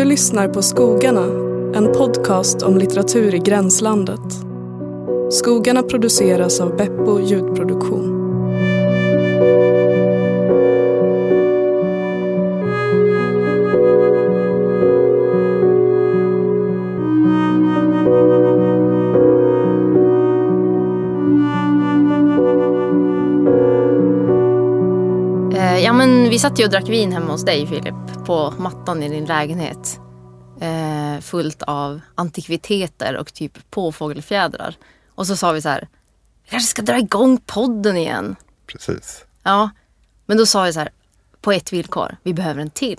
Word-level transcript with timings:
Du 0.00 0.04
lyssnar 0.04 0.48
på 0.48 0.62
Skogarna, 0.62 1.24
en 1.78 1.92
podcast 1.92 2.62
om 2.62 2.78
litteratur 2.78 3.34
i 3.34 3.38
gränslandet. 3.38 4.20
Skogarna 5.30 5.82
produceras 5.82 6.60
av 6.60 6.76
Beppo 6.76 7.20
ljudproduktion. 7.20 8.16
Eh, 25.54 25.84
ja, 25.84 25.92
men 25.92 26.30
vi 26.30 26.38
satt 26.38 26.60
ju 26.60 26.64
och 26.64 26.70
drack 26.70 26.88
vin 26.88 27.12
hemma 27.12 27.32
hos 27.32 27.44
dig 27.44 27.66
Filip 27.66 27.94
på 28.26 28.52
mattan 28.58 29.02
i 29.02 29.08
din 29.08 29.24
lägenhet. 29.24 29.89
Fullt 31.30 31.62
av 31.62 32.00
antikviteter 32.14 33.16
och 33.16 33.32
typ 33.34 33.70
påfågelfjädrar. 33.70 34.74
Och 35.14 35.26
så 35.26 35.36
sa 35.36 35.52
vi 35.52 35.62
så 35.62 35.68
här, 35.68 35.88
vi 36.44 36.50
kanske 36.50 36.70
ska 36.70 36.82
dra 36.82 36.98
igång 36.98 37.38
podden 37.46 37.96
igen. 37.96 38.36
Precis. 38.66 39.24
Ja, 39.42 39.70
men 40.26 40.36
då 40.36 40.46
sa 40.46 40.62
vi 40.62 40.72
så 40.72 40.78
här, 40.80 40.88
på 41.40 41.52
ett 41.52 41.72
villkor, 41.72 42.16
vi 42.22 42.34
behöver 42.34 42.60
en 42.60 42.70
till. 42.70 42.98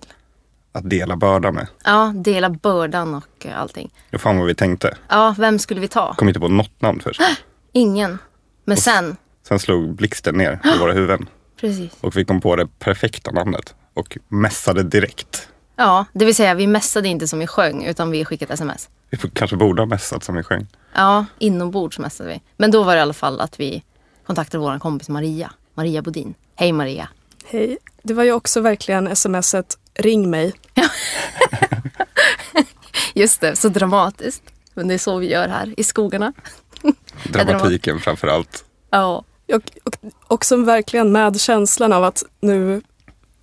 Att 0.72 0.90
dela 0.90 1.16
bördan 1.18 1.54
med. 1.56 1.68
Ja, 1.84 2.14
dela 2.16 2.50
bördan 2.50 3.16
och 3.16 3.46
eh, 3.46 3.60
allting. 3.62 3.94
Det 4.10 4.18
fan 4.18 4.38
vad 4.38 4.48
vi 4.48 4.56
tänkte. 4.56 4.98
Ja, 5.10 5.36
vem 5.38 5.60
skulle 5.60 5.82
vi 5.82 5.88
ta? 5.88 6.14
Kom 6.14 6.28
inte 6.28 6.40
på 6.40 6.48
något 6.48 6.82
namn 6.82 7.00
först. 7.00 7.22
Ingen. 7.72 8.18
Men 8.66 8.78
sen, 8.78 9.18
Sen 9.48 9.60
slog 9.60 9.96
blixten 9.96 10.36
ner 10.36 10.60
i 10.76 10.78
våra 10.80 10.94
huvuden. 10.94 11.30
precis. 11.60 11.92
Och 12.02 12.18
vi 12.18 12.26
kom 12.26 12.42
på 12.42 12.56
det 12.56 12.68
perfekta 12.80 13.32
namnet. 13.32 13.76
Och 13.94 14.18
mässade 14.28 14.84
direkt. 14.84 15.48
Ja, 15.76 16.06
det 16.14 16.26
vill 16.26 16.36
säga 16.36 16.54
vi 16.54 16.68
mässade 16.68 17.08
inte 17.08 17.28
som 17.28 17.40
vi 17.40 17.48
sjöng 17.48 17.84
utan 17.86 18.12
vi 18.12 18.26
skickade 18.26 18.54
sms. 18.54 18.90
Vi 19.10 19.18
kanske 19.18 19.56
borde 19.58 19.82
ha 19.82 19.86
mässat 19.88 20.24
som 20.24 20.36
vi 20.36 20.44
sjöng. 20.44 20.68
Ja, 20.94 21.26
inombords 21.40 22.00
mässade 22.00 22.30
vi. 22.30 22.42
Men 22.58 22.72
då 22.72 22.84
var 22.84 22.94
det 22.94 23.00
i 23.00 23.02
alla 23.02 23.14
fall 23.14 23.42
att 23.42 23.60
vi 23.60 23.84
kontaktade 24.26 24.62
vår 24.62 24.80
kompis 24.80 25.10
Maria. 25.10 25.52
Maria 25.74 26.02
Bodin. 26.02 26.34
Hej 26.56 26.72
Maria. 26.72 27.10
Hej. 27.46 27.78
Det 28.04 28.14
var 28.14 28.24
ju 28.24 28.32
också 28.32 28.62
verkligen 28.62 29.16
smset 29.16 29.78
Ring 29.94 30.30
mig. 30.30 30.54
Just 33.14 33.42
det, 33.42 33.56
så 33.56 33.70
dramatiskt. 33.70 34.44
Men 34.74 34.88
det 34.88 34.94
är 34.94 34.98
så 34.98 35.18
vi 35.18 35.32
gör 35.32 35.48
här 35.48 35.74
i 35.78 35.84
skogarna. 35.84 36.34
Dramatiken 37.24 38.00
framför 38.00 38.28
allt. 38.28 38.66
Ja, 38.90 39.24
Och, 39.54 39.72
och 39.84 39.96
också 40.28 40.58
verkligen 40.58 41.12
med 41.12 41.42
känslan 41.42 41.94
av 41.94 42.04
att 42.04 42.24
nu, 42.42 42.82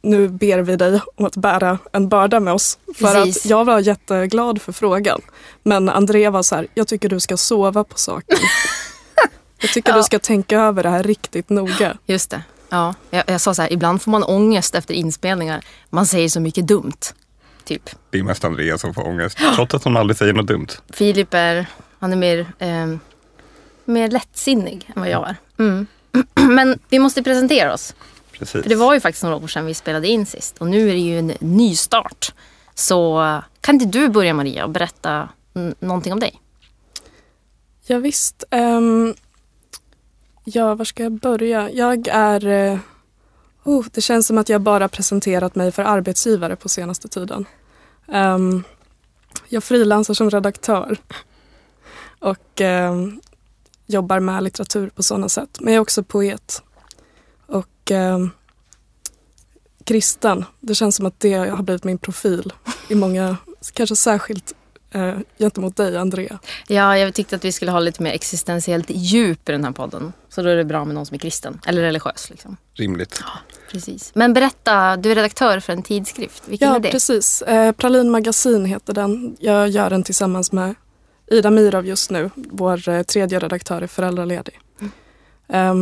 nu 0.03 0.29
ber 0.29 0.59
vi 0.59 0.77
dig 0.77 1.01
om 1.17 1.25
att 1.25 1.37
bära 1.37 1.79
en 1.93 2.09
börda 2.09 2.41
med 2.41 2.55
oss. 2.55 2.79
För 2.99 3.15
Precis. 3.15 3.45
att 3.45 3.51
jag 3.51 3.65
var 3.65 3.81
jätteglad 3.81 4.63
för 4.63 4.73
frågan. 4.73 5.21
Men 5.63 5.89
Andrea 5.89 6.31
var 6.31 6.43
så 6.43 6.55
här, 6.57 6.67
jag 6.75 6.89
tycker 6.89 7.09
du 7.09 7.21
ska 7.21 7.37
sova 7.37 7.85
på 7.85 7.99
saken. 7.99 8.39
jag 9.61 9.71
tycker 9.71 9.91
Ja. 9.93 9.97
du 9.97 10.03
ska 10.03 10.19
tänka 10.19 10.61
över 10.61 10.83
det 10.83 10.89
här 10.91 11.03
riktigt 11.03 11.49
noga. 11.51 11.97
just 12.07 12.31
det. 12.31 12.43
Ja, 12.71 12.95
jag, 13.11 13.25
jag 13.27 13.41
sa 13.41 13.55
så 13.55 13.63
här, 13.63 13.73
ibland 13.73 14.03
får 14.03 14.11
man 14.11 14.23
ångest 14.25 14.75
efter 14.75 14.95
inspelningar. 14.95 15.65
Man 15.91 16.07
säger 16.07 16.29
så 16.29 16.41
mycket 16.41 16.67
dumt. 16.67 16.93
Typ. 17.65 17.91
Det 18.11 18.19
är 18.19 18.23
mest 18.23 18.45
Andrea 18.45 18.79
som 18.79 18.95
får 18.95 19.07
ångest. 19.07 19.39
Trots 19.55 19.75
att 19.75 19.85
hon 19.85 19.97
aldrig 19.97 20.17
säger 20.17 20.33
något 20.33 20.47
dumt. 20.47 20.67
Filip 20.93 21.35
är, 21.35 21.67
han 21.99 22.13
är 22.13 22.17
mer, 22.17 22.39
eh, 22.59 22.87
mer 23.85 24.09
lättsinnig 24.11 24.91
än 24.97 25.03
vad 25.03 25.11
jag 25.11 25.29
är. 25.29 25.37
Mm. 25.59 25.87
Men 26.35 26.79
vi 26.89 26.99
måste 26.99 27.23
presentera 27.23 27.75
oss. 27.75 27.95
Precis. 28.39 28.63
För 28.63 28.69
det 28.69 28.77
var 28.77 28.95
ju 28.95 29.01
faktiskt 29.01 29.23
några 29.23 29.37
år 29.37 29.47
sedan 29.47 29.67
vi 29.67 29.75
spelade 29.75 30.09
in 30.09 30.27
sist 30.27 30.59
och 30.59 30.67
nu 30.67 30.89
är 30.89 30.93
det 30.93 31.01
ju 31.01 31.19
en 31.19 31.33
ny 31.41 31.77
start. 31.77 32.35
Så 32.75 33.23
eh, 33.23 33.39
kan 33.61 33.75
inte 33.75 33.99
du 33.99 34.09
börja 34.09 34.35
Maria 34.35 34.65
och 34.65 34.71
berätta 34.71 35.29
någonting 35.81 36.13
om 36.13 36.21
dig? 36.21 36.41
Ja, 37.87 37.99
visst. 37.99 38.45
ehm, 38.51 39.15
ja, 40.45 40.75
var 40.75 40.85
ska 40.85 41.03
jag 41.03 41.13
börja? 41.13 41.71
Jag 41.71 42.09
är... 42.09 42.79
oh, 43.65 43.87
det 43.93 44.01
känns 44.01 44.27
som 44.27 44.39
att 44.39 44.49
jag 44.49 44.61
bara 44.61 44.89
presenterat 44.89 45.55
mig 45.55 45.73
för 45.73 45.83
arbetsgivare 45.83 46.57
på 46.57 46.69
senaste 46.69 47.09
tiden. 47.09 47.47
Um, 48.07 48.65
jag 49.49 49.65
frilansar 49.65 50.15
som 50.15 50.31
redaktör 50.31 50.99
och 52.19 52.61
ehm, 52.61 53.21
jobbar 53.87 54.21
med 54.21 54.43
litteratur 54.43 54.91
på 54.95 55.03
sådana 55.03 55.29
sätt. 55.29 55.59
Men 55.61 55.73
jag 55.73 55.79
är 55.79 55.83
också 55.83 56.03
poet. 56.03 56.63
Och 57.89 57.97
um, 57.97 58.31
kristen. 59.85 60.45
Det 60.61 60.75
känns 60.75 60.97
som 60.97 61.07
att 61.07 61.21
det 61.21 61.35
har 61.35 61.63
blivit 61.63 61.85
min 61.85 61.99
profil 61.99 62.53
i 62.89 62.95
många, 62.95 63.37
kanske 63.73 63.97
särskilt 63.97 64.55
eh, 64.91 65.15
gentemot 65.39 65.77
dig, 65.77 65.97
Andrea. 65.97 66.39
Ja, 66.67 66.99
jag 66.99 67.15
tyckte 67.15 67.37
att 67.37 67.45
vi 67.45 67.53
skulle 67.53 67.71
ha 67.71 67.81
lite 67.81 68.03
mer 68.03 68.13
existentiellt 68.13 68.87
djup 68.91 69.49
i 69.49 69.53
den 69.53 69.65
här 69.65 69.73
podden. 69.73 70.13
Så 70.29 70.43
då 70.43 70.49
är 70.49 70.57
det 70.57 70.65
bra 70.65 70.85
med 70.85 70.95
någon 70.95 71.07
som 71.07 71.15
är 71.15 71.19
kristen 71.19 71.61
eller 71.67 71.83
religiös. 71.83 72.31
Liksom. 72.31 72.57
Rimligt. 72.75 73.23
Precis. 73.71 74.11
Men 74.15 74.33
berätta, 74.33 74.97
du 74.97 75.11
är 75.11 75.15
redaktör 75.15 75.61
för 75.61 75.73
en 75.73 75.83
tidskrift. 75.83 76.43
Vilken 76.47 76.69
Ja, 76.69 76.77
är 76.77 76.81
det? 76.81 76.91
precis. 76.91 77.43
Eh, 77.43 77.73
Pralin 77.73 78.11
Magasin 78.11 78.65
heter 78.65 78.93
den. 78.95 79.37
Jag 79.41 79.69
gör 79.69 79.91
den 79.91 80.03
tillsammans 80.03 80.53
med 80.53 80.75
Ida 81.31 81.51
Mirov 81.51 81.87
just 81.87 82.11
nu. 82.11 82.31
Vår 82.35 82.89
eh, 82.89 83.03
tredje 83.03 83.39
redaktör 83.39 83.83
är 83.83 83.87
föräldraledig. 83.87 84.61
Eh, 84.81 84.87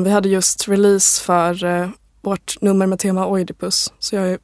vi 0.04 0.10
hade 0.10 0.28
just 0.28 0.68
release 0.68 1.24
för 1.24 1.64
eh, 1.64 1.88
vårt 2.20 2.60
nummer 2.60 2.86
med 2.86 2.98
tema 2.98 3.26
Oidipus. 3.26 3.92
Så 3.98 4.16
jag 4.16 4.28
är 4.30 4.38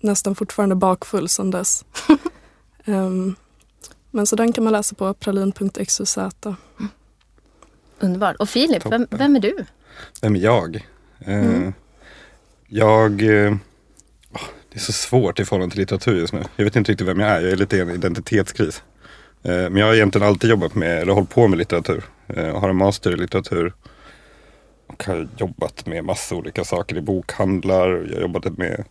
nästan 0.00 0.34
fortfarande 0.34 0.74
bakfull 0.74 1.28
sedan 1.28 1.50
dess. 1.50 1.84
Ehm, 2.86 3.34
men 4.10 4.26
så 4.26 4.36
den 4.36 4.52
kan 4.52 4.64
man 4.64 4.72
läsa 4.72 4.94
på 4.94 5.14
pralin.xyz. 5.14 6.18
Underbart. 8.00 8.36
Och 8.36 8.48
Filip, 8.48 8.86
vem, 8.86 9.06
vem 9.10 9.36
är 9.36 9.40
du? 9.40 9.64
Vem 10.22 10.36
är 10.36 10.40
jag? 10.40 10.76
Eh, 11.20 11.34
Mm. 11.46 11.72
Jag... 12.68 13.22
eh, 13.22 13.54
åh, 14.32 14.40
det 14.72 14.76
är 14.76 14.80
så 14.80 14.92
svårt 14.92 15.40
i 15.40 15.44
förhållande 15.44 15.72
till 15.72 15.80
litteratur 15.80 16.16
just 16.20 16.32
nu. 16.32 16.42
Jag 16.56 16.64
vet 16.64 16.76
inte 16.76 16.92
riktigt 16.92 17.08
vem 17.08 17.20
jag 17.20 17.30
är. 17.30 17.40
Jag 17.40 17.52
är 17.52 17.56
lite 17.56 17.76
i 17.76 17.80
en 17.80 17.90
identitetskris. 17.90 18.82
Eh, 19.42 19.50
men 19.52 19.76
jag 19.76 19.86
har 19.86 19.94
egentligen 19.94 20.28
alltid 20.28 20.50
jobbat 20.50 20.74
med, 20.74 21.02
eller 21.02 21.12
hållit 21.12 21.30
på 21.30 21.48
med 21.48 21.58
litteratur. 21.58 22.04
Eh, 22.26 22.44
Jag 22.46 22.54
har 22.60 22.68
en 22.68 22.76
master 22.76 23.10
i 23.12 23.16
litteratur. 23.16 23.72
Och 24.94 25.04
har 25.04 25.28
jobbat 25.36 25.86
med 25.86 26.04
massa 26.04 26.34
olika 26.34 26.64
saker 26.64 26.96
i 26.96 27.00
bokhandlar. 27.00 28.08
Jag 28.12 28.20
jobbade 28.20 28.50
med 28.50 28.84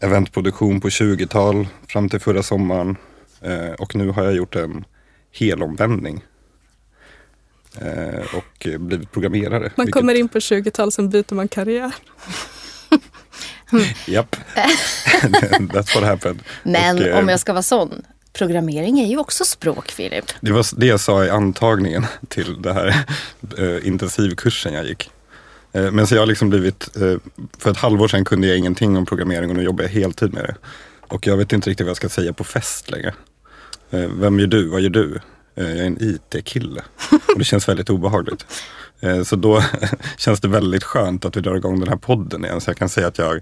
eventproduktion 0.00 0.80
på 0.80 0.88
20-tal 0.88 1.66
fram 1.88 2.08
till 2.08 2.20
förra 2.20 2.42
sommaren. 2.42 2.96
Eh, 3.42 3.70
Och 3.78 3.94
nu 3.94 4.08
har 4.10 4.24
jag 4.24 4.34
gjort 4.34 4.56
en 4.56 4.84
helomvändning. 5.32 6.24
Eh, 7.80 8.20
Och 8.36 8.66
blivit 8.80 9.12
programmerare. 9.12 9.60
Man 9.60 9.70
vilket- 9.86 9.92
kommer 9.92 10.14
in 10.14 10.28
på 10.28 10.38
20-tal, 10.38 10.92
sen 10.92 11.10
byter 11.10 11.34
man 11.34 11.48
karriär. 11.48 11.94
Japp. 14.06 14.36
That's 15.58 15.94
what 15.94 16.04
happened. 16.04 16.42
Men 16.62 16.98
Och, 16.98 17.04
eh, 17.04 17.18
om 17.18 17.28
jag 17.28 17.40
ska 17.40 17.52
vara 17.52 17.62
sån. 17.62 18.02
Programmering 18.32 19.00
är 19.00 19.06
ju 19.06 19.18
också 19.18 19.44
språk, 19.44 19.90
Filip. 19.90 20.24
Det 20.40 20.52
var 20.52 20.66
det 20.80 20.86
jag 20.86 21.00
sa 21.00 21.24
i 21.24 21.30
antagningen 21.30 22.06
till 22.28 22.62
det 22.62 22.72
här 22.72 23.04
eh, 23.58 23.86
intensivkursen 23.86 24.72
jag 24.74 24.84
gick. 24.86 25.10
Eh, 25.72 25.90
men 25.90 26.06
så 26.06 26.14
jag 26.14 26.22
har 26.22 26.26
liksom 26.26 26.50
blivit, 26.50 26.96
eh, 26.96 27.16
för 27.58 27.70
ett 27.70 27.76
halvår 27.76 28.08
sedan 28.08 28.24
kunde 28.24 28.46
jag 28.46 28.58
ingenting 28.58 28.96
om 28.96 29.06
programmering 29.06 29.50
och 29.50 29.56
nu 29.56 29.62
jobbar 29.62 29.84
jag 29.84 29.90
heltid 29.90 30.34
med 30.34 30.44
det. 30.44 30.54
Och 31.00 31.26
jag 31.26 31.36
vet 31.36 31.52
inte 31.52 31.70
riktigt 31.70 31.84
vad 31.84 31.90
jag 31.90 31.96
ska 31.96 32.08
säga 32.08 32.32
på 32.32 32.44
fest 32.44 32.90
längre. 32.90 33.14
Eh, 33.90 34.08
vem 34.14 34.38
är 34.40 34.46
du? 34.46 34.68
Vad 34.68 34.80
gör 34.80 34.90
du? 34.90 35.20
Jag 35.54 35.70
är 35.70 35.84
en 35.84 35.96
IT-kille. 36.00 36.82
Och 37.10 37.38
det 37.38 37.44
känns 37.44 37.68
väldigt 37.68 37.90
obehagligt. 37.90 38.46
Eh, 39.00 39.22
så 39.22 39.36
då 39.36 39.64
känns 40.16 40.40
det 40.40 40.48
väldigt 40.48 40.84
skönt 40.84 41.24
att 41.24 41.36
vi 41.36 41.40
drar 41.40 41.56
igång 41.56 41.80
den 41.80 41.88
här 41.88 41.96
podden 41.96 42.44
igen. 42.44 42.60
Så 42.60 42.70
jag 42.70 42.76
kan 42.76 42.88
säga 42.88 43.06
att 43.06 43.18
jag 43.18 43.40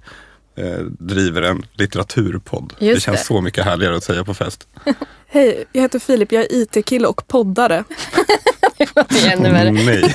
driver 0.99 1.43
en 1.43 1.67
litteraturpodd. 1.73 2.75
Just 2.79 2.95
det 2.95 3.01
känns 3.01 3.21
det. 3.21 3.25
så 3.25 3.41
mycket 3.41 3.65
härligare 3.65 3.97
att 3.97 4.05
säga 4.05 4.25
på 4.25 4.35
fest. 4.35 4.69
Hej, 5.27 5.65
jag 5.73 5.83
heter 5.83 5.99
Filip, 5.99 6.33
jag 6.33 6.43
är 6.43 6.49
IT-kille 6.53 7.07
och 7.07 7.27
poddare. 7.27 7.85
Det 9.09 9.33
ännu 9.33 9.51
värre. 9.51 9.71
Nej. 9.71 10.15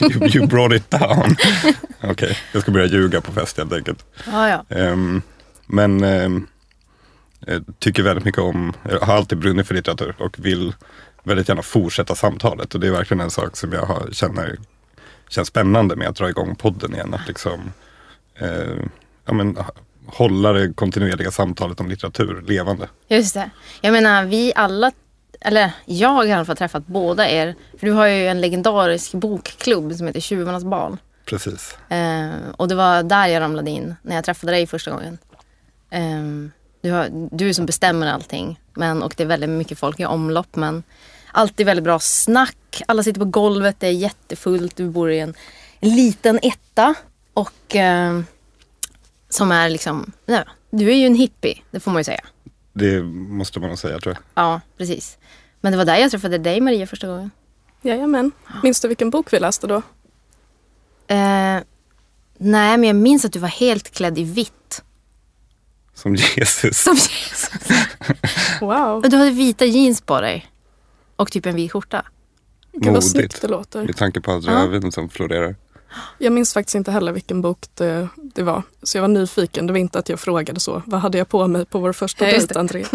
you, 0.00 0.36
you 0.36 0.46
brought 0.46 0.76
it 0.76 0.90
down. 0.90 1.36
Okej, 2.02 2.38
jag 2.52 2.62
ska 2.62 2.70
börja 2.70 2.86
ljuga 2.86 3.20
på 3.20 3.32
fest 3.32 3.58
helt 3.58 3.72
enkelt. 3.72 4.04
Ja, 4.26 4.48
ja. 4.48 4.76
Ehm, 4.76 5.22
men 5.66 6.00
jag 7.46 7.64
tycker 7.78 8.02
väldigt 8.02 8.24
mycket 8.24 8.42
om, 8.42 8.72
jag 8.90 9.00
har 9.00 9.14
alltid 9.14 9.38
brunnit 9.38 9.66
för 9.66 9.74
litteratur 9.74 10.14
och 10.18 10.36
vill 10.38 10.74
väldigt 11.22 11.48
gärna 11.48 11.62
fortsätta 11.62 12.14
samtalet. 12.14 12.74
Och 12.74 12.80
det 12.80 12.86
är 12.86 12.90
verkligen 12.90 13.20
en 13.20 13.30
sak 13.30 13.56
som 13.56 13.72
jag 13.72 13.82
har, 13.82 14.08
känner 14.12 14.56
känns 15.28 15.48
spännande 15.48 15.96
med 15.96 16.08
att 16.08 16.16
dra 16.16 16.28
igång 16.28 16.56
podden 16.56 16.94
igen. 16.94 17.14
Att 17.14 17.28
liksom 17.28 17.72
eh, 18.38 18.84
ja, 19.24 19.32
men, 19.32 19.58
hålla 20.06 20.52
det 20.52 20.72
kontinuerliga 20.72 21.30
samtalet 21.30 21.80
om 21.80 21.88
litteratur 21.88 22.44
levande. 22.46 22.88
Just 23.08 23.34
det. 23.34 23.50
Jag 23.80 23.92
menar, 23.92 24.24
vi 24.24 24.52
alla, 24.56 24.92
eller 25.44 25.72
jag 25.84 26.08
har 26.08 26.24
i 26.24 26.32
alla 26.32 26.44
fall 26.44 26.56
träffat 26.56 26.86
båda 26.86 27.30
er. 27.30 27.54
För 27.78 27.86
du 27.86 27.92
har 27.92 28.06
ju 28.06 28.26
en 28.28 28.40
legendarisk 28.40 29.12
bokklubb 29.12 29.94
som 29.94 30.06
heter 30.06 30.20
Tjuvarnas 30.20 30.64
bal. 30.64 30.96
Precis. 31.24 31.76
Eh, 31.88 32.30
och 32.56 32.68
det 32.68 32.74
var 32.74 33.02
där 33.02 33.26
jag 33.26 33.40
ramlade 33.40 33.70
in 33.70 33.94
när 34.02 34.14
jag 34.14 34.24
träffade 34.24 34.52
dig 34.52 34.66
första 34.66 34.90
gången. 34.90 35.18
Eh, 35.90 36.50
Du, 36.80 36.90
har, 36.92 37.08
du 37.30 37.54
som 37.54 37.66
bestämmer 37.66 38.06
allting. 38.06 38.60
Men, 38.74 39.02
och 39.02 39.14
det 39.16 39.22
är 39.22 39.26
väldigt 39.26 39.50
mycket 39.50 39.78
folk 39.78 40.00
i 40.00 40.04
omlopp. 40.04 40.56
Men 40.56 40.82
alltid 41.32 41.66
väldigt 41.66 41.84
bra 41.84 41.98
snack. 41.98 42.82
Alla 42.88 43.02
sitter 43.02 43.20
på 43.20 43.24
golvet, 43.26 43.76
det 43.80 43.86
är 43.86 43.92
jättefullt. 43.92 44.76
Du 44.76 44.88
bor 44.90 45.10
i 45.10 45.20
en, 45.20 45.34
en 45.80 45.94
liten 45.96 46.38
etta. 46.42 46.94
Och 47.34 47.76
eh, 47.76 48.20
som 49.28 49.52
är 49.52 49.68
liksom, 49.68 50.12
nej, 50.26 50.44
du 50.70 50.90
är 50.90 50.94
ju 50.96 51.06
en 51.06 51.14
hippie, 51.14 51.58
det 51.70 51.80
får 51.80 51.90
man 51.90 52.00
ju 52.00 52.04
säga. 52.04 52.24
Det 52.74 53.02
måste 53.02 53.60
man 53.60 53.68
nog 53.68 53.78
säga 53.78 53.98
tror 53.98 54.14
jag. 54.14 54.44
Ja, 54.44 54.60
precis. 54.78 55.18
Men 55.60 55.72
det 55.72 55.78
var 55.78 55.84
där 55.84 55.96
jag 55.96 56.10
träffade 56.10 56.38
dig 56.38 56.60
Maria 56.60 56.86
första 56.86 57.06
gången. 57.06 57.30
Jajamän. 57.82 58.32
Minns 58.62 58.80
du 58.80 58.88
vilken 58.88 59.10
bok 59.10 59.32
vi 59.32 59.38
läste 59.40 59.66
då? 59.66 59.76
Eh, 61.06 61.58
nej, 62.38 62.76
men 62.78 62.84
jag 62.84 62.96
minns 62.96 63.24
att 63.24 63.32
du 63.32 63.38
var 63.38 63.48
helt 63.48 63.90
klädd 63.90 64.18
i 64.18 64.24
vitt. 64.24 64.82
Som 65.94 66.14
Jesus. 66.14 66.82
Som 66.82 66.94
Jesus. 66.94 67.50
Wow. 68.60 68.96
Och 69.04 69.10
du 69.10 69.16
hade 69.16 69.30
vita 69.30 69.64
jeans 69.64 70.00
på 70.00 70.20
dig. 70.20 70.46
Och 71.16 71.32
typ 71.32 71.46
en 71.46 71.56
vit 71.56 71.72
skjorta. 71.72 72.04
Gud 72.72 72.84
vad 72.84 72.92
Modigt. 72.92 73.10
snyggt 73.10 73.40
det 73.40 73.48
låter. 73.48 73.82
Med 73.84 73.96
tanke 73.96 74.20
på 74.20 74.32
allt 74.32 74.44
Ja. 74.44 74.52
rödvin 74.52 74.92
som 74.92 75.08
florerar. 75.08 75.56
Jag 76.18 76.32
minns 76.32 76.54
faktiskt 76.54 76.74
inte 76.74 76.92
heller 76.92 77.12
vilken 77.12 77.42
bok 77.42 77.58
det, 77.74 78.08
det 78.16 78.42
var. 78.42 78.62
Så 78.82 78.96
jag 78.96 79.02
var 79.02 79.08
nyfiken. 79.08 79.66
Det 79.66 79.72
var 79.72 79.80
inte 79.80 79.98
att 79.98 80.08
jag 80.08 80.20
frågade 80.20 80.60
så. 80.60 80.82
Vad 80.86 81.00
hade 81.00 81.18
jag 81.18 81.28
på 81.28 81.46
mig 81.46 81.64
på 81.64 81.78
vår 81.78 81.92
första 81.92 82.24
Ja, 82.24 82.30
dejt. 82.30 82.58
André? 82.58 82.84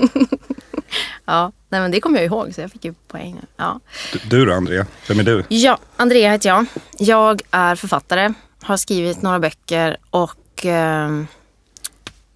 Ja, 1.26 1.52
nej 1.70 1.82
men 1.82 1.92
det 1.92 2.02
kommer 2.02 2.18
jag 2.18 2.26
ihåg 2.26 2.56
så 2.56 2.62
jag 2.62 2.72
fick 2.72 2.86
ju 2.86 2.94
poäng. 3.08 3.42
Ja. 3.58 3.80
Du, 4.14 4.20
du 4.30 4.46
då 4.46 4.54
Andrea? 4.54 4.86
Vem 5.08 5.20
är 5.20 5.24
du? 5.24 5.44
Ja, 5.50 5.78
Andrea 5.96 6.32
heter 6.32 6.50
jag. 6.50 6.66
Jag 6.98 7.42
är 7.52 7.76
författare, 7.76 8.34
har 8.62 8.78
skrivit 8.78 9.22
några 9.22 9.40
böcker 9.40 9.98
och 10.10 10.66
ehm, 10.66 11.28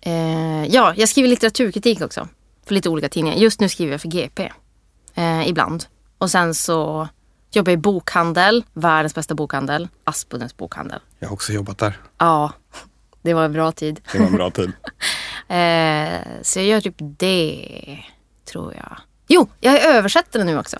eh, 0.01 0.65
ja, 0.65 0.94
jag 0.98 1.10
skriver 1.10 1.30
litteraturkritik 1.30 2.01
också. 2.01 2.27
För 2.65 2.74
lite 2.74 2.89
olika 2.89 3.10
tidningar. 3.10 3.38
Just 3.38 3.60
nu 3.60 3.69
skriver 3.69 3.92
jag 3.92 4.01
för 4.01 4.10
GP. 4.10 4.51
Eh, 5.15 5.48
ibland. 5.48 5.86
Och 6.18 6.31
sen 6.31 6.54
så 6.54 7.07
jobbar 7.56 7.72
jag 7.72 7.78
i 7.78 7.82
bokhandel, 7.82 8.64
världens 8.74 9.16
bästa 9.16 9.36
bokhandel, 9.36 9.88
Aspudens 10.04 10.58
bokhandel. 10.58 11.00
Jag 11.20 11.28
har 11.28 11.34
också 11.34 11.54
jobbat 11.54 11.78
där. 11.78 12.02
Ja, 12.18 12.52
det 13.22 13.34
var 13.34 13.46
en 13.46 13.54
bra 13.54 13.72
tid. 13.72 14.02
Det 14.12 14.20
var 14.20 14.26
en 14.26 14.36
bra 14.36 14.50
tid. 14.52 14.72
Eh, 15.48 16.20
så 16.42 16.60
jag 16.60 16.66
gör 16.66 16.82
typ 16.82 16.96
det, 17.00 18.04
tror 18.46 18.74
jag. 18.74 18.98
Jo, 19.28 19.48
jag 19.60 19.74
är 19.74 19.98
översättare 19.98 20.44
nu 20.44 20.60
också. 20.60 20.78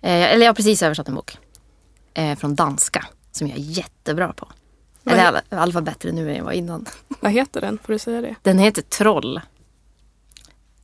Eh, 0.00 0.32
eller 0.32 0.46
jag 0.46 0.48
har 0.50 0.54
precis 0.54 0.82
översatt 0.82 1.08
en 1.08 1.14
bok. 1.14 1.38
Eh, 2.14 2.38
från 2.38 2.54
danska, 2.54 3.06
som 3.32 3.46
jag 3.46 3.58
är 3.58 3.62
jättebra 3.62 4.32
på. 4.32 4.48
Vad 5.02 5.14
Eller 5.14 5.24
i 5.24 5.26
alla, 5.26 5.38
i 5.38 5.54
alla 5.54 5.72
fall 5.72 5.82
bättre 5.82 6.12
nu 6.12 6.30
än 6.30 6.36
jag 6.36 6.44
var 6.44 6.52
innan. 6.52 6.86
Vad 7.20 7.32
heter 7.32 7.60
den? 7.60 7.78
Får 7.78 7.92
du 7.92 7.98
säga 7.98 8.20
det? 8.20 8.34
Den 8.42 8.58
heter 8.58 8.82
Troll. 8.82 9.36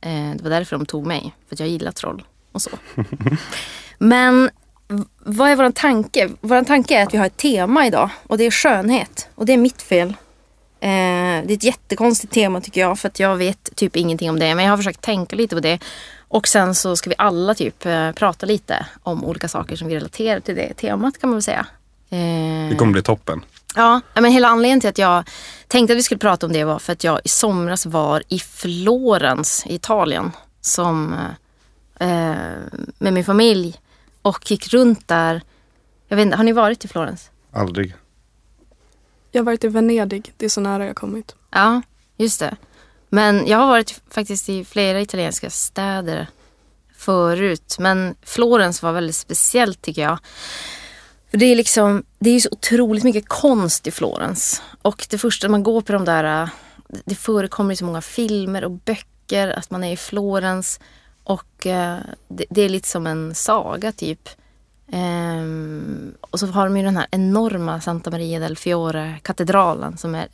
Eh, 0.01 0.31
det 0.35 0.43
var 0.43 0.49
därför 0.49 0.77
de 0.77 0.85
tog 0.85 1.05
mig, 1.05 1.35
för 1.47 1.55
att 1.55 1.59
jag 1.59 1.69
gillar 1.69 1.91
troll 1.91 2.23
och 2.51 2.61
så. 2.61 2.71
Men 3.97 4.49
vad 5.19 5.49
är 5.49 5.55
vår 5.55 5.71
tanke? 5.71 6.29
Vår 6.41 6.63
tanke 6.63 6.97
är 6.99 7.03
att 7.03 7.13
vi 7.13 7.17
har 7.17 7.25
ett 7.25 7.37
tema 7.37 7.87
idag 7.87 8.09
och 8.27 8.37
det 8.37 8.43
är 8.43 8.51
skönhet. 8.51 9.29
Och 9.35 9.45
det 9.45 9.53
är 9.53 9.57
mitt 9.57 9.81
fel. 9.81 10.07
Eh, 10.79 10.87
det 11.45 11.49
är 11.49 11.53
ett 11.53 11.63
jättekonstigt 11.63 12.33
tema 12.33 12.61
tycker 12.61 12.81
jag 12.81 12.99
för 12.99 13.07
att 13.07 13.19
jag 13.19 13.35
vet 13.35 13.75
typ 13.75 13.95
ingenting 13.95 14.29
om 14.29 14.39
det. 14.39 14.55
Men 14.55 14.65
jag 14.65 14.71
har 14.71 14.77
försökt 14.77 15.01
tänka 15.01 15.35
lite 15.35 15.55
på 15.55 15.61
det. 15.61 15.79
Och 16.27 16.47
sen 16.47 16.75
så 16.75 16.95
ska 16.95 17.09
vi 17.09 17.15
alla 17.17 17.53
typ 17.55 17.85
eh, 17.85 18.11
prata 18.11 18.45
lite 18.45 18.85
om 19.03 19.25
olika 19.25 19.47
saker 19.47 19.75
som 19.75 19.87
vi 19.87 19.95
relaterar 19.95 20.39
till 20.39 20.55
det 20.55 20.73
temat 20.73 21.19
kan 21.21 21.29
man 21.29 21.35
väl 21.37 21.43
säga. 21.43 21.65
Eh, 22.09 22.69
Det 22.69 22.75
kommer 22.77 22.91
bli 22.91 23.01
toppen. 23.01 23.41
Ja, 23.75 24.01
men 24.13 24.25
hela 24.31 24.47
anledningen 24.47 24.81
till 24.81 24.89
att 24.89 24.97
jag 24.97 25.23
tänkte 25.67 25.93
att 25.93 25.97
vi 25.97 26.03
skulle 26.03 26.19
prata 26.19 26.45
om 26.45 26.53
det 26.53 26.63
var 26.63 26.79
för 26.79 26.93
att 26.93 27.03
jag 27.03 27.19
i 27.23 27.29
somras 27.29 27.85
var 27.85 28.23
i 28.27 28.39
Florens 28.39 29.63
i 29.67 29.75
Italien 29.75 30.31
som, 30.61 31.13
eh, 31.99 32.07
med 32.97 33.13
min 33.13 33.25
familj 33.25 33.79
och 34.25 34.51
gick 34.51 34.73
runt 34.73 35.07
där. 35.07 35.41
Jag 36.07 36.17
vet 36.17 36.25
inte, 36.25 36.37
har 36.37 36.43
ni 36.43 36.51
varit 36.51 36.85
i 36.85 36.87
Florens? 36.87 37.29
Aldrig. 37.51 37.95
Jag 39.31 39.41
har 39.41 39.45
varit 39.45 39.63
i 39.63 39.67
Venedig. 39.67 40.33
Det 40.37 40.45
är 40.45 40.49
så 40.49 40.61
nära 40.61 40.85
jag 40.85 40.95
kommit. 40.95 41.35
Ja, 41.51 41.81
just 42.17 42.39
det. 42.39 42.55
Men 43.09 43.47
jag 43.47 43.57
har 43.57 43.67
varit 43.67 44.01
faktiskt 44.09 44.49
i 44.49 44.65
flera 44.65 45.01
italienska 45.01 45.49
städer 45.49 46.27
förut. 46.95 47.75
Men 47.79 48.15
Florens 48.21 48.83
var 48.83 48.91
väldigt 48.91 49.15
speciellt 49.15 49.81
tycker 49.81 50.01
jag. 50.01 50.19
För 51.31 51.37
det 51.37 51.45
är 51.45 51.55
liksom, 51.55 52.03
det 52.19 52.29
är 52.29 52.39
så 52.39 52.49
otroligt 52.51 53.03
mycket 53.03 53.29
konst 53.29 53.87
i 53.87 53.91
Florens. 53.91 54.61
Och 54.81 55.07
det 55.09 55.17
första 55.17 55.49
man 55.49 55.63
går 55.63 55.81
på 55.81 55.93
de 55.93 56.05
där, 56.05 56.49
det 57.05 57.15
förekommer 57.15 57.73
i 57.73 57.77
så 57.77 57.85
många 57.85 58.01
filmer 58.01 58.65
och 58.65 58.71
böcker 58.71 59.47
att 59.47 59.71
man 59.71 59.83
är 59.83 59.93
i 59.93 59.97
Florens. 59.97 60.79
Och 61.25 61.67
eh, 61.67 61.99
det, 62.27 62.45
det 62.49 62.61
är 62.61 62.69
lite 62.69 62.87
som 62.87 63.07
en 63.07 63.35
saga 63.35 63.91
typ. 63.91 64.29
Ehm, 64.91 66.13
och 66.21 66.39
så 66.39 66.47
har 66.47 66.65
de 66.65 66.77
ju 66.77 66.83
den 66.83 66.97
här 66.97 67.07
enorma 67.11 67.81
Santa 67.81 68.11
Maria 68.11 68.39
del 68.39 68.57
Fiore-katedralen 68.57 69.97
som 69.97 70.15
är 70.15 70.27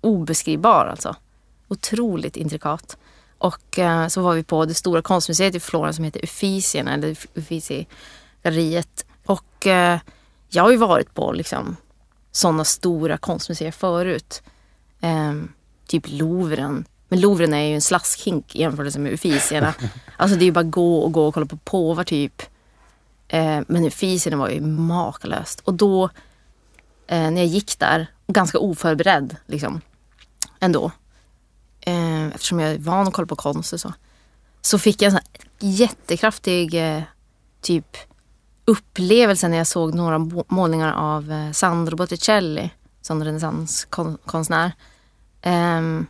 obeskrivbar 0.00 0.86
alltså. 0.86 1.16
Otroligt 1.68 2.36
intrikat. 2.36 2.96
Och 3.38 3.78
eh, 3.78 4.08
så 4.08 4.20
var 4.22 4.34
vi 4.34 4.42
på 4.42 4.64
det 4.64 4.74
stora 4.74 5.02
konstmuseet 5.02 5.54
i 5.54 5.60
Florens 5.60 5.96
som 5.96 6.04
heter 6.04 6.24
Uffizien 6.24 6.88
eller 6.88 7.16
Uffizi-galleriet. 7.34 9.04
Och 9.26 9.66
eh, 9.66 9.98
jag 10.48 10.62
har 10.62 10.70
ju 10.70 10.76
varit 10.76 11.14
på 11.14 11.32
liksom 11.32 11.76
sådana 12.32 12.64
stora 12.64 13.16
konstmuseer 13.16 13.70
förut. 13.70 14.42
Ehm, 15.00 15.52
typ 15.86 16.04
Louvren. 16.06 16.84
Men 17.08 17.20
Louvren 17.20 17.54
är 17.54 17.68
ju 17.68 17.74
en 17.74 17.80
slaskhink 17.80 18.56
i 18.56 18.60
jämförelse 18.60 18.98
med 18.98 19.12
Uffizierna. 19.12 19.74
alltså 20.16 20.36
det 20.36 20.42
är 20.44 20.46
ju 20.46 20.52
bara 20.52 20.62
gå 20.64 20.98
och 20.98 21.12
gå 21.12 21.26
och 21.26 21.34
kolla 21.34 21.46
på 21.46 21.56
påvar 21.56 22.04
typ. 22.04 22.42
Eh, 23.28 23.60
men 23.68 23.84
Uffizierna 23.84 24.36
var 24.36 24.48
ju 24.48 24.60
makalöst. 24.60 25.60
Och 25.60 25.74
då 25.74 26.04
eh, 27.06 27.30
när 27.30 27.36
jag 27.36 27.46
gick 27.46 27.78
där, 27.78 28.06
ganska 28.26 28.58
oförberedd 28.58 29.36
liksom, 29.46 29.80
ändå. 30.60 30.90
Eh, 31.80 32.26
eftersom 32.26 32.60
jag 32.60 32.70
är 32.72 32.78
van 32.78 33.08
att 33.08 33.14
kolla 33.14 33.26
på 33.26 33.36
konst 33.36 33.72
och 33.72 33.80
så. 33.80 33.92
Så 34.60 34.78
fick 34.78 35.02
jag 35.02 35.06
en 35.06 35.12
sån 35.12 35.44
jättekraftig 35.58 36.96
eh, 36.96 37.02
typ 37.60 37.96
upplevelse 38.64 39.48
när 39.48 39.56
jag 39.56 39.66
såg 39.66 39.94
några 39.94 40.18
må- 40.18 40.44
målningar 40.48 40.92
av 40.92 41.32
eh, 41.32 41.52
Sandro 41.52 41.96
Botticelli, 41.96 42.70
som 43.00 43.24
renässanskonstnär. 43.24 44.72
Ehm, 45.42 46.06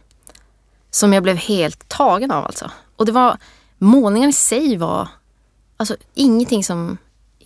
som 0.95 1.13
jag 1.13 1.23
blev 1.23 1.37
helt 1.37 1.89
tagen 1.89 2.31
av 2.31 2.45
alltså. 2.45 2.71
Och 2.97 3.07
det 3.07 3.13
var, 3.13 3.39
målningarna 3.79 4.31
i 4.31 4.33
sig 4.33 4.77
var 4.77 5.09
alltså 5.77 5.97
ingenting 6.15 6.65
som 6.65 6.99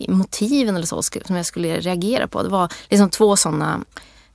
motiven 0.07 0.75
eller 0.75 0.85
så 0.85 1.01
som 1.01 1.35
jag 1.35 1.45
skulle 1.45 1.79
reagera 1.79 2.27
på. 2.27 2.43
Det 2.43 2.49
var 2.49 2.73
liksom 2.89 3.09
två 3.09 3.35
sådana 3.35 3.79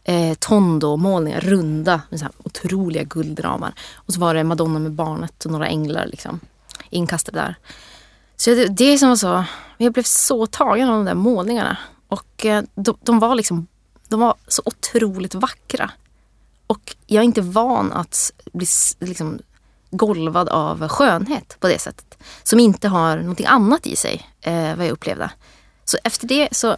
eh, 0.04 0.34
Tondo-målningar, 0.34 1.40
runda 1.40 2.02
med 2.10 2.20
så 2.20 2.24
här 2.24 2.34
otroliga 2.44 3.02
guldramar. 3.02 3.74
Och 3.94 4.14
så 4.14 4.20
var 4.20 4.34
det 4.34 4.44
Madonna 4.44 4.78
med 4.78 4.92
barnet 4.92 5.44
och 5.44 5.50
några 5.50 5.66
änglar 5.66 6.06
liksom 6.06 6.40
inkastade 6.90 7.40
där. 7.40 7.56
Så 8.36 8.50
det, 8.50 8.66
det 8.66 8.98
som 8.98 9.08
var 9.08 9.16
så, 9.16 9.44
jag 9.78 9.92
blev 9.92 10.02
så 10.02 10.46
tagen 10.46 10.88
av 10.88 10.96
de 10.96 11.04
där 11.04 11.14
målningarna. 11.14 11.76
Och 12.08 12.46
eh, 12.46 12.64
de, 12.74 12.96
de 13.02 13.18
var 13.18 13.34
liksom, 13.34 13.66
de 14.08 14.20
var 14.20 14.34
så 14.48 14.62
otroligt 14.64 15.34
vackra. 15.34 15.90
Och 16.66 16.96
jag 17.06 17.20
är 17.20 17.24
inte 17.24 17.40
van 17.40 17.92
att 17.92 18.32
bli 18.52 18.66
liksom, 19.00 19.38
golvad 19.90 20.48
av 20.48 20.88
skönhet 20.88 21.56
på 21.60 21.68
det 21.68 21.78
sättet. 21.78 22.18
Som 22.42 22.60
inte 22.60 22.88
har 22.88 23.16
någonting 23.16 23.46
annat 23.46 23.86
i 23.86 23.96
sig, 23.96 24.30
eh, 24.40 24.76
vad 24.76 24.86
jag 24.86 24.92
upplevde. 24.92 25.30
Så 25.84 25.98
efter 26.04 26.26
det 26.26 26.48
så 26.52 26.76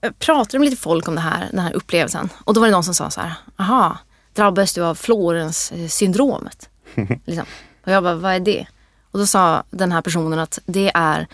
eh, 0.00 0.12
pratade 0.18 0.58
med 0.58 0.70
lite 0.70 0.82
folk 0.82 1.08
om 1.08 1.14
det 1.14 1.20
här, 1.20 1.48
den 1.50 1.60
här 1.60 1.72
upplevelsen. 1.72 2.28
Och 2.44 2.54
då 2.54 2.60
var 2.60 2.66
det 2.68 2.72
någon 2.72 2.84
som 2.84 2.94
sa 2.94 3.10
så 3.10 3.20
här, 3.20 3.34
aha, 3.56 3.98
drabbades 4.34 4.74
du 4.74 4.84
av 4.84 4.94
Florens 4.94 5.72
eh, 5.72 5.88
syndromet? 5.88 6.68
liksom. 7.24 7.46
Och 7.84 7.92
jag 7.92 8.02
bara, 8.02 8.14
vad 8.14 8.32
är 8.32 8.40
det? 8.40 8.66
Och 9.10 9.18
då 9.18 9.26
sa 9.26 9.64
den 9.70 9.92
här 9.92 10.02
personen 10.02 10.38
att 10.38 10.58
det 10.66 10.90
är 10.94 11.26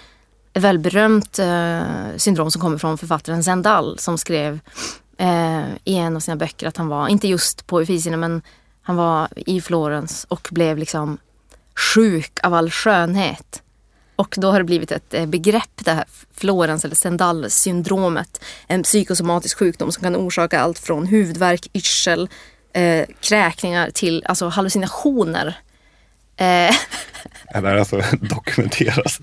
ett 0.53 0.63
välberömt 0.63 1.39
eh, 1.39 1.83
syndrom 2.17 2.51
som 2.51 2.61
kommer 2.61 2.79
från 2.79 2.99
författaren 2.99 3.45
Zendal 3.45 3.99
som 3.99 4.19
skrev 4.19 4.61
eh, 5.17 5.65
i 5.85 5.97
en 5.97 6.17
av 6.17 6.21
sina 6.21 6.37
böcker 6.37 6.67
att 6.67 6.77
han 6.77 6.89
var, 6.89 7.09
inte 7.09 7.29
just 7.29 7.67
på 7.67 7.81
Uffizierna 7.81 8.17
men 8.17 8.43
han 8.83 8.97
var 8.97 9.29
i 9.37 9.61
Florens 9.61 10.27
och 10.29 10.49
blev 10.53 10.79
liksom 10.79 11.19
sjuk 11.95 12.39
av 12.43 12.55
all 12.55 12.71
skönhet. 12.71 13.63
Och 14.17 14.35
då 14.39 14.51
har 14.51 14.59
det 14.59 14.65
blivit 14.65 14.93
ett 14.93 15.15
eh, 15.15 15.27
begrepp, 15.27 15.85
det 15.85 15.93
här 15.93 16.05
Florens 16.35 16.85
eller 16.85 16.95
Sendal-syndromet, 16.95 18.41
En 18.67 18.83
psykosomatisk 18.83 19.59
sjukdom 19.59 19.93
som 19.93 20.03
kan 20.03 20.17
orsaka 20.17 20.61
allt 20.61 20.79
från 20.79 21.07
huvudvärk, 21.07 21.69
yrsel, 21.73 22.29
eh, 22.73 23.07
kräkningar 23.21 23.91
till 23.91 24.25
alltså 24.27 24.49
hallucinationer. 24.49 25.57
Eh, 26.37 26.75
Det 27.53 27.61
där 27.61 27.77
alltså 27.77 28.03
dokumenteras. 28.21 29.21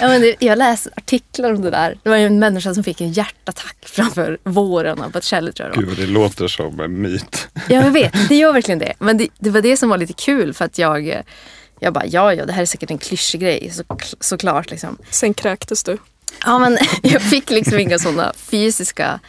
ja, 0.00 0.08
men 0.08 0.20
det, 0.20 0.36
jag 0.38 0.58
läste 0.58 0.90
artiklar 0.96 1.54
om 1.54 1.62
det 1.62 1.70
där. 1.70 1.98
Det 2.02 2.10
var 2.10 2.16
ju 2.16 2.26
en 2.26 2.38
människa 2.38 2.74
som 2.74 2.84
fick 2.84 3.00
en 3.00 3.12
hjärtattack 3.12 3.76
framför 3.82 4.38
våren 4.44 5.12
på 5.12 5.18
ett 5.18 5.24
tror 5.24 5.54
jag. 5.58 5.74
Gud, 5.74 5.98
det 5.98 6.06
låter 6.06 6.48
som 6.48 6.80
en 6.80 7.02
myt. 7.02 7.48
Ja, 7.54 7.84
jag 7.84 7.90
vet. 7.90 8.12
Det 8.28 8.36
gör 8.36 8.52
verkligen 8.52 8.78
det. 8.78 8.92
Men 8.98 9.18
det, 9.18 9.28
det 9.38 9.50
var 9.50 9.62
det 9.62 9.76
som 9.76 9.88
var 9.88 9.98
lite 9.98 10.12
kul 10.12 10.54
för 10.54 10.64
att 10.64 10.78
jag, 10.78 11.22
jag 11.80 11.92
bara, 11.92 12.06
ja, 12.06 12.34
ja, 12.34 12.46
det 12.46 12.52
här 12.52 12.62
är 12.62 12.66
säkert 12.66 12.90
en 12.90 12.98
klyschig 12.98 13.40
grej, 13.40 13.70
så, 13.70 13.84
såklart 14.20 14.70
liksom. 14.70 14.98
Sen 15.10 15.34
kräktes 15.34 15.84
du. 15.84 15.98
Ja, 16.44 16.58
men 16.58 16.78
jag 17.02 17.22
fick 17.22 17.50
liksom 17.50 17.78
inga 17.78 17.98
sådana 17.98 18.32
fysiska, 18.36 19.20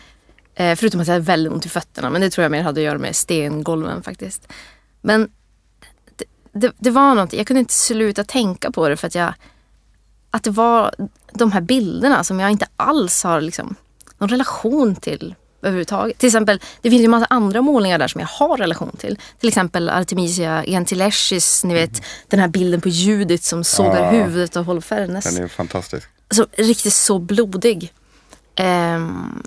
eh, 0.56 0.76
förutom 0.76 1.02
att 1.02 1.08
jag 1.08 1.14
hade 1.14 1.26
väldigt 1.26 1.54
ont 1.54 1.66
i 1.66 1.70
fötterna, 1.70 2.10
men 2.10 2.22
det 2.22 2.30
tror 2.30 2.44
jag 2.44 2.52
mer 2.52 2.62
hade 2.62 2.82
att 2.82 2.86
göra 2.86 2.98
med 2.98 3.16
stengolven 3.16 4.04
faktiskt. 4.04 4.48
Men 5.02 5.30
det, 6.54 6.72
det, 6.78 6.90
var 6.90 7.16
något, 7.16 7.34
jag 7.34 7.48
kunde 7.48 7.60
inte 7.60 7.74
sluta 7.74 8.24
tänka 8.24 8.72
på 8.72 8.90
det 8.90 8.98
för 8.98 9.08
att 9.08 9.16
jag, 9.16 9.34
att 10.32 10.44
det 10.44 10.50
var 10.50 10.96
de 11.34 11.52
här 11.52 11.62
bilderna 11.62 12.24
som 12.24 12.40
jag 12.40 12.52
inte 12.52 12.68
alls 12.78 13.24
har 13.24 13.42
liksom 13.42 13.76
någon 14.18 14.30
relation 14.30 14.96
till 14.96 15.36
överhuvudtaget. 15.62 16.18
Till 16.18 16.28
exempel, 16.28 16.60
det 16.82 16.90
finns 16.90 17.04
ju 17.04 17.08
massa 17.08 17.28
andra 17.30 17.62
målningar 17.62 18.00
där 18.00 18.08
som 18.08 18.22
jag 18.22 18.28
har 18.28 18.58
relation 18.58 18.96
till. 18.98 19.20
Till 19.40 19.48
exempel 19.48 19.90
Artemisia 19.90 20.64
Gentileschis, 20.68 21.64
ni 21.64 21.74
vet 21.74 22.02
den 22.28 22.40
här 22.40 22.48
bilden 22.48 22.82
på 22.82 22.90
Judit 22.90 23.44
som 23.44 23.64
sågar 23.64 24.14
Ja. 24.14 24.24
huvudet 24.24 24.58
av 24.58 24.66
Holofernes. 24.66 25.36
Den 25.36 25.44
är 25.44 25.48
fantastisk. 25.48 26.10
Alltså, 26.28 26.46
riktigt 26.58 26.94
så 26.94 27.20
blodig. 27.20 27.94
Ehm, 28.56 29.44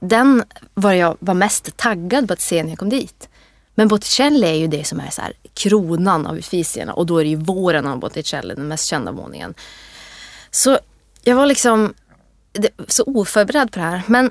den 0.00 0.44
var 0.74 0.92
jag 0.92 1.16
var 1.20 1.34
mest 1.34 1.76
taggad 1.76 2.26
på 2.26 2.32
att 2.32 2.40
se 2.40 2.62
när 2.62 2.70
jag 2.70 2.78
kom 2.78 2.88
dit. 2.88 3.28
Men 3.74 3.88
Botticelli 3.88 4.46
är 4.46 4.54
ju 4.54 4.66
det 4.66 4.84
som 4.84 5.00
är 5.00 5.10
så 5.10 5.22
här, 5.22 5.32
kronan 5.54 6.26
av 6.26 6.38
Uffizierna 6.38 6.92
och 6.92 7.06
då 7.06 7.18
är 7.18 7.24
det 7.24 7.30
ju 7.30 7.36
våren 7.36 7.86
av 7.86 7.98
Botticelli, 7.98 8.54
den 8.54 8.68
mest 8.68 8.86
kända 8.86 9.12
målningen. 9.12 9.54
Så 10.50 10.78
jag 11.22 11.36
var 11.36 11.46
liksom 11.46 11.94
så 12.88 13.04
oförberedd 13.06 13.72
på 13.72 13.78
det 13.78 13.84
här. 13.84 14.02
Men 14.06 14.30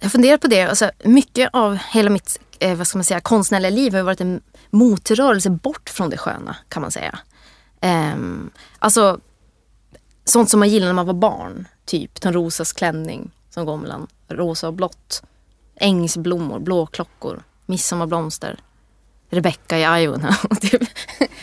jag 0.00 0.12
funderar 0.12 0.36
på 0.36 0.46
det. 0.46 0.62
Alltså, 0.62 0.90
mycket 1.04 1.50
av 1.52 1.74
hela 1.76 2.10
mitt 2.10 2.40
eh, 2.58 2.76
vad 2.76 2.86
ska 2.86 2.98
man 2.98 3.04
säga, 3.04 3.20
konstnärliga 3.20 3.70
liv 3.70 3.92
har 3.92 3.98
ju 3.98 4.04
varit 4.04 4.20
en 4.20 4.40
motrörelse 4.70 5.50
bort 5.50 5.90
från 5.90 6.10
det 6.10 6.16
sköna 6.16 6.56
kan 6.68 6.82
man 6.82 6.90
säga. 6.90 7.18
Um, 8.14 8.50
alltså 8.78 9.20
sånt 10.24 10.50
som 10.50 10.60
man 10.60 10.68
gillade 10.68 10.88
när 10.88 10.94
man 10.94 11.06
var 11.06 11.14
barn. 11.14 11.68
Typ 11.84 12.20
Törnrosas 12.20 12.72
klänning 12.72 13.30
som 13.50 13.66
går 13.66 13.76
mellan 13.76 14.06
rosa 14.28 14.68
och 14.68 14.74
blått. 14.74 15.22
Ängsblommor, 15.76 16.58
blåklockor, 16.58 17.42
midsommarblomster. 17.66 18.58
Rebecca 19.32 19.78
i 19.78 20.02
Iowa. 20.02 20.36
typ. 20.60 20.82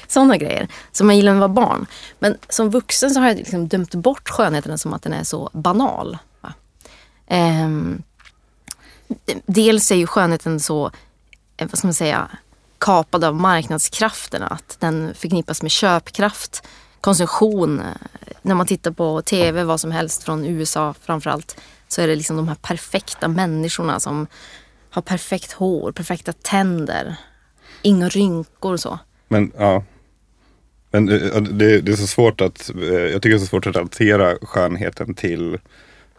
Sådana 0.08 0.38
grejer 0.38 0.68
som 0.92 1.08
man 1.08 1.18
gillade 1.18 1.34
när 1.34 1.40
man 1.40 1.56
var 1.56 1.66
barn. 1.66 1.86
Men 2.20 2.38
som 2.50 2.70
vuxen 2.70 3.12
så 3.12 3.20
har 3.20 3.28
jag 3.28 3.38
liksom 3.38 3.68
dömt 3.68 3.96
bort 3.96 4.30
skönheten 4.30 4.78
som 4.78 4.94
att 4.94 5.02
den 5.02 5.14
är 5.14 5.24
så 5.24 5.50
banal. 5.54 6.18
Va? 6.42 6.54
Ehm, 7.28 8.02
dels 9.46 9.92
är 9.92 9.96
ju 9.96 10.08
skönheten 10.08 10.60
så, 10.60 10.92
eh, 11.58 11.68
vad 11.68 11.78
ska 11.78 11.88
man 11.88 11.94
säga, 11.94 12.30
kapad 12.78 13.24
av 13.24 13.36
marknadskrafterna. 13.36 14.48
Att 14.48 14.78
den 14.80 15.14
förknippas 15.16 15.62
med 15.62 15.72
köpkraft, 15.72 16.68
konsumtion. 17.02 17.82
När 18.42 18.56
man 18.56 18.66
tittar 18.66 18.92
på 18.92 19.22
tv, 19.22 19.64
vad 19.64 19.80
som 19.80 19.92
helst 19.92 20.24
från 20.24 20.46
USA 20.46 20.94
framförallt, 21.02 21.62
så 21.88 22.02
är 22.02 22.08
det 22.08 22.16
liksom 22.16 22.38
de 22.38 22.48
här 22.48 22.56
perfekta 22.56 23.28
människorna 23.28 24.00
som 24.00 24.28
har 24.90 25.02
perfekt 25.02 25.52
hår, 25.52 25.92
perfekta 25.92 26.34
tänder, 26.34 27.16
inga 27.82 28.10
rynkor 28.10 28.74
och 28.74 28.80
så. 28.80 29.00
Men 29.28 29.52
ja. 29.58 29.84
Men 30.92 31.10
eh, 31.10 31.42
det, 31.42 31.82
det 31.82 31.92
är 31.92 31.96
så 31.96 32.08
svårt 32.08 32.42
att, 32.42 32.70
eh, 32.76 32.84
jag 32.94 33.22
tycker 33.22 33.30
det 33.30 33.36
är 33.36 33.40
så 33.40 33.46
svårt 33.46 33.68
att 33.68 33.76
relatera 33.76 34.36
skönheten 34.42 35.14
till 35.14 35.58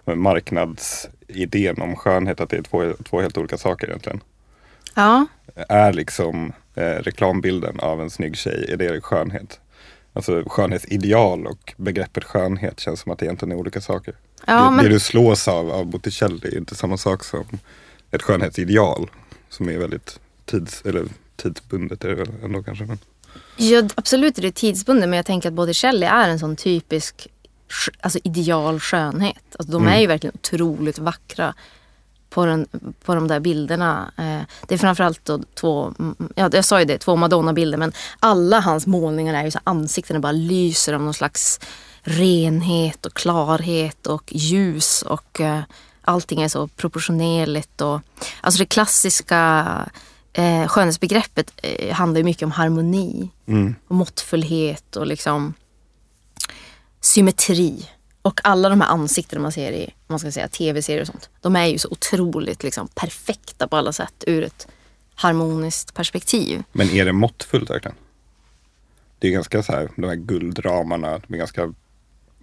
marknadsidén 0.04 1.80
om 1.82 1.96
skönhet. 1.96 2.40
Att 2.40 2.50
det 2.50 2.56
är 2.56 2.62
två, 2.62 2.92
två 3.10 3.20
helt 3.20 3.38
olika 3.38 3.58
saker 3.58 3.86
egentligen. 3.86 4.20
Ja, 4.94 5.26
Är 5.68 5.92
liksom 5.92 6.52
eh, 6.74 6.82
reklambilden 6.84 7.80
av 7.80 8.00
en 8.00 8.10
snygg 8.10 8.36
tjej, 8.36 8.66
är 8.72 8.76
det 8.76 9.00
skönhet? 9.00 9.60
Alltså 10.12 10.44
skönhetsideal 10.46 11.46
och 11.46 11.74
begreppet 11.76 12.24
skönhet 12.24 12.80
känns 12.80 13.00
som 13.00 13.12
att 13.12 13.18
det 13.18 13.24
egentligen 13.26 13.52
är 13.52 13.56
olika 13.60 13.80
saker. 13.80 14.14
Ja, 14.46 14.64
det, 14.64 14.70
men- 14.70 14.84
det 14.84 14.90
du 14.90 15.00
slås 15.00 15.48
av 15.48 15.70
av 15.70 15.86
Botticelli 15.86 16.48
är 16.48 16.58
inte 16.58 16.74
samma 16.74 16.96
sak 16.96 17.24
som 17.24 17.44
ett 18.10 18.22
skönhetsideal 18.22 19.10
som 19.48 19.68
är 19.68 19.78
väldigt 19.78 20.20
tids, 20.44 20.82
eller 20.84 21.04
tidsbundet 21.42 22.04
är 22.04 22.08
det 22.08 22.14
väl 22.14 22.28
ändå 22.42 22.62
kanske. 22.62 22.84
Men. 22.84 22.98
Ja, 23.56 23.82
absolut 23.94 24.38
är 24.38 24.42
det 24.42 24.52
tidsbundet 24.52 25.08
men 25.08 25.16
jag 25.16 25.26
tänker 25.26 25.48
att 25.48 25.54
Botticelli 25.54 26.06
är 26.06 26.28
en 26.28 26.38
sån 26.38 26.56
typisk 26.56 27.28
sk- 27.68 27.96
alltså 28.00 28.18
ideal 28.24 28.80
skönhet. 28.80 29.56
Alltså, 29.58 29.72
de 29.72 29.86
är 29.86 30.00
ju 30.00 30.06
verkligen 30.06 30.34
otroligt 30.34 30.98
vackra 30.98 31.54
på, 32.30 32.46
den, 32.46 32.66
på 33.04 33.14
de 33.14 33.28
där 33.28 33.40
bilderna. 33.40 34.12
Eh, 34.18 34.40
det 34.68 34.74
är 34.74 34.78
framförallt 34.78 35.24
då 35.24 35.40
två, 35.54 35.94
mm, 35.98 36.14
ja, 36.34 36.50
jag 36.52 36.64
sa 36.64 36.78
ju 36.78 36.84
det, 36.84 36.98
två 36.98 37.16
Madonna-bilder 37.16 37.78
men 37.78 37.92
alla 38.20 38.60
hans 38.60 38.86
målningar 38.86 39.34
är 39.34 39.44
ju 39.44 39.50
så 39.50 39.58
ansiktena 39.64 40.20
bara 40.20 40.32
lyser 40.32 40.92
av 40.92 41.02
någon 41.02 41.14
slags 41.14 41.60
renhet 42.02 43.06
och 43.06 43.14
klarhet 43.14 44.06
och 44.06 44.24
ljus 44.34 45.02
och 45.02 45.40
eh, 45.40 45.60
allting 46.02 46.42
är 46.42 46.48
så 46.48 46.68
proportionerligt. 46.68 47.80
Och, 47.80 48.00
alltså 48.40 48.58
det 48.58 48.66
klassiska 48.66 49.66
eh, 50.32 50.68
skönhetsbegreppet 50.68 51.52
eh, 51.62 51.94
handlar 51.94 52.18
ju 52.18 52.24
mycket 52.24 52.42
om 52.42 52.50
harmoni 52.50 53.30
Mm. 53.46 53.74
och 53.88 53.94
måttfullhet 53.94 54.96
och 54.96 55.06
liksom 55.06 55.54
symmetri. 57.00 57.88
Och 58.22 58.40
alla 58.44 58.68
de 58.68 58.80
här 58.80 58.88
ansiktena 58.88 59.42
man 59.42 59.52
ser 59.52 59.72
i 59.72 59.94
man 60.06 60.18
ska 60.18 60.32
säga, 60.32 60.48
tv-serier 60.48 61.00
och 61.00 61.06
sånt. 61.06 61.30
De 61.40 61.56
är 61.56 61.66
ju 61.66 61.78
så 61.78 61.88
otroligt 61.90 62.62
liksom, 62.62 62.88
perfekta 62.88 63.68
på 63.68 63.76
alla 63.76 63.92
sätt 63.92 64.24
ur 64.26 64.44
ett 64.44 64.68
harmoniskt 65.14 65.94
perspektiv. 65.94 66.62
Men 66.72 66.90
är 66.90 67.04
det 67.04 67.12
måttfullt 67.12 67.70
verkligen? 67.70 67.96
Det 69.18 69.28
är 69.28 69.32
ganska 69.32 69.62
så 69.62 69.72
här, 69.72 69.90
de 69.96 70.06
här 70.06 70.14
guldramarna, 70.14 71.18
de 71.26 71.34
är 71.34 71.38
ganska 71.38 71.62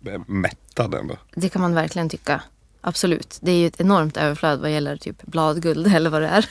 eh, 0.05 0.21
mättade 0.27 0.99
ändå. 0.99 1.17
Det 1.35 1.49
kan 1.49 1.61
man 1.61 1.73
verkligen 1.73 2.09
tycka. 2.09 2.41
Absolut. 2.81 3.37
Det 3.41 3.51
är 3.51 3.55
ju 3.55 3.67
ett 3.67 3.81
enormt 3.81 4.17
överflöd 4.17 4.59
vad 4.59 4.71
gäller 4.71 4.97
typ 4.97 5.21
bladguld 5.23 5.87
eller 5.95 6.09
vad 6.09 6.21
det 6.21 6.27
är. 6.27 6.45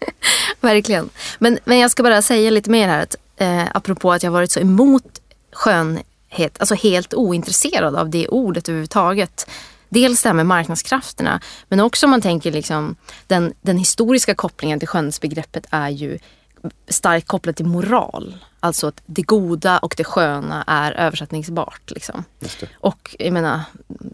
verkligen. 0.60 1.10
Men, 1.38 1.58
men 1.64 1.78
jag 1.78 1.90
ska 1.90 2.02
bara 2.02 2.22
säga 2.22 2.50
lite 2.50 2.70
mer 2.70 2.88
här. 2.88 3.02
Att, 3.02 3.16
eh, 3.36 3.64
apropå 3.74 4.12
att 4.12 4.22
jag 4.22 4.30
varit 4.30 4.52
så 4.52 4.60
emot 4.60 5.20
skönhet, 5.52 6.56
alltså 6.58 6.74
helt 6.74 7.14
ointresserad 7.14 7.96
av 7.96 8.10
det 8.10 8.28
ordet 8.28 8.68
överhuvudtaget. 8.68 9.50
Dels 9.88 10.22
det 10.22 10.28
här 10.28 10.34
med 10.34 10.46
marknadskrafterna 10.46 11.40
men 11.68 11.80
också 11.80 12.06
om 12.06 12.10
man 12.10 12.20
tänker 12.20 12.52
liksom 12.52 12.96
den, 13.26 13.54
den 13.62 13.78
historiska 13.78 14.34
kopplingen 14.34 14.78
till 14.78 14.88
skönhetsbegreppet 14.88 15.66
är 15.70 15.88
ju 15.88 16.18
starkt 16.88 17.26
kopplat 17.26 17.56
till 17.56 17.66
moral. 17.66 18.36
Alltså 18.60 18.86
att 18.86 19.02
det 19.06 19.22
goda 19.22 19.78
och 19.78 19.94
det 19.96 20.04
sköna 20.04 20.64
är 20.66 20.92
översättningsbart. 20.92 21.90
Liksom. 21.90 22.24
Och 22.74 23.16
jag 23.18 23.32
menar, 23.32 23.60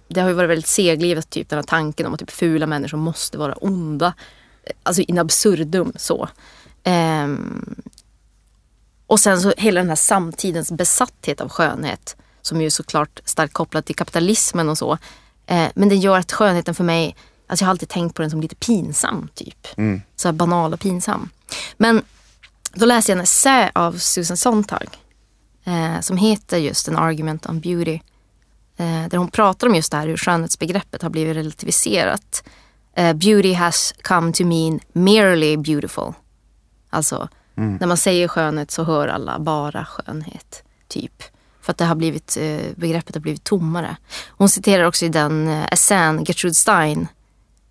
det 0.08 0.20
har 0.20 0.28
ju 0.28 0.34
varit 0.34 0.50
väldigt 0.50 0.66
seglivet 0.66 1.30
typ 1.30 1.48
den 1.48 1.56
här 1.56 1.62
tanken 1.62 2.06
om 2.06 2.14
att 2.14 2.20
typ 2.20 2.30
fula 2.30 2.66
människor 2.66 2.98
måste 2.98 3.38
vara 3.38 3.52
onda. 3.52 4.14
Alltså 4.82 5.02
in 5.02 5.18
absurdum 5.18 5.92
så. 5.96 6.28
Ehm, 6.84 7.82
och 9.06 9.20
sen 9.20 9.40
så 9.40 9.52
hela 9.56 9.80
den 9.80 9.88
här 9.88 9.96
samtidens 9.96 10.72
besatthet 10.72 11.40
av 11.40 11.48
skönhet 11.48 12.16
som 12.42 12.62
ju 12.62 12.70
såklart 12.70 13.20
starkt 13.24 13.52
kopplad 13.52 13.84
till 13.84 13.96
kapitalismen 13.96 14.68
och 14.68 14.78
så. 14.78 14.98
Eh, 15.46 15.68
men 15.74 15.88
det 15.88 15.94
gör 15.94 16.18
att 16.18 16.32
skönheten 16.32 16.74
för 16.74 16.84
mig, 16.84 17.16
alltså 17.46 17.62
jag 17.62 17.66
har 17.66 17.70
alltid 17.70 17.88
tänkt 17.88 18.14
på 18.14 18.22
den 18.22 18.30
som 18.30 18.40
lite 18.40 18.54
pinsam 18.54 19.28
typ. 19.34 19.66
Mm. 19.76 20.02
Så 20.16 20.28
här 20.28 20.32
banal 20.32 20.72
och 20.72 20.80
pinsam. 20.80 21.30
Men 21.76 22.02
då 22.74 22.86
läste 22.86 23.12
jag 23.12 23.16
en 23.16 23.22
essä 23.22 23.70
av 23.74 23.98
Susan 23.98 24.36
Sontag 24.36 24.88
eh, 25.64 26.00
som 26.00 26.16
heter 26.16 26.58
just 26.58 26.88
An 26.88 26.96
Argument 26.96 27.46
on 27.46 27.60
Beauty. 27.60 28.00
Eh, 28.76 29.08
där 29.08 29.16
hon 29.16 29.30
pratar 29.30 29.66
om 29.66 29.74
just 29.74 29.90
det 29.90 29.96
här 29.96 30.06
hur 30.06 30.16
skönhetsbegreppet 30.16 31.02
har 31.02 31.10
blivit 31.10 31.36
relativiserat. 31.36 32.44
Eh, 32.94 33.12
beauty 33.12 33.52
has 33.52 33.94
come 34.02 34.32
to 34.32 34.44
mean 34.44 34.80
merely 34.92 35.56
beautiful. 35.56 36.12
Alltså 36.90 37.28
när 37.54 37.86
man 37.86 37.96
säger 37.96 38.28
skönhet 38.28 38.70
så 38.70 38.84
hör 38.84 39.08
alla 39.08 39.38
bara 39.38 39.84
skönhet. 39.84 40.62
Typ. 40.88 41.22
För 41.60 41.70
att 41.70 41.78
det 41.78 41.84
har 41.84 41.94
blivit, 41.94 42.36
eh, 42.40 42.60
begreppet 42.76 43.14
har 43.14 43.20
blivit 43.20 43.44
tommare. 43.44 43.96
Hon 44.28 44.48
citerar 44.48 44.84
också 44.84 45.04
i 45.04 45.08
den 45.08 45.48
eh, 45.48 45.72
essän 45.72 46.24
Gertrude 46.24 46.54
Stein. 46.54 47.08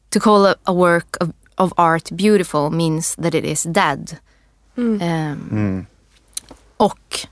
To 0.10 0.20
call 0.20 0.46
a, 0.46 0.56
a 0.64 0.74
work 0.74 1.18
of, 1.20 1.30
of 1.56 1.74
art 1.76 2.12
beautiful 2.12 2.70
means 2.72 3.16
that 3.16 3.34
it 3.34 3.46
is 3.46 3.64
dead. 3.64 4.16
Ehm, 4.78 5.86
och 6.78 7.28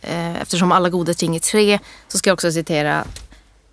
eh, 0.00 0.42
eftersom 0.42 0.72
alla 0.72 0.90
goda 0.90 1.14
ting 1.14 1.36
är 1.36 1.40
tre 1.40 1.78
så 2.08 2.18
ska 2.18 2.30
jag 2.30 2.34
också 2.34 2.52
citera 2.52 3.04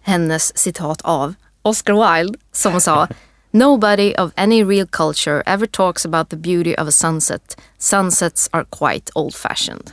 hennes 0.01 0.57
citat 0.57 1.01
av 1.01 1.33
Oscar 1.61 2.17
Wilde 2.17 2.39
som 2.51 2.81
sa 2.81 3.07
Nobody 3.51 4.15
of 4.15 4.31
any 4.35 4.63
real 4.63 4.85
culture 4.85 5.43
ever 5.45 5.67
talks 5.67 6.05
about 6.05 6.29
the 6.29 6.35
beauty 6.35 6.77
of 6.77 6.87
a 6.87 6.91
sunset. 6.91 7.57
Sunsets 7.77 8.49
are 8.51 8.65
quite 8.69 9.11
old 9.15 9.35
fashioned. 9.35 9.91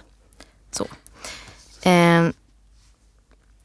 Så. 0.71 0.87
Eh, 1.89 2.29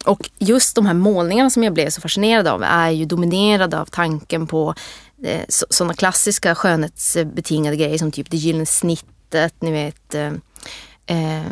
och 0.05 0.29
just 0.37 0.75
de 0.75 0.85
här 0.85 0.93
målningarna 0.93 1.49
som 1.49 1.63
jag 1.63 1.73
blev 1.73 1.89
så 1.89 2.01
fascinerad 2.01 2.47
av 2.47 2.63
är 2.63 2.89
ju 2.89 3.05
dominerade 3.05 3.79
av 3.79 3.85
tanken 3.85 4.47
på 4.47 4.75
eh, 5.23 5.45
sådana 5.47 5.93
klassiska 5.93 6.55
skönhetsbetingade 6.55 7.75
grejer 7.75 7.97
som 7.97 8.11
typ 8.11 8.31
det 8.31 8.37
gyllene 8.37 8.65
snittet, 8.65 9.53
ni 9.59 9.71
vet 9.71 10.15
eh, 10.15 10.33
eh, 11.05 11.51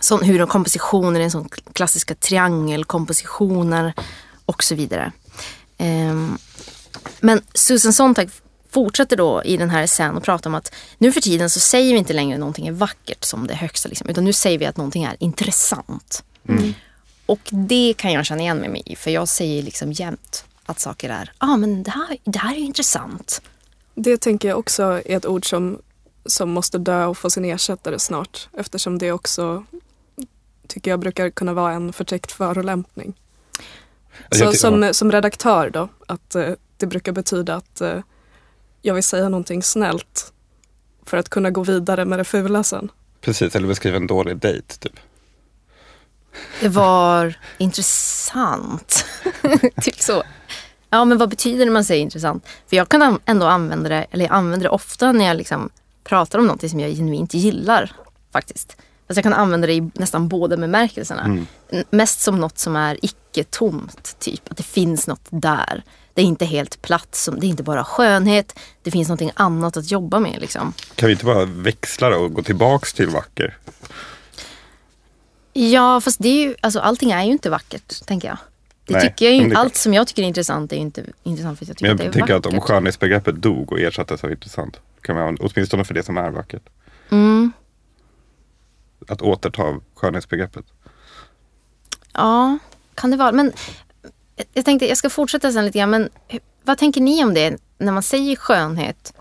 sån, 0.00 0.22
hur 0.22 0.38
de 0.38 0.48
kompositioner 0.48 1.20
är 1.20 1.28
sån 1.28 1.48
klassiska 1.72 2.14
triangelkompositioner 2.14 3.92
och 4.46 4.64
så 4.64 4.74
vidare. 4.74 5.12
Eh, 5.78 6.14
men 7.20 7.40
Susan 7.54 7.92
Sontag 7.92 8.30
fortsätter 8.70 9.16
då 9.16 9.42
i 9.44 9.56
den 9.56 9.70
här 9.70 9.82
essän 9.82 10.16
och 10.16 10.22
pratar 10.22 10.50
om 10.50 10.54
att 10.54 10.74
nu 10.98 11.12
för 11.12 11.20
tiden 11.20 11.50
så 11.50 11.60
säger 11.60 11.92
vi 11.92 11.98
inte 11.98 12.12
längre 12.12 12.38
någonting 12.38 12.66
är 12.66 12.72
vackert 12.72 13.24
som 13.24 13.46
det 13.46 13.54
högsta, 13.54 13.88
liksom, 13.88 14.08
utan 14.08 14.24
nu 14.24 14.32
säger 14.32 14.58
vi 14.58 14.66
att 14.66 14.76
någonting 14.76 15.04
är 15.04 15.16
intressant. 15.18 16.24
Mm. 16.48 16.74
Och 17.26 17.40
det 17.50 17.94
kan 17.96 18.12
jag 18.12 18.26
känna 18.26 18.42
igen 18.42 18.58
mig 18.58 18.82
i, 18.86 18.96
för 18.96 19.10
jag 19.10 19.28
säger 19.28 19.62
liksom 19.62 19.92
jämt 19.92 20.44
att 20.66 20.80
saker 20.80 21.10
är, 21.10 21.32
ja 21.40 21.46
ah, 21.46 21.56
men 21.56 21.82
det 21.82 21.90
här, 21.90 22.16
det 22.24 22.38
här 22.38 22.54
är 22.54 22.58
intressant. 22.58 23.42
Det 23.94 24.16
tänker 24.16 24.48
jag 24.48 24.58
också 24.58 24.82
är 24.82 25.16
ett 25.16 25.26
ord 25.26 25.48
som, 25.48 25.78
som 26.26 26.50
måste 26.50 26.78
dö 26.78 27.04
och 27.04 27.18
få 27.18 27.30
sin 27.30 27.44
ersättare 27.44 27.98
snart, 27.98 28.48
eftersom 28.52 28.98
det 28.98 29.12
också 29.12 29.64
tycker 30.66 30.90
jag 30.90 31.00
brukar 31.00 31.30
kunna 31.30 31.52
vara 31.52 31.72
en 31.72 31.92
förtäckt 31.92 32.32
förolämpning. 32.32 33.14
Så, 34.30 34.52
som, 34.52 34.94
som 34.94 35.12
redaktör 35.12 35.70
då, 35.70 35.88
att 36.06 36.34
eh, 36.34 36.52
det 36.78 36.86
brukar 36.86 37.12
betyda 37.12 37.54
att 37.54 37.80
eh, 37.80 38.00
jag 38.82 38.94
vill 38.94 39.02
säga 39.02 39.28
någonting 39.28 39.62
snällt 39.62 40.32
för 41.06 41.16
att 41.16 41.28
kunna 41.28 41.50
gå 41.50 41.62
vidare 41.62 42.04
med 42.04 42.18
det 42.18 42.24
fula 42.24 42.64
sen. 42.64 42.88
Precis, 43.20 43.56
eller 43.56 43.68
beskriva 43.68 43.96
en 43.96 44.06
dålig 44.06 44.36
dejt 44.36 44.74
typ. 44.78 45.00
Det 46.60 46.68
var 46.68 47.38
intressant. 47.58 49.04
typ 49.82 50.00
så. 50.00 50.22
Ja, 50.90 51.04
men 51.04 51.18
vad 51.18 51.28
betyder 51.28 51.58
det 51.58 51.64
när 51.64 51.72
man 51.72 51.84
säger 51.84 52.02
intressant? 52.02 52.46
För 52.66 52.76
jag 52.76 52.88
kan 52.88 53.18
ändå 53.24 53.46
använda 53.46 53.88
det, 53.88 54.06
eller 54.10 54.24
jag 54.24 54.34
använder 54.34 54.64
det 54.64 54.70
ofta 54.70 55.12
när 55.12 55.24
jag 55.24 55.36
liksom 55.36 55.70
pratar 56.04 56.38
om 56.38 56.46
något 56.46 56.70
som 56.70 56.80
jag 56.80 56.90
genuint 56.90 57.34
gillar 57.34 57.92
faktiskt. 58.32 58.76
Fast 59.06 59.16
jag 59.16 59.24
kan 59.24 59.34
använda 59.34 59.66
det 59.66 59.72
i 59.72 59.90
nästan 59.94 60.28
båda 60.28 60.56
bemärkelserna. 60.56 61.24
Mm. 61.24 61.46
Mest 61.90 62.20
som 62.20 62.40
något 62.40 62.58
som 62.58 62.76
är 62.76 62.98
icke-tomt, 63.02 64.16
typ. 64.18 64.50
Att 64.50 64.56
det 64.56 64.62
finns 64.62 65.06
något 65.06 65.26
där. 65.30 65.82
Det 66.18 66.22
är 66.22 66.26
inte 66.26 66.44
helt 66.44 66.82
platt, 66.82 67.28
det 67.38 67.46
är 67.46 67.48
inte 67.48 67.62
bara 67.62 67.84
skönhet. 67.84 68.58
Det 68.82 68.90
finns 68.90 69.08
något 69.08 69.32
annat 69.34 69.76
att 69.76 69.90
jobba 69.90 70.18
med. 70.20 70.40
Liksom. 70.40 70.72
Kan 70.94 71.06
vi 71.06 71.12
inte 71.12 71.24
bara 71.24 71.44
växla 71.44 72.16
och 72.16 72.32
gå 72.32 72.42
tillbaks 72.42 72.92
till 72.92 73.08
vacker? 73.08 73.56
Ja, 75.52 76.00
fast 76.00 76.22
det 76.22 76.28
är 76.28 76.48
ju, 76.48 76.54
alltså, 76.60 76.80
allting 76.80 77.10
är 77.10 77.24
ju 77.24 77.32
inte 77.32 77.50
vackert, 77.50 78.06
tänker 78.06 78.28
jag. 78.28 78.38
Det 78.84 78.94
Nej, 78.94 79.02
tycker 79.02 79.26
jag 79.26 79.34
ju, 79.34 79.54
allt 79.54 79.76
som 79.76 79.94
jag 79.94 80.06
tycker 80.06 80.22
är 80.22 80.26
intressant 80.26 80.72
är 80.72 80.76
ju 80.76 80.82
inte 80.82 81.04
intressant 81.22 81.58
för 81.58 81.64
att 81.64 81.68
jag 81.68 81.76
tycker 81.76 81.86
jag 81.86 81.94
att 81.94 82.12
det 82.12 82.18
är 82.18 82.20
vackert. 82.20 82.46
att 82.46 82.46
om 82.46 82.60
skönhetsbegreppet 82.60 83.34
dog 83.34 83.72
och 83.72 83.80
ersattes 83.80 84.24
av 84.24 84.30
intressant, 84.30 84.80
kan 85.00 85.16
man 85.16 85.36
åtminstone 85.40 85.84
för 85.84 85.94
det 85.94 86.02
som 86.02 86.16
är 86.16 86.30
vackert. 86.30 86.62
Mm. 87.10 87.52
Att 89.08 89.22
återta 89.22 89.80
skönhetsbegreppet. 89.94 90.64
Ja, 92.12 92.58
kan 92.94 93.10
det 93.10 93.16
vara. 93.16 93.32
Men 93.32 93.52
jag 94.52 94.64
tänkte, 94.64 94.88
jag 94.88 94.98
ska 94.98 95.10
fortsätta 95.10 95.52
sen 95.52 95.64
lite 95.64 95.78
grann, 95.78 95.90
men 95.90 96.08
vad 96.62 96.78
tänker 96.78 97.00
ni 97.00 97.24
om 97.24 97.34
det 97.34 97.58
när 97.78 97.92
man 97.92 98.02
säger 98.02 98.36
skönhet? 98.36 99.14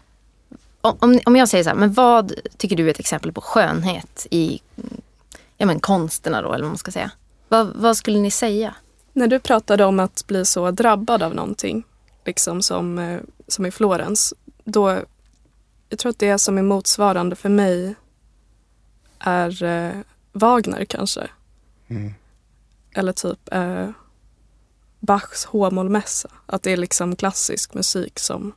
Om, 0.81 1.19
om 1.25 1.35
jag 1.35 1.49
säger 1.49 1.63
så 1.63 1.69
här, 1.69 1.77
men 1.77 1.93
vad 1.93 2.33
tycker 2.57 2.75
du 2.75 2.85
är 2.85 2.91
ett 2.91 2.99
exempel 2.99 3.31
på 3.31 3.41
skönhet 3.41 4.27
i 4.31 4.61
ja, 5.57 5.65
men 5.65 5.79
konsterna 5.79 6.41
då, 6.41 6.53
eller 6.53 6.63
vad 6.63 6.71
man 6.71 6.77
ska 6.77 6.91
säga? 6.91 7.11
Vad, 7.47 7.67
vad 7.75 7.97
skulle 7.97 8.19
ni 8.19 8.31
säga? 8.31 8.75
När 9.13 9.27
du 9.27 9.39
pratade 9.39 9.85
om 9.85 9.99
att 9.99 10.27
bli 10.27 10.45
så 10.45 10.71
drabbad 10.71 11.23
av 11.23 11.35
någonting, 11.35 11.83
liksom 12.25 12.61
som, 12.61 12.99
eh, 12.99 13.19
som 13.47 13.65
i 13.65 13.71
Florens, 13.71 14.33
då, 14.63 14.99
jag 15.89 15.99
tror 15.99 16.09
att 16.09 16.19
det 16.19 16.37
som 16.37 16.57
är 16.57 16.61
motsvarande 16.61 17.35
för 17.35 17.49
mig 17.49 17.95
är 19.19 19.63
eh, 19.63 19.93
Wagner 20.31 20.85
kanske. 20.85 21.27
Mm. 21.87 22.13
Eller 22.93 23.13
typ 23.13 23.53
eh, 23.53 23.89
Bachs 24.99 25.45
H-mollmässa. 25.45 26.29
Att 26.45 26.63
det 26.63 26.71
är 26.71 26.77
liksom 26.77 27.15
klassisk 27.15 27.73
musik 27.73 28.19
som, 28.19 28.53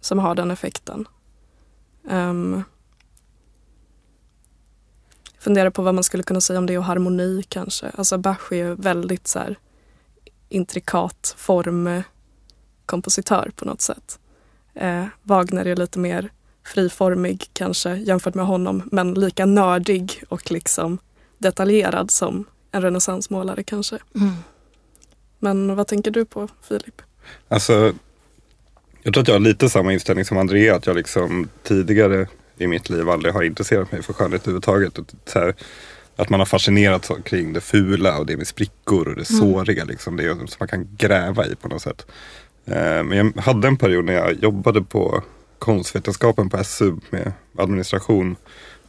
som 0.00 0.18
har 0.18 0.34
den 0.34 0.50
effekten. 0.50 1.08
Ehm, 2.08 2.54
um, 2.54 2.64
funderar 5.38 5.70
på 5.70 5.82
vad 5.82 5.94
man 5.94 6.04
skulle 6.04 6.22
kunna 6.22 6.40
säga 6.40 6.58
om 6.58 6.66
det 6.66 6.78
och 6.78 6.84
harmoni 6.84 7.42
kanske. 7.48 7.90
Alltså 7.90 8.18
Bach 8.18 8.52
är 8.52 8.56
ju 8.56 8.74
väldigt 8.74 9.28
så 9.28 9.38
här 9.38 9.58
intrikat 10.48 11.34
formkompositör 11.38 13.52
på 13.56 13.64
något 13.64 13.80
sätt. 13.80 14.18
Eh, 14.74 15.06
Wagner 15.22 15.66
är 15.66 15.76
lite 15.76 15.98
mer 15.98 16.30
friformig 16.66 17.50
kanske 17.52 17.96
jämfört 17.96 18.34
med 18.34 18.46
honom 18.46 18.82
men 18.92 19.14
lika 19.14 19.46
nördig 19.46 20.24
och 20.28 20.50
liksom 20.50 20.98
detaljerad 21.38 22.10
som 22.10 22.44
en 22.72 22.82
renässansmålare 22.82 23.62
kanske. 23.62 23.98
Mm. 24.14 24.32
Men 25.40 25.76
vad 25.76 25.86
tänker 25.86 26.10
du 26.10 26.24
på 26.24 26.48
Filip? 26.68 27.02
Alltså, 27.48 27.92
jag 29.02 29.14
tror 29.14 29.22
att 29.22 29.28
jag 29.28 29.34
har 29.34 29.40
lite 29.40 29.68
samma 29.68 29.92
inställning 29.92 30.24
som 30.24 30.38
Andrea. 30.38 30.76
Att 30.76 30.86
jag 30.86 30.96
liksom 30.96 31.48
tidigare 31.62 32.26
i 32.58 32.66
mitt 32.66 32.90
liv 32.90 33.10
aldrig 33.10 33.34
har 33.34 33.42
intresserat 33.42 33.92
mig 33.92 34.02
för 34.02 34.12
skönhet 34.12 34.42
överhuvudtaget. 34.42 34.98
Här, 35.34 35.54
att 36.16 36.28
man 36.28 36.40
har 36.40 36.46
fascinerats 36.46 37.10
kring 37.24 37.52
det 37.52 37.60
fula 37.60 38.18
och 38.18 38.26
det 38.26 38.36
med 38.36 38.46
sprickor 38.46 39.08
och 39.08 39.16
det 39.16 39.30
mm. 39.30 39.40
såriga. 39.40 39.84
Liksom, 39.84 40.16
det 40.16 40.36
som 40.36 40.48
man 40.58 40.68
kan 40.68 40.88
gräva 40.96 41.46
i 41.46 41.56
på 41.56 41.68
något 41.68 41.82
sätt. 41.82 42.06
Eh, 42.64 43.02
men 43.02 43.12
jag 43.12 43.42
hade 43.42 43.68
en 43.68 43.76
period 43.76 44.04
när 44.04 44.12
jag 44.12 44.42
jobbade 44.42 44.82
på 44.82 45.22
konstvetenskapen 45.58 46.50
på 46.50 46.64
SU 46.64 46.96
med 47.10 47.32
administration 47.58 48.36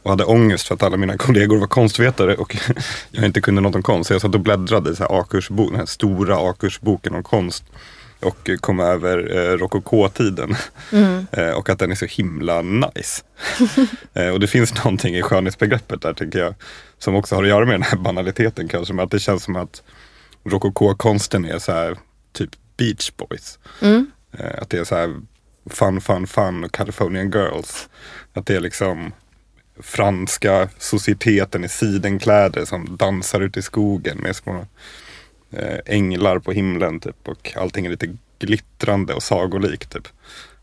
och 0.02 0.10
hade 0.10 0.24
ångest 0.24 0.66
för 0.66 0.74
att 0.74 0.82
alla 0.82 0.96
mina 0.96 1.16
kollegor 1.18 1.58
var 1.58 1.66
konstvetare 1.66 2.36
och 2.36 2.56
jag 3.10 3.24
inte 3.24 3.40
kunde 3.40 3.60
något 3.60 3.74
om 3.74 3.82
konst. 3.82 4.08
Så 4.08 4.14
jag 4.14 4.20
satt 4.20 4.34
och 4.34 4.40
bläddrade 4.40 4.90
i 4.90 4.94
Akursbok, 5.00 5.70
den 5.70 5.78
här 5.78 5.86
stora 5.86 6.50
Akursboken 6.50 7.14
om 7.14 7.22
konst 7.22 7.64
och 8.22 8.50
kom 8.60 8.80
över 8.80 9.36
eh, 9.36 9.58
rokokotiden. 9.58 10.56
Mm. 10.92 11.26
eh, 11.32 11.50
och 11.50 11.68
att 11.68 11.78
den 11.78 11.90
är 11.90 11.94
så 11.94 12.06
himla 12.06 12.62
nice. 12.62 13.22
eh, 14.14 14.28
och 14.28 14.40
det 14.40 14.46
finns 14.46 14.74
någonting 14.74 15.16
i 15.16 15.22
skönhetsbegreppet 15.22 16.02
där 16.02 16.12
tänker 16.12 16.38
jag. 16.38 16.54
Som 16.98 17.14
också 17.14 17.34
har 17.34 17.42
att 17.42 17.48
göra 17.48 17.64
med 17.64 17.74
den 17.74 17.82
här 17.82 17.98
banaliteten 17.98 18.68
kanske. 18.68 18.94
Men 18.94 19.04
att 19.04 19.10
det 19.10 19.18
känns 19.18 19.44
som 19.44 19.56
att 19.56 19.82
rokokokonsten 20.44 21.44
är 21.44 21.58
så 21.58 21.72
här 21.72 21.96
typ 22.32 22.50
Beach 22.76 23.10
Boys. 23.16 23.58
Mm. 23.80 24.10
Eh, 24.38 24.62
att 24.62 24.70
det 24.70 24.78
är 24.78 24.84
så 24.84 24.94
här 24.94 25.14
fun, 25.70 26.00
fun, 26.00 26.26
fun 26.26 26.64
och 26.64 26.72
Californian 26.72 27.30
Girls. 27.30 27.88
Att 28.32 28.46
det 28.46 28.56
är 28.56 28.60
liksom 28.60 29.12
franska 29.82 30.68
societeten 30.78 31.64
i 31.64 31.68
sidenkläder 31.68 32.64
som 32.64 32.96
dansar 32.96 33.40
ute 33.40 33.58
i 33.58 33.62
skogen 33.62 34.18
med 34.18 34.36
små 34.36 34.66
eh, 35.50 35.78
änglar 35.86 36.38
på 36.38 36.52
himlen 36.52 37.00
typ 37.00 37.28
och 37.28 37.52
allting 37.56 37.86
är 37.86 37.90
lite 37.90 38.16
glittrande 38.38 39.14
och 39.14 39.22
sagolikt 39.22 39.92
typ. 39.92 40.08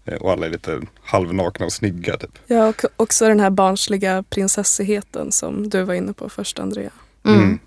Eh, 0.05 0.13
och 0.13 0.31
alla 0.31 0.45
är 0.45 0.49
lite 0.49 0.81
halvnakna 1.03 1.65
och 1.65 1.73
snygga 1.73 2.17
typ. 2.17 2.39
Ja 2.47 2.67
och 2.67 2.81
också 2.95 3.27
den 3.27 3.39
här 3.39 3.49
barnsliga 3.49 4.23
prinsessigheten 4.29 5.31
som 5.31 5.69
du 5.69 5.83
var 5.83 5.93
inne 5.93 6.13
på 6.13 6.29
först 6.29 6.59
Andrea. 6.59 6.91
Mm. 7.25 7.39
Mm. 7.39 7.59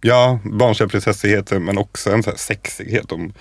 Ja, 0.00 0.40
barnsliga 0.44 0.88
prinsessigheten 0.88 1.64
men 1.64 1.78
också 1.78 2.10
en 2.10 2.22
så 2.22 2.30
här 2.30 2.36
sexighet. 2.36 3.08
De 3.08 3.32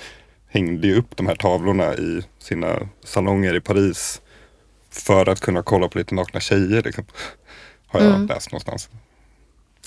hängde 0.47 0.87
ju 0.87 0.95
upp 0.95 1.17
de 1.17 1.27
här 1.27 1.35
tavlorna 1.35 1.95
i 1.95 2.21
sina 2.39 2.79
salonger 3.03 3.55
i 3.55 3.61
Paris 3.61 4.21
för 4.99 5.29
att 5.29 5.39
kunna 5.39 5.63
kolla 5.63 5.87
på 5.87 5.97
lite 5.97 6.15
nakna 6.15 6.39
tjejer. 6.39 6.83
Liksom. 6.83 7.05
Har 7.87 7.99
jag 7.99 8.09
mm. 8.09 8.27
läst 8.27 8.51
någonstans. 8.51 8.89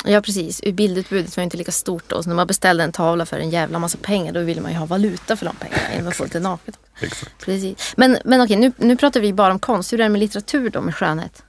Ja 0.05 0.20
precis, 0.20 0.62
bildutbudet 0.62 1.37
var 1.37 1.44
inte 1.44 1.57
lika 1.57 1.73
stort 1.73 2.05
då. 2.07 2.23
Så 2.23 2.29
när 2.29 2.37
man 2.37 2.46
beställde 2.46 2.85
en 2.85 2.92
tavla 2.92 3.27
för 3.27 3.38
en 3.38 3.51
jävla 3.51 3.79
massa 3.79 3.99
pengar 4.03 4.33
då 4.33 4.40
ville 4.40 4.61
man 4.61 4.73
ju 4.73 4.79
ha 4.79 4.87
valuta 4.87 5.37
för 5.37 5.46
de 5.46 5.57
pengarna 5.57 5.83
genom 5.92 6.09
att 6.09 6.16
få 6.16 6.25
lite 6.25 6.40
naket. 6.40 6.79
Exakt. 7.01 7.44
Precis. 7.44 7.94
Men, 7.96 8.18
men 8.25 8.40
okej, 8.40 8.57
nu, 8.57 8.73
nu 8.77 8.96
pratar 8.96 9.20
vi 9.20 9.33
bara 9.33 9.53
om 9.53 9.59
konst. 9.59 9.92
Hur 9.92 10.01
är 10.01 10.05
det 10.05 10.09
med 10.09 10.18
litteratur 10.18 10.70
då, 10.70 10.81
med 10.81 10.94
skönhet? 10.94 11.42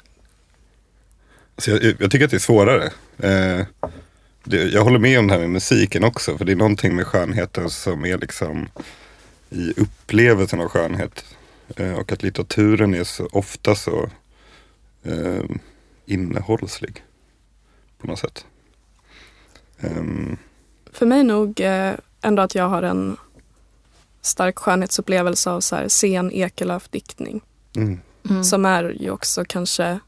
Alltså 1.56 1.72
jag, 1.72 1.96
jag 2.00 2.12
tycker 2.12 2.26
att 2.26 2.32
det 2.32 2.38
är 2.38 2.40
svårare. 2.40 2.86
Eh, 3.18 3.66
det, 4.44 4.64
jag 4.64 4.84
håller 4.84 5.00
med 5.00 5.20
om 5.20 5.28
det 5.28 5.34
här 5.34 5.40
med 5.40 5.50
musiken 5.50 6.04
också. 6.04 6.38
För 6.38 6.46
det 6.46 6.52
är 6.52 6.56
någonting 6.56 6.96
med 6.96 7.08
skönheten 7.08 7.70
som 7.70 8.06
är 8.06 8.18
liksom 8.18 8.70
i 9.50 9.74
upplevelsen 9.78 10.62
av 10.62 10.68
skönhet. 10.68 11.26
Eh, 11.76 11.94
och 11.94 12.12
att 12.12 12.24
litteraturen 12.24 12.94
är 12.94 13.04
så 13.04 13.26
ofta 13.32 13.76
så 13.76 14.10
eh, 15.04 15.44
innehållslig 16.06 17.04
på 17.98 18.08
något 18.08 18.20
sätt. 18.20 18.46
Um. 19.80 20.38
För 20.92 21.06
mig 21.06 21.24
nog 21.24 21.60
eh, 21.60 21.94
ändå 22.22 22.42
att 22.42 22.56
jag 22.56 22.70
har 22.70 22.84
en 22.84 23.18
stark 24.22 24.60
skönhetsupplevelse 24.60 25.50
av 25.50 25.62
så 25.62 25.76
här 25.76 25.88
sen 25.88 26.32
Ekelöf-diktning. 26.32 27.42
Mm. 27.76 28.00
Mm. 28.30 28.44
Som 28.44 28.66
är 28.66 28.84
ju 29.02 29.12
också 29.12 29.46
kanske 29.48 30.00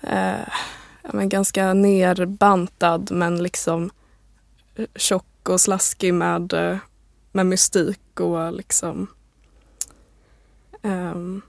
eh, 0.00 0.48
men 1.12 1.28
ganska 1.28 1.74
nerbantad 1.74 3.10
men 3.10 3.42
liksom 3.42 3.90
tjock 4.96 5.48
och 5.48 5.60
slaskig 5.60 6.14
med, 6.14 6.52
eh, 6.52 6.76
med 7.32 7.46
mystik 7.46 8.20
och 8.20 8.52
liksom 8.52 9.06
um, 10.82 11.42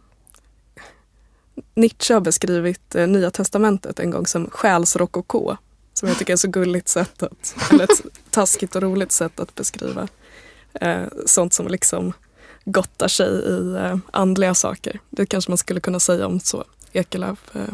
Nietzsche 1.76 2.14
har 2.14 2.22
beskrivit 2.22 2.96
eh, 2.96 3.08
Nya 3.08 3.32
Testamentet 3.32 4.00
en 4.00 4.12
gång 4.12 4.28
som 4.28 4.50
själsrokoko. 4.50 5.56
Som 5.94 6.08
jag 6.08 6.18
tycker 6.18 6.34
är 6.34 6.38
så 6.38 6.48
gulligt 6.48 6.88
sätt 6.88 7.24
att, 7.24 7.56
eller 7.72 7.84
ett 7.84 8.02
taskigt 8.30 8.76
och 8.76 8.82
roligt 8.82 9.12
sätt 9.12 9.40
att 9.40 9.56
beskriva 9.56 10.08
eh, 10.74 11.04
sånt 11.26 11.54
som 11.54 11.68
liksom 11.68 12.14
gottar 12.66 13.08
sig 13.08 13.28
i 13.30 13.76
eh, 13.76 13.98
andliga 14.12 14.56
saker. 14.56 15.00
Det 15.10 15.26
kanske 15.26 15.52
man 15.52 15.58
skulle 15.58 15.80
kunna 15.80 16.00
säga 16.00 16.28
om 16.28 16.40
så 16.40 16.64
Ekelöf 16.92 17.56
eh, 17.56 17.74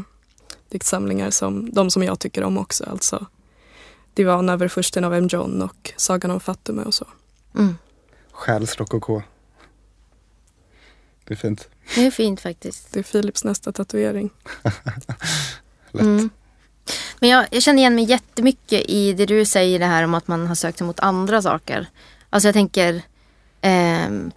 diktsamlingar 0.70 1.30
som 1.30 1.70
de 1.72 1.92
som 1.92 2.04
jag 2.04 2.20
tycker 2.20 2.44
om 2.44 2.58
också. 2.58 2.84
Alltså 2.92 3.26
Divan 4.14 4.50
över 4.50 4.68
försten 4.68 5.04
av 5.04 5.14
M. 5.14 5.28
John 5.28 5.62
och 5.62 5.94
Sagan 5.98 6.32
om 6.32 6.40
Fatume 6.40 6.84
och 6.84 6.94
så. 6.94 7.06
Mm. 7.56 7.78
Själsrokoko. 8.32 9.22
Det 11.28 11.34
är 11.34 11.36
fint. 11.36 11.68
Det 11.96 12.06
är 12.06 12.12
fint 12.12 12.42
faktiskt. 12.42 12.94
Det 12.94 13.00
är 13.00 13.04
Philips 13.04 13.44
nästa 13.44 13.72
tatuering. 13.72 14.30
Lätt. 15.92 16.02
Mm. 16.02 16.30
Men 17.20 17.30
jag, 17.30 17.46
jag 17.52 17.64
känner 17.64 17.80
igen 17.80 17.96
mig 17.96 18.04
jättemycket 18.04 18.90
i 18.90 19.14
det 19.14 19.26
du 19.26 19.46
säger 19.46 19.80
det 19.80 19.86
här 19.86 20.04
om 20.04 20.14
att 20.14 20.28
man 20.28 20.48
har 20.48 20.56
sökt 20.56 20.78
sig 20.78 20.88
mot 20.88 21.00
andra 21.00 21.42
saker. 21.42 21.88
Alltså 22.30 22.48
jag 22.48 22.54
tänker 22.54 23.02
ehm, 23.62 24.32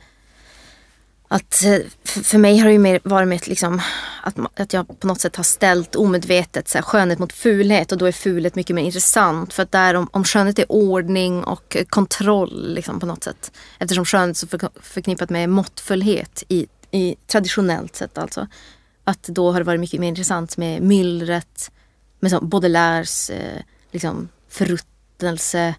att 1.29 1.65
eh, 1.65 1.79
för 2.05 2.39
mig 2.39 2.59
har 2.59 2.67
det 2.67 2.73
ju 2.73 2.79
mer 2.79 3.01
varit 3.05 3.29
med 3.29 3.49
liksom, 3.49 3.81
att, 4.23 4.35
att 4.61 4.73
jag 4.73 5.01
på 5.01 5.07
något 5.07 5.21
sätt 5.21 5.37
har 5.37 5.45
ställt 5.45 5.97
omedvetet 5.97 6.69
så 6.69 6.79
här, 6.79 6.83
skönhet 6.83 7.19
mot 7.19 7.33
fulhet 7.33 7.93
och 7.93 7.99
då 7.99 8.07
är 8.07 8.13
fulhet 8.13 8.55
mycket 8.55 8.77
mer 8.77 8.83
intressant. 8.83 9.53
För 9.53 9.63
att 9.63 9.73
där 9.73 9.95
om, 9.95 10.09
om 10.13 10.25
skönhet 10.25 10.59
är 10.59 10.73
ordning 10.73 11.45
och 11.45 11.77
eh, 11.77 11.85
kontroll 11.85 12.75
liksom, 12.75 13.01
på 13.01 13.07
något 13.07 13.25
sätt. 13.25 13.53
Eftersom 13.79 14.05
skönhet 14.05 14.37
är 14.37 14.39
så 14.39 14.47
för, 14.47 14.69
förknippat 14.81 15.31
med 15.31 15.49
måttfullhet 15.49 16.45
i, 16.49 16.67
i 16.91 17.17
traditionellt 17.27 17.97
sett 17.97 18.19
alltså. 18.19 18.47
Att 19.05 19.23
då 19.23 19.53
har 19.53 19.61
det 19.61 19.65
varit 19.65 19.81
mycket 19.81 20.01
mer 20.01 20.09
intressant 20.09 20.57
med 20.57 20.83
myllret, 20.83 21.71
med 22.21 22.31
som 22.31 22.49
Baudelaires 22.49 23.31
eh, 23.31 23.63
liksom, 23.91 24.29
förruttnelse 24.49 25.75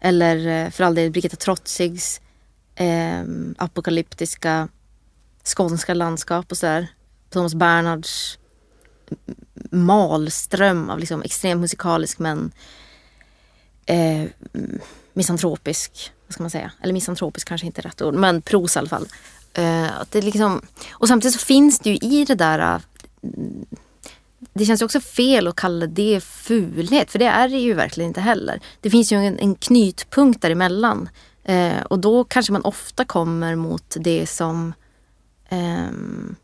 eller 0.00 0.46
eh, 0.46 0.70
för 0.70 0.84
all 0.84 0.94
del 0.94 1.10
Birgitta 1.10 1.36
Trotzigs 1.36 2.20
eh, 2.74 3.22
apokalyptiska 3.58 4.68
skånska 5.44 5.94
landskap 5.94 6.50
och 6.50 6.58
sådär. 6.58 6.86
Thomas 7.30 7.54
Bernhards 7.54 8.38
malström 9.70 10.90
av 10.90 10.98
liksom 10.98 11.22
extremt 11.22 11.60
musikalisk 11.60 12.18
men 12.18 12.52
eh, 13.86 14.24
misantropisk, 15.12 16.12
vad 16.26 16.34
ska 16.34 16.42
man 16.42 16.50
säga? 16.50 16.72
Eller 16.82 16.92
misantropisk 16.92 17.48
kanske 17.48 17.66
inte 17.66 17.80
är 17.80 17.82
rätt 17.82 18.02
ord, 18.02 18.14
men 18.14 18.42
pros 18.42 18.76
i 18.76 18.78
alla 18.78 18.88
fall. 18.88 19.06
Eh, 19.56 20.00
att 20.00 20.10
det 20.10 20.22
liksom, 20.22 20.62
och 20.90 21.08
samtidigt 21.08 21.40
så 21.40 21.46
finns 21.46 21.78
det 21.78 21.90
ju 21.90 21.96
i 21.96 22.24
det 22.24 22.34
där 22.34 22.58
eh, 22.58 22.80
det 24.54 24.64
känns 24.64 24.82
också 24.82 25.00
fel 25.00 25.46
att 25.46 25.56
kalla 25.56 25.86
det 25.86 26.20
fulhet, 26.24 27.10
för 27.10 27.18
det 27.18 27.26
är 27.26 27.48
det 27.48 27.58
ju 27.58 27.74
verkligen 27.74 28.08
inte 28.08 28.20
heller. 28.20 28.60
Det 28.80 28.90
finns 28.90 29.12
ju 29.12 29.16
en, 29.16 29.38
en 29.38 29.54
knytpunkt 29.54 30.42
däremellan. 30.42 31.08
Eh, 31.44 31.80
och 31.82 31.98
då 31.98 32.24
kanske 32.24 32.52
man 32.52 32.62
ofta 32.64 33.04
kommer 33.04 33.54
mot 33.56 33.96
det 34.00 34.26
som, 34.26 34.74
ehm, 35.48 36.36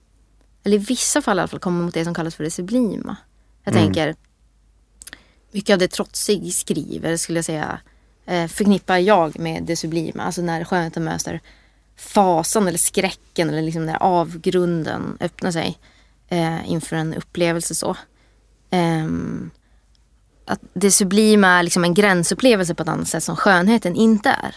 eller 0.65 0.77
i 0.77 0.81
vissa 0.81 1.23
fall 1.23 1.39
i 1.39 1.41
alla 1.41 1.49
fall, 1.49 1.61
kommer 1.61 1.85
mot 1.85 1.95
det 1.95 2.05
som 2.05 2.15
kallas 2.15 2.35
för 2.35 2.45
det 2.45 2.51
sublima. 2.51 3.17
Jag 3.65 3.75
Mm. 3.75 3.85
tänker, 3.85 4.15
mycket 5.53 5.73
av 5.75 5.79
det 5.79 5.89
Trotsig 5.89 6.55
skriver 6.55 7.17
skulle 7.17 7.39
jag 7.39 7.45
säga, 7.45 7.81
eh, 8.27 8.47
förknippar 8.49 8.99
jag 8.99 9.39
med 9.39 9.63
det 9.63 9.77
sublima. 9.77 10.23
Alltså 10.23 10.43
när 10.43 10.65
skönheten 10.65 11.05
möter 11.05 11.41
fasan 12.03 12.69
eller 12.69 12.79
skräcken 12.79 13.49
eller 13.49 13.63
liksom 13.63 13.87
när 13.87 14.03
avgrunden 14.03 15.17
öppnar 15.21 15.51
sig 15.51 15.79
eh, 16.29 16.71
inför 16.71 16.97
en 16.97 17.15
upplevelse 17.15 17.75
så. 17.75 17.97
Eh, 18.71 19.07
att 20.45 20.61
det 20.75 20.91
sublima 20.91 21.49
är 21.49 21.63
liksom 21.63 21.85
en 21.85 21.95
gränsupplevelse 21.95 22.75
på 22.75 22.83
ett 22.83 22.89
annat 22.89 23.09
sätt 23.09 23.25
som 23.25 23.37
skönheten 23.37 23.97
inte 23.97 24.31
är. 24.31 24.57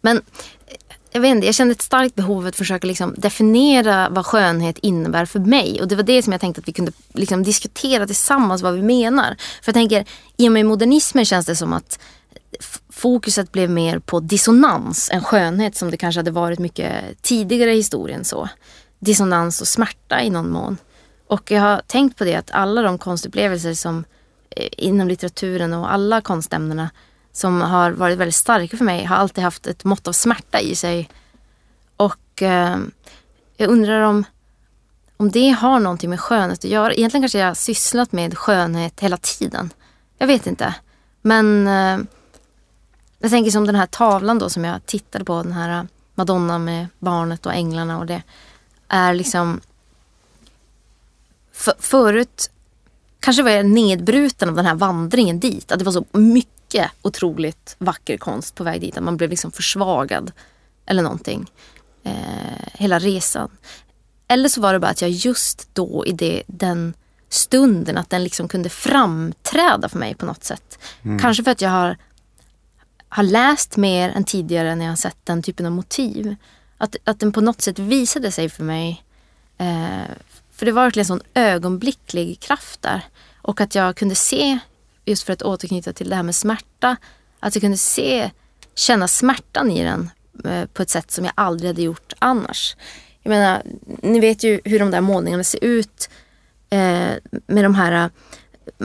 Men 0.00 0.16
eh, 0.16 0.76
jag 1.12 1.20
vet 1.20 1.30
inte, 1.30 1.46
jag 1.46 1.54
kände 1.54 1.72
ett 1.72 1.82
starkt 1.82 2.14
behov 2.14 2.46
att 2.46 2.56
försöka 2.56 2.86
liksom 2.86 3.14
definiera 3.18 4.08
vad 4.08 4.26
skönhet 4.26 4.78
innebär 4.78 5.24
för 5.24 5.40
mig. 5.40 5.80
Och 5.80 5.88
det 5.88 5.96
var 5.96 6.02
det 6.02 6.22
som 6.22 6.32
jag 6.32 6.40
tänkte 6.40 6.60
att 6.60 6.68
vi 6.68 6.72
kunde 6.72 6.92
liksom 7.12 7.42
diskutera 7.42 8.06
tillsammans 8.06 8.62
vad 8.62 8.74
vi 8.74 8.82
menar. 8.82 9.36
För 9.62 9.68
jag 9.68 9.74
tänker, 9.74 10.04
i 10.36 10.48
och 10.48 10.52
med 10.52 10.66
modernismen 10.66 11.24
känns 11.24 11.46
det 11.46 11.56
som 11.56 11.72
att 11.72 11.98
fokuset 13.04 13.52
blev 13.52 13.70
mer 13.70 13.98
på 13.98 14.20
dissonans 14.20 15.10
än 15.12 15.24
skönhet 15.24 15.76
som 15.76 15.90
det 15.90 15.96
kanske 15.96 16.18
hade 16.18 16.30
varit 16.30 16.58
mycket 16.58 17.22
tidigare 17.22 17.72
i 17.72 17.76
historien. 17.76 18.24
så. 18.24 18.48
Dissonans 18.98 19.60
och 19.60 19.68
smärta 19.68 20.22
i 20.22 20.30
någon 20.30 20.50
mån. 20.50 20.76
Och 21.26 21.50
jag 21.50 21.60
har 21.60 21.82
tänkt 21.86 22.18
på 22.18 22.24
det 22.24 22.34
att 22.34 22.50
alla 22.50 22.82
de 22.82 22.98
konstupplevelser 22.98 23.74
som 23.74 24.04
eh, 24.50 24.68
inom 24.78 25.08
litteraturen 25.08 25.72
och 25.72 25.92
alla 25.92 26.20
konstämnena 26.20 26.90
som 27.32 27.60
har 27.60 27.90
varit 27.90 28.18
väldigt 28.18 28.34
starka 28.34 28.76
för 28.76 28.84
mig 28.84 29.04
har 29.04 29.16
alltid 29.16 29.44
haft 29.44 29.66
ett 29.66 29.84
mått 29.84 30.08
av 30.08 30.12
smärta 30.12 30.60
i 30.60 30.74
sig. 30.74 31.10
Och 31.96 32.42
eh, 32.42 32.76
jag 33.56 33.68
undrar 33.68 34.00
om, 34.00 34.24
om 35.16 35.30
det 35.30 35.50
har 35.50 35.80
någonting 35.80 36.10
med 36.10 36.20
skönhet 36.20 36.58
att 36.58 36.70
göra. 36.70 36.94
Egentligen 36.94 37.22
kanske 37.22 37.38
jag 37.38 37.46
har 37.46 37.54
sysslat 37.54 38.12
med 38.12 38.38
skönhet 38.38 39.00
hela 39.00 39.16
tiden. 39.16 39.72
Jag 40.18 40.26
vet 40.26 40.46
inte. 40.46 40.74
Men 41.22 41.66
eh, 41.66 41.98
jag 43.18 43.30
tänker 43.30 43.50
som 43.50 43.66
den 43.66 43.74
här 43.74 43.86
tavlan 43.86 44.38
då 44.38 44.50
som 44.50 44.64
jag 44.64 44.86
tittade 44.86 45.24
på, 45.24 45.42
den 45.42 45.52
här 45.52 45.86
Madonna 46.14 46.58
med 46.58 46.86
barnet 46.98 47.46
och 47.46 47.54
änglarna 47.54 47.98
och 47.98 48.06
det 48.06 48.22
är 48.88 49.14
liksom 49.14 49.60
för, 51.52 51.74
förut 51.78 52.50
kanske 53.24 53.42
var 53.42 53.50
jag 53.50 53.66
nedbruten 53.66 54.48
av 54.48 54.54
den 54.54 54.66
här 54.66 54.74
vandringen 54.74 55.40
dit. 55.40 55.72
Att 55.72 55.78
det 55.78 55.84
var 55.84 55.92
så 55.92 56.04
mycket 56.12 56.90
otroligt 57.02 57.76
vacker 57.78 58.16
konst 58.16 58.54
på 58.54 58.64
väg 58.64 58.80
dit. 58.80 58.96
Att 58.96 59.02
man 59.04 59.16
blev 59.16 59.30
liksom 59.30 59.52
försvagad. 59.52 60.32
Eller 60.86 61.02
någonting. 61.02 61.50
Eh, 62.02 62.12
hela 62.72 62.98
resan. 62.98 63.50
Eller 64.28 64.48
så 64.48 64.60
var 64.60 64.72
det 64.72 64.78
bara 64.78 64.90
att 64.90 65.02
jag 65.02 65.10
just 65.10 65.68
då 65.72 66.06
i 66.06 66.12
det, 66.12 66.42
den 66.46 66.94
stunden 67.28 67.96
att 67.96 68.10
den 68.10 68.24
liksom 68.24 68.48
kunde 68.48 68.68
framträda 68.68 69.88
för 69.88 69.98
mig 69.98 70.14
på 70.14 70.26
något 70.26 70.44
sätt. 70.44 70.78
Kanske 71.20 71.44
för 71.44 71.50
att 71.50 71.60
jag 71.60 71.70
har, 71.70 71.96
har 73.14 73.22
läst 73.22 73.76
mer 73.76 74.10
än 74.10 74.24
tidigare 74.24 74.74
när 74.74 74.84
jag 74.84 74.92
har 74.92 74.96
sett 74.96 75.16
den 75.24 75.42
typen 75.42 75.66
av 75.66 75.72
motiv. 75.72 76.36
Att, 76.78 76.96
att 77.04 77.20
den 77.20 77.32
på 77.32 77.40
något 77.40 77.60
sätt 77.60 77.78
visade 77.78 78.30
sig 78.30 78.48
för 78.48 78.64
mig. 78.64 79.04
Eh, 79.58 80.14
för 80.52 80.66
det 80.66 80.72
var 80.72 80.82
verkligen 80.82 81.02
en 81.02 81.06
sån 81.06 81.22
ögonblicklig 81.34 82.40
kraft 82.40 82.82
där. 82.82 83.02
Och 83.42 83.60
att 83.60 83.74
jag 83.74 83.96
kunde 83.96 84.14
se, 84.14 84.58
just 85.04 85.22
för 85.22 85.32
att 85.32 85.42
återknyta 85.42 85.92
till 85.92 86.10
det 86.10 86.16
här 86.16 86.22
med 86.22 86.34
smärta, 86.34 86.96
att 87.40 87.54
jag 87.54 87.60
kunde 87.60 87.76
se, 87.76 88.30
känna 88.74 89.08
smärtan 89.08 89.70
i 89.70 89.84
den 89.84 90.10
eh, 90.44 90.66
på 90.66 90.82
ett 90.82 90.90
sätt 90.90 91.10
som 91.10 91.24
jag 91.24 91.32
aldrig 91.36 91.68
hade 91.68 91.82
gjort 91.82 92.12
annars. 92.18 92.76
Jag 93.22 93.30
menar, 93.30 93.62
ni 94.02 94.20
vet 94.20 94.44
ju 94.44 94.60
hur 94.64 94.78
de 94.78 94.90
där 94.90 95.00
målningarna 95.00 95.44
ser 95.44 95.64
ut 95.64 96.10
eh, 96.70 97.12
med 97.46 97.64
de 97.64 97.74
här 97.74 98.04
eh, 98.04 98.10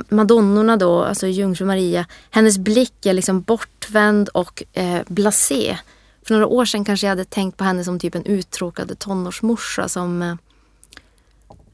madonnorna 0.10 0.78
då, 0.78 1.04
alltså 1.04 1.28
jungfru 1.28 1.66
Maria. 1.66 2.06
Hennes 2.30 2.58
blick 2.58 3.06
är 3.06 3.14
liksom 3.14 3.42
bortvänd 3.42 4.30
och 4.30 4.64
eh, 4.74 5.02
blasé. 5.08 5.78
För 6.24 6.34
några 6.34 6.48
år 6.48 6.66
sedan 6.66 6.86
kanske 6.86 7.08
jag 7.08 7.12
hade 7.12 7.26
tänkt 7.26 7.58
på 7.58 7.64
henne 7.64 7.84
som 7.84 8.00
typ 8.00 8.16
en 8.16 8.26
uttråkad 8.26 9.00
tonårsmorsa 9.00 9.90
som 9.90 10.22
eh, 10.22 10.36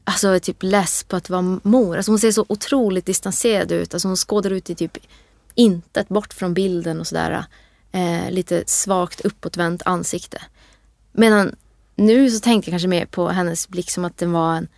alltså 0.04 0.28
är 0.28 0.38
typ 0.38 0.62
less 0.62 1.04
på 1.04 1.16
att 1.16 1.30
vara 1.30 1.60
mor. 1.62 1.96
Alltså 1.96 2.12
hon 2.12 2.18
ser 2.18 2.32
så 2.32 2.44
otroligt 2.48 3.06
distanserad 3.06 3.72
ut. 3.72 3.94
Alltså 3.94 4.08
hon 4.08 4.16
skådar 4.16 4.50
ut 4.50 4.70
i 4.70 4.74
typ 4.74 4.98
intet 5.54 6.08
bort 6.08 6.34
från 6.34 6.54
bilden 6.54 7.00
och 7.00 7.06
sådär. 7.06 7.44
Eh, 7.92 8.30
lite 8.30 8.64
svagt 8.66 9.20
uppåtvänt 9.20 9.82
ansikte. 9.84 10.42
Medan 11.12 11.56
nu 11.94 12.30
så 12.30 12.40
tänkte 12.40 12.70
jag 12.70 12.72
kanske 12.72 12.88
mer 12.88 13.06
på 13.06 13.28
hennes 13.28 13.68
blick 13.68 13.90
som 13.90 14.04
att 14.04 14.18
den 14.18 14.32
var 14.32 14.54
en 14.54 14.68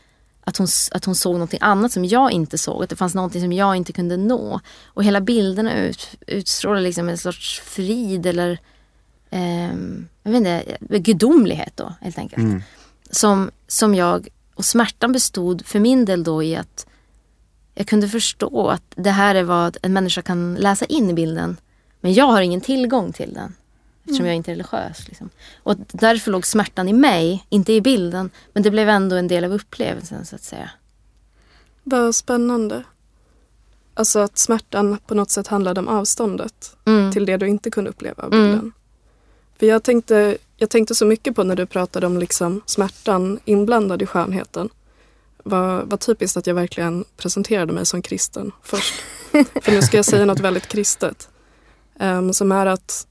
att 0.48 0.56
hon, 0.56 0.66
att 0.92 1.04
hon 1.04 1.14
såg 1.14 1.32
någonting 1.32 1.58
annat 1.62 1.92
som 1.92 2.04
jag 2.04 2.30
inte 2.30 2.58
såg. 2.58 2.82
Att 2.82 2.90
det 2.90 2.96
fanns 2.96 3.14
någonting 3.14 3.40
som 3.40 3.52
jag 3.52 3.76
inte 3.76 3.92
kunde 3.92 4.16
nå. 4.16 4.60
Och 4.84 5.04
hela 5.04 5.20
bilderna 5.20 5.76
ut, 5.78 6.08
utstrålar 6.26 6.80
liksom 6.80 7.08
en 7.08 7.18
sorts 7.18 7.60
frid 7.60 8.26
eller 8.26 8.58
ehm, 9.30 10.08
jag 10.22 10.30
vet 10.30 10.38
inte, 10.38 10.76
gudomlighet 10.98 11.72
då 11.76 11.94
helt 12.00 12.18
enkelt. 12.18 12.42
Som, 13.10 13.50
som 13.66 13.94
jag, 13.94 14.28
och 14.54 14.64
smärtan 14.64 15.12
bestod 15.12 15.66
för 15.66 15.80
min 15.80 16.04
del 16.04 16.24
då 16.24 16.42
i 16.42 16.56
att 16.56 16.86
jag 17.74 17.86
kunde 17.86 18.08
förstå 18.08 18.68
att 18.68 18.82
det 18.96 19.10
här 19.10 19.34
är 19.34 19.42
vad 19.42 19.76
en 19.82 19.92
människa 19.92 20.22
kan 20.22 20.54
läsa 20.54 20.84
in 20.84 21.10
i 21.10 21.12
bilden. 21.12 21.56
Men 22.00 22.14
jag 22.14 22.26
har 22.26 22.40
ingen 22.40 22.60
tillgång 22.60 23.12
till 23.12 23.34
den. 23.34 23.54
Eftersom 24.08 24.26
jag 24.26 24.34
inte 24.36 24.50
är 24.50 24.52
religiös. 24.52 25.08
Liksom. 25.08 25.30
Och 25.62 25.76
därför 25.92 26.30
låg 26.30 26.46
smärtan 26.46 26.88
i 26.88 26.92
mig, 26.92 27.46
inte 27.48 27.72
i 27.72 27.80
bilden. 27.80 28.30
Men 28.52 28.62
det 28.62 28.70
blev 28.70 28.88
ändå 28.88 29.16
en 29.16 29.28
del 29.28 29.44
av 29.44 29.52
upplevelsen 29.52 30.26
så 30.26 30.34
att 30.36 30.42
säga. 30.42 30.70
Vad 31.82 32.14
spännande. 32.14 32.82
Alltså 33.94 34.18
att 34.18 34.38
smärtan 34.38 34.98
på 35.06 35.14
något 35.14 35.30
sätt 35.30 35.46
handlade 35.46 35.80
om 35.80 35.88
avståndet 35.88 36.76
Mm. 36.84 37.12
till 37.12 37.26
det 37.26 37.36
du 37.36 37.46
inte 37.48 37.70
kunde 37.70 37.90
uppleva 37.90 38.22
av 38.22 38.32
Mm. 38.34 38.46
bilden. 38.50 38.72
För 39.58 39.66
jag 39.66 39.82
tänkte, 39.82 40.38
jag 40.56 40.70
tänkte 40.70 40.94
så 40.94 41.04
mycket 41.06 41.36
på 41.36 41.44
när 41.44 41.56
du 41.56 41.66
pratade 41.66 42.06
om 42.06 42.18
liksom 42.18 42.60
smärtan 42.66 43.40
inblandad 43.44 44.02
i 44.02 44.06
skönheten. 44.06 44.68
Vad, 45.42 45.90
vad 45.90 46.00
typiskt 46.00 46.36
att 46.36 46.46
jag 46.46 46.54
verkligen 46.54 47.04
presenterade 47.16 47.72
mig 47.72 47.86
som 47.86 48.02
kristen 48.02 48.52
först. 48.62 48.94
För 49.62 49.72
nu 49.72 49.82
ska 49.82 49.96
jag 49.96 50.04
säga 50.04 50.24
något 50.24 50.40
väldigt 50.40 50.66
kristet. 50.66 51.28
Ehm, 51.98 52.32
som 52.32 52.52
är 52.52 52.66
att 52.66 53.06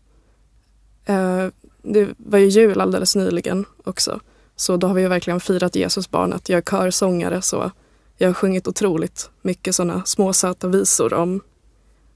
Eh, 1.07 1.47
det 1.81 2.09
var 2.17 2.39
ju 2.39 2.47
jul 2.47 2.81
alldeles 2.81 3.15
nyligen 3.15 3.65
också. 3.83 4.19
Så 4.55 4.77
då 4.77 4.87
har 4.87 4.93
vi 4.93 5.01
ju 5.01 5.07
verkligen 5.07 5.39
firat 5.39 5.75
Jesusbarnet. 5.75 6.49
Jag 6.49 6.57
är 6.57 6.61
körsångare 6.61 7.41
så 7.41 7.71
jag 8.17 8.29
har 8.29 8.33
sjungit 8.33 8.67
otroligt 8.67 9.29
mycket 9.41 9.75
sådana 9.75 10.05
små 10.05 10.33
söta 10.33 10.67
visor 10.67 11.13
om 11.13 11.41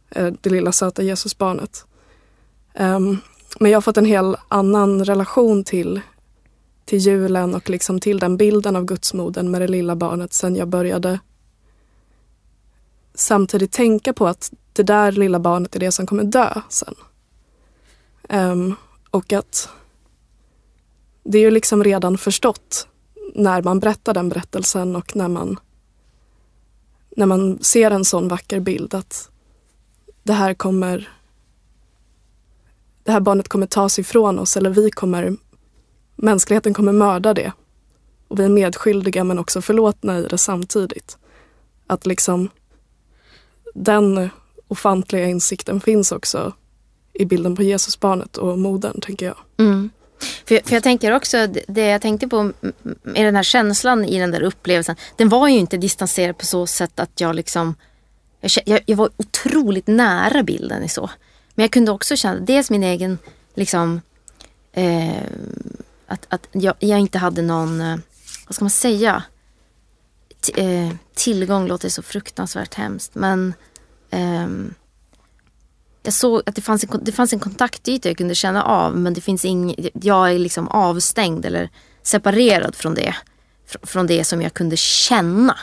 eh, 0.10 0.34
det 0.42 0.50
lilla 0.50 0.72
söta 0.72 1.04
Jesusbarnet. 1.04 1.86
Ehm, 2.74 3.18
men 3.60 3.72
jag 3.72 3.76
har 3.76 3.82
fått 3.82 3.98
en 3.98 4.06
hel 4.06 4.38
annan 4.48 5.06
relation 5.06 5.64
till, 5.64 6.02
till 6.86 7.00
julen 7.00 7.56
och 7.56 7.70
liksom 7.70 8.00
till 8.00 8.20
den 8.20 8.38
bilden 8.38 8.76
av 8.76 8.86
gudsmodern 8.86 9.52
med 9.52 9.62
det 9.62 9.68
lilla 9.68 9.96
barnet 9.96 10.34
sen 10.34 10.56
jag 10.56 10.68
började 10.68 11.20
samtidigt 13.14 13.72
tänka 13.72 14.14
på 14.14 14.28
att 14.28 14.54
det 14.74 14.84
där 14.84 15.12
lilla 15.12 15.40
barnet 15.40 15.76
är 15.76 15.80
det 15.80 15.92
som 15.92 16.06
kommer 16.06 16.24
dö 16.24 16.62
sen. 16.70 16.96
Um, 18.30 18.76
och 19.12 19.34
att 19.34 19.70
det 21.24 21.38
är 21.38 21.42
ju 21.42 21.52
liksom 21.52 21.84
redan 21.84 22.18
förstått 22.18 22.88
när 23.36 23.62
man 23.62 23.80
berättar 23.80 24.14
den 24.14 24.30
berättelsen 24.30 24.96
och 24.96 25.16
när 25.16 25.28
man 25.28 25.60
när 27.18 27.26
man 27.26 27.60
ser 27.62 27.92
en 27.92 28.06
sån 28.06 28.28
vacker 28.28 28.60
bild 28.60 28.94
att 28.94 29.30
det 30.24 30.34
här 30.34 30.54
kommer 30.54 31.10
det 33.04 33.12
här 33.12 33.20
barnet 33.20 33.48
kommer 33.48 33.68
tas 33.68 34.00
ifrån 34.00 34.40
oss 34.40 34.58
eller 34.58 34.70
vi 34.70 34.92
kommer 34.92 35.38
mänskligheten 36.16 36.74
kommer 36.74 36.92
mörda 36.92 37.34
det. 37.34 37.52
Och 38.28 38.40
vi 38.40 38.44
är 38.44 38.50
medskyldiga 38.50 39.24
men 39.24 39.40
också 39.40 39.62
förlåtna 39.62 40.20
i 40.20 40.28
det 40.28 40.38
samtidigt. 40.38 41.18
Att 41.88 42.06
liksom 42.06 42.50
den 43.74 44.30
ofantliga 44.68 45.26
insikten 45.26 45.82
finns 45.82 46.12
också 46.12 46.54
i 47.14 47.26
bilden 47.26 47.56
på 47.56 47.64
Jesusbarnet 47.64 48.38
och 48.38 48.60
modern, 48.60 49.02
tänker 49.02 49.26
jag. 49.26 49.38
Mm. 49.58 49.90
För, 50.46 50.60
för 50.68 50.74
jag 50.76 50.84
tänker 50.84 51.12
också, 51.12 51.48
det- 51.68 51.88
jag 51.90 52.02
tänkte 52.02 52.28
på 52.28 52.38
är 52.38 52.54
med 53.04 53.26
den 53.26 53.36
här 53.36 53.44
känslan 53.44 54.06
i 54.06 54.20
den 54.20 54.32
där 54.32 54.42
upplevelsen. 54.42 54.96
Den 55.16 55.30
var 55.30 55.48
ju 55.48 55.58
inte 55.60 55.78
distanserad 55.78 56.38
på 56.38 56.46
så 56.46 56.68
sätt 56.68 57.00
att 57.00 57.22
jag 57.22 57.36
liksom 57.36 57.76
jag, 58.42 58.52
jag, 58.66 58.82
jag 58.86 58.98
var 58.98 59.10
otroligt 59.18 59.88
nära 59.88 60.44
bilden 60.44 60.84
i 60.84 60.90
så. 60.90 61.10
Men 61.56 61.64
jag 61.64 61.72
kunde 61.72 61.92
också 61.92 62.16
känna, 62.16 62.40
dels 62.40 62.70
min 62.70 62.84
egen 62.84 63.18
liksom 63.56 64.02
eh, 64.74 65.24
att, 66.08 66.26
att 66.30 66.48
jag, 66.52 66.74
jag 66.80 67.00
inte 67.00 67.18
hade 67.18 67.42
någon, 67.42 67.82
eh, 67.82 67.98
vad 68.48 68.56
ska 68.56 68.64
man 68.66 68.70
säga? 68.70 69.24
T- 70.42 70.62
eh, 70.62 70.92
tillgång 71.16 71.68
låter 71.68 71.90
så 71.90 72.02
fruktansvärt 72.02 72.74
hemskt 72.74 73.16
men 73.16 73.54
eh, 74.10 74.48
jag 76.04 76.14
såg 76.14 76.42
att 76.46 76.56
det 76.56 76.62
fanns, 76.62 76.84
en, 76.84 76.90
det 77.04 77.12
fanns 77.12 77.34
en 77.34 77.40
kontaktyta 77.40 78.10
jag 78.10 78.18
kunde 78.18 78.36
känna 78.36 78.64
av 78.64 78.98
men 78.98 79.14
det 79.14 79.22
finns 79.22 79.46
ing, 79.46 79.76
jag 79.94 80.32
är 80.32 80.40
liksom 80.40 80.68
avstängd 80.68 81.46
eller 81.46 81.70
separerad 82.04 82.76
från 82.76 82.94
det. 82.96 83.16
Fr- 83.70 83.86
Från 83.88 84.08
det 84.08 84.24
som 84.24 84.42
jag 84.42 84.54
kunde 84.54 84.78
känna. 84.78 85.58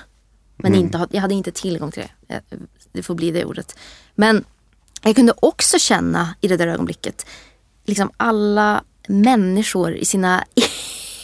Men 0.57 0.75
inte, 0.75 0.99
ha- 0.99 1.07
jag 1.11 1.21
hade 1.21 1.35
inte 1.35 1.51
tillgång 1.53 1.91
till 1.93 2.03
det. 2.29 2.35
Eh, 2.35 2.59
Det 2.93 3.03
får 3.03 3.15
bli 3.15 3.31
det 3.31 3.45
ordet. 3.45 3.77
Men 4.15 4.45
jag 5.03 5.17
kunde 5.17 5.33
också 5.41 5.79
känna 5.79 6.35
i 6.41 6.49
det 6.49 6.57
där 6.57 6.67
ögonblicket 6.67 7.27
liksom 7.85 8.11
alla 8.17 8.85
människor 9.09 9.95
i 9.95 10.05
sina, 10.05 10.45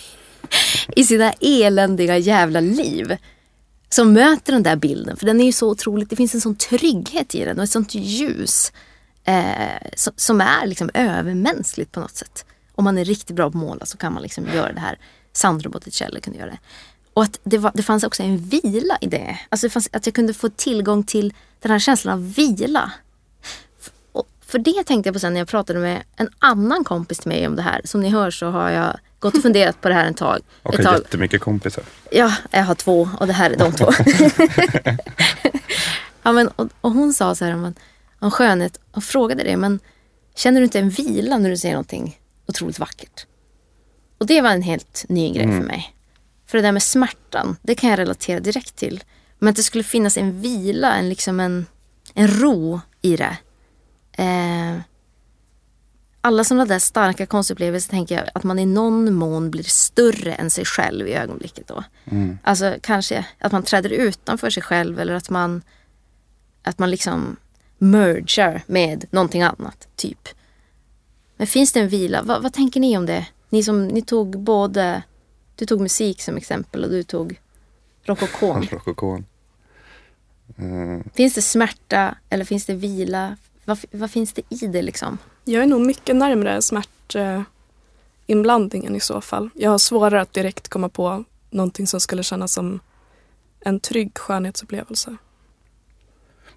i 0.96 1.04
sina 1.04 1.32
eländiga 1.40 2.18
jävla 2.18 2.60
liv 2.60 3.16
som 3.88 4.12
möter 4.12 4.52
den 4.52 4.62
där 4.62 4.76
bilden. 4.76 5.16
För 5.16 5.26
den 5.26 5.40
är 5.40 5.44
ju 5.44 5.52
så 5.52 5.68
otroligt, 5.70 6.10
det 6.10 6.16
finns 6.16 6.34
en 6.34 6.40
sån 6.40 6.56
trygghet 6.56 7.34
i 7.34 7.44
den 7.44 7.58
och 7.58 7.64
ett 7.64 7.70
sånt 7.70 7.94
ljus 7.94 8.72
eh, 9.24 9.88
som, 9.96 10.12
som 10.16 10.40
är 10.40 10.66
liksom 10.66 10.90
övermänskligt 10.94 11.92
på 11.92 12.00
något 12.00 12.16
sätt. 12.16 12.44
Om 12.74 12.84
man 12.84 12.98
är 12.98 13.04
riktigt 13.04 13.36
bra 13.36 13.44
på 13.50 13.58
att 13.58 13.64
måla 13.64 13.86
så 13.86 13.96
kan 13.96 14.12
man 14.12 14.22
liksom 14.22 14.46
göra 14.54 14.72
det 14.72 14.80
här. 14.80 14.98
Sandro 15.32 15.70
Botticelli 15.70 16.20
kunde 16.20 16.38
göra 16.38 16.50
det. 16.50 16.58
Och 17.14 17.22
att 17.22 17.40
det, 17.44 17.58
var, 17.58 17.72
det 17.74 17.82
fanns 17.82 18.04
också 18.04 18.22
en 18.22 18.38
vila 18.38 18.98
i 19.00 19.06
det. 19.06 19.38
Alltså 19.48 19.66
det 19.66 19.70
fanns, 19.70 19.88
att 19.92 20.06
jag 20.06 20.14
kunde 20.14 20.34
få 20.34 20.48
tillgång 20.48 21.04
till 21.04 21.34
den 21.60 21.72
här 21.72 21.78
känslan 21.78 22.14
av 22.14 22.34
vila. 22.34 22.92
Och 24.12 24.28
för 24.46 24.58
det 24.58 24.84
tänkte 24.84 25.08
jag 25.08 25.14
på 25.14 25.20
sen 25.20 25.32
när 25.32 25.40
jag 25.40 25.48
pratade 25.48 25.78
med 25.78 26.02
en 26.16 26.28
annan 26.38 26.84
kompis 26.84 27.18
till 27.18 27.28
mig 27.28 27.46
om 27.46 27.56
det 27.56 27.62
här. 27.62 27.80
Som 27.84 28.00
ni 28.00 28.08
hör 28.08 28.30
så 28.30 28.50
har 28.50 28.70
jag 28.70 28.98
gått 29.18 29.36
och 29.36 29.42
funderat 29.42 29.80
på 29.80 29.88
det 29.88 29.94
här 29.94 30.06
en 30.06 30.14
tag. 30.14 30.40
Och 30.62 30.74
ett 30.74 30.84
har 30.84 30.92
tag. 30.92 31.02
jättemycket 31.02 31.40
kompisar. 31.40 31.84
Ja, 32.10 32.34
jag 32.50 32.64
har 32.64 32.74
två 32.74 33.08
och 33.20 33.26
det 33.26 33.32
här 33.32 33.50
är 33.50 33.56
de 33.56 33.72
två. 33.72 33.92
ja, 36.22 36.32
men, 36.32 36.48
och, 36.48 36.68
och 36.80 36.90
hon 36.90 37.12
sa 37.12 37.34
så 37.34 37.44
här 37.44 37.54
om, 37.54 37.74
om 38.24 38.30
skönhet 38.30 38.80
och 38.90 39.04
frågade 39.04 39.44
det, 39.44 39.56
men 39.56 39.80
känner 40.34 40.60
du 40.60 40.64
inte 40.64 40.78
en 40.78 40.90
vila 40.90 41.38
när 41.38 41.50
du 41.50 41.56
ser 41.56 41.70
någonting 41.70 42.20
otroligt 42.46 42.78
vackert? 42.78 43.26
Och 44.18 44.26
det 44.26 44.40
var 44.40 44.50
en 44.50 44.62
helt 44.62 45.04
ny 45.08 45.32
grej 45.32 45.46
för 45.46 45.66
mig. 45.66 45.94
För 46.46 46.58
det 46.58 46.62
där 46.62 46.72
med 46.72 46.82
smärtan, 46.82 47.56
det 47.62 47.74
kan 47.74 47.90
jag 47.90 47.98
relatera 47.98 48.40
direkt 48.40 48.76
till. 48.76 49.04
Men 49.38 49.48
att 49.48 49.56
det 49.56 49.62
skulle 49.62 49.84
finnas 49.84 50.16
en 50.16 50.40
vila, 50.40 50.94
en, 50.94 51.08
liksom 51.08 51.40
en, 51.40 51.66
en 52.14 52.28
ro 52.28 52.80
i 53.02 53.16
det. 53.16 53.36
Eh, 54.12 54.80
alla 56.20 56.44
sådana 56.44 56.64
där 56.64 56.78
starka 56.78 57.26
konstupplevelser 57.26 57.90
tänker 57.90 58.14
jag 58.14 58.28
att 58.34 58.44
man 58.44 58.58
i 58.58 58.66
någon 58.66 59.14
mån 59.14 59.50
blir 59.50 59.62
större 59.62 60.34
än 60.34 60.50
sig 60.50 60.64
själv 60.64 61.08
i 61.08 61.14
ögonblicket 61.14 61.68
då. 61.68 61.84
Alltså 62.42 62.76
kanske 62.80 63.26
att 63.38 63.52
man 63.52 63.62
träder 63.62 63.90
utanför 63.90 64.50
sig 64.50 64.62
själv 64.62 65.00
eller 65.00 65.14
att 65.14 65.30
man 65.30 65.62
att 66.62 66.78
man 66.78 66.90
liksom 66.90 67.36
mergar 67.78 68.62
med 68.66 69.04
någonting 69.10 69.42
annat, 69.42 69.88
typ. 69.96 70.28
Men 71.36 71.46
finns 71.46 71.72
det 71.72 71.80
en 71.80 71.88
vila? 71.88 72.22
Va, 72.22 72.38
vad 72.38 72.52
tänker 72.52 72.80
ni 72.80 72.98
om 72.98 73.06
det? 73.06 73.26
Ni 73.48 73.62
som, 73.62 73.88
ni 73.88 74.02
tog 74.02 74.38
både, 74.40 75.02
du 75.56 75.66
tog 75.66 75.80
musik 75.80 76.22
som 76.22 76.36
exempel 76.36 76.84
och 76.84 76.90
du 76.90 77.02
tog 77.02 77.40
rokokon. 78.04 78.62
Rokokon. 78.70 79.24
Eh, 80.56 80.98
Finns 81.14 81.34
det 81.34 81.42
smärta 81.42 82.14
eller 82.28 82.44
finns 82.44 82.66
det 82.66 82.74
vila? 82.74 83.36
Vad, 83.64 83.78
vad 83.90 84.10
finns 84.10 84.32
det 84.32 84.42
i 84.48 84.66
det 84.66 84.82
liksom? 84.82 85.18
Jag 85.44 85.62
är 85.62 85.66
nog 85.66 85.80
mycket 85.80 86.16
närmare 86.16 86.62
smärtinblandningen 86.62 88.96
i 88.96 89.00
så 89.00 89.20
fall. 89.20 89.50
Jag 89.54 89.70
har 89.70 89.78
svårare 89.78 90.20
att 90.20 90.32
direkt 90.32 90.68
komma 90.68 90.88
på 90.88 91.24
någonting 91.50 91.86
som 91.86 92.00
skulle 92.00 92.22
kännas 92.22 92.52
som 92.52 92.80
en 93.60 93.80
trygg 93.80 94.18
skönhetsupplevelse. 94.18 95.16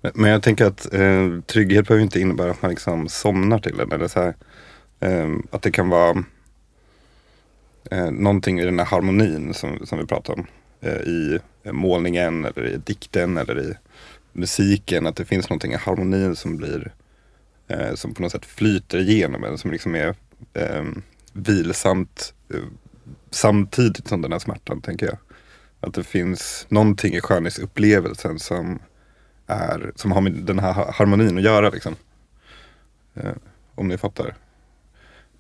Men, 0.02 0.12
men 0.16 0.32
jag 0.32 0.44
tänker 0.44 0.66
att 0.66 0.94
eh, 0.94 1.42
trygghet 1.46 1.88
behöver 1.88 2.04
inte 2.04 2.20
innebära 2.20 2.52
att 2.52 2.62
man 2.62 2.72
liksom 2.72 3.10
somnar 3.10 3.60
till 3.60 3.78
den. 3.78 3.92
Eller 3.92 4.08
så 4.08 4.20
här, 4.20 4.36
eh, 5.00 5.36
att 5.52 5.62
det 5.62 5.72
kan 5.72 5.90
vara 5.90 6.24
eh, 7.92 8.12
någonting 8.12 8.60
i 8.60 8.66
den 8.66 8.80
här 8.80 8.86
harmonin 8.86 9.54
som, 9.54 9.86
som 9.86 10.00
vi 10.00 10.06
pratar 10.06 10.34
om. 10.34 10.46
Eh, 10.82 10.98
I 10.98 11.40
målningen 11.64 12.46
eller 12.46 12.68
i 12.68 12.78
dikten 12.78 13.38
eller 13.38 13.62
i 13.62 13.74
musiken. 14.34 15.08
Att 15.08 15.16
det 15.16 15.26
finns 15.26 15.50
någonting 15.50 15.72
i 15.72 15.78
harmonin 15.78 16.36
som 16.36 16.58
blir 16.58 16.94
eh, 17.68 17.94
som 17.94 18.14
på 18.14 18.22
något 18.22 18.32
sätt 18.32 18.46
flyter 18.46 18.98
igenom 18.98 19.44
en. 19.44 19.58
Som 19.58 19.72
liksom 19.72 19.96
är 19.96 20.16
eh, 20.54 20.84
vilsamt 21.34 22.34
eh, 22.54 22.60
samtidigt 23.32 24.08
som 24.08 24.22
den 24.22 24.32
här 24.32 24.40
smärtan 24.40 24.82
tänker 24.82 25.06
jag. 25.06 25.18
Att 25.80 25.94
det 25.94 26.04
finns 26.04 26.66
någonting 26.70 27.14
i 27.14 27.22
skönhetsupplevelsen 27.22 28.40
som 28.40 28.80
är, 29.48 29.92
som 29.96 30.12
har 30.12 30.22
med 30.22 30.34
den 30.34 30.60
här 30.60 30.92
harmonin 30.92 31.38
att 31.38 31.44
göra. 31.44 31.70
Liksom. 31.70 31.96
Eh, 33.14 33.32
om 33.76 33.88
ni 33.88 33.98
fattar. 33.98 34.36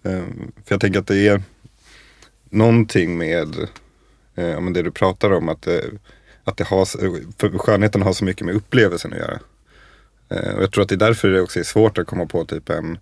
Eh, 0.04 0.24
för 0.66 0.74
jag 0.74 0.82
tänker 0.82 1.00
att 1.00 1.08
det 1.08 1.28
är 1.28 1.42
någonting 2.50 3.18
med 3.18 3.56
eh, 4.36 4.60
men 4.62 4.74
det 4.74 4.82
du 4.82 4.92
pratar 4.92 5.32
om. 5.32 5.50
Att, 5.50 5.68
eh, 5.68 5.80
att 6.44 6.58
det 6.58 6.64
har, 6.64 6.86
för 7.40 7.58
skönheten 7.58 8.02
har 8.02 8.14
så 8.14 8.26
mycket 8.26 8.46
med 8.46 8.56
upplevelsen 8.56 9.14
att 9.14 9.20
göra. 9.20 9.40
Eh, 10.30 10.56
och 10.56 10.64
jag 10.64 10.72
tror 10.72 10.82
att 10.82 10.90
det 10.90 10.96
är 10.96 11.00
därför 11.08 11.28
det 11.28 11.42
också 11.42 11.60
är 11.60 11.64
svårt 11.64 11.98
att 11.98 12.08
komma 12.08 12.26
på 12.26 12.46
typ 12.46 12.70
en 12.70 12.98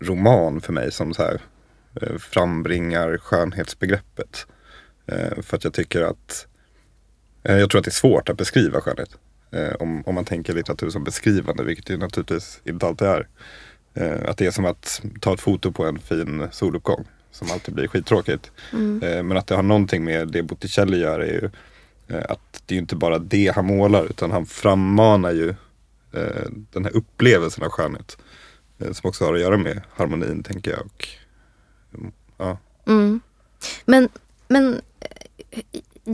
roman 0.00 0.60
för 0.60 0.72
mig 0.72 0.92
som 0.92 1.14
så 1.14 1.22
här, 1.22 1.40
eh, 2.00 2.18
frambringar 2.18 3.18
skönhetsbegreppet. 3.18 4.46
Eh, 5.06 5.42
för 5.42 5.56
att 5.56 5.64
jag 5.64 5.72
tycker 5.72 6.02
att 6.02 6.46
eh, 7.42 7.58
jag 7.58 7.70
tror 7.70 7.78
att 7.78 7.84
det 7.84 7.88
är 7.88 7.92
svårt 7.92 8.28
att 8.28 8.36
beskriva 8.36 8.80
skönhet. 8.80 9.18
Eh, 9.50 9.74
om, 9.80 10.02
om 10.06 10.14
man 10.14 10.24
tänker 10.24 10.54
litteratur 10.54 10.90
som 10.90 11.04
beskrivande, 11.04 11.64
vilket 11.64 11.86
det 11.86 11.96
naturligtvis 11.96 12.60
inte 12.64 12.86
alltid 12.86 13.08
är. 13.08 13.28
Eh, 13.94 14.30
att 14.30 14.36
det 14.36 14.46
är 14.46 14.50
som 14.50 14.64
att 14.64 15.02
ta 15.20 15.34
ett 15.34 15.40
foto 15.40 15.72
på 15.72 15.84
en 15.84 15.98
fin 15.98 16.48
soluppgång. 16.52 17.04
Som 17.30 17.50
alltid 17.50 17.74
blir 17.74 17.88
skittråkigt. 17.88 18.50
Eh, 19.02 19.22
men 19.22 19.36
att 19.36 19.46
det 19.46 19.54
har 19.54 19.62
någonting 19.62 20.04
med 20.04 20.28
det 20.28 20.42
Botticelli 20.42 20.98
gör 20.98 21.20
är 21.20 21.32
ju 21.32 21.50
eh, 22.08 22.24
att 22.28 22.62
det 22.66 22.74
är 22.74 22.78
inte 22.78 22.96
bara 22.96 23.18
det 23.18 23.52
han 23.54 23.66
målar 23.66 24.04
utan 24.04 24.30
han 24.30 24.46
frammanar 24.46 25.32
ju 25.32 25.48
eh, 26.12 26.46
den 26.72 26.84
här 26.84 26.96
upplevelsen 26.96 27.64
av 27.64 27.70
skönhet. 27.70 28.18
Eh, 28.78 28.92
som 28.92 29.08
också 29.08 29.24
har 29.24 29.34
att 29.34 29.40
göra 29.40 29.56
med 29.56 29.80
harmonin 29.94 30.42
tänker 30.42 30.70
jag. 30.70 30.80
Och, 30.80 31.08
mm, 31.98 32.12
ja. 32.36 32.58
Mm. 32.86 33.20
Men, 33.84 34.08
men 34.48 34.80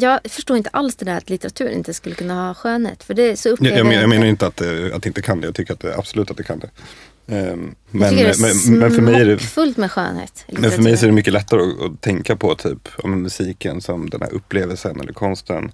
jag 0.01 0.21
förstår 0.29 0.57
inte 0.57 0.71
alls 0.71 0.97
det 0.97 1.05
där 1.05 1.17
att 1.17 1.31
litteratur 1.31 1.69
inte 1.71 1.95
skulle 1.95 2.15
kunna 2.15 2.47
ha 2.47 2.55
skönhet. 2.55 3.03
För 3.03 3.15
det 3.15 3.37
så 3.37 3.49
upplever 3.49 3.77
jag, 3.77 3.85
men- 3.87 3.95
jag 3.95 4.03
jag 4.03 4.09
menar 4.11 4.27
inte. 4.27 4.47
att, 4.47 4.57
det- 4.57 4.95
att 4.95 5.03
det 5.03 5.09
inte 5.09 5.23
kan 5.23 5.41
det. 5.41 5.47
Jag 5.47 5.55
tycker 5.55 5.73
att 5.73 5.81
det, 5.81 5.97
absolut 5.99 6.31
att 6.31 6.37
det 6.37 6.43
kan 6.43 6.59
det. 6.59 6.71
Ehm, 7.29 7.75
men, 7.91 8.19
är 8.19 8.35
men, 8.41 8.79
men 8.79 8.91
för 8.91 9.03
mig 9.03 9.15
är 9.21 9.25
det 9.27 9.39
fullt 9.39 9.77
med 9.77 9.93
skönhet. 9.93 10.45
Men 10.49 10.71
för 10.71 10.83
mig 10.83 10.97
så 10.97 11.05
är 11.05 11.09
det 11.09 11.15
mycket 11.15 11.33
lättare 11.33 11.61
att, 11.63 11.83
att 11.83 12.01
tänka 12.01 12.37
på 12.37 12.55
typ 12.55 12.89
om 12.99 13.23
musiken 13.23 13.81
som 13.81 14.11
den 14.11 14.21
här 14.23 14.35
upplevelsen 14.35 15.01
eller 15.01 15.13
konsten. 15.13 15.73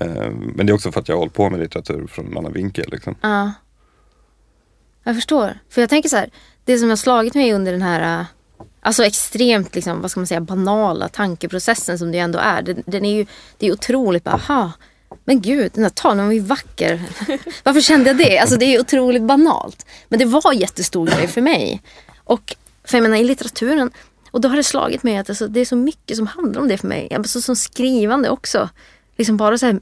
Eh, 0.00 0.30
Men 0.54 0.66
det 0.66 0.70
är 0.70 0.74
också 0.74 0.92
för 0.92 1.00
att 1.00 1.08
jag 1.08 1.16
har 1.16 1.18
hållit 1.20 1.34
på 1.34 1.50
med 1.50 1.60
litteratur 1.60 2.06
från 2.06 2.26
en 2.26 2.38
annan 2.38 2.52
vinkel. 2.52 2.88
Liksom. 2.92 3.14
Ja. 3.20 3.52
Jag 5.04 5.14
förstår. 5.14 5.58
För 5.70 5.80
jag 5.80 5.90
tänker 5.90 6.08
så 6.08 6.16
här, 6.16 6.30
det 6.64 6.78
som 6.78 6.88
har 6.88 6.96
slagit 6.96 7.34
mig 7.34 7.52
under 7.52 7.72
den 7.72 7.82
här 7.82 8.26
Alltså 8.80 9.04
extremt 9.04 9.74
liksom, 9.74 10.00
vad 10.00 10.10
ska 10.10 10.20
man 10.20 10.26
säga, 10.26 10.40
banala 10.40 11.08
tankeprocessen 11.08 11.98
som 11.98 12.12
det 12.12 12.18
ändå 12.18 12.38
är. 12.38 12.62
Den, 12.62 12.82
den 12.86 13.04
är 13.04 13.14
ju, 13.14 13.26
det 13.58 13.66
är 13.66 13.72
otroligt 13.72 14.24
bara, 14.24 14.34
aha, 14.34 14.72
men 15.24 15.40
gud, 15.40 15.72
den 15.74 15.82
här 15.82 15.90
tavlan 15.90 16.26
var 16.26 16.32
ju 16.32 16.40
vacker. 16.40 17.02
Varför 17.62 17.80
kände 17.80 18.10
jag 18.10 18.16
det? 18.16 18.38
Alltså 18.38 18.56
det 18.56 18.74
är 18.74 18.80
otroligt 18.80 19.22
banalt. 19.22 19.86
Men 20.08 20.18
det 20.18 20.24
var 20.24 20.52
en 20.52 20.58
jättestor 20.58 21.06
grej 21.06 21.28
för 21.28 21.40
mig. 21.40 21.82
Och 22.16 22.56
för 22.84 22.98
jag 22.98 23.02
menar 23.02 23.16
i 23.16 23.24
litteraturen, 23.24 23.90
och 24.30 24.40
då 24.40 24.48
har 24.48 24.56
det 24.56 24.64
slagit 24.64 25.02
mig 25.02 25.16
att 25.16 25.28
alltså, 25.28 25.48
det 25.48 25.60
är 25.60 25.64
så 25.64 25.76
mycket 25.76 26.16
som 26.16 26.26
handlar 26.26 26.60
om 26.60 26.68
det 26.68 26.78
för 26.78 26.88
mig. 26.88 27.14
Alltså, 27.14 27.42
som 27.42 27.56
skrivande 27.56 28.30
också. 28.30 28.68
Liksom 29.16 29.36
bara 29.36 29.58
så 29.58 29.66
här 29.66 29.80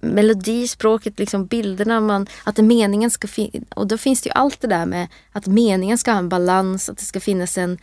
melodi, 0.00 0.68
språket, 0.68 1.18
liksom 1.18 1.46
bilderna, 1.46 2.00
man, 2.00 2.26
att 2.44 2.58
meningen 2.58 3.10
ska 3.10 3.28
finnas. 3.28 3.62
Och 3.74 3.86
då 3.86 3.98
finns 3.98 4.22
det 4.22 4.28
ju 4.28 4.32
allt 4.32 4.60
det 4.60 4.68
där 4.68 4.86
med 4.86 5.08
att 5.32 5.46
meningen 5.46 5.98
ska 5.98 6.12
ha 6.12 6.18
en 6.18 6.28
balans, 6.28 6.88
att 6.88 6.98
det 6.98 7.04
ska 7.04 7.20
finnas 7.20 7.58
en 7.58 7.78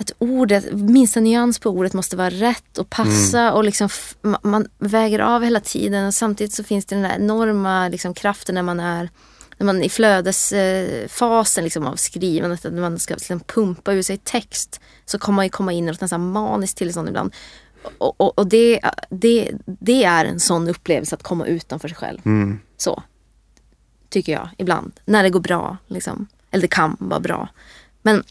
att 0.00 0.12
ordet, 0.18 0.72
minsta 0.72 1.20
nyans 1.20 1.58
på 1.58 1.70
ordet 1.70 1.94
måste 1.94 2.16
vara 2.16 2.30
rätt 2.30 2.78
och 2.78 2.90
passa 2.90 3.52
och 3.52 3.64
liksom 3.64 3.88
man 4.42 4.68
väger 4.78 5.18
av 5.18 5.42
hela 5.42 5.60
tiden 5.60 6.06
och 6.06 6.14
samtidigt 6.14 6.52
så 6.52 6.64
finns 6.64 6.86
det 6.86 6.94
den 6.94 7.02
där 7.02 7.16
enorma 7.16 7.88
liksom, 7.88 8.14
kraften 8.14 8.54
när 8.54 8.62
man 8.62 8.80
är 8.80 9.10
när 9.58 9.64
man 9.64 9.82
i 9.82 9.88
flödesfasen 9.88 11.64
liksom, 11.64 11.86
av 11.86 11.96
skrivandet, 11.96 12.64
att 12.64 12.72
man 12.72 12.98
ska 12.98 13.14
liksom, 13.14 13.40
pumpa 13.40 13.92
ur 13.92 14.02
sig 14.02 14.18
text 14.18 14.80
så 15.04 15.18
kommer 15.18 15.36
man 15.36 15.46
ju 15.46 15.50
komma 15.50 15.72
in 15.72 15.84
i 15.84 15.86
något 15.86 16.00
nästan 16.00 16.30
maniskt 16.30 16.78
tillstånd 16.78 17.08
ibland. 17.08 17.34
Och, 17.98 18.20
och, 18.20 18.38
och 18.38 18.46
det, 18.46 18.80
det, 19.10 19.50
det 19.64 20.04
är 20.04 20.24
en 20.24 20.40
sån 20.40 20.68
upplevelse 20.68 21.14
att 21.14 21.22
komma 21.22 21.46
utanför 21.46 21.88
sig 21.88 21.96
själv. 21.96 22.18
Mm. 22.24 22.60
Så. 22.76 23.02
Tycker 24.08 24.32
jag 24.32 24.48
ibland. 24.56 24.92
När 25.04 25.22
det 25.22 25.30
går 25.30 25.40
bra. 25.40 25.76
Liksom. 25.86 26.26
Eller 26.50 26.62
det 26.62 26.68
kan 26.68 26.96
vara 27.00 27.20
bra. 27.20 27.48
Men. 28.02 28.24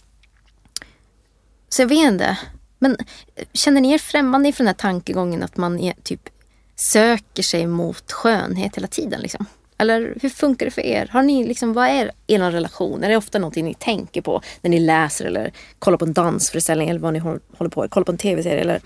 Så 1.70 1.82
jag 1.82 1.88
vet 1.88 2.08
inte. 2.08 2.38
Men 2.80 2.98
eh, 3.36 3.46
känner 3.54 3.82
ni 3.82 3.94
er 3.94 3.98
främmande 3.98 4.48
inför 4.48 4.64
den 4.64 4.68
här 4.68 4.74
tankegången 4.74 5.44
att 5.44 5.58
man 5.58 5.80
är, 5.80 5.94
typ 6.04 6.30
söker 6.76 7.44
sig 7.44 7.68
mot 7.68 8.12
skönhet 8.12 8.76
hela 8.76 8.88
tiden? 8.88 9.22
Liksom? 9.22 9.46
Eller 9.78 10.18
hur 10.22 10.30
funkar 10.30 10.66
det 10.66 10.72
för 10.72 10.82
er? 10.82 11.10
Har 11.12 11.24
ni 11.24 11.48
liksom, 11.48 11.74
vad 11.74 11.88
är 11.88 12.12
er 12.28 12.40
relation? 12.40 13.04
Är 13.04 13.10
det 13.10 13.18
ofta 13.18 13.40
någonting 13.40 13.66
ni 13.66 13.74
tänker 13.74 14.22
på 14.22 14.42
när 14.62 14.70
ni 14.70 14.80
läser 14.80 15.26
eller 15.26 15.52
kollar 15.80 15.98
på 15.98 16.06
en 16.06 16.14
dansföreställning 16.14 16.90
eller 16.90 17.00
vad 17.00 17.14
ni 17.14 17.20
håller 17.20 17.70
på 17.70 17.82
med? 17.82 17.92
Kollar 17.92 18.06
på 18.06 18.12
en 18.12 18.18
tv-serie 18.18 18.62
eller 18.62 18.82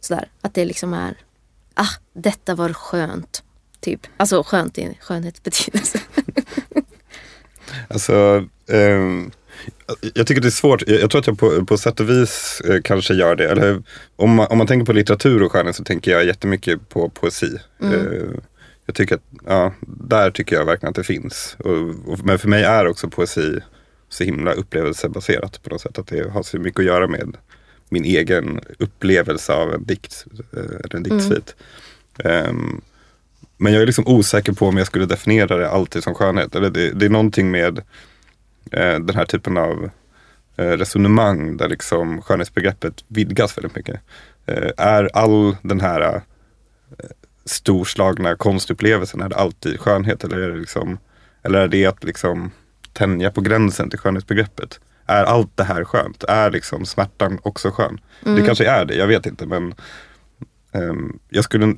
sådär. 0.00 0.28
Att 0.40 0.54
det 0.54 0.64
liksom 0.64 0.94
är, 0.94 1.16
ah, 1.74 1.88
detta 2.12 2.54
var 2.54 2.72
skönt. 2.72 3.42
Typ. 3.80 4.06
Alltså 4.16 4.42
skönt 4.42 4.78
i 4.78 4.98
skönhetsbetydelse. 5.00 6.00
Alltså, 7.88 8.44
um 8.66 9.32
jag 10.14 10.26
tycker 10.26 10.42
det 10.42 10.48
är 10.48 10.50
svårt. 10.50 10.82
Jag, 10.88 11.10
tror 11.10 11.18
att 11.20 11.26
jag 11.26 11.38
på, 11.38 11.64
på 11.64 11.78
sätt 11.78 12.00
och 12.00 12.10
vis 12.10 12.62
eh, 12.64 12.80
kanske 12.84 13.14
gör 13.14 13.36
det. 13.36 13.48
Eller, 13.50 13.82
om, 14.16 14.30
man, 14.34 14.46
om 14.50 14.58
man 14.58 14.66
tänker 14.66 14.86
på 14.86 14.92
litteratur 14.92 15.42
och 15.42 15.52
skönhet 15.52 15.76
så 15.76 15.84
tänker 15.84 16.10
jag 16.10 16.24
jättemycket 16.24 16.88
på 16.88 17.08
poesi. 17.08 17.58
Eh, 17.82 18.40
jag 18.86 18.94
tycker 18.94 19.14
att, 19.14 19.22
ja, 19.46 19.74
där 19.86 20.30
tycker 20.30 20.56
jag 20.56 20.64
verkligen 20.64 20.90
att 20.90 20.96
det 20.96 21.04
finns. 21.04 21.56
Och, 21.58 22.12
och, 22.12 22.24
men 22.24 22.38
för 22.38 22.48
mig 22.48 22.62
är 22.62 22.86
också 22.86 23.08
poesi 23.10 23.60
så 24.08 24.24
himla 24.24 24.52
upplevelsebaserat 24.52 25.62
på 25.62 25.70
något 25.70 25.80
sätt. 25.80 25.98
Att 25.98 26.06
det 26.06 26.30
har 26.30 26.42
så 26.42 26.58
mycket 26.58 26.80
att 26.80 26.86
göra 26.86 27.06
med 27.06 27.36
min 27.88 28.04
egen 28.04 28.60
upplevelse 28.78 29.52
av 29.52 29.74
en 29.74 29.84
dikt. 29.84 30.24
eh, 30.52 30.58
Eller 30.84 30.96
en 30.96 31.02
diktsvit. 31.02 31.54
Ehm, 32.18 32.80
men 33.56 33.72
jag 33.72 33.82
är 33.82 33.86
liksom 33.86 34.06
osäker 34.06 34.52
på 34.52 34.66
om 34.66 34.76
jag 34.76 34.86
skulle 34.86 35.06
definiera 35.06 35.56
det 35.56 35.70
alltid 35.70 36.02
som 36.02 36.14
skönhet. 36.14 36.54
Eller 36.54 36.70
det, 36.70 36.90
det 36.90 37.06
är 37.06 37.10
någonting 37.10 37.50
med 37.50 37.82
eh, 38.72 38.98
den 38.98 39.16
här 39.16 39.24
typen 39.24 39.56
av 39.56 39.90
eh, 40.56 40.70
resonemang 40.70 41.56
där 41.56 41.68
liksom 41.68 42.22
skönhetsbegreppet 42.22 43.04
vidgas 43.08 43.58
väldigt 43.58 43.76
mycket. 43.76 44.00
Eh, 44.46 44.70
är 44.76 45.10
all 45.12 45.56
den 45.62 45.80
här 45.80 46.14
eh, 46.14 46.20
storslagna 47.44 48.36
konstupplevelsen, 48.36 49.20
är 49.20 49.28
det 49.28 49.36
alltid 49.36 49.80
skönhet? 49.80 50.24
Eller 50.24 50.38
är 50.38 50.50
det, 50.50 50.58
liksom, 50.58 50.98
eller 51.42 51.60
är 51.60 51.68
det 51.68 51.86
att 51.86 52.04
liksom 52.04 52.50
tänja 52.92 53.30
på 53.30 53.40
gränsen 53.40 53.90
till 53.90 53.98
skönhetsbegreppet? 53.98 54.80
Är 55.06 55.24
allt 55.24 55.56
det 55.56 55.64
här 55.64 55.84
skönt? 55.84 56.24
Är 56.24 56.50
liksom 56.50 56.86
smärtan 56.86 57.38
också 57.42 57.70
skön? 57.70 58.00
Det 58.20 58.42
kanske 58.42 58.66
är 58.66 58.84
det, 58.84 58.94
jag 58.94 59.06
vet 59.06 59.26
inte. 59.26 59.46
Men 59.46 59.74
ehm, 60.72 61.18
jag, 61.28 61.44
skulle, 61.44 61.74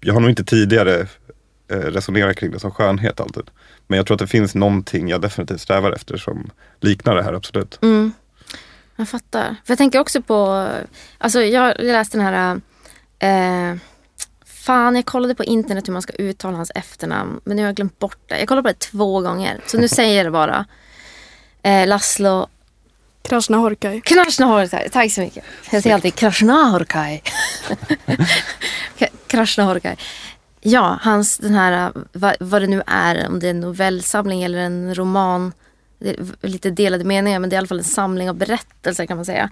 jag 0.00 0.14
har 0.14 0.20
nog 0.20 0.30
inte 0.30 0.44
tidigare 0.44 1.06
eh, 1.70 1.76
resonerat 1.76 2.36
kring 2.36 2.50
det 2.50 2.60
som 2.60 2.70
skönhet 2.70 3.20
alltid. 3.20 3.50
Men 3.86 3.96
jag 3.96 4.06
tror 4.06 4.14
att 4.14 4.18
det 4.18 4.26
finns 4.26 4.54
någonting 4.54 5.08
jag 5.08 5.20
definitivt 5.20 5.60
strävar 5.60 5.92
efter 5.92 6.16
som 6.16 6.50
liknar 6.80 7.14
det 7.14 7.22
här 7.22 7.32
absolut. 7.32 7.78
Mm. 7.82 8.12
Jag 8.96 9.08
fattar. 9.08 9.56
För 9.64 9.72
jag 9.72 9.78
tänker 9.78 9.98
också 9.98 10.22
på, 10.22 10.68
alltså 11.18 11.42
jag 11.42 11.74
läste 11.78 12.18
den 12.18 12.26
här, 12.26 12.60
eh, 13.18 13.76
fan 14.44 14.96
jag 14.96 15.06
kollade 15.06 15.34
på 15.34 15.44
internet 15.44 15.88
hur 15.88 15.92
man 15.92 16.02
ska 16.02 16.12
uttala 16.12 16.56
hans 16.56 16.72
efternamn 16.74 17.40
men 17.44 17.56
nu 17.56 17.62
har 17.62 17.68
jag 17.68 17.76
glömt 17.76 17.98
bort 17.98 18.18
det. 18.26 18.38
Jag 18.38 18.48
kollade 18.48 18.62
på 18.62 18.68
det 18.68 18.78
två 18.78 19.20
gånger 19.20 19.60
så 19.66 19.78
nu 19.78 19.88
säger 19.98 20.16
jag 20.16 20.26
det 20.26 20.30
bara. 20.30 20.66
Eh, 21.62 21.86
Laszlo 21.86 22.48
Krasnahorkai. 23.22 24.00
Krasnahorkai, 24.00 24.88
tack 24.88 25.12
så 25.12 25.20
mycket. 25.20 25.44
Jag 25.70 25.82
säger 25.82 25.94
alltid 25.94 26.14
Krasnahorkai. 26.14 27.22
Krasnahorkai. 29.26 29.96
Ja, 30.60 30.98
hans 31.02 31.38
den 31.38 31.54
här, 31.54 31.92
vad, 32.12 32.36
vad 32.40 32.62
det 32.62 32.66
nu 32.66 32.82
är, 32.86 33.28
om 33.28 33.40
det 33.40 33.46
är 33.46 33.50
en 33.50 33.60
novellsamling 33.60 34.42
eller 34.42 34.58
en 34.58 34.94
roman. 34.94 35.52
Lite 36.42 36.70
delade 36.70 37.04
meningar 37.04 37.38
men 37.38 37.50
det 37.50 37.54
är 37.54 37.56
i 37.56 37.58
alla 37.58 37.66
fall 37.66 37.78
en 37.78 37.84
samling 37.84 38.30
av 38.30 38.36
berättelser 38.36 39.06
kan 39.06 39.16
man 39.16 39.24
säga. 39.24 39.50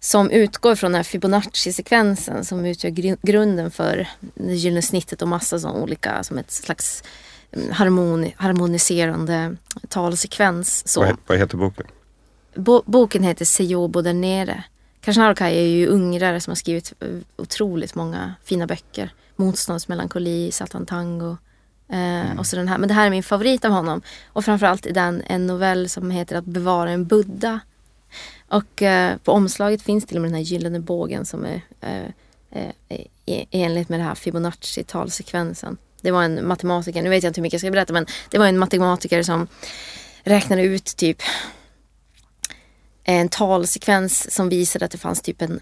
Som 0.00 0.30
utgår 0.30 0.74
från 0.74 0.92
den 0.92 0.96
här 0.96 1.02
Fibonacci-sekvensen 1.02 2.44
som 2.44 2.64
utgör 2.64 2.90
gr- 2.90 3.18
grunden 3.22 3.70
för 3.70 4.08
det 4.34 4.54
gyllene 4.54 4.82
snittet 4.82 5.22
och 5.22 5.28
massa 5.28 5.58
sådana 5.58 5.78
olika, 5.80 6.22
som 6.22 6.38
ett 6.38 6.50
slags 6.50 7.04
mm, 7.52 7.70
harmoni, 7.70 8.34
harmoniserande 8.38 9.56
talsekvens. 9.88 10.88
Så. 10.88 11.16
Vad 11.26 11.38
heter 11.38 11.56
boken? 11.56 11.86
Bo- 12.54 12.82
boken 12.86 13.22
heter 13.22 13.44
Sejobo 13.44 14.00
där 14.02 14.14
nere. 14.14 14.64
Krishnarkai 15.02 15.58
är 15.58 15.66
ju 15.66 15.86
ungrare 15.86 16.40
som 16.40 16.50
har 16.50 16.56
skrivit 16.56 16.92
otroligt 17.36 17.94
många 17.94 18.34
fina 18.44 18.66
böcker. 18.66 19.14
Motståndsmelankoli, 19.36 20.52
Satan 20.52 20.86
Tango. 20.86 21.36
Eh, 21.88 22.38
och 22.38 22.46
så 22.46 22.56
den 22.56 22.68
här. 22.68 22.78
Men 22.78 22.88
det 22.88 22.94
här 22.94 23.06
är 23.06 23.10
min 23.10 23.22
favorit 23.22 23.64
av 23.64 23.72
honom. 23.72 24.02
Och 24.26 24.44
framförallt 24.44 24.86
är 24.86 24.92
den 24.94 25.22
en 25.26 25.46
novell 25.46 25.88
som 25.88 26.10
heter 26.10 26.36
Att 26.36 26.44
bevara 26.44 26.90
en 26.90 27.06
Buddha. 27.06 27.60
Och 28.48 28.82
eh, 28.82 29.16
på 29.16 29.32
omslaget 29.32 29.82
finns 29.82 30.06
till 30.06 30.16
och 30.16 30.22
med 30.22 30.30
den 30.30 30.36
här 30.36 30.42
gyllene 30.42 30.80
bågen 30.80 31.24
som 31.24 31.44
är 31.44 31.62
eh, 31.80 32.06
eh, 32.50 33.00
i, 33.26 33.46
i 33.50 33.62
enlighet 33.62 33.88
med 33.88 34.00
det 34.00 34.04
här 34.04 34.14
Fibonacci-talsekvensen. 34.14 35.76
Det 36.00 36.10
var 36.10 36.22
en 36.22 36.48
matematiker, 36.48 37.02
nu 37.02 37.10
vet 37.10 37.22
jag 37.22 37.30
inte 37.30 37.40
hur 37.40 37.42
mycket 37.42 37.52
jag 37.52 37.60
ska 37.60 37.70
berätta 37.70 37.92
men 37.92 38.06
det 38.30 38.38
var 38.38 38.46
en 38.46 38.58
matematiker 38.58 39.22
som 39.22 39.46
räknade 40.24 40.62
ut 40.62 40.84
typ 40.84 41.22
en 43.04 43.28
talsekvens 43.28 44.34
som 44.34 44.48
visade 44.48 44.84
att 44.84 44.90
det 44.90 44.98
fanns 44.98 45.22
typ 45.22 45.42
en 45.42 45.60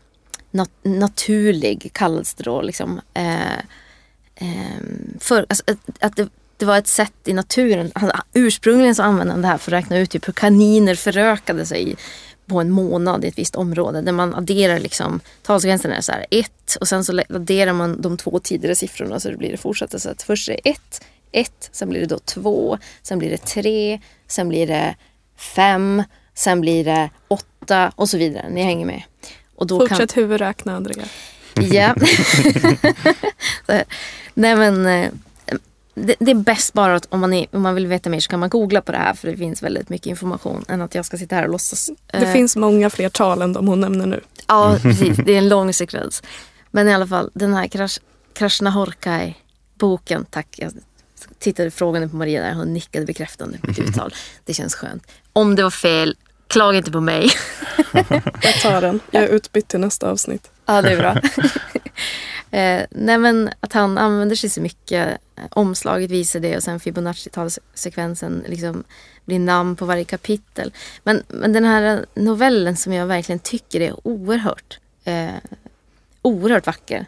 nat- 0.53 0.71
naturlig, 0.83 1.91
kallades 1.93 2.35
det 2.35 2.45
då, 2.45 2.63
liksom, 2.63 3.01
eh, 3.15 3.59
eh, 4.35 4.81
för, 5.19 5.47
alltså, 5.49 5.65
att, 5.67 5.79
att 6.01 6.17
det, 6.17 6.29
det 6.57 6.65
var 6.65 6.79
ett 6.79 6.87
sätt 6.87 7.13
i 7.25 7.33
naturen. 7.33 7.93
Han, 7.95 8.11
ursprungligen 8.33 8.95
så 8.95 9.03
använde 9.03 9.33
han 9.33 9.43
det 9.43 9.49
här 9.49 9.59
för 9.59 9.73
att 9.73 9.83
räkna 9.83 9.99
ut 9.99 10.11
typ 10.11 10.29
hur 10.29 10.33
kaniner 10.33 10.95
förökade 10.95 11.67
sig 11.67 11.97
på 12.47 12.61
en 12.61 12.71
månad 12.71 13.25
i 13.25 13.29
ett 13.29 13.39
visst 13.39 13.57
område. 13.57 14.03
Där 14.03 14.13
man 14.13 14.35
adderar 14.35 14.79
liksom, 14.79 15.21
talsekvensen 15.43 15.93
är 15.93 16.01
så 16.01 16.13
här 16.13 16.27
ett 16.31 16.77
och 16.81 16.89
sen 16.89 17.05
så 17.05 17.23
adderar 17.29 17.73
man 17.73 18.01
de 18.01 18.17
två 18.17 18.39
tidigare 18.39 18.75
siffrorna 18.75 19.21
så 19.21 19.31
det 19.31 19.37
blir 19.37 19.51
det 19.51 19.57
fortsatta. 19.57 19.99
Så 19.99 20.11
att 20.11 20.23
först 20.23 20.49
är 20.49 20.53
det 20.53 20.71
ett, 20.71 21.03
ett, 21.33 21.69
sen 21.73 21.89
blir 21.89 22.01
det 22.01 22.07
då 22.07 22.19
två, 22.19 22.79
sen 23.03 23.19
blir 23.19 23.31
det 23.31 23.47
tre, 23.47 24.01
sen 24.27 24.49
blir 24.49 24.67
det 24.67 24.97
fem, 25.37 26.03
sen 26.41 26.61
blir 26.61 26.85
det 26.85 27.11
åtta 27.29 27.93
och 27.97 28.09
så 28.09 28.19
vidare. 28.19 28.49
Ni 28.51 28.63
hänger 28.63 28.87
med. 28.87 29.03
Och 29.55 29.67
då 29.67 29.89
Fortsätt 29.89 30.17
huvudräkna 30.17 30.77
Andrea. 30.77 31.05
Ja. 31.55 31.95
Nej 34.35 34.57
men, 34.57 34.87
eh, 34.87 35.11
det, 35.95 36.15
det 36.19 36.31
är 36.31 36.35
bäst 36.35 36.73
bara 36.73 36.95
att 36.97 37.07
om 37.11 37.21
man, 37.21 37.33
är, 37.33 37.47
om 37.53 37.63
man 37.63 37.75
vill 37.75 37.87
veta 37.87 38.11
mer 38.11 38.21
så 38.21 38.29
kan 38.31 38.41
man 38.41 38.49
googla 38.49 38.81
på 38.81 38.93
det 38.93 38.99
här 38.99 39.15
för 39.15 39.29
det 39.29 39.37
finns 39.37 39.63
väldigt 39.63 39.89
mycket 39.89 40.07
information 40.07 40.65
än 40.69 40.83
att 40.83 40.95
jag 40.95 41.05
ska 41.05 41.17
sitta 41.17 41.37
här 41.37 41.45
och 41.45 41.51
låtsas. 41.51 41.91
Det 42.07 42.17
Eh, 42.19 42.33
finns 42.33 42.57
många 42.57 42.91
fler 42.91 43.09
tal 43.09 43.43
än 43.43 43.53
de 43.53 43.69
hon 43.69 43.81
nämner 43.81 44.07
nu. 44.07 44.21
Ja, 44.47 44.79
precis. 44.83 45.17
Det 45.17 45.33
är 45.33 45.39
en 45.39 45.49
lång 45.49 45.73
sekvens. 45.73 46.23
Men 46.71 46.89
i 46.89 46.95
alla 46.95 47.07
fall, 47.07 47.31
den 47.35 47.55
här 47.55 47.67
Krash, 47.69 47.99
Krishnahorkai 48.33 49.35
boken, 49.79 50.25
tack. 50.31 50.47
Jag 50.59 50.73
tittade 51.39 51.71
frågande 51.71 52.09
på 52.09 52.17
Maria 52.17 52.43
där, 52.43 52.55
hon 52.55 52.73
nickade 52.73 53.07
bekräftande 53.07 53.59
på 53.59 53.67
mitt 53.67 53.79
uttal. 53.79 54.15
Det 54.45 54.55
känns 54.55 54.75
skönt. 54.75 55.07
Om 55.33 55.55
det 55.55 55.63
var 55.63 55.71
fel, 55.71 56.17
klaga 56.51 56.79
inte 56.79 56.91
på 56.91 57.01
mig. 57.01 57.31
Jag 58.43 58.55
tar 58.63 58.81
den. 58.81 59.01
Jag 59.11 59.23
är 59.23 59.29
utbytt 59.29 59.69
till 59.69 59.81
nästa 59.81 60.11
avsnitt. 60.11 60.51
Ja, 60.67 60.83
det 60.83 60.93
är 60.93 60.97
bra. 60.97 61.11
eh, 62.59 62.83
nej 62.91 63.19
men 63.19 63.51
att 63.61 63.73
han 63.73 63.99
använder 63.99 64.37
sig 64.37 64.51
så 64.51 64.61
mycket. 64.61 65.19
Eh, 65.37 65.45
omslaget 65.51 66.11
visar 66.11 66.41
det 66.41 66.57
och 66.57 66.63
sen 66.63 66.79
Fibonacci-talsekvensen 66.81 68.45
liksom 68.49 68.85
blir 69.25 69.39
namn 69.39 69.77
på 69.77 69.85
varje 69.85 70.05
kapitel. 70.05 70.73
Men, 71.05 71.23
men 71.29 71.53
den 71.53 71.65
här 71.65 72.07
novellen 72.15 72.77
som 72.77 72.93
jag 72.93 73.07
verkligen 73.07 73.39
tycker 73.39 73.81
är 73.81 74.07
oerhört, 74.07 74.79
eh, 75.05 75.31
oerhört 76.23 76.67
vacker. 76.67 77.07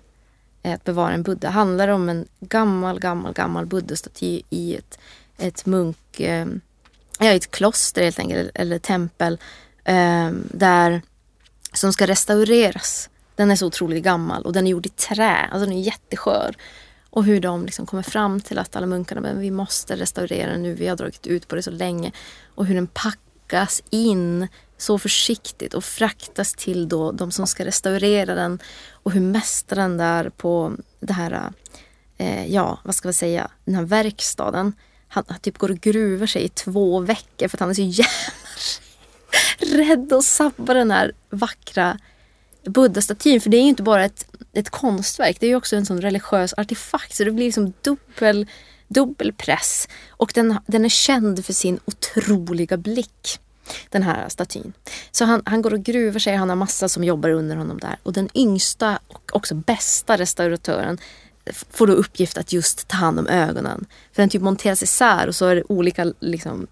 eh, 0.63 0.75
Att 0.75 0.85
bevara 0.85 1.13
en 1.13 1.23
Buddha 1.23 1.49
handlar 1.51 1.89
om 1.89 2.09
en 2.09 2.27
gammal, 2.41 3.01
gammal, 3.01 3.33
gammal 3.33 3.67
buddhastaty 3.67 4.43
i 4.51 4.77
ett, 4.77 4.99
ett 5.39 5.67
munk... 5.67 6.21
Eh, 6.21 6.47
ja, 7.25 7.33
i 7.33 7.37
ett 7.37 7.51
kloster 7.51 8.03
helt 8.03 8.19
enkelt, 8.19 8.51
eller 8.55 8.79
tempel. 8.79 9.39
Eh, 9.85 10.31
där 10.51 11.03
som 11.73 11.93
ska 11.93 12.07
restaureras. 12.07 13.11
Den 13.37 13.51
är 13.51 13.57
så 13.57 13.67
otroligt 13.67 14.05
gammal 14.05 14.43
och 14.43 14.53
den 14.53 14.67
är 14.67 14.71
gjord 14.71 14.87
i 14.87 14.89
trä, 14.89 15.37
alltså 15.37 15.67
den 15.67 15.79
är 15.79 15.83
jätteskör. 15.83 16.57
Och 17.11 17.25
hur 17.25 17.41
de 17.41 17.67
liksom 17.67 17.87
kommer 17.87 18.03
fram 18.03 18.41
till 18.41 18.59
att 18.59 18.77
alla 18.77 18.87
munkarna, 18.87 19.21
men 19.21 19.41
vi 19.41 19.51
måste 19.51 19.97
restaurera 19.97 20.51
den 20.51 20.63
nu, 20.63 20.75
vi 20.75 20.89
har 20.89 20.97
dragit 20.97 21.27
ut 21.27 21.49
på 21.49 21.57
det 21.57 21.63
så 21.63 21.71
länge. 21.71 22.13
Och 22.55 22.67
hur 22.67 22.75
den 22.75 22.87
packas 22.87 23.83
in 23.91 24.49
så 24.77 24.99
försiktigt 24.99 25.75
och 25.75 25.85
fraktas 25.85 26.55
till 26.55 26.89
då 26.89 27.13
de 27.13 27.31
som 27.31 27.47
ska 27.47 27.65
restaurera 27.65 28.35
den. 28.35 28.59
Och 28.91 29.13
hur 29.13 29.21
mästaren 29.21 29.97
där 29.97 30.29
på 30.29 30.73
det 31.01 31.13
här, 31.13 31.53
eh, 32.19 32.47
ja 32.47 32.79
vad 32.85 32.95
ska 32.95 33.09
vi 33.09 33.15
säga, 33.15 33.51
den 33.65 33.75
här 33.75 33.83
verkstaden. 33.83 34.73
Han, 35.15 35.25
han 35.29 35.41
typ 35.41 35.59
går 35.59 35.71
och 35.71 35.81
gruvar 35.81 36.27
sig 36.27 36.45
i 36.45 36.49
två 36.49 37.01
veckor 37.01 37.49
för 37.49 37.57
att 37.57 37.61
han 37.61 37.71
är 37.71 37.75
så 37.75 37.83
jävla 37.83 38.09
rädd 39.85 40.13
att 40.13 40.25
sabba 40.25 40.75
den 40.75 40.91
här 40.91 41.13
vackra 41.31 41.99
buddha-statyn. 42.65 43.41
För 43.41 43.51
det 43.51 43.57
är 43.57 43.63
ju 43.63 43.69
inte 43.69 43.83
bara 43.83 44.05
ett, 44.05 44.27
ett 44.53 44.71
konstverk, 44.71 45.37
det 45.41 45.47
är 45.47 45.51
ju 45.51 45.57
också 45.57 45.77
en 45.77 45.87
sån 45.87 46.01
religiös 46.01 46.55
artefakt. 46.57 47.15
Så 47.15 47.25
det 47.25 47.31
blir 47.31 47.45
liksom 47.45 47.73
dubbel, 47.83 48.47
dubbel 48.89 49.33
press. 49.33 49.89
Och 50.11 50.33
den, 50.35 50.59
den 50.67 50.85
är 50.85 50.89
känd 50.89 51.45
för 51.45 51.53
sin 51.53 51.81
otroliga 51.85 52.77
blick. 52.77 53.39
Den 53.91 54.03
här 54.03 54.29
statyn. 54.29 54.73
Så 55.11 55.25
han, 55.25 55.43
han 55.45 55.63
går 55.63 55.75
och 55.75 55.83
gruvar 55.83 56.19
sig, 56.19 56.37
han 56.37 56.49
har 56.49 56.57
massa 56.57 56.89
som 56.89 57.05
jobbar 57.05 57.31
under 57.31 57.57
honom 57.57 57.79
där. 57.79 57.97
Och 58.03 58.13
den 58.13 58.29
yngsta 58.35 58.99
och 59.09 59.31
också 59.33 59.55
bästa 59.55 60.19
restauratören 60.19 60.99
får 61.71 61.87
då 61.87 61.93
uppgift 61.93 62.39
att 62.39 62.53
just 62.53 62.89
ta 62.89 62.97
hand 62.97 63.19
om 63.19 63.27
ögonen. 63.27 63.85
För 64.13 64.23
den 64.23 64.29
typ 64.29 64.43
monteras 64.43 64.83
isär 64.83 65.27
och 65.27 65.35
så 65.35 65.47
är 65.47 65.57
det 65.57 65.65
olika 65.69 66.13
liksom, 66.21 66.67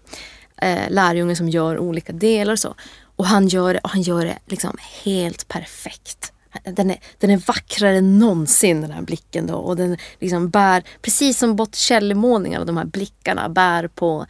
eh, 0.57 0.89
lärjungar 0.89 1.35
som 1.35 1.49
gör 1.49 1.79
olika 1.79 2.13
delar 2.13 2.53
och 2.53 2.59
så. 2.59 2.75
Och 3.15 3.25
han 3.25 3.47
gör 3.47 3.73
det, 3.73 3.79
och 3.79 3.89
han 3.89 4.01
gör 4.01 4.25
det 4.25 4.37
liksom 4.45 4.77
helt 5.03 5.47
perfekt. 5.47 6.33
Den 6.63 6.91
är, 6.91 6.99
den 7.17 7.29
är 7.29 7.37
vackrare 7.37 7.97
än 7.97 8.19
någonsin 8.19 8.81
den 8.81 8.91
här 8.91 9.01
blicken 9.01 9.47
då. 9.47 9.55
Och 9.55 9.75
den 9.75 9.97
liksom 10.19 10.49
bär, 10.49 10.83
precis 11.01 11.37
som 11.37 11.55
Botticelli-målningarna, 11.55 12.65
de 12.65 12.77
här 12.77 12.85
blickarna 12.85 13.49
bär 13.49 13.87
på, 13.87 14.25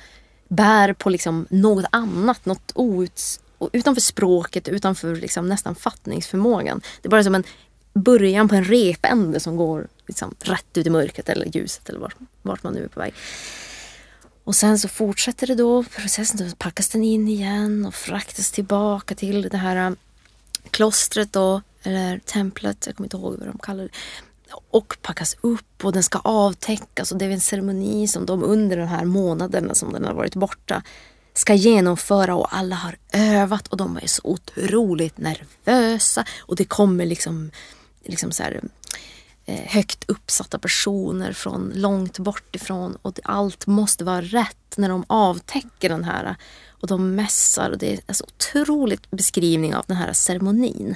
bär 0.48 0.94
på 0.94 1.10
liksom 1.10 1.48
något 1.50 1.86
annat. 1.92 2.46
Något 2.46 2.72
outs, 2.76 3.40
och 3.62 3.70
utanför 3.74 4.02
språket, 4.02 4.68
utanför 4.68 5.16
liksom 5.16 5.48
nästan 5.50 5.76
fattningsförmågan. 5.76 6.82
Det 7.02 7.08
är 7.08 7.10
bara 7.10 7.24
som 7.24 7.36
en 7.36 7.44
början 7.94 8.50
på 8.50 8.56
en 8.56 8.64
repände 8.64 9.40
som 9.40 9.56
går 9.56 9.88
liksom 10.12 10.36
rätt 10.40 10.78
ut 10.78 10.88
i 10.88 10.90
mörkret 10.90 11.30
eller 11.30 11.46
ljuset 11.56 11.90
eller 11.90 12.00
vart, 12.00 12.16
vart 12.42 12.64
man 12.64 12.74
nu 12.74 12.84
är 12.84 12.88
på 12.88 13.00
väg. 13.00 13.14
Och 14.44 14.56
sen 14.56 14.80
så 14.80 14.88
fortsätter 14.88 15.48
det 15.48 15.56
då 15.56 15.84
processen, 15.84 16.38
då 16.50 16.56
packas 16.56 16.90
den 16.90 17.04
in 17.04 17.28
igen 17.28 17.86
och 17.86 17.96
fraktas 17.96 18.52
tillbaka 18.52 19.16
till 19.16 19.42
det 19.42 19.58
här 19.58 19.76
äh, 19.76 19.96
klostret 20.72 21.34
då, 21.34 21.62
eller 21.84 22.20
templet, 22.20 22.84
jag 22.86 22.96
kommer 22.96 23.06
inte 23.06 23.18
ihåg 23.18 23.36
vad 23.40 23.48
de 23.48 23.58
kallar 23.58 23.84
det. 23.84 23.90
Och 24.70 24.98
packas 25.02 25.36
upp 25.42 25.86
och 25.86 25.94
den 25.94 26.04
ska 26.04 26.20
avtäckas 26.20 27.12
och 27.12 27.18
det 27.18 27.26
är 27.26 27.30
en 27.30 27.40
ceremoni 27.40 28.08
som 28.08 28.26
de 28.26 28.44
under 28.44 28.78
de 28.78 28.88
här 28.88 29.06
månaderna 29.06 29.76
som 29.76 29.94
den 29.94 30.06
har 30.06 30.14
varit 30.14 30.36
borta 30.36 30.84
ska 31.34 31.54
genomföra 31.54 32.36
och 32.36 32.58
alla 32.58 32.76
har 32.76 32.98
övat 33.14 33.68
och 33.68 33.78
de 33.78 33.98
är 33.98 34.08
så 34.08 34.22
otroligt 34.24 35.18
nervösa 35.18 36.26
och 36.40 36.56
det 36.56 36.66
kommer 36.66 37.06
liksom, 37.06 37.52
liksom 38.04 38.32
så 38.32 38.44
här, 38.44 38.52
eh, 38.52 38.70
högt 39.66 40.10
uppsatta 40.10 40.60
personer 40.60 41.34
från 41.34 41.72
långt 41.76 42.20
bort 42.20 42.56
ifrån 42.56 42.98
och 43.02 43.20
allt 43.24 43.68
måste 43.68 44.04
vara 44.04 44.22
rätt 44.22 44.78
när 44.78 44.90
de 44.90 45.06
avtäcker 45.08 45.90
den 45.90 46.04
här 46.04 46.36
och 46.70 46.88
de 46.88 47.16
mässar 47.16 47.70
och 47.70 47.78
det 47.78 47.94
är 47.94 48.00
alltså 48.08 48.24
otroligt 48.24 49.12
beskrivning 49.12 49.76
av 49.76 49.84
den 49.88 49.98
här 49.98 50.14
ceremonin. 50.14 50.96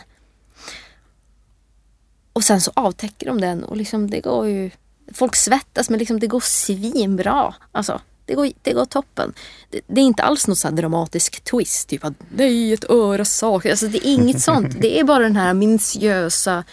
Och 2.34 2.44
sen 2.44 2.62
så 2.62 2.72
avtäcker 2.74 3.26
de 3.26 3.42
den 3.42 3.64
och 3.64 3.78
liksom 3.78 4.10
det 4.10 4.20
går 4.20 4.48
ju 4.48 4.72
Folk 5.14 5.36
svettas 5.36 5.90
men 5.90 6.00
liksom 6.00 6.20
det 6.20 6.28
går 6.28 6.40
svinbra. 6.40 7.56
Alltså, 7.72 8.02
det 8.26 8.34
går, 8.34 8.52
det 8.62 8.74
går 8.74 8.86
toppen. 8.86 9.34
Det, 9.70 9.82
det 9.88 10.02
är 10.02 10.06
inte 10.06 10.24
alls 10.24 10.48
något 10.48 10.58
så 10.58 10.68
här 10.68 10.76
dramatisk 10.76 11.44
twist. 11.44 11.90
Typ 11.90 12.06
att 12.06 12.14
nej, 12.36 12.74
ett 12.74 12.90
öra 12.90 13.26
saknas. 13.26 13.72
Alltså, 13.72 13.88
det 13.88 14.08
är 14.08 14.14
inget 14.14 14.42
sånt. 14.42 14.76
Det 14.82 15.00
är 15.00 15.04
bara 15.04 15.24
den 15.24 15.36
här 15.36 15.54
minutiösa 15.54 16.64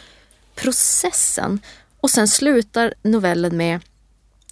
processen. 0.55 1.61
Och 2.01 2.11
sen 2.11 2.29
slutar 2.29 2.95
novellen 3.03 3.57
med, 3.57 3.81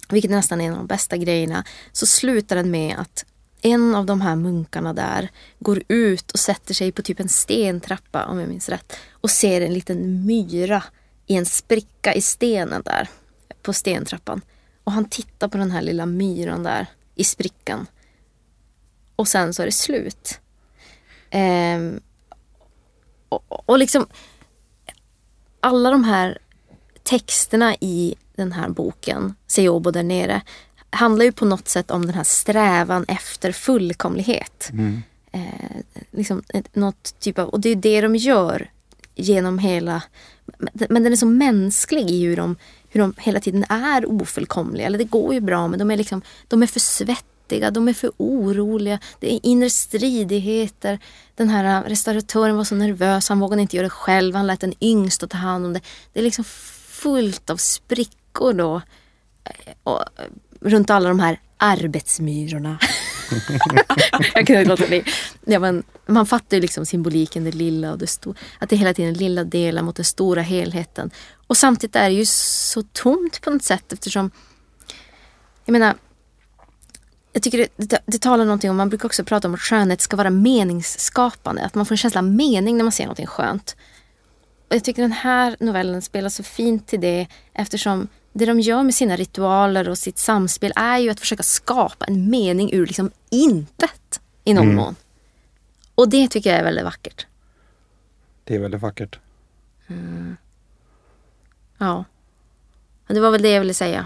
vilket 0.09 0.31
nästan 0.31 0.61
är 0.61 0.65
en 0.65 0.71
av 0.71 0.77
de 0.77 0.87
bästa 0.87 1.17
grejerna, 1.17 1.63
så 1.91 2.05
slutar 2.05 2.55
den 2.55 2.71
med 2.71 2.95
att 2.99 3.25
en 3.61 3.95
av 3.95 4.05
de 4.05 4.21
här 4.21 4.35
munkarna 4.35 4.93
där 4.93 5.29
går 5.59 5.83
ut 5.87 6.31
och 6.31 6.39
sätter 6.39 6.73
sig 6.73 6.91
på 6.91 7.01
typ 7.01 7.19
en 7.19 7.29
stentrappa, 7.29 8.25
om 8.25 8.39
jag 8.39 8.49
minns 8.49 8.69
rätt, 8.69 8.93
och 9.11 9.31
ser 9.31 9.61
en 9.61 9.73
liten 9.73 10.25
myra 10.25 10.83
i 11.27 11.35
en 11.35 11.45
spricka 11.45 12.13
i 12.13 12.21
stenen 12.21 12.81
där, 12.85 13.09
på 13.61 13.73
stentrappan. 13.73 14.41
Och 14.83 14.91
han 14.91 15.05
tittar 15.05 15.47
på 15.47 15.57
den 15.57 15.71
här 15.71 15.81
lilla 15.81 16.05
myran 16.05 16.63
där 16.63 16.85
i 17.15 17.23
sprickan. 17.23 17.87
Och 19.15 19.27
sen 19.27 19.53
så 19.53 19.61
är 19.61 19.65
det 19.65 19.71
slut. 19.71 20.39
Ehm, 21.29 21.99
och, 23.29 23.69
och 23.69 23.79
liksom 23.79 24.07
alla 25.61 25.91
de 25.91 26.03
här 26.03 26.37
texterna 27.03 27.75
i 27.75 28.15
den 28.35 28.51
här 28.51 28.69
boken, 28.69 29.35
Seobo 29.47 29.91
där 29.91 30.03
nere, 30.03 30.41
handlar 30.89 31.25
ju 31.25 31.31
på 31.31 31.45
något 31.45 31.67
sätt 31.67 31.91
om 31.91 32.05
den 32.05 32.15
här 32.15 32.23
strävan 32.23 33.05
efter 33.07 33.51
fullkomlighet. 33.51 34.69
Eh, 35.31 35.77
liksom 36.11 36.43
ett, 36.49 36.75
något 36.75 37.19
typ 37.19 37.39
av, 37.39 37.49
och 37.49 37.59
det 37.59 37.69
är 37.69 37.75
det 37.75 38.01
de 38.01 38.15
gör 38.15 38.69
genom 39.15 39.59
hela... 39.59 40.03
Men, 40.89 41.03
den 41.03 41.11
är 41.11 41.15
så 41.15 41.25
mänsklig 41.25 42.09
i 42.09 42.25
hur 42.25 42.35
de, 42.35 42.55
hur 42.89 43.01
de 43.01 43.13
hela 43.17 43.39
tiden 43.39 43.65
är 43.69 44.05
ofullkomliga. 44.05 44.85
Eller 44.85 44.97
det 44.97 45.03
går 45.03 45.33
ju 45.33 45.39
bra 45.39 45.67
men 45.67 45.79
de 45.79 45.91
är, 45.91 45.97
liksom, 45.97 46.21
de 46.47 46.63
är 46.63 46.67
för 46.67 46.79
fattiga, 47.51 47.71
de 47.71 47.87
är 47.87 47.93
för 47.93 48.11
oroliga. 48.17 48.99
Det 49.19 49.33
är 49.33 49.39
inre 49.43 49.69
stridigheter. 49.69 50.99
Den 51.35 51.49
här 51.49 51.83
äh, 51.83 51.89
restauratören 51.89 52.57
var 52.57 52.63
så 52.63 52.75
nervös, 52.75 53.29
han 53.29 53.39
vågade 53.39 53.61
inte 53.61 53.75
göra 53.75 53.85
det 53.85 53.89
själv. 53.89 54.35
Han 54.35 54.47
lät 54.47 54.59
den 54.59 54.73
yngsta 54.81 55.27
ta 55.27 55.37
hand 55.37 55.65
om 55.65 55.73
det. 55.73 55.81
Det 56.13 56.19
är 56.19 56.23
liksom 56.23 56.45
fullt 56.89 57.49
av 57.49 57.57
sprickor 57.57 58.53
då. 58.53 58.81
Eh, 59.43 59.73
och, 59.83 59.99
eh, 60.01 60.25
runt 60.61 60.89
alla 60.89 61.09
de 61.09 61.19
här 61.19 61.39
arbetsmyrorna. 61.57 62.79
jag 64.33 64.47
kunde 64.47 64.61
inte 64.61 64.69
låta 64.69 64.87
bli. 64.87 65.03
Ja, 65.45 65.59
men 65.59 65.83
man 66.05 66.25
fattar 66.25 66.57
ju 66.57 66.61
liksom 66.61 66.85
symboliken, 66.85 67.43
det 67.43 67.51
lilla 67.51 67.91
och 67.91 67.97
det 67.97 68.07
stora. 68.07 68.35
Att 68.59 68.69
det 68.69 68.75
hela 68.75 68.93
tiden 68.93 69.13
lilla 69.13 69.43
delar 69.43 69.81
mot 69.81 69.95
den 69.95 70.05
stora 70.05 70.41
helheten. 70.41 71.11
Och 71.47 71.57
samtidigt 71.57 71.95
är 71.95 72.09
det 72.09 72.15
ju 72.15 72.25
så 72.25 72.83
tomt 72.83 73.41
på 73.41 73.49
något 73.49 73.63
sätt 73.63 73.93
eftersom 73.93 74.31
jag 75.65 75.73
menar 75.73 75.95
jag 77.33 77.43
tycker 77.43 77.57
det, 77.57 77.67
det, 77.75 77.99
det 78.05 78.17
talar 78.21 78.45
någonting 78.45 78.69
om, 78.69 78.77
man 78.77 78.89
brukar 78.89 79.05
också 79.05 79.23
prata 79.23 79.47
om 79.47 79.53
att 79.53 79.59
skönhet 79.59 80.01
ska 80.01 80.17
vara 80.17 80.29
meningsskapande. 80.29 81.65
Att 81.65 81.75
man 81.75 81.85
får 81.85 81.93
en 81.93 81.97
känsla 81.97 82.19
av 82.19 82.25
mening 82.25 82.77
när 82.77 82.83
man 82.83 82.91
ser 82.91 83.03
någonting 83.03 83.27
skönt. 83.27 83.75
Och 84.69 84.75
jag 84.75 84.83
tycker 84.83 85.01
den 85.01 85.11
här 85.11 85.55
novellen 85.59 86.01
spelar 86.01 86.29
så 86.29 86.43
fint 86.43 86.87
till 86.87 87.01
det 87.01 87.27
eftersom 87.53 88.07
det 88.33 88.45
de 88.45 88.59
gör 88.59 88.83
med 88.83 88.95
sina 88.95 89.15
ritualer 89.15 89.89
och 89.89 89.97
sitt 89.97 90.17
samspel 90.17 90.73
är 90.75 90.97
ju 90.97 91.09
att 91.09 91.19
försöka 91.19 91.43
skapa 91.43 92.05
en 92.05 92.29
mening 92.29 92.73
ur 92.73 92.85
liksom 92.87 93.11
intet 93.29 94.21
i 94.43 94.53
någon 94.53 94.63
Mm. 94.63 94.75
mån. 94.75 94.95
Och 95.95 96.09
det 96.09 96.27
tycker 96.27 96.49
jag 96.49 96.59
är 96.59 96.63
väldigt 96.63 96.83
vackert. 96.85 97.27
Det 98.43 98.55
är 98.55 98.59
väldigt 98.59 98.81
vackert. 98.81 99.19
Ja. 101.77 102.05
Ja, 103.07 103.13
Det 103.13 103.19
var 103.19 103.31
väl 103.31 103.41
det 103.41 103.49
jag 103.51 103.59
ville 103.59 103.73
säga. 103.73 104.05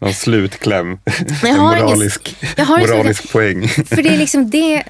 Någon 0.00 0.14
slutkläm. 0.14 0.86
Men 0.86 0.96
jag 1.42 1.48
en 1.50 1.56
har 1.60 1.72
ingen- 1.76 1.84
moralisk, 1.86 2.36
jag 2.56 2.64
har 2.64 2.78
moralisk 2.78 3.32
poäng. 3.32 3.68
För 3.68 4.02
det 4.02 4.08
är 4.08 4.18
liksom 4.18 4.50
det 4.50 4.82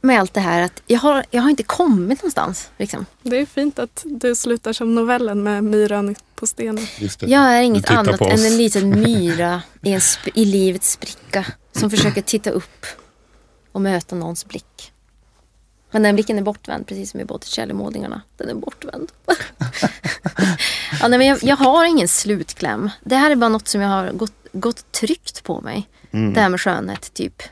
med 0.00 0.20
allt 0.20 0.34
det 0.34 0.40
här 0.40 0.62
att 0.62 0.82
jag 0.86 0.98
har, 0.98 1.24
jag 1.30 1.42
har 1.42 1.50
inte 1.50 1.62
kommit 1.62 2.18
någonstans. 2.22 2.70
Liksom. 2.78 3.06
Det 3.22 3.36
är 3.36 3.46
fint 3.46 3.78
att 3.78 4.02
du 4.04 4.34
slutar 4.34 4.72
som 4.72 4.94
novellen 4.94 5.42
med 5.42 5.64
myran 5.64 6.14
på 6.34 6.46
stenen. 6.46 6.86
Just 6.98 7.20
det. 7.20 7.26
Jag 7.26 7.42
är 7.42 7.62
inget 7.62 7.90
annat 7.90 8.20
än 8.20 8.44
en 8.44 8.56
liten 8.56 8.90
myra 9.00 9.62
i, 9.82 9.92
en 9.92 10.00
i 10.34 10.44
livets 10.44 10.90
spricka 10.92 11.46
som 11.72 11.90
försöker 11.90 12.22
titta 12.22 12.50
upp 12.50 12.86
och 13.72 13.80
möta 13.80 14.16
någons 14.16 14.46
blick. 14.48 14.92
Men 15.94 16.02
den 16.02 16.14
blicken 16.14 16.38
är 16.38 16.42
bortvänd, 16.42 16.86
precis 16.86 17.10
som 17.10 17.20
i 17.20 17.24
Botticelli-målningarna. 17.24 18.22
Den 18.36 18.48
är 18.48 18.54
bortvänd. 18.54 19.12
ja, 21.00 21.08
nej, 21.08 21.18
men 21.18 21.26
jag, 21.26 21.42
jag 21.42 21.56
har 21.56 21.84
ingen 21.84 22.08
slutkläm. 22.08 22.90
Det 23.04 23.16
här 23.16 23.30
är 23.30 23.36
bara 23.36 23.48
något 23.48 23.68
som 23.68 23.80
jag 23.80 23.88
har 23.88 24.12
gått, 24.12 24.32
gått 24.52 24.92
tryckt 24.92 25.42
på 25.44 25.60
mig. 25.60 25.88
Det 26.10 26.40
här 26.40 26.48
med 26.48 26.60
skönhet, 26.60 27.14
typ. 27.14 27.42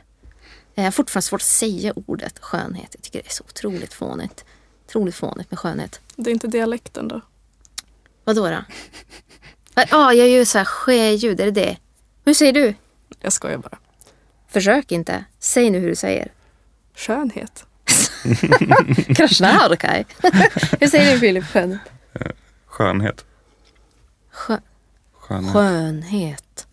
Jag 0.73 0.83
har 0.83 0.91
fortfarande 0.91 1.21
svårt 1.21 1.41
att 1.41 1.47
säga 1.47 1.93
ordet 1.95 2.39
skönhet. 2.39 2.87
Jag 2.91 3.01
tycker 3.01 3.19
det 3.19 3.27
är 3.27 3.33
så 3.33 3.43
otroligt 3.43 3.93
fånigt. 3.93 4.45
Otroligt 4.87 5.15
fånigt 5.15 5.51
med 5.51 5.59
skönhet. 5.59 5.99
Det 6.15 6.29
är 6.29 6.33
inte 6.33 6.47
dialekten 6.47 7.07
då? 7.07 7.21
Vadå 8.23 8.49
då? 8.49 8.63
Ja, 9.75 9.85
ah, 9.91 10.13
jag 10.13 10.29
gör 10.29 10.45
så 10.45 10.57
här 10.57 10.65
sjöljud, 10.65 11.39
är 11.39 11.45
det 11.45 11.51
det? 11.51 11.77
Hur 12.25 12.33
säger 12.33 12.53
du? 12.53 12.75
Jag 13.19 13.33
skojar 13.33 13.57
bara. 13.57 13.77
Försök 14.47 14.91
inte. 14.91 15.25
Säg 15.39 15.69
nu 15.69 15.79
hur 15.79 15.89
du 15.89 15.95
säger. 15.95 16.31
Skönhet. 16.95 17.65
Krasnarkaj. 19.15 20.05
hur 20.79 20.87
säger 20.91 21.13
du 21.13 21.19
Filip? 21.19 21.45
Skön. 21.45 21.79
Skönhet. 22.65 23.25
Skö- 24.33 24.61
Skönhet. 25.13 25.53
skönhet. 25.53 26.67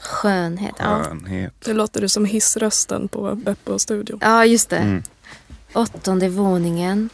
Skönhet. 0.00 0.74
Ja. 0.78 1.04
Skönhet. 1.04 1.54
Det 1.64 1.72
låter 1.72 2.00
du 2.00 2.08
som 2.08 2.24
hissrösten 2.24 3.08
på 3.08 3.34
Beppe 3.34 3.72
och 3.72 3.80
studio. 3.80 4.18
ja, 4.20 4.44
just 4.44 4.70
det. 4.70 4.76
Mm. 4.76 5.02
Åttonde 5.72 6.28
våningen. 6.28 7.10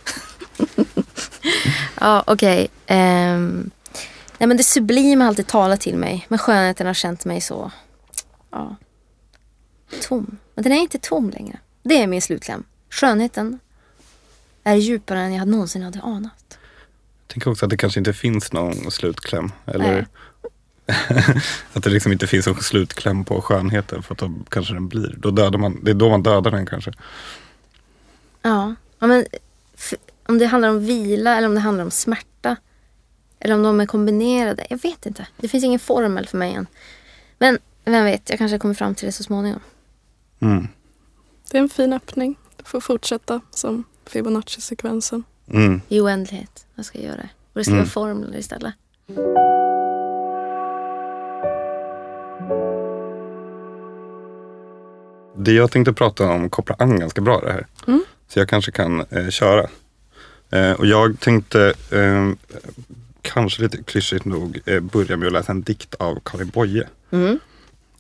ja, 2.01 2.25
okej. 2.27 2.69
Ehm, 2.87 3.71
nej, 4.39 4.47
men 4.47 4.57
det 4.57 4.63
sublima 4.65 5.25
har 5.25 5.29
alltid 5.29 5.47
talat 5.47 5.81
till 5.81 5.97
mig. 5.97 6.27
Men 6.29 6.39
skönheten 6.39 6.87
har 6.87 6.95
känt 6.95 7.25
mig 7.25 7.41
så... 7.41 7.71
Ja. 8.51 8.77
Tom. 10.03 10.37
Men 10.55 10.63
den 10.65 10.73
är 10.73 10.77
inte 10.77 10.99
tom 10.99 11.31
längre. 11.31 11.59
Det 11.83 12.03
är 12.03 12.07
min 12.07 12.23
slutkläm. 12.23 12.65
Skönheten 12.97 13.59
är 14.65 14.75
djupare 14.75 15.21
än 15.21 15.35
jag 15.35 15.49
någonsin 15.49 15.83
hade 15.83 16.01
anat. 16.01 16.59
Jag 17.21 17.29
tänker 17.29 17.51
också 17.51 17.67
att 17.67 17.71
det 17.71 17.77
kanske 17.77 18.01
inte 18.01 18.13
finns 18.13 18.53
någon 18.53 18.91
slutkläm. 18.91 19.53
Nej. 19.65 19.75
Eller 19.75 20.07
att 21.73 21.83
det 21.83 21.91
liksom 21.91 22.13
inte 22.13 22.27
finns 22.27 22.47
någon 22.47 22.63
slutkläm 22.63 23.25
på 23.25 23.43
skönheten. 23.43 24.03
För 24.03 24.15
att 24.15 24.19
då 24.19 24.33
kanske 24.49 24.75
den 24.75 24.89
blir. 24.89 25.15
Då 25.19 25.31
dödar 25.31 25.59
man, 25.59 25.85
det 25.85 25.91
är 25.91 25.95
då 25.95 26.11
man 26.11 26.23
dödar 26.23 26.51
den 26.51 26.67
kanske. 26.67 26.93
Ja, 28.43 28.75
ja 28.99 29.07
men 29.07 29.27
om 30.27 30.39
det 30.39 30.47
handlar 30.47 30.69
om 30.69 30.87
vila 30.87 31.37
eller 31.37 31.49
om 31.49 31.55
det 31.55 31.61
handlar 31.61 31.85
om 31.85 31.91
smärta. 31.91 32.57
Eller 33.39 33.55
om 33.55 33.63
de 33.63 33.81
är 33.81 33.87
kombinerade. 33.87 34.67
Jag 34.71 34.83
vet 34.83 35.07
inte. 35.07 35.27
Det 35.37 35.49
finns 35.49 35.65
ingen 35.65 35.81
formel 35.81 36.27
för 36.27 36.39
mig 36.39 36.55
än. 36.55 36.67
Men 37.39 37.59
vem 37.85 38.05
vet, 38.05 38.31
jag 38.31 38.39
kanske 38.39 38.59
kommer 38.59 38.75
fram 38.75 38.95
till 38.95 39.07
det 39.07 39.13
så 39.13 39.23
småningom. 39.23 39.61
Mm. 40.41 40.69
Det 41.51 41.59
är 41.59 41.63
en 41.63 41.69
fin 41.69 41.93
öppning. 41.93 42.37
Får 42.67 42.81
fortsätta 42.81 43.41
som 43.51 43.85
Fibonacci-sekvensen. 44.07 45.25
Mm. 45.51 45.81
I 45.89 46.01
oändlighet. 46.01 46.67
Vad 46.75 46.87
ska 46.87 46.99
jag 46.99 47.07
göra? 47.07 47.29
Och 47.53 47.59
det 47.61 47.65
ska 47.65 47.73
Mm. 47.73 47.83
vara 47.85 47.91
formler 47.91 48.39
istället. 48.39 48.75
Det 55.39 55.53
jag 55.53 55.71
tänkte 55.71 55.93
prata 55.93 56.29
om 56.31 56.51
kopplar 56.51 56.77
an 56.79 57.01
ganska 57.01 57.21
bra 57.21 57.41
det 57.41 57.53
här. 57.53 57.67
Mm. 57.87 58.05
Så 58.29 58.39
jag 58.39 58.49
kanske 58.49 58.71
kan 58.73 59.01
eh, 59.11 59.29
köra. 59.29 59.67
Eh, 60.51 60.73
och 60.73 60.87
jag 60.87 61.21
tänkte, 61.21 61.75
eh, 61.93 62.31
kanske 63.23 63.63
lite 63.63 63.83
klyschigt 63.83 64.25
nog, 64.25 64.61
eh, 64.67 64.81
börja 64.81 65.17
med 65.17 65.27
att 65.27 65.33
läsa 65.33 65.53
en 65.53 65.63
dikt 65.63 65.95
av 65.95 66.21
Karin 66.25 66.49
Boye. 66.49 66.89
Mm. 67.11 67.39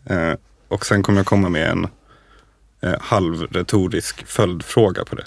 Eh, 0.04 0.34
och 0.68 0.86
sen 0.86 1.02
kommer 1.02 1.18
jag 1.18 1.26
komma 1.26 1.48
med 1.48 1.70
en 1.70 1.86
eh, 2.80 2.94
halvretorisk 3.00 4.26
följdfråga 4.26 5.04
på 5.04 5.14
det. 5.14 5.24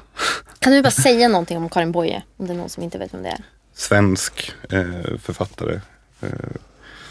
Kan 0.59 0.73
du 0.73 0.81
bara 0.81 0.91
säga 0.91 1.27
någonting 1.27 1.57
om 1.57 1.69
Karin 1.69 1.91
Boye? 1.91 2.23
Om 2.37 2.47
det 2.47 2.53
är 2.53 2.57
någon 2.57 2.69
som 2.69 2.83
inte 2.83 2.97
vet 2.97 3.13
vem 3.13 3.23
det 3.23 3.29
är. 3.29 3.43
Svensk 3.73 4.51
eh, 4.69 5.17
författare. 5.23 5.79
Eh, 6.21 6.29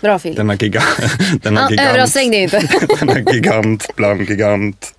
Bra 0.01 0.19
Filip. 0.19 0.37
denna 0.37 0.55
giga, 0.55 0.83
denna 1.43 1.61
Ja, 1.61 1.71
gigant, 1.71 1.89
Överansträng 1.89 2.31
dig 2.31 2.43
inte. 2.43 2.69
denna 3.01 3.33
gigant 3.33 3.97
bland 3.97 4.21
gigant. 4.21 4.95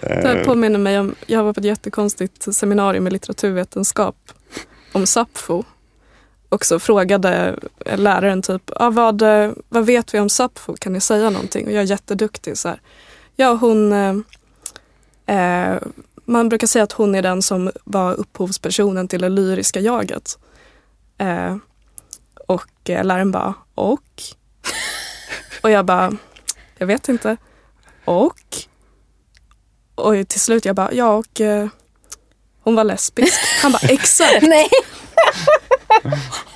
Det 0.00 0.28
här 0.28 0.36
Eh, 0.36 0.44
påminner 0.44 0.78
mig 0.78 0.98
om, 0.98 1.14
jag 1.26 1.44
var 1.44 1.52
på 1.52 1.60
ett 1.60 1.66
jättekonstigt 1.66 2.54
seminarium 2.54 3.06
i 3.06 3.10
litteraturvetenskap 3.10 4.16
om 4.92 5.06
Sappho. 5.06 5.64
Och 6.48 6.64
så 6.64 6.78
frågade 6.78 7.58
läraren 7.96 8.42
typ, 8.42 8.70
ah, 8.76 8.90
vad, 8.90 9.22
eh, 9.22 9.50
vad 9.68 9.86
vet 9.86 10.14
vi 10.14 10.20
om 10.20 10.28
Sappho? 10.28 10.76
Kan 10.76 10.92
ni 10.92 11.00
säga 11.00 11.30
någonting? 11.30 11.66
Och 11.66 11.72
jag 11.72 11.82
är 11.82 11.86
jätteduktig 11.86 12.58
så 12.58 12.68
här. 12.68 12.80
Ja, 13.36 13.52
hon... 13.52 13.92
Eh, 15.28 15.78
man 16.24 16.48
brukar 16.48 16.66
säga 16.66 16.82
att 16.82 16.92
hon 16.92 17.14
är 17.14 17.22
den 17.22 17.42
som 17.42 17.70
var 17.84 18.14
upphovspersonen 18.14 19.08
till 19.08 19.20
det 19.20 19.28
lyriska 19.28 19.80
jaget. 19.80 20.38
Eh, 21.18 21.56
och 22.46 22.90
eh, 22.90 23.04
läraren 23.04 23.30
bara, 23.30 23.54
och? 23.74 24.22
och 25.62 25.70
jag 25.70 25.84
bara, 25.84 26.12
jag 26.78 26.86
vet 26.86 27.08
inte. 27.08 27.36
Och? 28.04 28.38
Och 29.94 30.28
till 30.28 30.40
slut 30.40 30.64
jag 30.64 30.76
bara, 30.76 30.92
ja 30.92 31.14
och 31.14 31.40
eh, 31.40 31.68
hon 32.62 32.74
var 32.74 32.84
lesbisk. 32.84 33.40
Han 33.62 33.72
bara, 33.72 33.88
exakt. 33.88 34.42
Nej, 34.42 34.68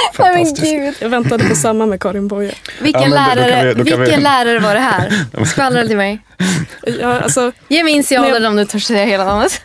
fantastiskt. 0.14 0.62
gud. 0.62 0.94
Jag 1.00 1.08
väntade 1.08 1.44
på 1.48 1.54
samma 1.54 1.86
med 1.86 2.00
Karin 2.02 2.28
Boye. 2.28 2.54
Vilken, 2.82 3.02
Ja, 3.02 3.08
lärare, 3.08 3.74
vi- 3.74 3.74
då 3.74 3.90
kan 3.90 4.00
vilken 4.00 4.18
vi- 4.18 4.24
lärare 4.24 4.58
var 4.58 4.74
det 4.74 4.80
här? 4.80 5.24
Skvallra 5.44 5.86
till 5.86 5.96
mig. 5.96 6.18
Jag, 7.00 7.22
alltså, 7.22 7.52
Ge 7.68 7.84
mig 7.84 7.92
initialer 7.92 8.40
Nej. 8.40 8.48
om 8.48 8.56
du 8.56 8.64
törs 8.64 8.84
säga 8.84 9.04
hela 9.04 9.24
namnet. 9.24 9.60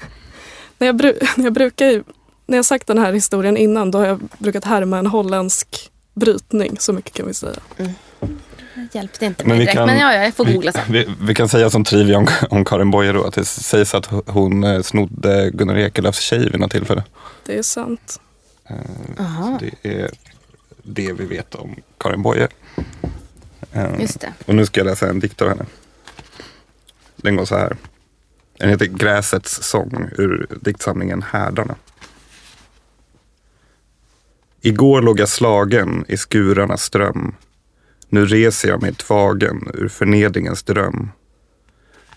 när, 0.77 0.87
jag 0.87 1.01
bru- 1.01 1.27
när 1.35 1.43
jag 1.43 1.53
brukar 1.53 1.85
ju, 1.85 2.03
när 2.47 2.57
jag 2.57 2.65
sagt 2.65 2.87
den 2.87 2.97
här 2.97 3.13
historien 3.13 3.57
innan 3.57 3.91
då 3.91 3.97
har 3.99 4.05
jag 4.05 4.19
brukat 4.37 4.65
härma 4.65 4.97
en 4.97 5.07
holländsk 5.07 5.67
brytning. 6.15 6.75
Så 6.79 6.93
mycket 6.93 7.13
kan 7.13 7.27
vi 7.27 7.33
säga. 7.33 7.53
Hjälpte 8.91 9.25
inte 9.25 9.43
Men 9.43 9.49
mig 9.49 9.57
vi 9.57 9.63
direkt. 9.63 9.77
kan- 9.77 9.85
Men 9.87 9.99
ja, 9.99 10.13
ja, 10.13 10.23
jag 10.23 10.33
får 10.35 10.45
googla 10.45 10.71
sen. 10.71 10.81
vi, 10.89 11.07
vi 11.21 11.35
kan 11.35 11.49
säga 11.49 11.69
som 11.69 11.83
trivia 11.83 12.17
om, 12.17 12.27
om 12.49 12.65
Karin 12.65 12.91
Boye 12.91 13.11
då, 13.11 13.23
att 13.23 13.33
det 13.33 13.45
sägs 13.45 13.95
att 13.95 14.05
hon 14.27 14.63
eh, 14.63 14.81
snodde 14.81 15.49
Gunnar 15.53 15.77
Ekelöfs 15.77 16.19
tjej 16.19 16.39
vid 16.49 16.59
något 16.59 16.71
tillfälle. 16.71 17.03
Det 17.45 17.57
är 17.57 17.61
sant. 17.63 18.19
Eh, 18.69 19.57
det 19.59 19.89
är 19.89 20.11
det 20.83 21.13
vi 21.13 21.25
vet 21.25 21.55
om 21.55 21.75
Karin 21.97 22.21
Boye. 22.21 22.47
Eh, 23.71 24.01
just 24.01 24.19
det. 24.19 24.33
Och 24.45 24.55
nu 24.55 24.65
ska 24.65 24.79
jag 24.79 24.85
läsa 24.85 25.09
en 25.09 25.19
dikt 25.19 25.41
av 25.41 25.49
henne. 25.49 25.65
Den 27.15 27.35
går 27.35 27.45
så 27.45 27.57
här. 27.57 27.77
Den 28.57 28.69
heter 28.69 28.85
Gräsets 28.85 29.63
sång 29.63 30.09
ur 30.17 30.47
diktsamlingen 30.61 31.21
Härdarna. 31.21 31.75
Igår 34.61 35.01
låg 35.01 35.19
jag 35.19 35.29
slagen 35.29 36.05
i 36.07 36.17
skurarnas 36.17 36.83
ström. 36.83 37.35
Nu 38.09 38.25
reser 38.25 38.69
jag 38.69 38.81
mig 38.81 38.93
tvagen 38.93 39.71
ur 39.73 39.87
förnedringens 39.87 40.63
dröm. 40.63 41.11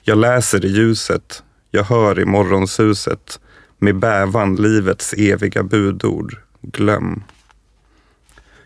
Jag 0.03 0.19
läser 0.19 0.65
i 0.65 0.69
ljuset, 0.69 1.43
jag 1.71 1.85
hör 1.85 2.21
i 2.21 2.25
morgonsuset 2.25 3.41
med 3.79 3.99
bävan 3.99 4.57
livets 4.57 5.15
eviga 5.17 5.63
budord. 5.63 6.37
Glöm. 6.63 7.23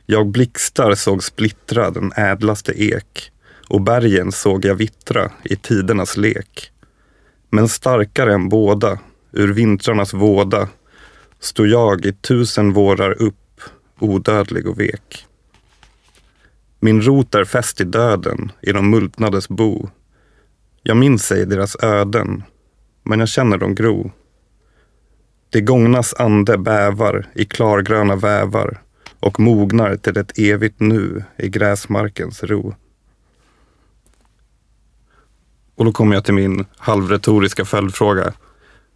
Jag 0.06 0.26
blixtar 0.26 0.94
såg 0.94 1.24
splittra 1.24 1.90
den 1.90 2.12
ädlaste 2.16 2.72
ek 2.72 3.32
och 3.68 3.80
bergen 3.80 4.32
såg 4.32 4.64
jag 4.64 4.74
vittra 4.74 5.30
i 5.42 5.56
tidernas 5.56 6.16
lek. 6.16 6.72
Men 7.50 7.68
starkare 7.68 8.34
än 8.34 8.48
båda, 8.48 8.98
ur 9.32 9.52
vintrarnas 9.52 10.14
våda, 10.14 10.68
stod 11.40 11.66
jag 11.66 12.06
i 12.06 12.12
tusen 12.12 12.72
vårar 12.72 13.22
upp, 13.22 13.60
odödlig 13.98 14.66
och 14.68 14.80
vek. 14.80 15.26
Min 16.80 17.02
rot 17.02 17.34
är 17.34 17.44
fäst 17.44 17.80
i 17.80 17.84
döden, 17.84 18.52
i 18.60 18.72
de 18.72 18.90
multnades 18.90 19.48
bo. 19.48 19.88
Jag 20.82 20.96
minns 20.96 21.32
ej 21.32 21.46
deras 21.46 21.76
öden, 21.82 22.42
men 23.02 23.18
jag 23.18 23.28
känner 23.28 23.58
dem 23.58 23.74
gro. 23.74 24.12
Det 25.52 25.60
gångnas 25.60 26.14
ande 26.14 26.58
bävar 26.58 27.26
i 27.34 27.44
klargröna 27.44 28.16
vävar 28.16 28.80
och 29.20 29.40
mognar 29.40 29.96
till 29.96 30.16
ett 30.16 30.38
evigt 30.38 30.80
nu 30.80 31.24
i 31.38 31.48
gräsmarkens 31.48 32.42
ro. 32.42 32.74
Och 35.74 35.84
då 35.84 35.92
kommer 35.92 36.14
jag 36.14 36.24
till 36.24 36.34
min 36.34 36.66
halvretoriska 36.76 37.64
följdfråga. 37.64 38.32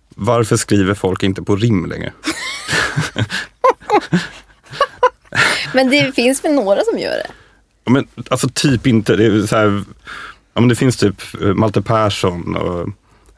Varför 0.09 0.57
skriver 0.57 0.95
folk 0.95 1.23
inte 1.23 1.43
på 1.43 1.57
rim 1.57 1.87
längre? 1.87 2.13
Men 5.75 5.91
det 5.91 6.15
finns 6.15 6.45
väl 6.45 6.53
några 6.53 6.81
som 6.85 6.99
gör 6.99 7.11
det? 7.11 7.31
Ja, 7.85 7.93
Men, 7.93 8.09
alltså 8.31 8.49
typ 8.49 8.87
inte. 8.87 9.17
Det, 9.17 9.27
är 9.27 9.47
så 9.47 9.57
här, 9.57 9.85
ja, 10.55 10.61
men 10.61 10.69
det 10.69 10.77
finns 10.77 10.97
typ 10.97 11.23
eh, 11.41 11.55
Malte 11.55 11.83
Persson 11.83 12.57
och 12.57 12.89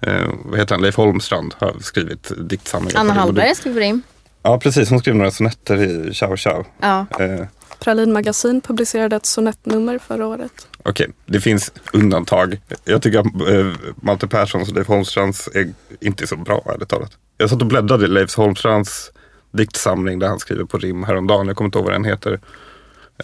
eh, 0.01 0.29
vad 0.45 0.59
heter 0.59 0.75
han? 0.75 0.83
Leif 0.83 0.97
Holmstrand 0.97 1.55
har 1.59 1.77
skrivit 1.81 2.33
diktsamlingar. 2.39 3.01
Anna 3.01 3.13
Hallberg 3.13 3.55
skriver 3.55 3.81
in. 3.81 4.03
Ja 4.43 4.61
precis, 4.61 4.91
hon 4.91 4.99
skrev 4.99 5.15
några 5.15 5.31
sonetter 5.31 5.83
i 5.83 6.15
Ciao 6.15 6.37
Ciao. 6.37 6.65
Ja. 6.81 7.07
Eh, 7.21 7.47
Pralin 7.81 8.13
Magasin 8.13 8.61
publicerade 8.61 9.17
ett 9.17 9.27
sonettnummer 9.27 9.99
förra 9.99 10.27
året. 10.27 10.69
Okej, 10.83 11.11
det 11.27 11.41
finns 11.41 11.73
undantag. 11.93 12.61
Jag 12.85 13.03
tycker 13.03 13.19
att 13.19 13.27
eh, 13.27 13.73
Malte 13.97 14.29
Perssons 14.29 14.69
och 14.69 14.75
Leif 14.75 14.87
Holmstrands 14.87 15.49
är 15.55 15.73
inte 16.01 16.27
så 16.27 16.37
bra 16.37 16.63
ärligt 16.75 16.89
talat. 16.89 17.13
Jag 17.37 17.51
satt 17.51 17.61
och 17.61 17.67
bläddrade 17.67 18.05
i 18.05 18.09
Leif 18.09 18.37
Holmstrands 18.37 19.11
diktsamling 19.53 20.19
där 20.19 20.29
han 20.29 20.39
skriver 20.39 20.65
på 20.65 20.79
rim 20.79 21.05
häromdagen. 21.05 21.47
Jag 21.47 21.57
kommer 21.57 21.69
inte 21.69 21.79
ihåg 21.79 21.85
vad 21.85 21.95
den 21.95 22.05
heter. 22.05 22.41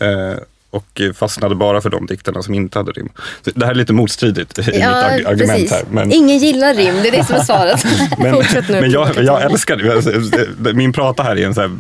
Eh, 0.01 0.39
och 0.75 1.01
fastnade 1.14 1.55
bara 1.55 1.81
för 1.81 1.91
de 1.91 2.07
dikterna 2.07 2.43
som 2.43 2.55
inte 2.55 2.79
hade 2.79 2.93
rim. 2.93 3.09
Så 3.43 3.51
det 3.55 3.64
här 3.66 3.72
är 3.72 3.77
lite 3.77 3.93
motstridigt 3.93 4.59
i 4.59 4.62
mitt 4.62 4.75
ag- 4.85 5.27
argument 5.27 5.70
här. 5.70 5.83
Men, 5.91 6.12
Ingen 6.12 6.39
gillar 6.39 6.75
rim, 6.75 6.95
det 7.03 7.09
är 7.09 7.12
det 7.12 7.25
som 7.25 7.37
är 7.37 7.41
svaret. 7.41 7.85
men, 8.18 8.35
Fortsätt 8.35 8.68
nu, 8.68 8.81
men 8.81 8.91
jag, 8.91 9.09
jag 9.22 9.43
älskar 9.43 9.77
det. 9.77 9.93
Alltså, 9.95 10.12
Min 10.75 10.93
prata 10.93 11.22
här 11.22 11.37
är 11.39 11.47
en 11.47 11.55
så 11.55 11.61
här, 11.61 11.70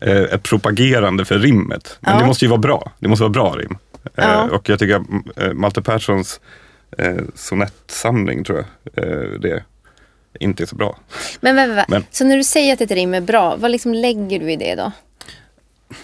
eh, 0.00 0.16
ett 0.22 0.42
propagerande 0.42 1.24
för 1.24 1.38
rimmet. 1.38 1.96
Men 2.00 2.12
Ja. 2.14 2.20
det 2.20 2.26
måste 2.26 2.44
ju 2.44 2.48
vara 2.48 2.60
bra. 2.60 2.92
Det 2.98 3.08
måste 3.08 3.22
vara 3.22 3.30
bra 3.32 3.54
rim. 3.58 3.78
Eh, 4.04 4.24
Ja. 4.24 4.42
Och 4.52 4.68
jag 4.68 4.78
tycker 4.78 4.94
att 4.96 5.02
eh, 5.42 5.52
Malte 5.52 5.82
Perssons 5.82 6.40
eh, 6.98 7.14
sonettsamling 7.34 8.44
tror 8.44 8.64
jag, 8.94 9.04
eh, 9.08 9.30
det 9.40 9.62
inte 10.40 10.62
är 10.64 10.66
så 10.66 10.76
bra. 10.76 10.98
Men, 11.40 11.54
men, 11.54 11.74
men, 11.74 11.84
Men- 11.88 12.04
Så 12.10 12.24
när 12.24 12.36
du 12.36 12.44
säger 12.44 12.72
att 12.72 12.80
ett 12.80 12.90
rim 12.90 13.14
är 13.14 13.20
bra, 13.20 13.56
vad 13.56 13.70
liksom 13.70 13.94
lägger 13.94 14.38
du 14.40 14.52
i 14.52 14.56
det 14.56 14.74
då? 14.74 14.92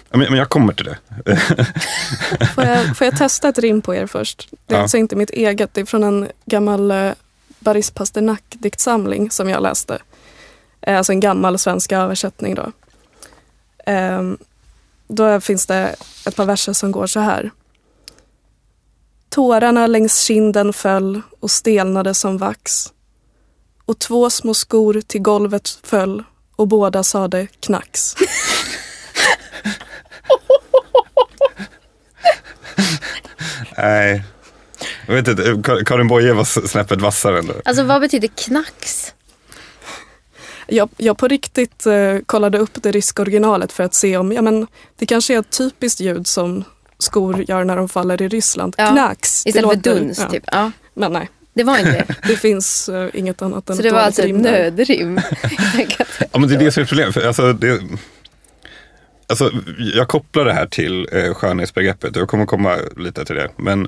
Men, 0.09 0.33
jag 0.33 0.49
kommer 0.49 0.73
till 0.73 0.85
det. 0.85 0.97
Får 2.55 2.63
jag, 2.63 2.97
får 2.97 3.05
jag 3.05 3.17
testa 3.17 3.49
ett 3.49 3.57
rim 3.59 3.81
på 3.81 3.95
er 3.95 4.07
först? 4.07 4.47
Det 4.65 4.73
är 4.73 4.77
Ja. 4.77 4.81
alltså 4.81 4.97
inte 4.97 5.15
mitt 5.15 5.29
eget. 5.29 5.73
Det 5.73 5.81
är 5.81 5.85
från 5.85 6.03
en 6.03 6.29
gammal 6.45 6.91
eh, 6.91 7.11
Baris 7.59 7.91
Pasternak-diktsamling 7.91 9.31
som 9.31 9.49
jag 9.49 9.63
läste. 9.63 9.97
Eh, 10.81 10.97
alltså 10.97 11.11
en 11.11 11.19
gammal 11.19 11.59
svensk 11.59 11.91
översättning 11.91 12.55
då. 12.55 12.71
Ehm, 13.85 14.37
då 15.07 15.41
finns 15.41 15.65
det 15.65 15.95
ett 16.27 16.35
par 16.35 16.45
verser 16.45 16.73
som 16.73 16.91
går 16.91 17.07
så 17.07 17.19
här. 17.19 17.51
Tårarna 19.29 19.87
längs 19.87 20.21
kinden 20.21 20.73
föll 20.73 21.21
och 21.39 21.51
stelnade 21.51 22.13
som 22.13 22.37
vax. 22.37 22.93
Och 23.85 23.99
två 23.99 24.29
små 24.29 24.53
skor 24.53 25.01
till 25.07 25.21
golvet 25.21 25.79
föll 25.83 26.23
och 26.55 26.67
båda 26.67 27.03
sade 27.03 27.47
knax. 27.59 28.15
Nej. 33.77 34.23
Jag 35.07 35.13
vet 35.15 35.27
inte, 35.27 35.43
Kar- 35.43 35.83
Karin 35.85 36.07
Boye 36.07 36.33
var 36.33 36.67
snäppet 36.67 37.01
vassare 37.01 37.39
ändå. 37.39 37.53
Alltså 37.65 37.83
vad 37.83 38.01
betyder 38.01 38.27
knax? 38.27 39.13
Jag, 40.67 40.89
jag 40.97 41.17
på 41.17 41.27
riktigt 41.27 41.85
eh, 41.85 42.17
kollade 42.25 42.57
upp 42.57 42.71
det 42.83 42.91
ryska 42.91 43.21
originalet 43.21 43.71
för 43.71 43.83
att 43.83 43.93
se 43.93 44.17
om 44.17 44.31
ja, 44.31 44.41
men, 44.41 44.67
det 44.97 45.05
kanske 45.05 45.33
är 45.35 45.39
ett 45.39 45.49
typiskt 45.57 45.99
ljud 45.99 46.27
som 46.27 46.63
skor 46.99 47.45
gör 47.47 47.63
när 47.63 47.75
de 47.77 47.89
faller 47.89 48.21
i 48.21 48.27
Ryssland. 48.27 48.75
Ja. 48.77 48.91
Knax. 48.91 49.43
det 49.43 49.49
Istället 49.49 49.69
för 49.69 49.75
låter- 49.77 49.95
duns 49.99 50.19
ja. 50.19 50.29
typ. 50.29 50.43
Ja, 50.51 50.71
Men 50.93 51.13
nej, 51.13 51.29
det 51.53 51.63
var 51.63 51.77
inte 51.77 51.91
det. 51.91 52.15
det 52.27 52.35
finns 52.35 52.89
eh, 52.89 53.09
inget 53.13 53.41
annat 53.41 53.69
än 53.69 53.75
Så 53.75 53.81
det 53.81 53.91
var 53.91 53.99
alltså 53.99 54.21
ett 54.21 54.35
nödrim. 54.35 55.21
Ja 56.31 56.39
men 56.39 56.49
det 56.49 56.55
är 56.55 56.59
det 56.59 56.71
som 56.71 56.83
är 56.83 56.87
problemet. 56.87 57.13
För 57.13 57.27
Alltså, 57.27 57.53
det, 57.53 57.81
alltså, 59.41 59.61
jag 59.77 60.07
kopplar 60.07 60.45
det 60.45 60.53
här 60.53 60.65
till 60.65 61.07
eh, 61.11 61.33
skönhetsbegreppet 61.33 62.15
och 62.15 62.21
jag 62.21 62.29
kommer 62.29 62.45
komma 62.45 62.77
lite 62.97 63.25
till 63.25 63.35
det. 63.35 63.49
Men 63.57 63.87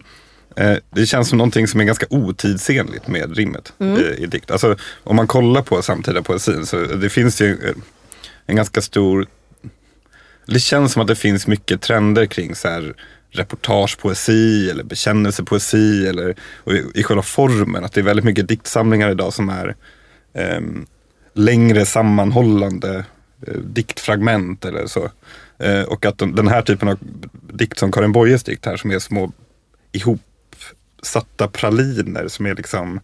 eh, 0.56 0.78
det 0.89 1.06
känns 1.06 1.30
som 1.30 1.38
någonting 1.38 1.68
som 1.68 1.80
är 1.80 1.84
ganska 1.86 2.06
otidsenligt 2.10 3.08
med 3.08 3.38
rimmet 3.38 3.74
i, 3.80 4.24
i 4.24 4.26
dikt. 4.26 4.52
Alltså, 4.52 4.76
om 5.04 5.16
man 5.16 5.28
kollar 5.28 5.62
på 5.62 5.82
samtida 5.82 6.22
poesin 6.22 6.66
så 6.66 6.78
det 6.78 7.10
finns 7.10 7.41
ju 7.41 7.52
eh, 7.52 7.76
en 8.46 8.56
ganska 8.56 8.82
stor 8.82 9.28
det 10.46 10.60
känns 10.60 10.93
som 10.93 11.02
att 11.02 11.08
det 11.08 11.16
finns 11.16 11.48
mycket 11.48 11.82
trender 11.82 12.26
kring 12.26 12.56
så 12.56 12.68
här 12.68 12.93
reportagepoesi 13.32 14.70
eller 14.70 14.84
bekännelsepoesi 14.84 16.08
eller 16.08 16.30
i, 16.66 17.00
i 17.00 17.04
själva 17.04 17.24
formen. 17.24 17.86
Att 17.86 17.93
det 17.93 18.02
är 18.02 18.04
väldigt 18.04 18.26
mycket 18.26 18.48
diktsamlingar 18.48 19.12
idag 19.12 19.34
som 19.34 19.50
är 19.50 19.76
ehm, 20.34 20.86
längre 21.34 21.86
sammanhållande 21.86 22.96
eh, 22.96 23.04
Eh, 23.48 23.58
diktfragment 23.58 24.66
eller 24.66 24.88
så. 24.88 25.10
Eh, 25.58 25.84
och 25.84 26.06
att 26.06 26.18
de, 26.18 26.36
den 26.36 26.48
här 26.48 26.62
typen 26.62 26.88
av 26.88 26.98
dikt 27.54 27.80
som 27.80 27.91
Karin 27.91 28.12
Boyes 28.12 28.43
dikt 28.43 28.66
här 28.66 28.78
som 28.78 28.91
är 28.91 29.00
små 29.00 29.32
ihopsatta 29.91 31.48
praliner 31.48 32.28
som 32.28 32.46
är 32.46 32.56
liksom 32.56 33.00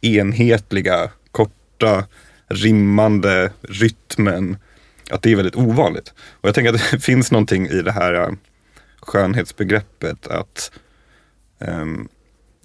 enhetliga, 0.00 1.10
korta, 1.30 2.04
rimmande, 2.48 3.52
rytmen. 3.62 4.56
Att 5.10 5.22
det 5.22 5.32
är 5.32 5.36
väldigt 5.36 5.56
ovanligt. 5.56 6.12
Och 6.30 6.48
jag 6.48 6.54
tänker 6.54 6.74
att 6.74 6.90
det 6.90 6.98
finns 7.02 7.30
någonting 7.30 7.66
i 7.66 7.82
det 7.82 7.92
här 7.92 8.14
eh, 8.14 8.30
skönhetsbegreppet 9.00 10.26
att 10.26 10.70
um, 11.58 12.08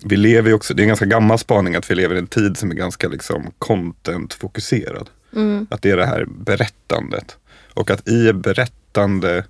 vi 0.04 0.18
lever 0.18 0.50
ju 0.50 0.56
också, 0.56 0.74
det 0.74 0.82
är 0.82 0.84
en 0.84 0.88
ganska 0.88 1.06
gammal 1.06 1.40
spaning 1.40 1.76
att 1.76 1.92
vi 1.92 1.96
lever 1.96 2.16
i 2.16 2.20
en 2.20 2.28
tid 2.28 2.58
som 2.58 2.72
är 2.72 2.76
ganska 2.76 3.08
liksom 3.08 3.52
content-fokuserad. 3.60 5.10
Mm. 5.36 5.68
Att 5.70 5.82
det 5.82 5.92
är 5.92 5.98
det 5.98 6.06
här 6.06 6.26
berättandet. 6.26 7.38
Och 7.74 7.92
att 7.92 8.08
i 8.08 8.34
berättande 8.34 9.46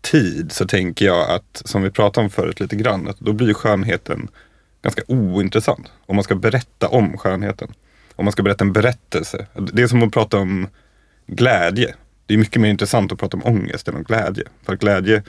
tid 0.00 0.52
så 0.52 0.66
tänker 0.66 1.06
jag 1.06 1.30
att, 1.30 1.62
som 1.64 1.82
vi 1.82 1.90
pratade 1.90 2.24
om 2.24 2.30
förut 2.30 2.60
lite 2.60 2.76
grann, 2.76 3.08
att 3.08 3.20
då 3.20 3.32
blir 3.32 3.54
skönheten 3.54 4.28
ganska 4.82 5.02
ointressant. 5.06 5.92
Om 6.06 6.16
man 6.16 6.24
ska 6.24 6.34
berätta 6.34 6.88
om 6.88 7.18
skönheten. 7.18 7.72
Om 8.16 8.24
man 8.24 8.32
ska 8.32 8.42
berätta 8.42 8.64
en 8.64 8.72
berättelse. 8.72 9.46
Det 9.72 9.82
är 9.82 9.86
som 9.86 10.02
att 10.02 10.12
prata 10.12 10.38
om 10.38 10.68
glädje. 11.26 11.94
Det 12.26 12.34
är 12.34 12.38
mycket 12.38 12.60
mer 12.60 12.70
intressant 12.70 13.12
att 13.12 13.18
prata 13.18 13.36
om 13.36 13.46
ångest 13.46 13.88
än 13.88 13.94
om 13.94 14.02
glädje. 14.02 14.44
För 14.62 14.72
att 14.72 14.80
glädje 14.80 15.22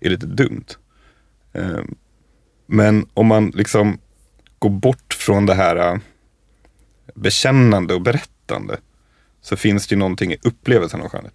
är 0.00 0.10
lite 0.10 0.26
dumt. 0.26 0.66
Ehm, 1.52 1.94
men 2.66 3.06
om 3.14 3.26
man 3.26 3.50
liksom 3.50 3.98
går 4.58 4.70
bort 4.70 5.14
från 5.14 5.46
det 5.46 5.54
här 5.54 5.76
äh, 5.76 5.98
bekännande 7.14 7.94
och 7.94 8.00
berättande 8.02 8.76
så 9.44 9.56
finns 9.56 9.86
det 9.86 9.92
ju 9.92 9.98
någonting 9.98 10.32
i 10.32 10.36
upplevelsen 10.42 11.00
av 11.00 11.08
skönhet. 11.08 11.34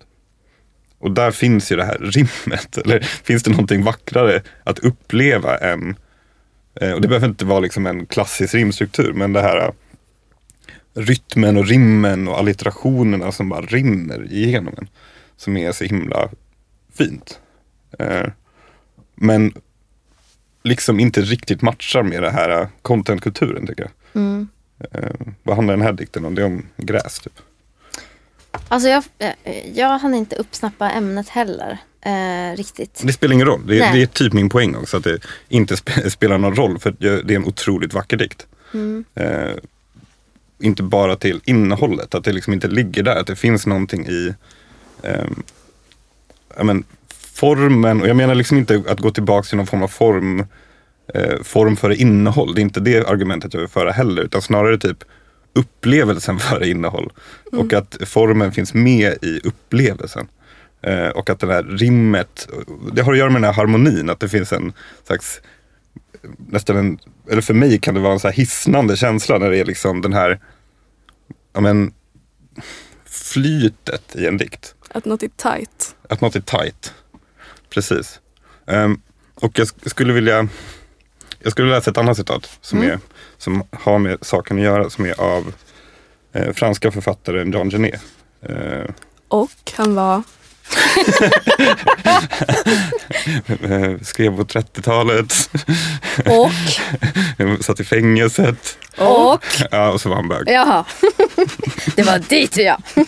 Och 0.99 1.11
där 1.11 1.31
finns 1.31 1.71
ju 1.71 1.75
det 1.75 1.85
här 1.85 1.97
rimmet. 1.97 2.77
Eller 2.85 2.99
finns 2.99 3.43
det 3.43 3.51
någonting 3.51 3.83
vackrare 3.83 4.41
att 4.63 4.79
uppleva 4.79 5.57
än, 5.57 5.95
eh, 6.81 6.91
och 6.91 7.01
det 7.01 7.07
behöver 7.07 7.27
inte 7.27 7.45
vara 7.45 7.59
liksom 7.59 7.85
en 7.85 8.05
klassisk 8.05 8.53
rimstruktur, 8.55 9.13
men 9.13 9.33
det 9.33 9.41
här 9.41 9.57
äh, 9.57 9.71
rytmen 10.93 11.57
och 11.57 11.67
rimmen 11.67 12.27
och 12.27 12.37
allitterationerna 12.39 13.31
som 13.31 13.49
bara 13.49 13.61
rinner 13.61 14.33
igenom 14.33 14.73
en. 14.77 14.87
Som 15.37 15.57
är 15.57 15.71
så 15.71 15.83
himla 15.83 16.29
fint. 16.93 17.39
Eh, 17.99 18.27
Men 19.15 19.53
liksom 20.63 20.99
inte 20.99 21.21
riktigt 21.21 21.61
matchar 21.61 22.03
med 22.03 22.23
det 22.23 22.31
här 22.31 22.67
contentkulturen 22.81 23.67
tycker 23.67 23.83
jag. 23.83 24.21
Mm. 24.21 24.47
Eh, 24.91 25.33
vad 25.43 25.55
handlar 25.55 25.73
den 25.73 25.85
här 25.85 25.93
dikten 25.93 26.25
om? 26.25 26.35
Det 26.35 26.41
är 26.41 26.45
om 26.45 26.65
gräs 26.77 27.19
typ. 27.19 27.33
Alltså 28.69 28.89
jag, 28.89 29.03
eh, 29.19 29.77
jag 29.77 29.99
hann 29.99 30.13
inte 30.13 30.35
uppsnappa 30.35 30.89
ämnet 30.89 31.29
heller. 31.29 31.77
Eh, 32.01 32.57
riktigt. 32.57 33.01
Det 33.03 33.13
spelar 33.13 33.33
ingen 33.33 33.47
roll. 33.47 33.67
Det, 33.67 33.73
det 33.73 34.01
är 34.01 34.05
typ 34.05 34.33
min 34.33 34.49
poäng 34.49 34.75
också. 34.75 34.97
Att 34.97 35.03
det 35.03 35.19
inte 35.49 35.77
spe, 35.77 36.09
spelar 36.09 36.37
någon 36.37 36.55
roll. 36.55 36.79
För 36.79 36.95
det 36.99 37.33
är 37.33 37.35
en 37.35 37.45
otroligt 37.45 37.93
vacker 37.93 38.17
dikt. 38.17 38.47
Mm. 38.73 39.05
Eh, 39.15 39.51
inte 40.59 40.83
bara 40.83 41.15
till 41.15 41.41
innehållet. 41.45 42.15
Att 42.15 42.23
det 42.23 42.31
liksom 42.31 42.53
inte 42.53 42.67
ligger 42.67 43.03
där. 43.03 43.15
Att 43.15 43.27
det 43.27 43.35
finns 43.35 43.65
någonting 43.65 44.07
i 44.07 44.33
ja, 46.57 46.63
men, 46.63 46.83
formen. 47.33 48.01
Och 48.01 48.07
jag 48.07 48.17
menar 48.17 48.35
liksom 48.35 48.57
inte 48.57 48.83
att 48.87 48.99
gå 48.99 49.11
tillbaka 49.11 49.47
till 49.47 49.57
någon 49.57 49.67
form 49.67 49.83
av 49.83 49.87
form. 49.87 50.45
Eh, 51.13 51.43
form 51.43 51.77
före 51.77 51.95
innehåll. 51.95 52.55
Det 52.55 52.61
är 52.61 52.63
inte 52.63 52.79
det 52.79 53.07
argumentet 53.07 53.53
jag 53.53 53.61
vill 53.61 53.69
föra 53.69 53.91
heller. 53.91 54.21
Utan 54.21 54.41
snarare 54.41 54.77
typ 54.77 55.03
upplevelsen 55.53 56.39
före 56.49 56.67
innehåll. 56.67 57.11
Och 57.51 57.73
att 57.73 57.97
formen 58.05 58.51
finns 58.51 58.73
med 58.73 59.17
i 59.21 59.39
upplevelsen. 59.43 60.27
Eh, 60.81 61.07
och 61.07 61.29
att 61.29 61.39
det 61.39 61.47
här 61.53 61.63
rimmet, 61.63 62.49
det 62.93 63.01
har 63.01 63.11
att 63.13 63.17
göra 63.19 63.29
med 63.29 63.41
den 63.41 63.45
här 63.53 63.53
harmonin. 63.61 64.09
Att 64.09 64.19
det 64.19 64.29
finns 64.29 64.53
en 64.53 64.73
slags, 65.07 65.41
nästan 66.37 66.77
en, 66.77 66.99
eller 67.29 67.41
för 67.41 67.53
mig 67.53 67.79
kan 67.79 67.93
det 67.93 67.99
vara 67.99 68.13
en 68.13 68.19
så 68.19 68.27
här 68.27 68.35
hisnande 68.35 68.97
känsla 68.97 69.37
när 69.37 69.49
det 69.49 69.57
är 69.57 69.65
liksom 69.65 70.01
den 70.01 70.13
här, 70.13 70.39
ja 71.53 71.61
men, 71.61 71.93
flytet 73.05 74.15
i 74.15 74.25
en 74.27 74.37
dikt. 74.37 74.75
Att 74.91 75.05
något 75.05 75.23
är 75.23 75.27
tight. 75.35 75.95
Att 76.09 76.21
något 76.21 76.35
är 76.35 76.41
tight. 76.41 76.93
Precis. 77.69 78.19
Ehm, 78.67 79.01
och 79.35 79.59
jag 79.59 79.65
sk- 79.67 79.89
skulle 79.89 80.13
vilja 80.13 80.47
Jag 81.39 81.51
skulle 81.51 81.69
läsa 81.69 81.91
ett 81.91 81.97
annat 81.97 82.17
citat 82.17 82.57
som, 82.61 82.81
är, 82.81 82.99
som 83.39 83.63
har 83.71 83.97
med 83.99 84.17
saken 84.21 84.57
att 84.57 84.63
göra. 84.63 84.89
Som 84.89 85.05
är 85.05 85.21
av 85.21 85.53
eh, 86.33 86.53
franska 86.53 86.91
författaren 86.91 87.51
Jean 87.51 87.69
Genet. 87.69 88.01
Eh, 88.49 88.89
Och 89.27 89.49
han 89.77 89.95
var 89.95 90.23
Eh, 93.61 93.99
Skrev 94.01 94.35
på 94.37 94.43
30-talet. 94.43 95.49
Och, 96.25 96.51
Satt 97.65 97.79
i 97.79 97.83
fängelset. 97.83 98.77
och, 98.97 99.45
Ja, 99.71 99.89
och 99.91 100.01
så 100.01 100.09
var 100.09 100.15
han 100.15 100.27
bög. 100.27 100.43
jaha. 100.49 100.85
Det 101.95 102.03
var 102.03 102.19
dit 102.19 102.57
ja. 102.57 102.77
Ja, 102.95 103.05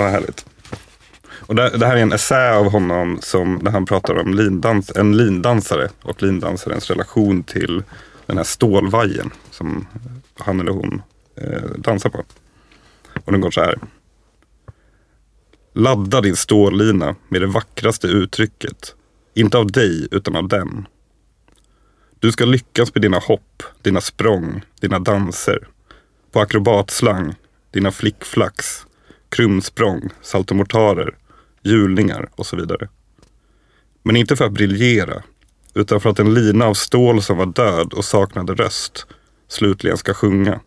vad 0.00 0.10
härligt. 0.10 0.44
Och 1.46 1.54
det, 1.54 1.70
det 1.78 1.86
här 1.86 1.96
är 1.96 2.00
en 2.02 2.12
essä 2.12 2.52
av 2.54 2.70
honom 2.70 3.18
som, 3.22 3.64
där 3.64 3.70
han 3.70 3.86
pratar 3.86 4.18
om 4.18 4.34
lindans, 4.34 4.90
en 4.96 5.16
lindansare 5.16 5.88
och 6.02 6.22
lindansarens 6.22 6.90
relation 6.90 7.42
till 7.42 7.82
den 8.26 8.36
här 8.36 8.44
stålvajen 8.44 9.30
som 9.50 9.86
han 10.34 10.60
eller 10.60 10.72
hon 10.72 11.02
eh, 11.36 11.70
dansar 11.78 12.10
på. 12.10 12.24
Och 13.24 13.32
den 13.32 13.40
går 13.40 13.50
så 13.50 13.60
här. 13.60 13.78
Ladda 15.74 16.20
din 16.20 16.36
stållina 16.36 17.16
med 17.28 17.40
det 17.40 17.46
vackraste 17.46 18.06
uttrycket. 18.06 18.94
Inte 19.34 19.58
av 19.58 19.72
dig, 19.72 20.08
utan 20.10 20.36
av 20.36 20.48
den. 20.48 20.86
Du 22.20 22.32
ska 22.32 22.44
lyckas 22.44 22.94
med 22.94 23.02
dina 23.02 23.18
hopp, 23.18 23.62
dina 23.82 24.00
språng, 24.00 24.62
dina 24.80 24.98
danser. 24.98 25.68
På 26.32 26.40
akrobatslang, 26.40 27.34
dina 27.70 27.90
flickflax, 27.90 28.86
krumsprång, 29.28 30.10
saltomortarer, 30.20 31.16
hjulningar 31.62 32.28
och 32.34 32.46
så 32.46 32.56
vidare. 32.56 32.88
Men 34.02 34.16
inte 34.16 34.36
för 34.36 34.44
att 34.44 34.52
briljera, 34.52 35.22
utan 35.74 36.00
för 36.00 36.10
att 36.10 36.18
en 36.18 36.34
lina 36.34 36.66
av 36.66 36.74
stål 36.74 37.22
som 37.22 37.36
var 37.36 37.46
död 37.46 37.92
och 37.92 38.04
saknade 38.04 38.54
röst 38.54 39.06
slutligen 39.48 39.96
ska 39.96 40.14
sjunga. 40.14 40.60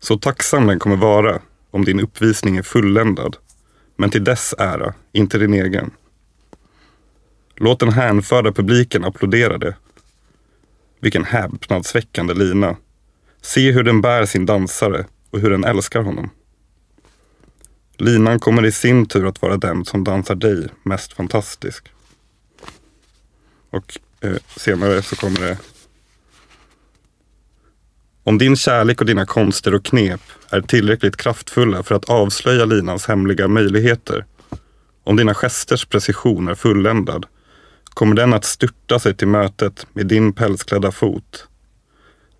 Så 0.00 0.18
tacksam 0.18 0.66
den 0.66 0.78
kommer 0.78 0.96
vara 0.96 1.40
om 1.70 1.84
din 1.84 2.00
uppvisning 2.00 2.56
är 2.56 2.62
fulländad, 2.62 3.36
men 3.96 4.10
till 4.10 4.24
dess 4.24 4.54
ära, 4.58 4.94
inte 5.12 5.38
din 5.38 5.54
egen. 5.54 5.90
Låt 7.56 7.80
den 7.80 7.92
hänförda 7.92 8.52
publiken 8.52 9.04
applådera 9.04 9.58
det. 9.58 9.76
Vilken 11.00 11.24
häpnadsväckande 11.24 12.34
lina. 12.34 12.76
Se 13.40 13.72
hur 13.72 13.82
den 13.82 14.00
bär 14.00 14.26
sin 14.26 14.46
dansare 14.46 15.06
och 15.30 15.40
hur 15.40 15.50
den 15.50 15.64
älskar 15.64 16.02
honom. 16.02 16.30
Linan 17.96 18.38
kommer 18.38 18.64
i 18.66 18.72
sin 18.72 19.06
tur 19.06 19.26
att 19.26 19.42
vara 19.42 19.56
den 19.56 19.84
som 19.84 20.04
dansar 20.04 20.34
dig 20.34 20.68
mest 20.82 21.12
fantastisk. 21.12 21.92
Och 23.72 23.98
eh, 24.20 24.36
senare 24.56 25.02
så 25.02 25.16
kommer 25.16 25.40
det. 25.40 25.58
Om 28.24 28.38
din 28.38 28.56
kärlek 28.56 29.00
och 29.00 29.06
dina 29.06 29.26
konster 29.26 29.74
och 29.74 29.84
knep 29.84 30.20
är 30.50 30.60
tillräckligt 30.60 31.16
kraftfulla 31.16 31.82
för 31.82 31.94
att 31.94 32.10
avslöja 32.10 32.64
linans 32.64 33.06
hemliga 33.06 33.48
möjligheter. 33.48 34.26
Om 35.04 35.16
dina 35.16 35.34
gesters 35.34 35.84
precision 35.86 36.48
är 36.48 36.54
fulländad 36.54 37.26
kommer 37.94 38.14
den 38.14 38.34
att 38.34 38.44
störta 38.44 38.98
sig 38.98 39.14
till 39.14 39.28
mötet 39.28 39.86
med 39.92 40.06
din 40.06 40.32
pälsklädda 40.32 40.92
fot. 40.92 41.46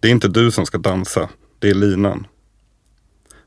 Det 0.00 0.08
är 0.08 0.12
inte 0.12 0.28
du 0.28 0.50
som 0.50 0.66
ska 0.66 0.78
dansa, 0.78 1.28
det 1.58 1.70
är 1.70 1.74
linan. 1.74 2.26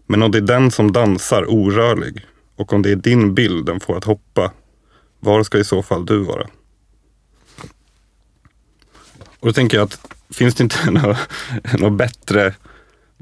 Men 0.07 0.23
om 0.23 0.31
det 0.31 0.37
är 0.37 0.41
den 0.41 0.71
som 0.71 0.91
dansar 0.91 1.45
orörlig 1.49 2.25
och 2.55 2.73
om 2.73 2.81
det 2.81 2.91
är 2.91 2.95
din 2.95 3.33
bild 3.33 3.65
den 3.65 3.79
får 3.79 3.97
att 3.97 4.03
hoppa, 4.03 4.51
var 5.19 5.43
ska 5.43 5.57
i 5.57 5.63
så 5.63 5.83
fall 5.83 6.05
du 6.05 6.23
vara? 6.23 6.47
Och 9.45 9.49
då 9.49 9.53
tänker 9.53 9.77
jag 9.77 9.85
att 9.85 9.99
finns 10.33 10.55
det 10.55 10.63
inte 10.63 10.77
några, 10.91 11.17
några 11.73 11.95
bättre 11.95 12.53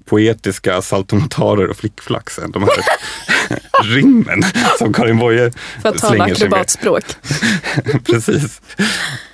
poetiska 0.05 0.82
saltomortarer 0.82 1.67
och 1.67 1.78
flickflax 1.78 2.39
än 2.39 2.51
de 2.51 2.63
här 2.63 2.71
rimmen 3.95 4.43
som 4.78 4.93
Karin 4.93 5.17
Boye 5.19 5.51
För 5.82 5.89
att 5.89 5.97
tala 5.97 6.24
akrobatspråk. 6.24 7.03
Precis. 8.05 8.61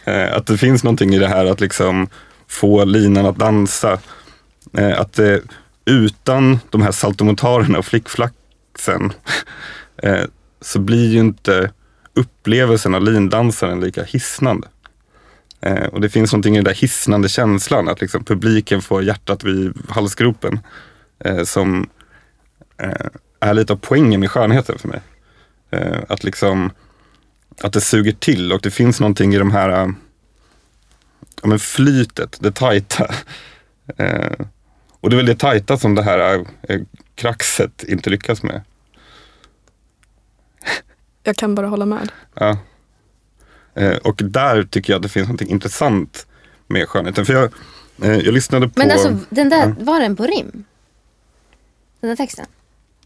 Eh, 0.03 0.33
Att 0.33 0.47
det 0.47 0.57
finns 0.57 0.83
någonting 0.83 1.13
i 1.15 1.19
det 1.19 1.27
här 1.27 1.45
att 1.45 1.61
liksom 1.61 2.07
få 2.47 2.85
linan 2.85 3.25
att 3.25 3.37
dansa. 3.37 3.99
Eh, 4.77 4.99
Att 4.99 5.19
eh, 5.19 5.37
utan 5.85 6.59
de 6.69 6.81
här 6.81 6.91
saltomortarerna 6.91 7.77
och 7.79 7.85
flickflaxen 7.85 9.13
så 10.61 10.79
blir 10.79 11.09
ju 11.09 11.19
inte 11.19 11.71
upplevelsen 12.13 12.95
av 12.95 13.03
lindansaren 13.03 13.79
lika 13.79 14.03
hisnande. 14.03 14.67
Eh, 15.61 15.85
Och 15.85 16.01
det 16.01 16.09
finns 16.09 16.31
någonting 16.31 16.53
i 16.53 16.57
den 16.57 16.63
där 16.65 16.73
hisnande 16.73 17.29
känslan 17.29 17.89
att 17.89 18.01
liksom 18.01 18.23
publiken 18.23 18.81
får 18.81 19.03
hjärtat 19.03 19.43
vid 19.43 19.73
halsgropen. 19.89 20.59
eh, 21.19 21.43
Som 21.43 21.89
eh, 22.77 23.07
är 23.39 23.53
lite 23.53 23.73
av 23.73 23.77
poängen 23.81 24.19
med 24.19 24.31
skönheten 24.31 24.79
för 24.79 24.87
mig. 24.87 25.01
Eh, 25.71 25.97
Att 26.09 26.23
liksom 26.23 26.71
att 27.61 27.73
det 27.73 27.81
suger 27.81 28.11
till 28.11 28.51
och 28.53 28.59
det 28.61 28.71
finns 28.71 28.99
någonting 28.99 29.33
i 29.35 29.37
de 29.37 29.51
här 29.51 29.69
äh, 29.69 29.87
ja, 31.41 31.47
men 31.47 31.59
flytet, 31.59 32.37
det 32.41 32.51
tajta. 32.51 33.13
Eh, 33.97 34.45
och 34.99 35.09
det 35.09 35.15
är 35.15 35.17
väl 35.17 35.25
det 35.25 35.35
tajta 35.39 35.77
som 35.77 35.95
det 35.95 36.03
här 36.03 36.45
kraxet 37.15 37.83
inte 37.83 38.09
lyckas 38.09 38.43
med. 38.43 38.61
Jag 41.23 41.35
kan 41.35 41.55
bara 41.55 41.67
hålla 41.67 41.85
med. 41.85 42.11
Ja. 42.33 42.57
Eh, 43.79 43.97
och 43.97 44.21
där 44.23 44.63
tycker 44.63 44.93
jag 44.93 44.97
att 44.97 45.03
det 45.03 45.09
finns 45.09 45.29
något 45.29 45.41
intressant 45.41 46.25
med 46.67 46.87
skönheten. 46.87 47.25
För 47.25 47.33
jag, 47.33 47.43
eh, 48.03 48.17
jag 48.25 48.33
lyssnade 48.33 48.67
på, 48.67 48.73
Men 48.75 48.91
alltså 48.91 49.17
den 49.29 49.49
där, 49.49 49.75
var 49.79 49.99
den 49.99 50.15
på 50.15 50.23
rim? 50.23 50.63
Den 52.01 52.09
där 52.09 52.15
texten? 52.15 52.45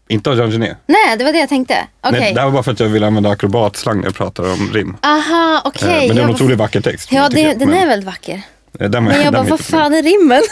inte 0.08 0.30
av 0.30 0.36
Jean 0.36 0.50
Genet. 0.50 0.76
Nej, 0.86 1.16
det 1.18 1.24
var 1.24 1.32
det 1.32 1.38
jag 1.38 1.48
tänkte. 1.48 1.86
Okej. 2.00 2.20
Nej, 2.20 2.34
det 2.34 2.40
här 2.40 2.46
var 2.46 2.52
bara 2.52 2.62
för 2.62 2.72
att 2.72 2.80
jag 2.80 2.88
ville 2.88 3.06
använda 3.06 3.30
akrobatslang 3.30 3.96
när 3.98 4.04
jag 4.04 4.14
pratar 4.14 4.52
om 4.52 4.70
rim. 4.72 4.96
Aha, 5.02 5.54
Eh, 5.64 5.68
okej. 5.68 6.06
men 6.08 6.16
det 6.16 6.22
är 6.22 6.28
en 6.28 6.34
otroligt 6.34 6.58
vacker 6.58 6.80
text. 6.80 7.12
Ja, 7.12 7.28
det, 7.28 7.40
jag. 7.40 7.58
den 7.58 7.70
Men, 7.70 7.78
är 7.78 7.86
väldigt 7.86 8.06
vacker. 8.06 8.42
den- 8.72 9.04
Men 9.04 9.14
jag 9.14 9.24
den 9.24 9.32
bara, 9.32 9.42
vad 9.42 9.60
fan 9.60 9.94
är 9.94 10.02
rimmen? 10.02 10.42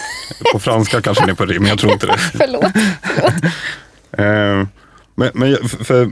På 0.52 0.58
franska 0.58 1.00
kanske 1.02 1.22
den 1.22 1.30
är 1.30 1.34
på 1.34 1.44
rim, 1.46 1.66
jag 1.66 1.78
tror 1.78 1.92
inte 1.92 2.06
det. 2.06 2.18
Förlåt. 2.34 2.64
Eh, 4.12 4.66
men, 5.14 5.30
men 5.34 5.68
för 5.68 6.10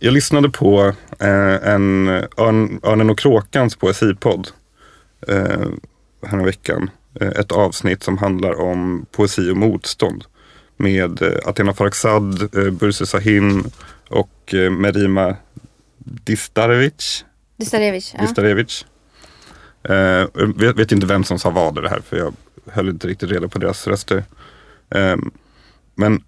jag 0.00 0.14
lyssnade 0.14 0.50
på 0.50 0.94
eh, 1.18 1.68
en 1.72 2.08
Örn, 2.36 2.80
Örnen 2.82 3.10
och 3.10 3.18
Kråkans 3.18 3.76
poesipodd 3.76 4.48
eh, 5.28 5.68
häromveckan. 6.26 6.90
Eh, 7.20 7.28
ett 7.28 7.52
avsnitt 7.52 8.02
som 8.02 8.18
handlar 8.18 8.60
om 8.60 9.06
poesi 9.10 9.50
och 9.50 9.56
motstånd. 9.56 10.24
Med 10.76 11.22
eh, 11.22 11.38
Athena 11.44 11.74
Farrokhzad, 11.74 12.56
eh, 12.56 12.70
Burse 12.70 13.06
Sahin 13.06 13.64
och 14.08 14.54
eh, 14.54 14.70
Merima 14.70 15.36
Distarevic. 15.98 17.24
Dystarevich. 17.56 18.14
Ja. 18.14 18.22
Distarevic. 18.22 18.86
Eh, 19.82 19.94
jag 20.34 20.58
vet, 20.58 20.76
vet 20.76 20.92
inte 20.92 21.06
vem 21.06 21.24
som 21.24 21.38
sa 21.38 21.50
vad 21.50 21.78
i 21.78 21.80
det 21.80 21.88
här 21.88 22.00
för 22.00 22.16
jag 22.16 22.34
höll 22.66 22.88
inte 22.88 23.08
riktigt 23.08 23.30
reda 23.30 23.48
på 23.48 23.58
deras 23.58 23.86
röster. 23.86 24.24
Eh, 24.94 25.16
men 25.94 26.22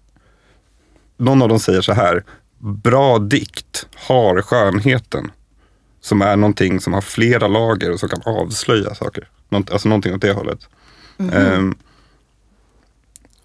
någon 1.17 1.41
av 1.41 1.49
dem 1.49 1.59
säger 1.59 1.81
så 1.81 1.93
här. 1.93 2.23
Bra 2.65 3.19
dikt 3.19 3.87
har 3.95 4.41
skönheten. 4.41 5.31
Som 6.01 6.21
är 6.21 6.35
någonting 6.35 6.79
som 6.79 6.93
har 6.93 7.01
flera 7.01 7.47
lager 7.47 7.91
och 7.91 7.99
som 7.99 8.09
kan 8.09 8.21
avslöja 8.25 8.95
saker. 8.95 9.29
Nånt, 9.49 9.71
alltså 9.71 9.89
någonting 9.89 10.13
åt 10.13 10.21
det 10.21 10.33
hållet. 10.33 10.67
Eh, 11.31 11.61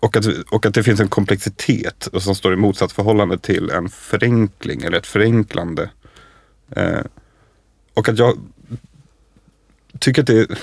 och, 0.00 0.16
att, 0.16 0.26
och 0.50 0.66
att 0.66 0.74
det 0.74 0.82
finns 0.82 1.00
en 1.00 1.08
komplexitet 1.08 2.06
och 2.06 2.22
som 2.22 2.34
står 2.34 2.52
i 2.52 2.56
motsatsförhållande 2.56 3.38
till 3.38 3.70
en 3.70 3.88
förenkling 3.88 4.82
eller 4.82 4.98
ett 4.98 5.06
förenklande. 5.06 5.90
Eh, 6.70 7.00
och 7.94 8.08
att 8.08 8.18
jag 8.18 8.38
tycker 9.98 10.22
att 10.22 10.26
det 10.26 10.58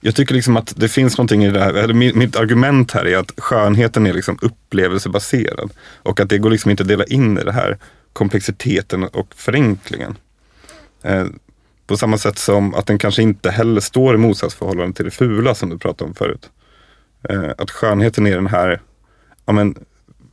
jag 0.00 0.14
tycker 0.14 0.34
liksom 0.34 0.56
att 0.56 0.72
det 0.76 0.88
finns 0.88 1.18
någonting 1.18 1.44
i 1.44 1.50
det 1.50 1.60
här, 1.60 1.74
eller 1.74 1.94
mi- 1.94 2.14
mitt 2.14 2.36
argument 2.36 2.92
här 2.92 3.06
är 3.06 3.16
att 3.16 3.32
skönheten 3.36 4.06
är 4.06 4.12
liksom 4.12 4.38
upplevelsebaserad. 4.42 5.70
Och 6.02 6.20
att 6.20 6.28
det 6.28 6.38
går 6.38 6.50
liksom 6.50 6.70
inte 6.70 6.82
att 6.82 6.88
dela 6.88 7.04
in 7.04 7.38
i 7.38 7.44
det 7.44 7.52
här 7.52 7.78
komplexiteten 8.12 9.04
och 9.04 9.34
förenklingen. 9.34 10.16
Eh, 11.02 11.26
på 11.86 11.96
samma 11.96 12.18
sätt 12.18 12.38
som 12.38 12.74
att 12.74 12.86
den 12.86 12.98
kanske 12.98 13.22
inte 13.22 13.50
heller 13.50 13.80
står 13.80 14.14
i 14.14 14.18
motsatsförhållande 14.18 14.96
till 14.96 15.04
det 15.04 15.10
fula 15.10 15.54
som 15.54 15.70
du 15.70 15.78
pratade 15.78 16.08
om 16.08 16.14
förut. 16.14 16.50
Eh, 17.28 17.50
att 17.58 17.70
skönheten 17.70 18.26
är 18.26 18.34
den 18.34 18.46
här, 18.46 18.80
ja 19.46 19.52
men, 19.52 19.74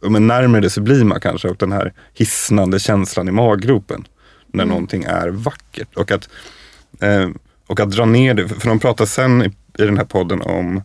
ja 0.01 0.09
men 0.09 0.27
närmare 0.27 0.61
det 0.61 0.69
sublima 0.69 1.19
kanske 1.19 1.47
och 1.49 1.57
den 1.57 1.71
här 1.71 1.93
hisnande 2.13 2.79
känslan 2.79 3.27
i 3.27 3.31
maggropen. 3.31 4.07
När 4.47 4.65
någonting 4.65 5.03
är 5.03 5.27
vackert. 5.27 5.95
Och 5.95 6.11
att, 6.11 6.29
eh, 6.99 7.29
och 7.67 7.79
att 7.79 7.91
dra 7.91 8.05
ner 8.05 8.33
det, 8.33 8.47
för 8.47 8.69
de 8.69 8.79
pratar 8.79 9.05
sen 9.05 9.41
i, 9.41 9.45
i 9.83 9.85
den 9.85 9.97
här 9.97 10.05
podden 10.05 10.41
om 10.41 10.81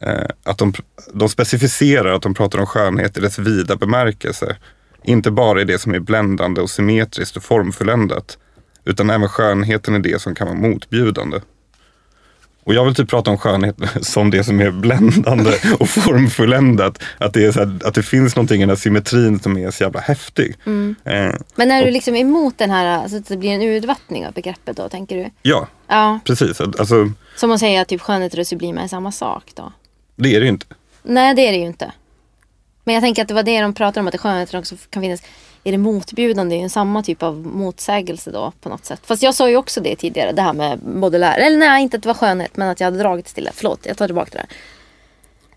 eh, 0.00 0.28
att 0.42 0.58
de, 0.58 0.72
de 1.12 1.28
specificerar 1.28 2.12
att 2.12 2.22
de 2.22 2.34
pratar 2.34 2.58
om 2.58 2.66
skönhet 2.66 3.16
i 3.16 3.20
dess 3.20 3.38
vida 3.38 3.76
bemärkelse. 3.76 4.56
Inte 5.02 5.30
bara 5.30 5.60
i 5.60 5.64
det 5.64 5.78
som 5.78 5.94
är 5.94 5.98
bländande 5.98 6.60
och 6.60 6.70
symmetriskt 6.70 7.36
och 7.36 7.42
formfulländat. 7.42 8.38
Utan 8.84 9.10
även 9.10 9.28
skönheten 9.28 9.94
i 9.94 9.98
det 9.98 10.20
som 10.20 10.34
kan 10.34 10.46
vara 10.46 10.58
motbjudande. 10.58 11.40
Och 12.68 12.74
jag 12.74 12.84
vill 12.84 12.94
typ 12.94 13.08
prata 13.08 13.30
om 13.30 13.38
skönhet 13.38 13.76
som 14.00 14.30
det 14.30 14.44
som 14.44 14.60
är 14.60 14.70
bländande 14.70 15.50
och 15.78 15.88
formfulländat. 15.88 17.02
Att 17.18 17.32
det, 17.32 17.44
är 17.44 17.52
så 17.52 17.58
här, 17.58 17.78
att 17.84 17.94
det 17.94 18.02
finns 18.02 18.36
någonting 18.36 18.56
i 18.56 18.60
den 18.60 18.68
här 18.68 18.76
symmetrin 18.76 19.40
som 19.40 19.58
är 19.58 19.70
så 19.70 19.82
jävla 19.82 20.00
häftig. 20.00 20.56
Mm. 20.66 20.96
Eh, 21.04 21.34
Men 21.54 21.70
är 21.70 21.84
du 21.84 21.90
liksom 21.90 22.16
emot 22.16 22.58
den 22.58 22.70
här, 22.70 22.86
alltså 22.86 23.16
att 23.16 23.26
det 23.26 23.36
blir 23.36 23.50
en 23.50 23.62
urvattning 23.62 24.26
av 24.26 24.32
begreppet 24.32 24.76
då, 24.76 24.88
tänker 24.88 25.16
du? 25.16 25.30
Ja, 25.42 25.66
Ja, 25.86 26.20
precis. 26.24 26.60
Alltså, 26.60 27.12
som 27.36 27.50
att 27.50 27.60
säga 27.60 27.80
att 27.80 27.88
typ 27.88 28.00
skönhet 28.00 28.38
och 28.38 28.46
sublima 28.46 28.80
är 28.80 28.88
samma 28.88 29.12
sak 29.12 29.52
då? 29.54 29.72
det 30.16 30.36
är 30.36 30.40
det 30.40 30.46
ju 30.46 30.52
inte. 30.52 30.66
Nej, 31.02 31.34
det 31.34 31.48
är 31.48 31.52
det 31.52 31.58
ju 31.58 31.66
inte. 31.66 31.92
Men 32.84 32.94
jag 32.94 33.02
tänker 33.02 33.22
att 33.22 33.28
det 33.28 33.34
var 33.34 33.42
det 33.42 33.60
de 33.60 33.74
pratade 33.74 34.00
om, 34.00 34.08
att 34.08 34.20
skönheten 34.20 34.60
också 34.60 34.76
kan 34.90 35.02
finnas. 35.02 35.22
Är 35.64 35.72
det 35.72 35.78
motbjudande? 35.78 36.56
Det 36.56 36.62
är 36.62 36.68
samma 36.68 37.02
typ 37.02 37.22
av 37.22 37.46
motsägelse 37.46 38.30
då 38.30 38.52
på 38.60 38.68
något 38.68 38.84
sätt. 38.84 39.00
Fast 39.04 39.22
jag 39.22 39.34
sa 39.34 39.50
ju 39.50 39.56
också 39.56 39.80
det 39.80 39.96
tidigare, 39.96 40.32
det 40.32 40.42
här 40.42 40.52
med 40.52 40.78
modulär. 40.94 41.38
Eller 41.38 41.56
nej, 41.56 41.82
inte 41.82 41.96
att 41.96 42.02
det 42.02 42.06
var 42.08 42.14
skönhet, 42.14 42.56
men 42.56 42.68
att 42.68 42.80
jag 42.80 42.84
hade 42.86 42.98
dragits 42.98 43.34
till 43.34 43.44
det. 43.44 43.50
Förlåt, 43.54 43.80
jag 43.82 43.96
tar 43.96 44.06
tillbaka 44.06 44.30
det 44.32 44.38
där. 44.38 44.46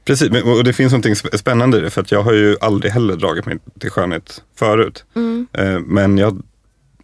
Precis, 0.06 0.43
och 0.43 0.64
det 0.64 0.74
finns 0.74 0.91
någonting 0.91 1.14
sp- 1.14 1.38
spännande 1.38 1.78
i 1.78 1.82
det. 1.82 1.89
För 1.89 2.02
att 2.02 2.12
jag 2.12 2.22
har 2.24 2.34
ju 2.34 2.58
aldrig 2.62 2.91
heller 2.93 3.16
dragit 3.16 3.45
mig 3.45 3.58
till 3.80 3.89
skönhet 3.89 4.43
förut. 4.56 5.06
Mm. 5.16 5.47
Eh, 5.54 5.80
Men 5.80 6.18
jag, 6.18 6.41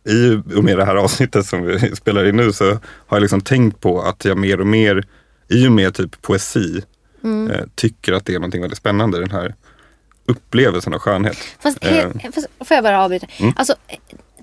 i 0.10 0.36
och 0.58 0.64
med 0.64 0.78
det 0.78 0.86
här 0.86 0.96
avsnittet 0.96 1.46
som 1.46 1.64
vi 1.64 1.80
spelar 1.96 2.26
in 2.30 2.36
nu 2.36 2.54
så 2.54 2.66
har 2.72 2.80
jag 3.10 3.22
liksom 3.22 3.42
tänkt 3.42 3.80
på 3.82 4.02
att 4.02 4.26
jag 4.26 4.38
mer 4.38 4.60
och 4.62 4.68
mer, 4.68 5.04
i 5.50 5.68
och 5.68 5.72
med 5.72 5.94
typ 5.94 6.22
poesi, 6.22 6.82
Mm. 7.24 7.52
eh, 7.52 7.66
tycker 7.76 8.14
att 8.14 8.26
det 8.26 8.34
är 8.34 8.40
någonting 8.40 8.62
väldigt 8.62 8.78
spännande. 8.78 9.20
Den 9.20 9.32
här 9.32 9.56
upplevelsen 10.28 10.94
av 10.94 11.00
skönhet. 11.00 11.38
Fast, 11.60 11.78
Eh. 11.82 11.92
he, 11.92 12.32
fast 12.32 12.48
får 12.60 12.76
jag 12.76 12.84
bara 12.84 13.04
avbryta? 13.04 13.28
Alltså, 13.56 13.76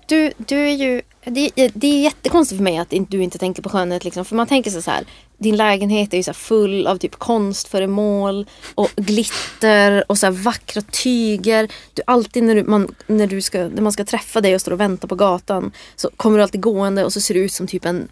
du, 0.07 0.33
du 0.37 0.59
är 0.59 0.75
ju... 0.75 1.03
Det, 1.25 1.51
det 1.75 1.87
är 1.87 2.03
jättekonstigt 2.03 2.59
för 2.59 2.63
mig 2.65 2.79
att 2.79 2.93
du 3.09 3.23
inte 3.23 3.39
tänker 3.39 3.63
på 3.63 3.69
skönhet. 3.69 4.05
Liksom. 4.05 4.25
För 4.25 4.37
man 4.37 4.47
tänker 4.47 4.71
så 4.71 4.91
här, 4.91 5.05
din 5.39 5.57
lägenhet 5.57 6.13
är 6.13 6.17
ju 6.17 6.23
så 6.23 6.33
full 6.33 6.87
av 6.87 6.97
typ 6.97 7.17
konstföremål 7.19 8.47
och 8.75 8.91
glitter 8.97 10.05
och 10.11 10.19
så 10.19 10.31
vackra 10.31 10.83
tyger. 10.83 11.69
Du 11.95 12.03
alltid 12.07 12.43
när, 12.43 12.55
du, 12.55 12.65
man, 12.65 12.95
när, 13.07 13.27
du 13.27 13.41
ska, 13.43 13.59
när 13.59 13.83
man 13.83 13.93
ska 13.93 14.05
träffa 14.05 14.41
dig 14.41 14.55
och 14.55 14.61
står 14.61 14.73
och 14.73 14.81
väntar 14.81 15.09
på 15.09 15.15
gatan 15.15 15.73
så 15.97 16.11
kommer 16.17 16.39
du 16.39 16.43
alltid 16.43 16.61
gående 16.61 17.05
och 17.05 17.13
så 17.13 17.21
ser 17.21 17.35
du 17.35 17.41
ut 17.41 17.53
som 17.53 17.67
typ 17.67 17.85
en 17.85 18.09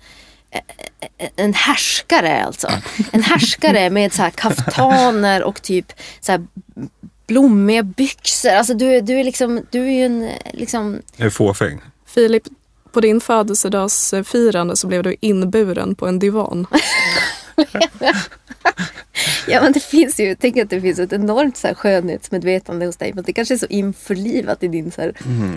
en 1.37 1.55
härskare 1.55 2.45
alltså. 2.45 2.68
En 3.12 3.23
härskare 3.23 3.91
med 3.91 4.12
så 4.12 4.23
här 4.23 4.31
kaftaner 4.31 5.43
och 5.43 5.62
typ 5.62 5.93
så 6.20 6.33
här 6.33 6.47
blommiga 7.27 7.83
byxor. 7.83 8.51
Alltså 8.51 8.75
du, 8.75 9.01
du 9.01 9.20
är 9.20 9.25
liksom, 9.25 9.66
du 9.70 9.81
är 9.87 9.91
ju 9.93 10.05
en 10.05 10.29
liksom, 10.53 10.99
Jag 11.16 11.27
är 11.27 11.31
fåfäng. 11.31 11.81
Filip, 12.07 12.43
på 12.93 13.01
din 13.01 13.20
födelsedagsfirande 13.20 14.77
så 14.77 14.87
blev 14.87 15.03
du 15.03 15.16
inburen 15.20 15.95
på 15.95 16.07
en 16.07 16.18
divan. 16.18 16.66
ja 19.49 19.62
men 19.62 19.73
det 19.73 19.81
finns 19.81 20.20
ju, 20.20 20.35
tänk 20.41 20.57
att 20.57 20.70
det 20.70 20.81
finns 20.81 20.99
ett 20.99 21.12
enormt 21.12 21.57
så 21.57 21.66
här 21.66 21.75
skönhetsmedvetande 21.75 22.87
hos 22.87 22.97
dig. 22.97 23.12
Men 23.14 23.25
det 23.25 23.33
kanske 23.33 23.55
är 23.55 23.59
så 23.59 23.66
införlivat 23.66 24.62
i 24.62 24.68
din 24.68 24.91
så 24.91 25.01
här, 25.01 25.12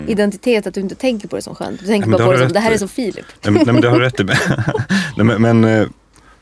identitet 0.08 0.66
att 0.66 0.74
du 0.74 0.80
inte 0.80 0.94
tänker 0.94 1.28
på 1.28 1.36
det 1.36 1.42
som 1.42 1.54
skönt. 1.54 1.80
Du 1.80 1.86
tänker 1.86 2.06
Mm. 2.08 2.10
Men 2.10 2.26
bara 2.26 2.32
det 2.32 2.38
på 2.38 2.42
det 2.42 2.48
som, 2.48 2.52
det 2.52 2.60
här 2.60 2.70
är 2.72 2.78
så 2.78 2.88
Filip. 2.88 3.26
Nej, 3.44 3.52
men- 3.52 3.62
nej 3.64 3.72
men 3.72 3.80
det 3.82 3.88
har 3.88 3.98
du 3.98 4.04
rätt 4.04 4.20
i. 4.20 4.24
nej, 5.16 5.24
men, 5.26 5.42
men, 5.42 5.64
eh, 5.64 5.80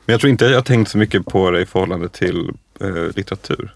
men 0.07 0.13
jag 0.13 0.21
tror 0.21 0.31
inte 0.31 0.45
jag 0.45 0.55
har 0.55 0.63
tänkt 0.63 0.91
så 0.91 0.99
mycket 0.99 1.27
på 1.27 1.51
det 1.51 1.61
i 1.61 1.67
förhållande 1.67 2.09
till 2.09 2.51
eh, 2.81 2.89
litteratur. 3.17 3.75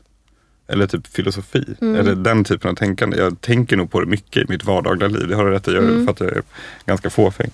Eller 0.68 0.86
typ 0.86 1.06
filosofi. 1.06 1.64
Eller 1.80 2.14
den 2.14 2.44
typen 2.44 2.70
av 2.70 2.74
tänkande. 2.74 3.18
Jag 3.18 3.40
tänker 3.40 3.76
nog 3.76 3.90
på 3.90 4.00
det 4.00 4.06
mycket 4.06 4.42
i 4.42 4.52
mitt 4.52 4.64
vardagliga 4.64 5.08
liv. 5.08 5.28
Det 5.28 5.34
har 5.34 5.44
du 5.44 5.50
rätt 5.50 5.68
att 5.68 5.74
göra 5.74 6.04
för 6.04 6.12
att 6.12 6.20
jag 6.20 6.28
är 6.28 6.42
ganska 6.86 7.10
fåfäng. 7.10 7.50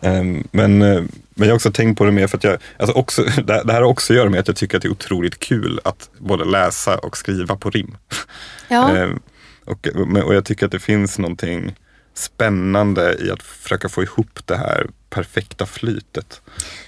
Ehm, 0.00 0.48
men, 0.50 0.82
eh, 0.82 1.02
men 1.34 1.48
jag 1.48 1.48
har 1.48 1.54
också 1.54 1.72
tänkt 1.72 1.98
på 1.98 2.04
det 2.04 2.12
mer 2.12 2.26
för 2.26 2.36
att 2.36 2.44
jag, 2.44 2.58
alltså 2.76 2.96
också, 2.96 3.22
det, 3.44 3.62
det 3.64 3.72
här 3.72 3.80
har 3.80 3.88
också 3.88 4.12
att 4.12 4.16
göra 4.16 4.30
med 4.30 4.40
att 4.40 4.48
jag 4.48 4.56
tycker 4.56 4.76
att 4.76 4.82
det 4.82 4.88
är 4.88 4.92
otroligt 4.92 5.38
kul 5.38 5.80
att 5.84 6.10
både 6.18 6.44
läsa 6.44 6.98
och 6.98 7.16
skriva 7.16 7.56
på 7.56 7.70
rim. 7.70 7.96
Ja. 8.68 8.96
Ehm, 8.96 9.20
och, 9.64 9.86
och 10.24 10.34
jag 10.34 10.44
tycker 10.44 10.66
att 10.66 10.72
det 10.72 10.78
finns 10.78 11.18
någonting 11.18 11.74
spännande 12.14 13.16
i 13.20 13.30
att 13.30 13.42
försöka 13.42 13.88
få 13.88 14.02
ihop 14.02 14.40
det 14.44 14.56
här 14.56 14.86
perfekta 15.10 15.66
flytet. 15.66 16.40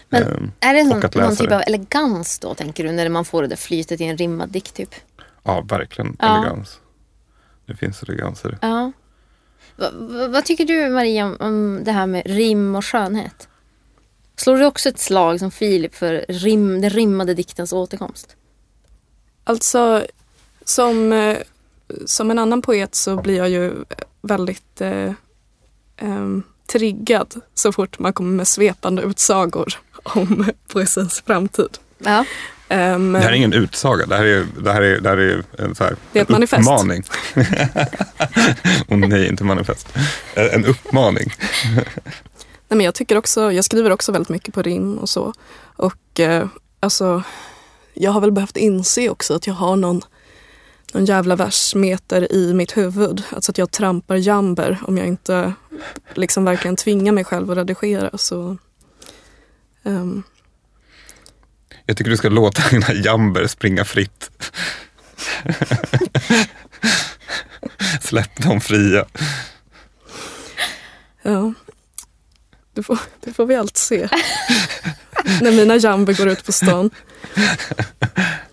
Men 0.09 0.23
Ehm, 0.23 0.53
är 0.61 0.75
det 0.75 0.83
någon, 0.83 1.01
någon 1.15 1.37
typ 1.37 1.49
det. 1.49 1.57
av 1.57 1.63
elegans 1.67 2.39
då 2.39 2.55
tänker 2.55 2.85
du? 2.85 2.93
När 2.93 3.09
man 3.09 3.25
får 3.25 3.43
det 3.43 3.49
där 3.49 3.57
flytet 3.57 4.01
i 4.01 4.05
en 4.05 4.17
rimmad 4.17 4.49
dikt 4.49 4.75
typ? 4.75 4.95
Ja, 5.47 5.61
verkligen 5.61 6.17
Ja. 6.21 6.39
elegans. 6.39 6.81
Det 7.67 7.75
finns 7.77 8.03
elegans 8.03 8.45
i 8.45 8.49
det. 8.49 8.59
Ja. 8.63 8.93
Va, 9.77 9.91
va, 9.93 10.29
vad 10.29 10.45
tycker 10.45 10.65
du 10.65 10.89
Maria 10.91 11.27
om, 11.27 11.37
om 11.41 11.81
det 11.85 11.93
här 11.93 12.07
med 12.07 12.23
rim 12.27 12.75
och 12.75 12.85
skönhet? 12.85 13.49
Slår 14.37 14.57
du 14.57 14.65
också 14.67 14.89
ett 14.89 14.99
slag 14.99 15.39
som 15.39 15.51
Filip 15.51 15.95
för 15.95 16.25
rim, 16.29 16.81
den 16.81 16.91
rimmade 16.91 17.35
diktens 17.35 17.73
återkomst? 17.73 18.37
Alltså, 19.45 20.07
som, 20.65 21.13
eh, 21.13 21.39
som 22.07 22.31
en 22.31 22.39
annan 22.39 22.63
poet 22.63 22.95
så 22.95 23.17
blir 23.17 23.37
jag 23.37 23.49
ju 23.51 23.75
väldigt 24.23 24.81
eh, 24.81 25.13
em, 25.97 26.43
triggad 26.73 27.35
så 27.55 27.73
fort 27.73 27.99
man 27.99 28.13
kommer 28.13 28.31
med 28.37 28.49
svepande 28.49 29.03
utsagor 29.03 29.75
om 30.03 30.47
poesins 30.69 31.21
framtid. 31.27 31.79
Ja. 31.99 32.25
Em, 32.69 33.13
Det 33.13 33.19
här 33.19 33.29
är 33.29 33.33
ingen 33.33 33.53
utsaga, 33.53 34.07
det 34.07 34.17
här 34.17 34.25
är, 34.25 34.47
det 34.63 34.73
här 34.73 34.83
är, 34.83 35.01
det 35.01 35.09
här 35.09 35.17
är 35.17 35.43
en, 35.59 35.75
så 35.75 35.85
här, 35.85 35.97
Det 36.13 36.19
är 36.19 36.23
ett 36.23 36.29
en 36.29 36.33
manifest. 36.33 36.61
uppmaning. 36.61 37.03
Och 38.89 38.99
nej, 38.99 39.29
inte 39.29 39.45
manifest. 39.45 39.89
En 40.35 40.65
uppmaning. 40.65 41.33
Nej, 42.69 42.77
men 42.77 42.81
jag, 42.81 42.95
tycker 42.95 43.19
också, 43.19 43.53
jag 43.53 43.65
skriver 43.65 43.91
också 43.91 44.13
väldigt 44.13 44.29
mycket 44.29 44.55
på 44.55 44.63
rim 44.63 44.99
och 44.99 45.09
så. 45.09 45.33
Och 45.77 46.21
eh, 46.21 46.49
alltså, 46.81 47.23
jag 47.95 48.11
har 48.11 48.21
väl 48.21 48.33
behövt 48.33 48.57
inse 48.57 49.09
också 49.09 49.35
att 49.35 49.47
jag 49.47 49.55
har 49.55 49.77
någon, 49.77 50.01
någon 50.93 51.05
jävla 51.05 51.37
versmeter 51.37 52.33
i 52.33 52.55
mitt 52.55 52.77
huvud. 52.77 53.23
Alltså 53.31 53.51
att 53.53 53.59
jag 53.59 53.71
trampar 53.71 54.17
jamber 54.17 54.79
om 54.83 54.99
jag 54.99 55.07
inte 55.07 55.53
liksom 56.15 56.45
verkligen 56.45 56.77
tvingar 56.77 57.13
mig 57.13 57.25
själv 57.25 57.51
att 57.51 57.57
redigera. 57.57 58.19
Så, 58.19 58.57
ehm, 59.85 60.23
Jag 61.87 61.97
tycker 61.97 62.11
du 62.11 62.17
ska 62.17 62.29
låta 62.29 62.69
dina 62.71 62.93
jamber 62.93 63.47
springa 63.47 63.85
fritt. 63.85 64.31
Släpp 68.01 68.43
dem 68.43 68.61
fria. 68.61 69.07
ja, 71.23 71.53
det 72.75 72.83
får, 72.83 72.99
det 73.21 73.33
får 73.33 73.47
vi 73.47 73.55
allt 73.55 73.77
se. 73.77 74.09
När 75.41 75.53
mina 75.53 75.77
jamber 75.77 76.15
går 76.15 76.29
ut 76.29 76.45
på 76.45 76.53
stan. 76.53 76.91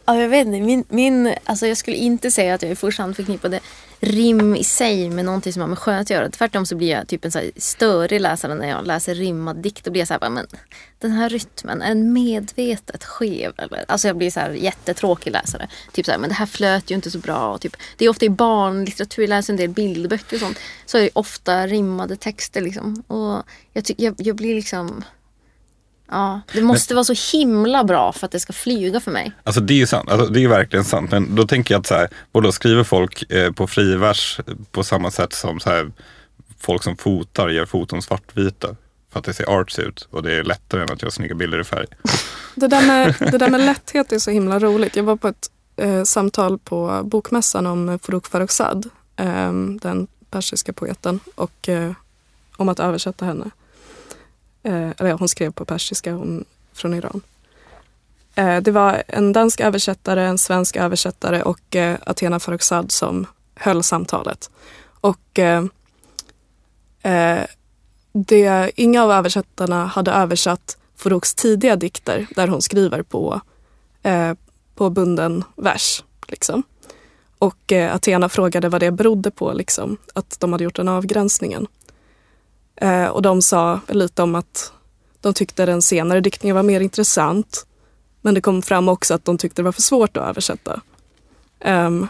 Ja, 0.05 0.21
jag 0.21 0.29
vet 0.29 0.47
inte. 0.47 0.59
Min, 0.59 0.83
min, 0.89 1.35
alltså 1.45 1.67
jag 1.67 1.77
skulle 1.77 1.97
inte 1.97 2.31
säga 2.31 2.53
att 2.53 2.61
jag 2.61 2.71
i 2.71 2.75
första 2.75 3.03
hand 3.03 3.15
förknippade 3.15 3.59
rim 3.99 4.55
i 4.55 4.63
sig 4.63 5.09
med 5.09 5.25
någonting 5.25 5.53
som 5.53 5.61
har 5.61 5.69
med 5.69 5.79
skönhet 5.79 6.01
att 6.01 6.09
göra. 6.09 6.29
Tvärtom 6.29 6.65
så 6.65 6.75
blir 6.75 6.89
jag 6.89 7.07
typ 7.07 7.25
en 7.25 7.31
så 7.31 7.39
här 7.39 7.51
störig 7.57 8.21
läsare 8.21 8.55
när 8.55 8.69
jag 8.69 8.87
läser 8.87 9.15
rimmad 9.15 9.57
dikt. 9.57 9.85
Då 9.85 9.91
blir 9.91 10.01
jag 10.01 10.07
så 10.07 10.13
här, 10.13 10.19
bara, 10.19 10.29
men 10.29 10.47
den 11.07 11.11
här 11.11 11.29
rytmen, 11.29 11.79
den 11.79 12.13
medvetet 12.13 13.03
skev? 13.03 13.53
Eller? 13.57 13.85
Alltså 13.87 14.07
jag 14.07 14.17
blir 14.17 14.31
så 14.31 14.39
här 14.39 14.49
jättetråkig 14.49 15.31
läsare. 15.31 15.67
Typ 15.91 16.05
så 16.05 16.11
här, 16.11 16.19
men 16.19 16.29
det 16.29 16.35
här 16.35 16.45
flöt 16.45 16.91
ju 16.91 16.95
inte 16.95 17.11
så 17.11 17.19
bra. 17.19 17.53
Och 17.53 17.61
typ, 17.61 17.77
det 17.97 18.05
är 18.05 18.09
ofta 18.09 18.25
i 18.25 18.29
barnlitteratur, 18.29 19.23
jag 19.23 19.29
läser 19.29 19.53
en 19.53 19.57
del 19.57 19.69
bildböcker 19.69 20.35
och 20.35 20.39
sånt. 20.39 20.59
Så 20.85 20.97
är 20.97 21.01
det 21.01 21.09
ofta 21.13 21.67
rimmade 21.67 22.15
texter 22.15 22.61
liksom. 22.61 23.03
Och 23.07 23.43
jag, 23.73 23.83
jag, 23.97 24.15
jag 24.17 24.35
blir 24.35 24.55
liksom... 24.55 25.03
Ja, 26.11 26.41
det 26.53 26.61
måste 26.61 26.93
vara 26.93 27.03
så 27.03 27.37
himla 27.37 27.83
bra 27.83 28.11
för 28.11 28.25
att 28.25 28.31
det 28.31 28.39
ska 28.39 28.53
flyga 28.53 28.99
för 28.99 29.11
mig. 29.11 29.31
Alltså 29.43 29.61
det 29.61 29.73
är 29.73 29.77
ju 29.77 29.87
sant, 29.87 30.09
alltså, 30.09 30.27
det 30.27 30.43
är 30.43 30.47
verkligen 30.47 30.85
sant. 30.85 31.11
Men 31.11 31.35
då 31.35 31.47
tänker 31.47 31.73
jag 31.73 31.79
att 31.79 31.87
så 31.87 31.93
här, 31.93 32.09
och 32.31 32.41
då 32.41 32.51
skriver 32.51 32.83
folk 32.83 33.31
eh, 33.31 33.51
på 33.51 33.67
frivers 33.67 34.39
på 34.71 34.83
samma 34.83 35.11
sätt 35.11 35.33
som 35.33 35.59
så 35.59 35.69
här, 35.69 35.91
folk 36.59 36.83
som 36.83 36.97
fotar 36.97 37.49
gör 37.49 37.65
foton 37.65 38.01
svartvita. 38.01 38.75
För 39.13 39.19
att 39.19 39.25
det 39.25 39.33
ser 39.33 39.59
arts 39.59 39.79
ut 39.79 40.07
och 40.11 40.23
det 40.23 40.33
är 40.33 40.43
lättare 40.43 40.81
än 40.81 40.91
att 40.91 41.01
göra 41.01 41.11
snygga 41.11 41.35
bilder 41.35 41.59
i 41.59 41.63
färg. 41.63 41.87
Det 42.55 42.67
där, 42.67 42.87
med, 42.87 43.15
det 43.31 43.37
där 43.37 43.49
med 43.49 43.61
lätthet 43.61 44.11
är 44.11 44.19
så 44.19 44.31
himla 44.31 44.59
roligt. 44.59 44.95
Jag 44.95 45.03
var 45.03 45.15
på 45.15 45.27
ett 45.27 45.49
eh, 45.75 46.03
samtal 46.03 46.59
på 46.59 47.01
bokmässan 47.03 47.67
om 47.67 47.99
Farooq 47.99 48.27
Farrokhzad, 48.27 48.89
eh, 49.15 49.53
den 49.81 50.07
persiska 50.29 50.73
poeten, 50.73 51.19
och 51.35 51.69
eh, 51.69 51.91
om 52.57 52.69
att 52.69 52.79
översätta 52.79 53.25
henne. 53.25 53.51
Eh, 54.63 54.89
eller 54.97 55.09
ja, 55.09 55.15
hon 55.15 55.29
skrev 55.29 55.51
på 55.51 55.65
persiska, 55.65 56.13
hon 56.13 56.45
från 56.73 56.93
Iran. 56.93 57.21
Eh, 58.35 58.57
det 58.57 58.71
var 58.71 59.03
en 59.07 59.33
dansk 59.33 59.59
översättare, 59.59 60.23
en 60.25 60.37
svensk 60.37 60.75
översättare 60.75 61.41
och 61.41 61.75
eh, 61.75 61.97
Athena 62.05 62.39
Farrokhzad 62.39 62.91
som 62.91 63.27
höll 63.55 63.83
samtalet. 63.83 64.49
Och 64.83 65.39
det, 68.13 68.71
inga 68.75 69.03
av 69.03 69.11
översättarna 69.11 69.85
hade 69.85 70.11
översatt 70.11 70.77
Foroks 70.95 71.35
tidiga 71.35 71.75
dikter 71.75 72.27
där 72.35 72.47
hon 72.47 72.61
skriver 72.61 73.01
på, 73.01 73.41
eh, 74.03 74.33
på 74.75 74.89
bunden 74.89 75.43
vers. 75.55 76.03
Liksom. 76.27 76.63
Och 77.37 77.71
eh, 77.71 77.95
Athena 77.95 78.29
frågade 78.29 78.69
vad 78.69 78.81
det 78.81 78.91
berodde 78.91 79.31
på, 79.31 79.53
liksom, 79.53 79.97
att 80.13 80.39
de 80.39 80.51
hade 80.51 80.63
gjort 80.63 80.75
den 80.75 80.87
avgränsningen. 80.87 81.67
Eh, 82.75 83.05
och 83.05 83.21
de 83.21 83.41
sa 83.41 83.79
lite 83.87 84.23
om 84.23 84.35
att 84.35 84.73
de 85.21 85.33
tyckte 85.33 85.65
den 85.65 85.81
senare 85.81 86.21
diktningen 86.21 86.55
var 86.55 86.63
mer 86.63 86.81
intressant. 86.81 87.65
Men 88.21 88.33
det 88.33 88.41
kom 88.41 88.61
fram 88.61 88.89
också 88.89 89.13
att 89.13 89.25
de 89.25 89.37
tyckte 89.37 89.61
det 89.61 89.65
var 89.65 89.71
för 89.71 89.81
svårt 89.81 90.17
att 90.17 90.29
översätta. 90.29 90.81
Um, 91.65 92.07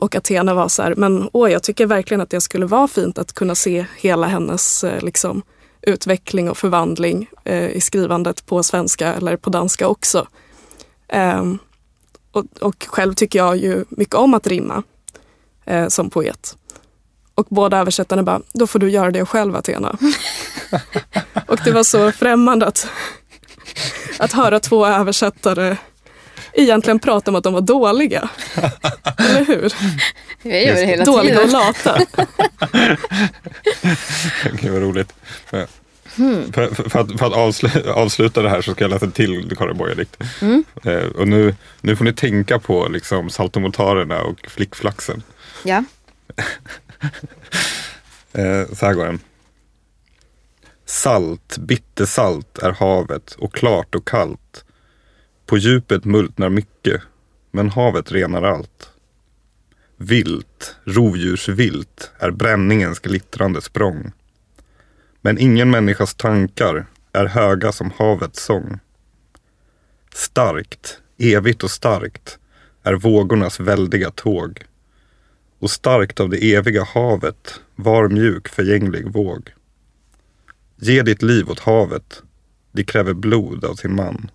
och 0.00 0.14
Athena 0.14 0.54
var 0.54 0.68
så 0.68 0.82
här, 0.82 0.94
men 0.94 1.30
åh, 1.32 1.52
jag 1.52 1.62
tycker 1.62 1.86
verkligen 1.86 2.20
att 2.20 2.30
det 2.30 2.40
skulle 2.40 2.66
vara 2.66 2.88
fint 2.88 3.18
att 3.18 3.32
kunna 3.32 3.54
se 3.54 3.86
hela 3.96 4.26
hennes 4.26 4.84
eh, 4.84 5.02
liksom, 5.02 5.42
utveckling 5.82 6.50
och 6.50 6.58
förvandling 6.58 7.30
eh, 7.44 7.70
i 7.70 7.80
skrivandet 7.80 8.46
på 8.46 8.62
svenska 8.62 9.14
eller 9.14 9.36
på 9.36 9.50
danska 9.50 9.88
också. 9.88 10.26
Um, 11.12 11.58
och, 12.32 12.44
och, 12.60 12.86
själv 12.88 13.14
tycker 13.14 13.38
jag 13.38 13.56
ju 13.56 13.84
mycket 13.88 14.14
om 14.14 14.34
att 14.34 14.46
rimma 14.46 14.82
eh, 15.64 15.88
som 15.88 16.10
poet. 16.10 16.56
Och 17.34 17.46
båda 17.48 17.78
översättarna 17.78 18.22
bara, 18.22 18.40
då 18.52 18.66
får 18.66 18.78
du 18.78 18.90
göra 18.90 19.10
det 19.10 19.26
själv 19.26 19.56
Athena. 19.56 19.98
och 21.46 21.58
det 21.64 21.72
var 21.72 21.82
så 21.82 22.12
främmande 22.12 22.66
att, 22.66 22.88
att 24.18 24.32
höra 24.32 24.60
två 24.60 24.86
översättare 24.86 25.76
egentligen 26.56 26.98
prata 26.98 27.30
om 27.30 27.34
att 27.34 27.44
de 27.44 27.52
var 27.52 27.60
dåliga. 27.60 28.28
Eller 29.18 29.44
hur? 29.44 29.72
Vi 30.42 30.66
gör 30.66 30.74
det 30.74 30.86
hela 30.86 31.04
dåliga 31.04 31.38
tiden. 31.38 31.44
och 31.44 31.52
lata. 31.52 31.98
Gud 34.60 34.72
vad 34.72 34.82
roligt. 34.82 35.12
Hmm. 36.16 36.52
För, 36.52 36.74
för, 36.74 36.90
för, 36.90 37.00
att, 37.00 37.18
för 37.18 37.26
att 37.26 37.32
avsluta, 37.32 37.92
avsluta 37.92 38.42
det 38.42 38.50
här 38.50 38.60
så 38.60 38.72
ska 38.72 38.84
jag 38.84 38.90
läsa 38.90 39.04
en 39.04 39.12
till 39.12 39.56
Karin 39.56 39.76
Boye-dikt. 39.76 40.16
Mm. 40.42 40.64
Eh, 40.84 41.06
och 41.06 41.28
nu, 41.28 41.54
nu 41.80 41.96
får 41.96 42.04
ni 42.04 42.12
tänka 42.12 42.58
på 42.58 42.88
liksom, 42.88 43.30
saltomortarerna 43.30 44.22
och 44.22 44.46
flickflaxen. 44.48 45.22
Ja. 45.64 45.84
eh, 48.32 48.66
så 48.72 48.86
här 48.86 48.94
går 48.94 49.04
den. 49.04 49.20
Salt, 50.86 51.58
bittersalt 51.58 52.58
är 52.58 52.70
havet 52.70 53.36
och 53.38 53.54
klart 53.54 53.94
och 53.94 54.08
kallt. 54.08 54.64
På 55.46 55.58
djupet 55.58 56.04
multnar 56.04 56.48
mycket, 56.48 57.02
men 57.50 57.70
havet 57.70 58.12
renar 58.12 58.42
allt. 58.42 58.90
Vilt, 59.96 60.76
rovdjursvilt, 60.84 62.10
är 62.18 62.30
bränningens 62.30 62.98
glittrande 62.98 63.60
språng. 63.60 64.12
Men 65.20 65.38
ingen 65.38 65.70
människas 65.70 66.14
tankar 66.14 66.86
är 67.12 67.26
höga 67.26 67.72
som 67.72 67.90
havets 67.96 68.44
sång. 68.44 68.78
Starkt, 70.14 71.00
evigt 71.18 71.62
och 71.62 71.70
starkt 71.70 72.38
är 72.82 72.94
vågornas 72.94 73.60
väldiga 73.60 74.10
tåg. 74.10 74.64
Och 75.58 75.70
starkt 75.70 76.20
av 76.20 76.28
det 76.28 76.54
eviga 76.54 76.84
havet 76.84 77.60
var 77.74 78.08
mjuk 78.08 78.48
förgänglig 78.48 79.12
våg. 79.12 79.52
Ge 80.76 81.02
ditt 81.02 81.22
liv 81.22 81.50
åt 81.50 81.60
havet, 81.60 82.22
det 82.72 82.84
kräver 82.84 83.14
blod 83.14 83.64
av 83.64 83.74
sin 83.74 83.94
man. 83.94 84.30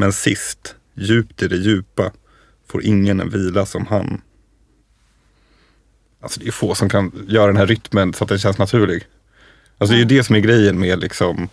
Men 0.00 0.12
sist, 0.12 0.74
djupt 0.94 1.42
i 1.42 1.48
det 1.48 1.56
djupa, 1.56 2.12
får 2.68 2.84
ingen 2.84 3.20
en 3.20 3.30
vila 3.30 3.66
som 3.66 3.86
han. 3.86 4.22
Alltså 6.20 6.40
det 6.40 6.46
är 6.46 6.52
få 6.52 6.74
som 6.74 6.88
kan 6.88 7.26
göra 7.28 7.46
den 7.46 7.56
här 7.56 7.66
rytmen 7.66 8.14
så 8.14 8.24
att 8.24 8.28
den 8.28 8.38
känns 8.38 8.58
naturlig. 8.58 9.06
Alltså 9.78 9.92
det 9.92 9.96
är 9.96 9.98
ju 9.98 10.16
det 10.16 10.24
som 10.24 10.36
är 10.36 10.40
grejen 10.40 10.80
med 10.80 10.98
liksom 10.98 11.48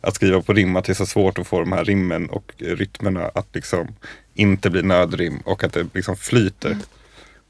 att 0.00 0.14
skriva 0.14 0.42
på 0.42 0.52
rim, 0.52 0.76
att 0.76 0.84
det 0.84 0.92
är 0.92 0.94
så 0.94 1.06
svårt 1.06 1.38
att 1.38 1.46
få 1.46 1.60
de 1.60 1.72
här 1.72 1.84
rimmen 1.84 2.30
och 2.30 2.52
rytmerna 2.58 3.30
att 3.34 3.48
liksom 3.52 3.94
inte 4.34 4.70
bli 4.70 4.82
nödrim 4.82 5.38
och 5.44 5.64
att 5.64 5.72
det 5.72 5.86
liksom 5.94 6.16
flyter. 6.16 6.76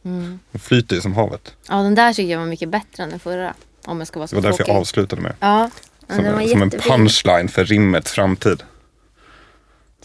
Mm. 0.05 0.39
Det 0.53 0.59
flyter 0.59 0.97
ju 0.97 1.03
som 1.03 1.15
havet. 1.15 1.57
Ja, 1.69 1.77
den 1.77 1.95
där 1.95 2.13
tycker 2.13 2.33
jag 2.33 2.39
var 2.39 2.47
mycket 2.47 2.69
bättre 2.69 3.03
än 3.03 3.11
den 3.11 3.21
förra. 3.21 3.55
Om 3.85 3.99
jag 3.99 4.09
ska 4.09 4.19
vara 4.19 4.27
så 4.27 4.37
Det 4.37 4.43
var 4.43 4.51
därför 4.51 4.65
jag 4.67 4.77
avslutade 4.77 5.23
med. 5.23 5.35
Ja, 5.41 5.71
som, 6.07 6.25
en, 6.25 6.49
som 6.49 6.63
en 6.63 6.71
punchline 6.71 7.49
för 7.49 7.65
rimmets 7.65 8.13
framtid. 8.13 8.63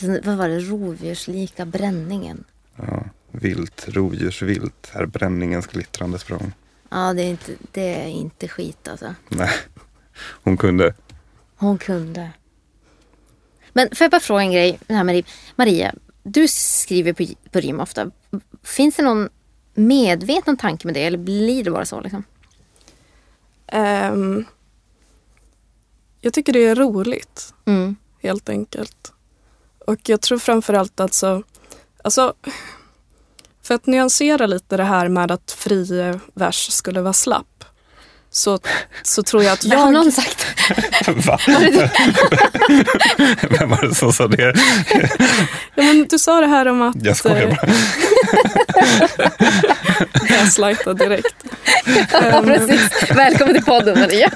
Vad 0.04 0.38
var 0.38 0.50
det? 0.50 0.60
Rovdjurslika 0.60 1.66
bränningen. 1.66 2.44
Ja, 2.76 3.04
vilt, 3.32 3.86
rovdjursvilt 3.88 4.92
är 4.94 5.06
bränningens 5.06 5.68
glittrande 5.68 6.20
språng. 6.20 6.54
Ja, 6.90 7.14
det 7.14 7.22
är 7.22 7.30
inte, 7.30 7.52
det 7.72 8.02
är 8.02 8.08
inte 8.08 8.48
skit 8.48 8.88
alltså. 8.88 9.16
Nej, 9.30 9.50
hon 10.44 10.58
kunde. 10.58 10.94
Hon 11.56 11.78
kunde. 11.78 12.32
Men 13.74 13.90
får 13.96 14.06
jag 14.06 14.12
bara 14.12 14.22
fråga 14.22 14.42
en 14.42 14.52
grej? 14.52 14.80
här 14.90 15.04
med 15.04 15.26
Maria, 15.56 15.96
du 16.24 16.48
skriver 16.48 17.14
på, 17.14 17.26
på 17.52 17.60
rim 17.60 17.80
ofta. 17.80 18.12
Finns 18.64 18.96
det 18.96 19.04
någon 19.04 19.30
medveten 19.74 20.58
tanke 20.58 20.88
med 20.88 20.94
det 20.94 21.04
eller 21.04 21.18
blir 21.18 21.64
det 21.64 21.72
bara 21.72 21.86
så? 21.86 22.02
Liksom? 22.02 22.24
Um, 23.74 24.46
jag 26.22 26.34
tycker 26.34 26.54
det 26.54 26.66
är 26.66 26.76
roligt. 26.76 27.54
Mm. 27.66 27.96
Helt 28.22 28.50
enkelt. 28.50 29.14
Och 29.88 30.00
jag 30.04 30.22
tror 30.22 30.40
framförallt 30.40 31.00
alltså, 31.00 31.44
alltså 32.04 32.34
för 33.64 33.76
att 33.76 33.86
nyansera 33.86 34.46
lite 34.46 34.78
det 34.78 34.84
här 34.84 35.08
med 35.08 35.32
att 35.32 35.52
fri 35.52 36.14
vers 36.34 36.72
skulle 36.72 37.02
vara 37.02 37.14
slapp. 37.14 37.48
Så, 38.32 38.60
så 39.04 39.24
tror 39.24 39.44
jag 39.44 39.54
att 39.54 39.64
jag... 39.66 39.78
Har 39.78 39.92
någon 39.92 40.12
sagt 40.12 40.46
Va? 41.08 41.40
Vem 43.50 43.70
var 43.70 43.88
det 43.88 43.96
som 43.96 44.14
sa 44.14 44.28
det? 44.28 44.54
ja, 45.76 45.84
men 45.84 46.08
du 46.08 46.20
sa 46.20 46.42
det 46.42 46.48
här 46.48 46.66
om 46.66 46.82
att... 46.82 46.96
Jag 47.02 47.18
skojar 47.18 47.48
bara. 47.48 47.74
jag 50.30 50.54
slajtade 50.54 51.06
direkt. 51.06 51.36
Ja, 52.12 52.20
ehm. 52.20 52.46
precis. 52.46 53.12
Välkommen 53.12 53.56
till 53.56 53.66
podden 53.66 54.00
Maria. 54.00 54.32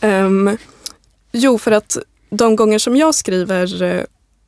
um, 0.00 0.58
jo, 1.36 1.58
för 1.58 1.72
att 1.72 1.98
de 2.30 2.56
gånger 2.56 2.78
som 2.78 2.96
jag 2.96 3.14
skriver 3.14 3.82
eh, 3.82 4.02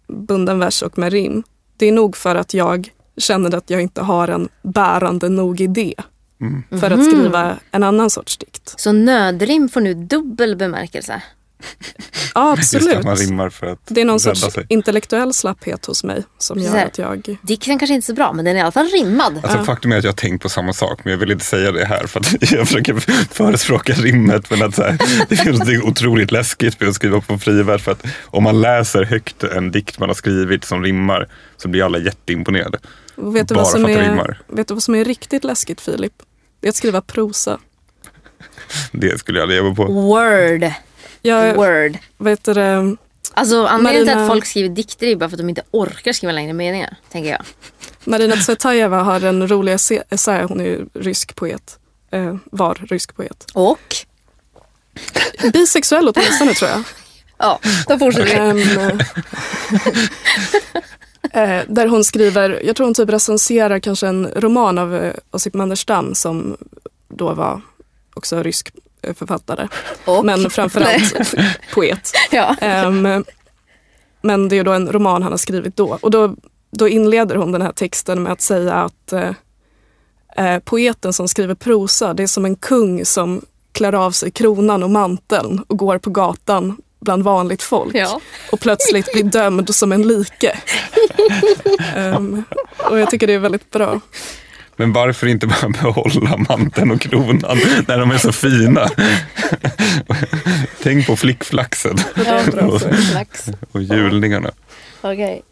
bunden 0.06 0.58
vers 0.58 0.82
och 0.82 0.98
med 0.98 1.12
rim, 1.12 1.42
det 1.76 1.86
är 1.86 1.92
nog 1.92 2.16
för 2.16 2.34
att 2.34 2.54
jag 2.54 2.90
känner 3.16 3.54
att 3.54 3.70
jag 3.70 3.82
inte 3.82 4.00
har 4.00 4.28
en 4.28 4.48
bärande 4.62 5.28
nog 5.28 5.60
idé 5.60 5.94
mm. 6.40 6.80
för 6.80 6.90
att 6.90 7.06
skriva 7.06 7.56
en 7.70 7.82
annan 7.82 8.10
sorts 8.10 8.36
dikt. 8.36 8.74
Så 8.76 8.92
nödrim 8.92 9.68
får 9.68 9.80
nu 9.80 9.94
dubbel 9.94 10.56
bemärkelse? 10.56 11.22
Ja, 12.34 12.52
absolut. 12.52 13.04
man 13.04 13.16
rimmar 13.16 13.50
för 13.50 13.66
att 13.66 13.78
det 13.86 14.00
är 14.00 14.04
någon 14.04 14.20
sorts 14.20 14.40
sig. 14.40 14.66
intellektuell 14.68 15.34
slapphet 15.34 15.86
hos 15.86 16.04
mig 16.04 16.24
som 16.38 16.58
gör 16.58 16.84
att 16.84 16.98
jag... 16.98 17.38
Dikten 17.42 17.78
kanske 17.78 17.94
inte 17.94 18.04
är 18.04 18.06
så 18.06 18.14
bra, 18.14 18.32
men 18.32 18.44
den 18.44 18.56
är 18.56 18.58
i 18.58 18.62
alla 18.62 18.72
fall 18.72 18.86
rimmad. 18.86 19.36
Alltså, 19.42 19.58
ja. 19.58 19.64
Faktum 19.64 19.92
är 19.92 19.98
att 19.98 20.04
jag 20.04 20.10
har 20.10 20.16
tänkt 20.16 20.42
på 20.42 20.48
samma 20.48 20.72
sak, 20.72 21.00
men 21.04 21.10
jag 21.10 21.18
vill 21.18 21.30
inte 21.30 21.44
säga 21.44 21.72
det 21.72 21.84
här 21.84 22.06
för 22.06 22.20
att 22.20 22.50
jag 22.52 22.66
försöker 22.66 22.94
förespråka 23.34 23.92
rimmet. 23.92 24.50
Men 24.50 24.62
att 24.62 24.74
så 24.74 24.82
här, 24.82 24.98
det 25.28 25.36
finns 25.36 25.58
något 25.58 25.84
otroligt 25.84 26.32
läskigt 26.32 26.80
med 26.80 26.88
att 26.88 26.94
skriva 26.94 27.20
på 27.20 27.38
frivärd. 27.38 27.80
För 27.80 27.92
att 27.92 28.06
om 28.24 28.42
man 28.42 28.60
läser 28.60 29.04
högt 29.04 29.42
en 29.42 29.70
dikt 29.70 29.98
man 29.98 30.08
har 30.08 30.14
skrivit 30.14 30.64
som 30.64 30.82
rimmar 30.82 31.28
så 31.56 31.68
blir 31.68 31.84
alla 31.84 31.98
jätteimponerade. 31.98 32.78
Vet 33.16 33.48
du, 33.48 33.54
vad 33.54 33.68
som 33.68 33.84
är, 33.84 34.38
vet 34.46 34.68
du 34.68 34.74
vad 34.74 34.82
som 34.82 34.94
är 34.94 35.04
riktigt 35.04 35.44
läskigt 35.44 35.80
Filip? 35.80 36.12
Det 36.60 36.66
är 36.66 36.68
att 36.68 36.76
skriva 36.76 37.00
prosa. 37.00 37.58
Det 38.92 39.18
skulle 39.18 39.38
jag 39.38 39.48
leva 39.48 39.74
på. 39.74 39.84
Word. 39.84 40.72
Jag, 41.22 41.56
Word. 41.56 41.98
Vet 42.18 42.44
du 42.44 42.54
det? 42.54 42.96
Alltså 43.34 43.66
anledningen 43.66 44.06
till 44.06 44.18
att 44.18 44.28
folk 44.28 44.46
skriver 44.46 44.68
dikter 44.68 45.06
är 45.06 45.16
bara 45.16 45.28
för 45.28 45.36
att 45.36 45.38
de 45.38 45.48
inte 45.48 45.62
orkar 45.70 46.12
skriva 46.12 46.32
längre 46.32 46.52
meningar, 46.52 46.96
tänker 47.12 47.30
jag. 47.30 47.42
Marina 48.04 48.36
Tsvetajeva 48.36 49.02
har 49.02 49.24
en 49.24 49.48
rolig 49.48 49.72
essä, 50.10 50.46
hon 50.48 50.60
är 50.60 50.86
rysk 50.94 51.34
poet. 51.34 51.78
Eh, 52.10 52.36
var 52.44 52.74
rysk 52.74 53.16
poet. 53.16 53.46
Och? 53.54 53.96
Bisexuell 55.52 56.08
åtminstone 56.08 56.54
tror 56.54 56.70
jag. 56.70 56.82
Ja, 57.40 57.60
då 57.88 57.98
fortsätter 57.98 58.52
vi. 58.52 58.60
Um, 58.60 59.00
eh, 61.32 61.62
där 61.68 61.86
hon 61.86 62.04
skriver, 62.04 62.60
jag 62.64 62.76
tror 62.76 62.86
hon 62.86 62.94
typ 62.94 63.08
recenserar 63.08 63.78
kanske 63.78 64.06
en 64.08 64.26
roman 64.36 64.78
av 64.78 64.96
eh, 64.96 65.14
Osip 65.30 65.54
Manderstam 65.54 66.14
som 66.14 66.56
då 67.08 67.34
var 67.34 67.60
också 68.14 68.42
rysk 68.42 68.72
Eh, 68.74 68.87
författare. 69.14 69.68
Och? 70.04 70.24
Men 70.24 70.50
framförallt 70.50 71.34
poet. 71.74 72.12
Ja. 72.30 72.56
Um, 72.86 73.24
men 74.20 74.48
det 74.48 74.56
är 74.58 74.64
då 74.64 74.72
en 74.72 74.92
roman 74.92 75.22
han 75.22 75.32
har 75.32 75.38
skrivit 75.38 75.76
då. 75.76 75.98
Och 76.00 76.10
då, 76.10 76.34
då 76.70 76.88
inleder 76.88 77.36
hon 77.36 77.52
den 77.52 77.62
här 77.62 77.72
texten 77.72 78.22
med 78.22 78.32
att 78.32 78.40
säga 78.40 78.74
att 78.74 79.12
uh, 79.12 80.58
poeten 80.64 81.12
som 81.12 81.28
skriver 81.28 81.54
prosa, 81.54 82.14
det 82.14 82.22
är 82.22 82.26
som 82.26 82.44
en 82.44 82.56
kung 82.56 83.04
som 83.04 83.42
klär 83.72 83.92
av 83.92 84.10
sig 84.10 84.30
kronan 84.30 84.82
och 84.82 84.90
manteln 84.90 85.64
och 85.68 85.78
går 85.78 85.98
på 85.98 86.10
gatan 86.10 86.76
bland 87.00 87.22
vanligt 87.22 87.62
folk 87.62 87.94
ja. 87.94 88.20
och 88.52 88.60
plötsligt 88.60 89.12
blir 89.12 89.24
dömd 89.24 89.74
som 89.74 89.92
en 89.92 90.02
like. 90.02 90.58
um, 91.96 92.44
och 92.90 92.98
jag 92.98 93.10
tycker 93.10 93.26
det 93.26 93.32
är 93.32 93.38
väldigt 93.38 93.70
bra. 93.70 94.00
Men 94.78 94.92
varför 94.92 95.26
inte 95.26 95.46
bara 95.46 95.68
behålla 95.82 96.36
manteln 96.36 96.90
och 96.90 97.00
kronan 97.00 97.58
när 97.88 97.98
de 97.98 98.10
är 98.10 98.18
så 98.18 98.32
fina? 98.32 98.88
Tänk 100.82 101.06
på 101.06 101.16
flickflaxen 101.16 101.96
och, 102.62 102.82
och 103.72 103.82
julningarna. 103.82 104.50
Okej. 105.00 105.42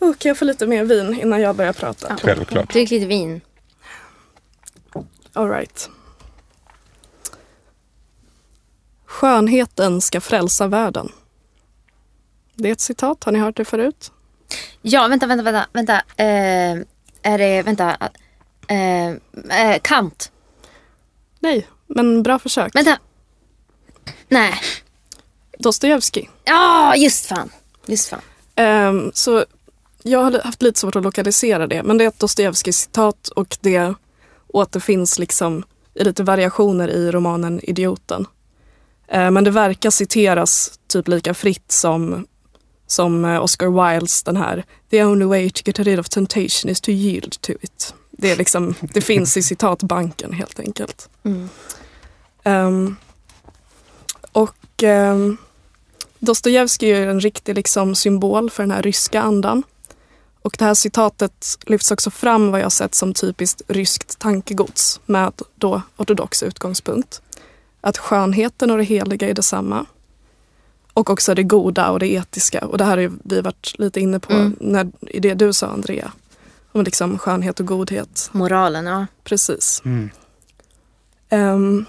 Okay. 0.00 0.14
kan 0.18 0.28
jag 0.28 0.38
få 0.38 0.44
lite 0.44 0.66
mer 0.66 0.84
vin 0.84 1.20
innan 1.20 1.40
jag 1.40 1.56
börjar 1.56 1.72
prata? 1.72 2.06
Ja. 2.10 2.16
Självklart. 2.22 2.72
Drick 2.72 2.90
lite 2.90 3.06
vin. 3.06 3.40
All 5.32 5.50
right. 5.50 5.90
Skönheten 9.06 10.00
ska 10.00 10.20
frälsa 10.20 10.66
världen. 10.66 11.08
Det 12.54 12.68
är 12.68 12.72
ett 12.72 12.80
citat, 12.80 13.24
har 13.24 13.32
ni 13.32 13.38
hört 13.38 13.56
det 13.56 13.64
förut? 13.64 14.12
Ja, 14.82 15.08
vänta, 15.08 15.26
vänta, 15.26 15.42
vänta. 15.42 15.66
vänta. 15.72 16.22
Eh, 16.24 16.86
är 17.24 17.38
det, 17.38 17.62
vänta. 17.62 17.96
Eh, 18.68 19.08
eh, 19.08 19.78
Kant. 19.82 20.32
Nej, 21.40 21.68
men 21.86 22.22
bra 22.22 22.38
försök. 22.38 22.74
Vänta. 22.74 22.98
Nej. 24.28 24.54
Dostojevskij. 25.58 26.30
Ja, 26.44 26.96
just 26.96 27.26
fan. 27.26 27.50
Just 27.86 28.08
fan. 28.08 28.20
Ehm, 28.56 29.10
så 29.14 29.44
jag 30.02 30.24
har 30.24 30.40
haft 30.44 30.62
lite 30.62 30.80
svårt 30.80 30.96
att 30.96 31.02
lokalisera 31.02 31.66
det, 31.66 31.82
men 31.82 31.98
det 31.98 32.04
är 32.04 32.08
ett 32.08 32.18
Dostojevskij-citat 32.18 33.28
och 33.28 33.56
det 33.60 33.94
återfinns 34.46 35.18
liksom 35.18 35.64
i 35.94 36.04
lite 36.04 36.22
variationer 36.22 36.88
i 36.88 37.10
romanen 37.10 37.60
Idioten. 37.62 38.26
Ehm, 39.08 39.34
men 39.34 39.44
det 39.44 39.50
verkar 39.50 39.90
citeras 39.90 40.78
typ 40.86 41.08
lika 41.08 41.34
fritt 41.34 41.72
som, 41.72 42.26
som 42.86 43.24
eh, 43.24 43.42
Oscar 43.42 43.90
Wildes 43.90 44.22
den 44.22 44.36
här 44.36 44.64
The 44.90 45.04
only 45.04 45.24
way 45.24 45.50
to 45.50 45.62
get 45.64 45.78
rid 45.78 45.98
of 45.98 46.08
temptation 46.08 46.70
is 46.70 46.80
to 46.80 46.90
yield 46.90 47.40
to 47.40 47.52
it. 47.60 47.94
Det, 48.10 48.30
är 48.30 48.36
liksom, 48.36 48.74
det 48.80 49.00
finns 49.00 49.36
i 49.36 49.42
citatbanken 49.42 50.32
helt 50.32 50.60
enkelt. 50.60 51.08
Mm. 51.24 51.48
Ehm, 52.42 52.96
och 54.32 54.82
um, 54.82 55.36
Dostojevskij 56.18 56.90
är 56.90 57.06
en 57.06 57.20
riktig 57.20 57.54
liksom, 57.54 57.94
symbol 57.94 58.50
för 58.50 58.62
den 58.62 58.70
här 58.70 58.82
ryska 58.82 59.20
andan. 59.20 59.62
Och 60.42 60.56
det 60.58 60.64
här 60.64 60.74
citatet 60.74 61.58
lyfts 61.66 61.90
också 61.90 62.10
fram 62.10 62.50
vad 62.50 62.60
jag 62.60 62.72
sett 62.72 62.94
som 62.94 63.14
typiskt 63.14 63.62
ryskt 63.68 64.18
tankegods 64.18 65.00
med 65.06 65.32
då 65.54 65.82
ortodox 65.96 66.42
utgångspunkt. 66.42 67.22
Att 67.80 67.98
skönheten 67.98 68.70
och 68.70 68.78
det 68.78 68.84
heliga 68.84 69.28
är 69.28 69.34
detsamma. 69.34 69.86
Och 70.94 71.10
också 71.10 71.34
det 71.34 71.42
goda 71.42 71.90
och 71.90 71.98
det 71.98 72.06
etiska. 72.12 72.66
Och 72.66 72.78
det 72.78 72.84
här 72.84 72.98
har 72.98 73.12
vi 73.24 73.40
varit 73.40 73.74
lite 73.78 74.00
inne 74.00 74.18
på 74.20 74.32
Mm. 74.32 74.56
när, 74.60 74.86
i 75.00 75.20
det 75.20 75.34
du 75.34 75.52
sa 75.52 75.66
Andrea. 75.66 76.12
Om 76.72 76.84
liksom 76.84 77.18
skönhet 77.18 77.60
och 77.60 77.66
godhet. 77.66 78.28
Moralen, 78.32 78.86
ja. 78.86 79.06
Precis. 79.24 79.82
Mm. 79.84 80.10
Ehm, 81.28 81.84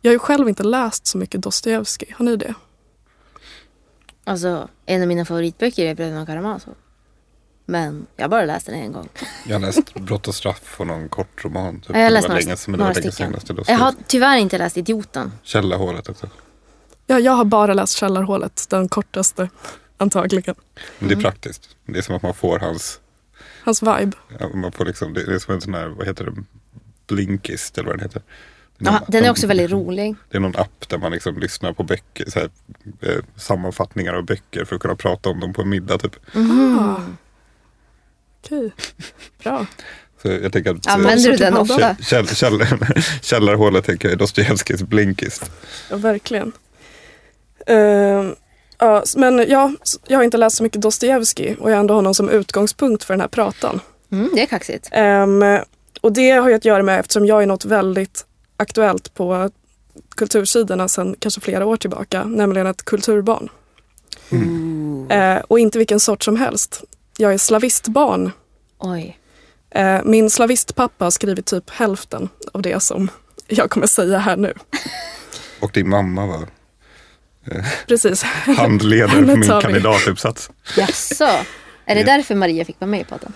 jag 0.00 0.10
har 0.10 0.14
ju 0.14 0.18
själv 0.18 0.48
inte 0.48 0.62
läst 0.62 1.06
så 1.06 1.18
mycket 1.18 1.42
Dostojevskij. 1.42 2.14
Har 2.18 2.24
ni 2.24 2.36
det? 2.36 2.54
Alltså, 4.24 4.68
en 4.86 5.02
av 5.02 5.08
mina 5.08 5.24
favoritböcker 5.24 5.86
är 5.86 5.94
Bröderna 5.94 6.26
Karamazov. 6.26 6.74
Men 7.66 8.06
jag 8.16 8.24
har 8.24 8.28
bara 8.28 8.44
läst 8.44 8.66
den 8.66 8.74
en 8.74 8.92
gång. 8.92 9.08
Jag 9.46 9.54
har 9.54 9.60
läst 9.60 9.94
Brott 9.94 10.28
och 10.28 10.34
straff 10.34 10.80
och 10.80 10.86
någon 10.86 11.08
kort 11.08 11.44
roman. 11.44 11.80
Typ. 11.80 11.96
Jag 11.96 12.02
har 12.02 12.10
läst 12.10 12.28
några, 12.28 12.40
länge 12.40 12.56
några 12.66 12.94
stycken. 12.94 13.34
jag 13.46 13.56
läste 13.56 13.74
har 13.74 13.94
tyvärr 14.06 14.36
inte 14.36 14.58
läst 14.58 14.76
Idioten. 14.76 15.32
Källarhålet 15.42 16.08
också. 16.08 16.28
Ja, 17.10 17.18
jag 17.18 17.32
har 17.32 17.44
bara 17.44 17.74
läst 17.74 17.96
Källarhålet, 17.96 18.66
den 18.70 18.88
kortaste 18.88 19.48
antagligen. 19.96 20.54
Men 20.98 21.08
det 21.08 21.14
är 21.14 21.20
praktiskt. 21.20 21.68
Det 21.86 21.98
är 21.98 22.02
som 22.02 22.14
att 22.16 22.22
man 22.22 22.34
får 22.34 22.58
hans, 22.58 23.00
Hans 23.64 23.82
vibe. 23.82 24.12
ja, 24.40 24.48
man 24.54 24.72
får 24.72 24.84
liksom, 24.84 25.14
det 25.14 25.20
är 25.22 25.38
som 25.38 25.54
en 25.54 25.60
sån 25.60 25.74
här, 25.74 25.86
vad 25.88 26.06
heter 26.06 26.24
det, 26.24 26.32
Blinkist 27.06 27.78
eller 27.78 27.86
vad 27.88 27.98
den 27.98 28.02
heter. 28.02 28.22
Ja, 28.78 28.90
någon- 28.90 29.00
den 29.08 29.24
är 29.24 29.30
också 29.30 29.46
väldigt 29.46 29.70
rolig. 29.70 30.14
Det 30.30 30.36
är 30.36 30.40
någon 30.40 30.56
app 30.56 30.88
där 30.88 30.98
man 30.98 31.12
liksom 31.12 31.38
lyssnar 31.38 31.72
på 31.72 31.82
böcker, 31.82 32.30
så 32.30 32.38
här, 32.38 32.50
eh, 33.00 33.24
sammanfattningar 33.36 34.14
av 34.14 34.24
böcker 34.24 34.64
för 34.64 34.76
att 34.76 34.82
kunna 34.82 34.96
prata 34.96 35.28
om 35.28 35.40
dem 35.40 35.52
på 35.52 35.62
en 35.62 35.68
middag 35.68 35.98
typ. 35.98 36.16
Ah. 36.34 36.96
Okej, 38.44 38.72
bra. 39.42 39.66
Så 40.22 40.28
jag 40.28 40.52
tänker 40.52 40.70
att 40.74 40.86
Använder 40.86 41.30
du 41.32 41.38
så 41.38 41.44
den 41.44 41.52
typ 41.52 41.60
ofta? 41.62 41.96
Käll, 42.02 42.26
käll, 42.28 42.66
källarhålet 43.22 43.84
tänker 43.84 44.08
jag 44.08 44.12
är 44.12 44.18
Dostojevskijs 44.18 44.82
Blinkist. 44.82 45.50
Ja, 45.90 45.96
verkligen. 45.96 46.52
Ehm, 47.68 48.34
ja, 48.78 49.02
men 49.16 49.44
ja, 49.48 49.72
jag 50.06 50.18
har 50.18 50.24
inte 50.24 50.36
läst 50.36 50.56
så 50.56 50.62
mycket 50.62 50.82
Dostojevskij 50.82 51.56
och 51.60 51.70
jag 51.70 51.78
ändå 51.78 51.94
har 51.94 51.98
honom 51.98 52.14
som 52.14 52.28
utgångspunkt 52.28 53.04
för 53.04 53.14
den 53.14 53.20
här 53.20 53.28
pratan. 53.28 53.80
Mm, 54.12 54.30
det 54.34 54.42
är 54.42 54.46
kaxigt. 54.46 54.88
Ehm, 54.92 55.44
och 56.00 56.12
det 56.12 56.30
har 56.30 56.48
ju 56.48 56.54
att 56.54 56.64
göra 56.64 56.82
med 56.82 57.00
eftersom 57.00 57.26
jag 57.26 57.42
är 57.42 57.46
något 57.46 57.64
väldigt 57.64 58.26
aktuellt 58.56 59.14
på 59.14 59.50
kultursidorna 60.16 60.88
sedan 60.88 61.16
kanske 61.18 61.40
flera 61.40 61.66
år 61.66 61.76
tillbaka, 61.76 62.24
nämligen 62.24 62.66
ett 62.66 62.84
kulturbarn. 62.84 63.48
Eh, 65.10 65.42
och 65.48 65.58
inte 65.58 65.78
vilken 65.78 66.00
sort 66.00 66.24
som 66.24 66.36
helst. 66.36 66.84
Jag 67.16 67.34
är 67.34 67.38
slavistbarn. 67.38 68.30
Oj. 68.78 69.18
Min 70.04 70.30
slavistpappa 70.30 71.04
har 71.04 71.10
skrivit 71.10 71.46
typ 71.46 71.70
hälften 71.70 72.28
av 72.52 72.62
det 72.62 72.80
som 72.82 73.10
jag 73.46 73.70
kommer 73.70 73.86
säga 73.86 74.18
här 74.18 74.36
nu. 74.36 74.54
Och 75.60 75.70
din 75.72 75.88
mamma 75.88 76.26
var 76.26 76.46
Precis. 77.86 78.22
handledare 78.56 79.10
för 79.10 79.36
min 79.36 79.60
kandidatuppsats. 79.60 80.50
Jaså? 80.76 81.24
Är 81.84 81.94
det 81.94 82.00
Ja. 82.00 82.06
därför 82.06 82.34
Maria 82.34 82.64
fick 82.64 82.80
vara 82.80 82.90
med 82.90 83.00
i 83.00 83.04
podden? 83.04 83.32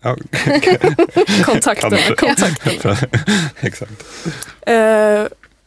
Ja, 0.00 0.16
Kontakten. 1.44 1.98
Kontakten. 2.16 2.96
exakt. 3.60 3.92
Eh, 4.60 4.74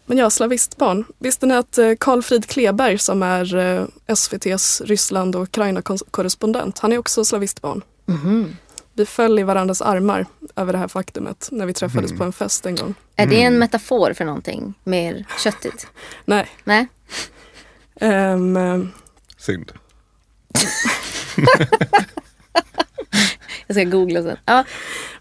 men 0.05 0.17
jag 0.17 0.25
är 0.25 0.29
slavistbarn. 0.29 1.05
Visste 1.19 1.45
ni 1.45 1.53
att 1.55 1.77
eh, 1.77 1.91
Carl 1.99 2.21
Frid 2.21 2.45
Kleberg 2.47 2.97
som 2.97 3.23
är 3.23 3.55
eh, 3.55 3.85
SVTs 4.07 4.81
Ryssland 4.85 5.35
och 5.35 5.43
Ukraina-korrespondent, 5.43 6.79
han 6.79 6.93
är 6.93 6.97
också 6.97 7.25
slavistbarn. 7.25 7.81
Mhm. 8.05 8.57
Vi 8.93 9.05
föll 9.05 9.39
i 9.39 9.43
varandras 9.43 9.81
armar 9.81 10.25
över 10.55 10.73
det 10.73 10.79
här 10.79 10.87
faktumet 10.87 11.47
när 11.51 11.65
vi 11.65 11.73
träffades 11.73 12.11
Mm. 12.11 12.17
på 12.17 12.23
en 12.23 12.33
fest 12.33 12.65
en 12.65 12.75
gång. 12.75 12.93
Är 13.15 13.25
det 13.25 13.35
Mm. 13.35 13.53
en 13.53 13.59
metafor 13.59 14.13
för 14.13 14.25
någonting 14.25 14.73
mer 14.83 15.25
köttigt? 15.43 15.87
Nej. 16.25 16.47
Nej? 16.63 16.87
Eh, 18.01 18.79
Synd. 19.37 19.71
Jag 23.67 23.75
ska 23.75 23.83
googla 23.83 24.21
sen. 24.23 24.37
Ja. 24.45 24.63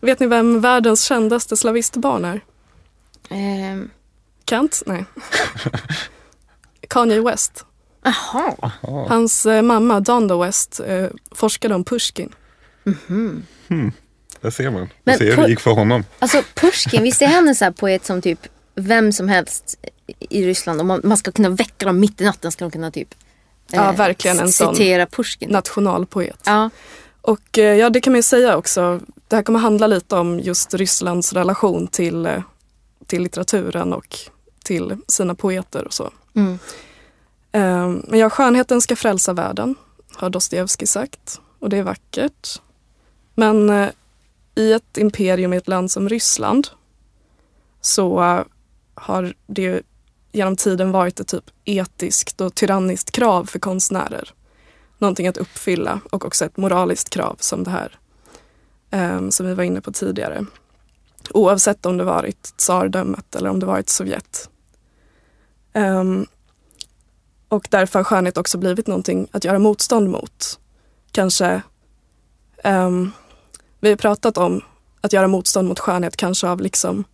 vet 0.01 0.21
ni 0.21 0.27
vem 0.27 0.61
världens 0.61 1.03
kändaste 1.05 1.57
slavistbarn 1.57 2.25
är? 2.25 2.41
Ehm. 3.31 3.91
Kent? 4.51 4.83
Nej. 4.87 5.05
Kanye 6.89 7.21
West. 7.21 7.65
Jaha. 8.03 8.55
Ja. 8.83 9.07
Hans 9.09 9.47
eh, 9.47 9.63
mamma 9.63 10.01
Donda 10.01 10.39
West 10.39 10.81
eh, 10.87 11.07
forskade 11.31 11.75
om 11.75 11.85
Pushkin. 11.85 12.35
Mhm. 12.85 13.43
Där 14.41 14.51
ser 14.51 14.71
man. 14.71 14.81
Men 14.81 14.89
Man 15.05 15.19
ser 15.19 15.37
hur 15.37 15.43
det 15.43 15.49
gick 15.49 15.61
för 15.61 15.71
honom. 15.71 16.05
Alltså 16.19 16.43
Pushkin, 16.55 17.03
visst 17.03 17.23
är 17.23 17.27
han 17.27 17.49
en 17.49 17.55
sån 17.55 17.65
här 17.67 17.73
poet 17.73 18.05
som 18.07 18.23
typ 18.23 18.41
vem 18.75 19.13
som 19.13 19.29
helst 19.29 19.79
i 20.19 20.47
Ryssland, 20.47 20.81
om 20.81 20.87
man, 20.87 21.01
man 21.05 21.17
ska 21.17 21.33
kunna 21.33 21.49
väcka 21.49 21.87
dem 21.87 22.01
mitt 22.01 22.21
i 22.21 22.25
natten 22.25 22.53
ska 22.53 22.65
de 22.65 22.71
kunna 22.71 22.91
typ 22.91 23.15
Ja, 23.73 23.93
verkligen 23.93 24.41
en 24.41 24.53
sån 24.53 24.75
citera 24.75 25.07
Pushkin. 25.07 25.51
Nationalpoet. 25.51 26.41
Ja. 26.45 26.71
Och 27.21 27.59
eh, 27.59 27.77
ja, 27.77 27.91
det 27.91 28.01
kan 28.01 28.13
man 28.13 28.19
ju 28.19 28.23
säga 28.23 28.57
också. 28.57 29.01
Det 29.29 29.37
här 29.37 29.43
kommer 29.43 29.59
handla 29.59 29.87
lite 29.87 30.17
om 30.17 30.41
just 30.41 30.75
Rysslands 30.75 31.33
relation 31.33 31.87
till, 31.87 32.27
eh, 32.27 32.43
till 33.07 33.23
litteraturen 33.23 33.93
och 33.93 34.19
till 34.65 34.97
sina 35.09 35.35
poeter 35.35 35.85
och 35.85 35.93
så. 35.93 36.11
Mm. 36.35 36.59
Eh, 37.53 37.89
Men 38.09 38.19
ja, 38.19 38.31
skönheten 38.31 38.81
ska 38.81 38.97
frälsa 38.97 39.33
världen, 39.33 39.75
har 40.15 40.31
Dostojevskij 40.31 40.87
sagt. 40.87 41.41
Och 41.59 41.69
det 41.69 41.77
är 41.77 41.83
vackert. 41.83 42.61
Men 43.35 43.71
eh, 43.71 43.89
i 44.55 44.73
ett 44.73 44.99
imperium 44.99 45.53
i 45.53 45.57
ett 45.57 45.69
land 45.69 45.91
som 45.91 46.09
Ryssland 46.09 46.69
så 47.81 48.23
eh, 48.23 48.43
har 49.01 49.35
det 49.47 49.63
ju 49.63 49.83
genom 50.33 50.57
tiden 50.57 50.93
varit 50.93 51.21
ett 51.21 51.29
typ 51.29 51.51
etiskt 51.65 52.41
och 52.41 52.55
tyranniskt 52.55 53.11
krav 53.11 53.45
för 53.45 53.59
konstnärer. 53.59 54.35
Någonting 54.99 55.29
att 55.29 55.37
uppfylla 55.37 56.01
och 56.11 56.25
också 56.25 56.45
ett 56.45 56.57
moraliskt 56.57 57.11
krav 57.11 57.37
som 57.41 57.65
det 57.65 57.71
här 57.71 57.99
um, 58.91 59.31
som 59.31 59.47
vi 59.47 59.55
var 59.55 59.65
inne 59.65 59.81
på 59.81 59.93
tidigare. 59.93 60.47
Oavsett 61.31 61.87
om 61.87 61.97
det 61.97 62.05
varit 62.05 62.43
tsardömet 62.43 63.35
eller 63.35 63.51
om 63.51 63.61
det 63.61 63.67
varit 63.67 63.89
Sovjet. 63.89 64.51
Um, 65.75 66.27
och 67.49 67.69
därför 67.71 67.99
har 67.99 68.05
skönhet 68.05 68.37
också 68.37 68.59
blivit 68.59 68.87
någonting 68.87 69.29
att 69.31 69.45
göra 69.45 69.59
motstånd 69.59 70.11
mot. 70.11 70.59
Kanske, 71.13 71.63
um, 72.65 73.13
vi 73.81 73.89
har 73.89 73.97
pratat 73.97 74.39
om 74.39 74.61
att 75.01 75.13
göra 75.13 75.29
motstånd 75.29 75.69
mot 75.69 75.79
skönhet 75.79 76.17
kanske 76.17 76.49
av 76.49 76.61
liksom 76.61 77.05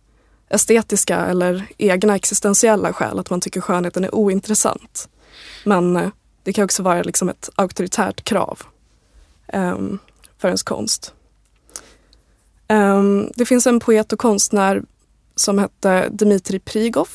estetiska 0.49 1.17
eller 1.17 1.67
egna 1.77 2.15
existentiella 2.15 2.93
skäl, 2.93 3.19
att 3.19 3.29
man 3.29 3.41
tycker 3.41 3.61
skönheten 3.61 4.03
är 4.03 4.15
ointressant. 4.15 5.09
Men 5.65 5.95
eh, 5.95 6.09
det 6.43 6.53
kan 6.53 6.63
också 6.63 6.83
vara 6.83 7.03
liksom 7.03 7.29
ett 7.29 7.49
auktoritärt 7.55 8.23
krav 8.23 8.61
um, 9.53 9.99
för 10.37 10.47
ens 10.47 10.63
konst. 10.63 11.13
Um, 12.69 13.31
det 13.35 13.45
finns 13.45 13.67
en 13.67 13.79
poet 13.79 14.13
och 14.13 14.19
konstnär 14.19 14.83
som 15.35 15.59
hette 15.59 16.09
Dmitrij 16.09 16.59
Prigov. 16.59 17.09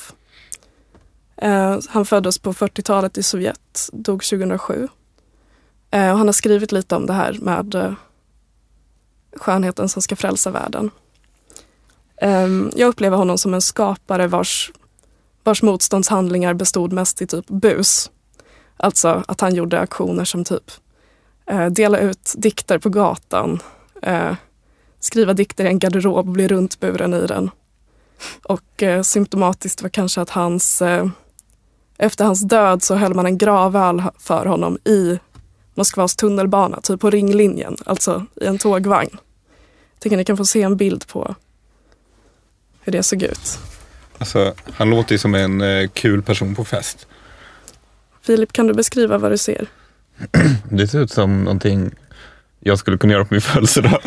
Uh, 1.44 1.78
han 1.88 2.06
föddes 2.06 2.38
på 2.38 2.52
40-talet 2.52 3.18
i 3.18 3.22
Sovjet, 3.22 3.88
dog 3.92 4.22
2007. 4.22 4.74
Uh, 5.94 6.10
och 6.10 6.18
han 6.18 6.28
har 6.28 6.32
skrivit 6.32 6.72
lite 6.72 6.96
om 6.96 7.06
det 7.06 7.12
här 7.12 7.38
med 7.40 7.74
uh, 7.74 7.92
skönheten 9.36 9.88
som 9.88 10.02
ska 10.02 10.16
frälsa 10.16 10.50
världen. 10.50 10.90
Ehm, 12.22 12.70
jag 12.76 12.88
upplever 12.88 13.16
honom 13.16 13.38
som 13.38 13.54
en 13.54 13.60
skapare 13.60 14.26
vars, 14.26 14.72
vars 15.44 15.62
motståndshandlingar 15.62 16.54
bestod 16.54 16.92
mest 16.92 17.22
i 17.22 17.26
typ 17.26 17.46
bus. 17.48 18.10
Alltså 18.76 19.24
att 19.28 19.40
han 19.40 19.54
gjorde 19.54 19.80
aktioner 19.80 20.24
som 20.24 20.44
typ 20.44 20.70
eh, 21.46 21.66
dela 21.66 21.98
ut 21.98 22.32
dikter 22.36 22.78
på 22.78 22.88
gatan, 22.88 23.62
eh, 24.02 24.34
skriva 25.00 25.34
dikter 25.34 25.64
i 25.64 25.68
en 25.68 25.78
garderob 25.78 26.16
och 26.16 26.32
bli 26.32 26.48
runtburen 26.48 27.14
i 27.14 27.26
den. 27.26 27.50
Och 28.42 28.82
eh, 28.82 29.02
symptomatiskt 29.02 29.82
var 29.82 29.88
kanske 29.88 30.20
att 30.20 30.30
hans, 30.30 30.82
eh, 30.82 31.06
efter 31.98 32.24
hans 32.24 32.40
död 32.40 32.82
så 32.82 32.94
höll 32.94 33.14
man 33.14 33.26
en 33.26 33.38
gravöl 33.38 34.02
för 34.18 34.46
honom 34.46 34.78
i 34.84 35.18
Moskvas 35.74 36.16
tunnelbana, 36.16 36.80
typ 36.80 37.00
på 37.00 37.10
ringlinjen, 37.10 37.76
alltså 37.86 38.26
i 38.40 38.46
en 38.46 38.58
tågvagn. 38.58 39.10
Jag 39.94 40.00
tänker 40.00 40.16
ni 40.16 40.24
kan 40.24 40.36
få 40.36 40.44
se 40.44 40.62
en 40.62 40.76
bild 40.76 41.06
på 41.06 41.34
hur 42.82 42.92
det 42.92 43.02
såg 43.02 43.22
ut. 43.22 43.58
Alltså, 44.18 44.54
han 44.72 44.90
låter 44.90 45.12
ju 45.12 45.18
som 45.18 45.34
en 45.34 45.60
eh, 45.60 45.88
kul 45.88 46.22
person 46.22 46.54
på 46.54 46.64
fest. 46.64 47.06
Filip, 48.22 48.52
kan 48.52 48.66
du 48.66 48.74
beskriva 48.74 49.18
vad 49.18 49.30
du 49.30 49.38
ser? 49.38 49.66
Det 50.70 50.88
ser 50.88 51.00
ut 51.00 51.10
som 51.10 51.42
någonting 51.44 51.90
jag 52.60 52.78
skulle 52.78 52.98
kunna 52.98 53.12
göra 53.12 53.24
på 53.24 53.34
min 53.34 53.40
födelsedag. 53.52 54.00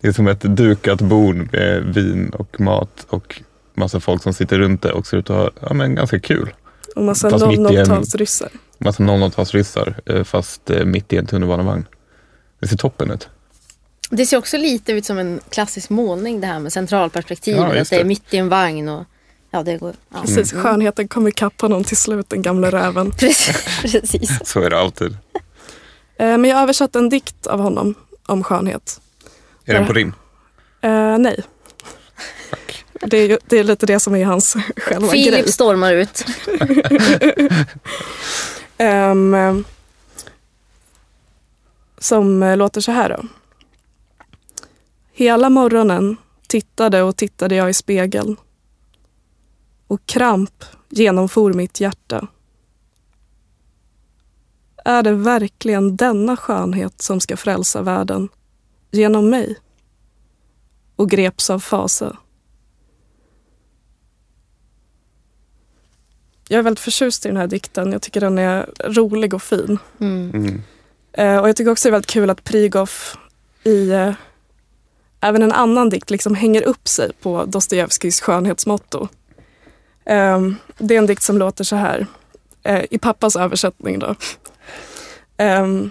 Det 0.00 0.08
är 0.08 0.12
som 0.12 0.26
ett 0.28 0.40
dukat 0.40 1.00
bord 1.00 1.52
med 1.52 1.82
vin 1.94 2.30
och 2.30 2.60
mat 2.60 3.06
och 3.08 3.42
massa 3.74 4.00
folk 4.00 4.22
som 4.22 4.34
sitter 4.34 4.58
runt 4.58 4.82
det 4.82 4.92
och 4.92 5.06
ser 5.06 5.16
ut 5.16 5.30
att 5.30 5.36
ha 5.36 5.50
ja, 5.68 5.74
men 5.74 5.94
ganska 5.94 6.20
kul. 6.20 6.52
Och 6.96 7.02
massa 7.02 7.30
Fast 7.30 7.46
mitt 7.46 7.58
i 7.58 7.76
en- 7.76 7.86
00-talsryssar. 7.86 8.48
Massa 8.78 9.02
00-talsryssar 9.02 9.94
eh, 10.06 10.24
fast 10.24 10.70
eh, 10.70 10.84
mitt 10.84 11.12
i 11.12 11.16
en 11.16 11.26
tunnelbanevagn. 11.26 11.84
Det 12.60 12.68
ser 12.68 12.76
toppen 12.76 13.10
ut. 13.10 13.28
Det 14.10 14.26
ser 14.26 14.36
också 14.36 14.56
lite 14.56 14.92
ut 14.92 15.04
som 15.04 15.18
en 15.18 15.40
klassisk 15.50 15.90
målning 15.90 16.40
det 16.40 16.46
här 16.46 16.58
med 16.58 16.72
centralperspektiv. 16.72 17.56
Ja, 17.56 17.80
att 17.80 17.90
det 17.90 17.96
är 17.96 18.04
mitt 18.04 18.34
i 18.34 18.36
en 18.36 18.48
vagn. 18.48 18.88
Och, 18.88 19.04
ja, 19.50 19.62
det 19.62 19.76
går, 19.76 19.94
ja. 20.08 20.20
Precis, 20.20 20.52
skönheten 20.52 21.08
kom 21.08 21.28
ikapp 21.28 21.60
honom 21.60 21.84
till 21.84 21.96
slut, 21.96 22.28
den 22.28 22.42
gamla 22.42 22.70
räven. 22.70 23.10
Precis. 23.18 24.30
Så 24.44 24.60
är 24.60 24.70
det 24.70 24.80
alltid. 24.80 25.16
Eh, 26.16 26.38
men 26.38 26.44
jag 26.44 26.62
översatte 26.62 26.98
en 26.98 27.08
dikt 27.08 27.46
av 27.46 27.60
honom 27.60 27.94
om 28.26 28.44
skönhet. 28.44 29.00
Är 29.64 29.74
den 29.74 29.86
på 29.86 29.92
rim? 29.92 30.12
Eh, 30.80 31.18
nej. 31.18 31.42
Det 33.00 33.18
är, 33.18 33.28
ju, 33.28 33.38
det 33.46 33.58
är 33.58 33.64
lite 33.64 33.86
det 33.86 34.00
som 34.00 34.14
är 34.14 34.24
hans 34.24 34.56
själva 34.76 35.12
grej. 35.12 35.24
Filip 35.24 35.48
stormar 35.48 35.92
ut. 35.92 36.24
Eh, 38.78 39.14
som 41.98 42.54
låter 42.58 42.80
så 42.80 42.92
här 42.92 43.08
då. 43.08 43.24
Hela 45.12 45.50
morgonen 45.50 46.16
tittade 46.46 47.02
och 47.02 47.16
tittade 47.16 47.54
jag 47.54 47.70
i 47.70 47.74
spegeln. 47.74 48.36
Och 49.86 50.06
kramp 50.06 50.64
genomfor 50.88 51.52
mitt 51.52 51.80
hjärta. 51.80 52.26
Är 54.84 55.02
det 55.02 55.12
verkligen 55.12 55.96
denna 55.96 56.36
skönhet 56.36 57.02
som 57.02 57.20
ska 57.20 57.36
frälsa 57.36 57.82
världen 57.82 58.28
genom 58.90 59.30
mig? 59.30 59.56
Och 60.96 61.10
greps 61.10 61.50
av 61.50 61.60
fasa. 61.60 62.16
Jag 66.48 66.58
är 66.58 66.62
väldigt 66.62 66.80
förtjust 66.80 67.26
i 67.26 67.28
den 67.28 67.36
här 67.36 67.46
dikten. 67.46 67.92
Jag 67.92 68.02
tycker 68.02 68.20
den 68.20 68.38
är 68.38 68.70
rolig 68.84 69.34
och 69.34 69.42
fin. 69.42 69.78
Mm. 70.00 70.30
Mm. 70.30 70.62
Eh, 71.12 71.38
och 71.38 71.48
jag 71.48 71.56
tycker 71.56 71.70
också 71.70 71.88
det 71.88 71.90
är 71.90 71.92
väldigt 71.92 72.10
kul 72.10 72.30
att 72.30 72.44
Prigov 72.44 72.90
i 73.64 73.90
eh, 73.90 74.12
även 75.20 75.42
en 75.42 75.52
annan 75.52 75.88
dikt 75.88 76.10
liksom 76.10 76.34
hänger 76.34 76.62
upp 76.62 76.88
sig 76.88 77.12
på 77.22 77.44
Dostojevskijs 77.44 78.20
skönhetsmotto. 78.20 79.08
Ehm, 80.04 80.56
det 80.78 80.94
är 80.94 80.98
en 80.98 81.06
dikt 81.06 81.22
som 81.22 81.38
låter 81.38 81.64
så 81.64 81.76
här, 81.76 82.06
eh, 82.62 82.84
i 82.90 82.98
pappas 82.98 83.36
översättning 83.36 83.98
då. 83.98 84.14
Ehm, 85.36 85.90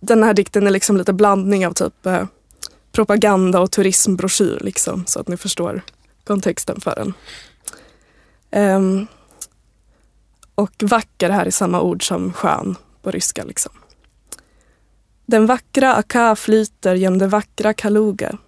den 0.00 0.22
här 0.22 0.34
dikten 0.34 0.66
är 0.66 0.70
liksom 0.70 0.96
lite 0.96 1.12
blandning 1.12 1.66
av 1.66 1.72
typ 1.72 2.06
eh, 2.06 2.24
propaganda 2.92 3.60
och 3.60 3.70
turismbroschyr 3.70 4.58
liksom, 4.60 5.06
så 5.06 5.20
att 5.20 5.28
ni 5.28 5.36
förstår 5.36 5.82
kontexten 6.24 6.80
för 6.80 6.94
den. 6.94 7.14
Ehm, 8.50 9.06
och 10.54 10.72
vacker 10.82 11.30
här 11.30 11.46
är 11.46 11.50
samma 11.50 11.80
ord 11.80 12.08
som 12.08 12.32
skön 12.32 12.76
på 13.02 13.10
ryska. 13.10 13.44
Liksom. 13.44 13.72
Den 15.28 15.46
vackra 15.46 15.94
Aka 15.94 16.36
flyter 16.36 16.94
genom 16.94 17.18
det 17.18 17.26
vackra 17.26 17.74
Kaluga. 17.74 18.38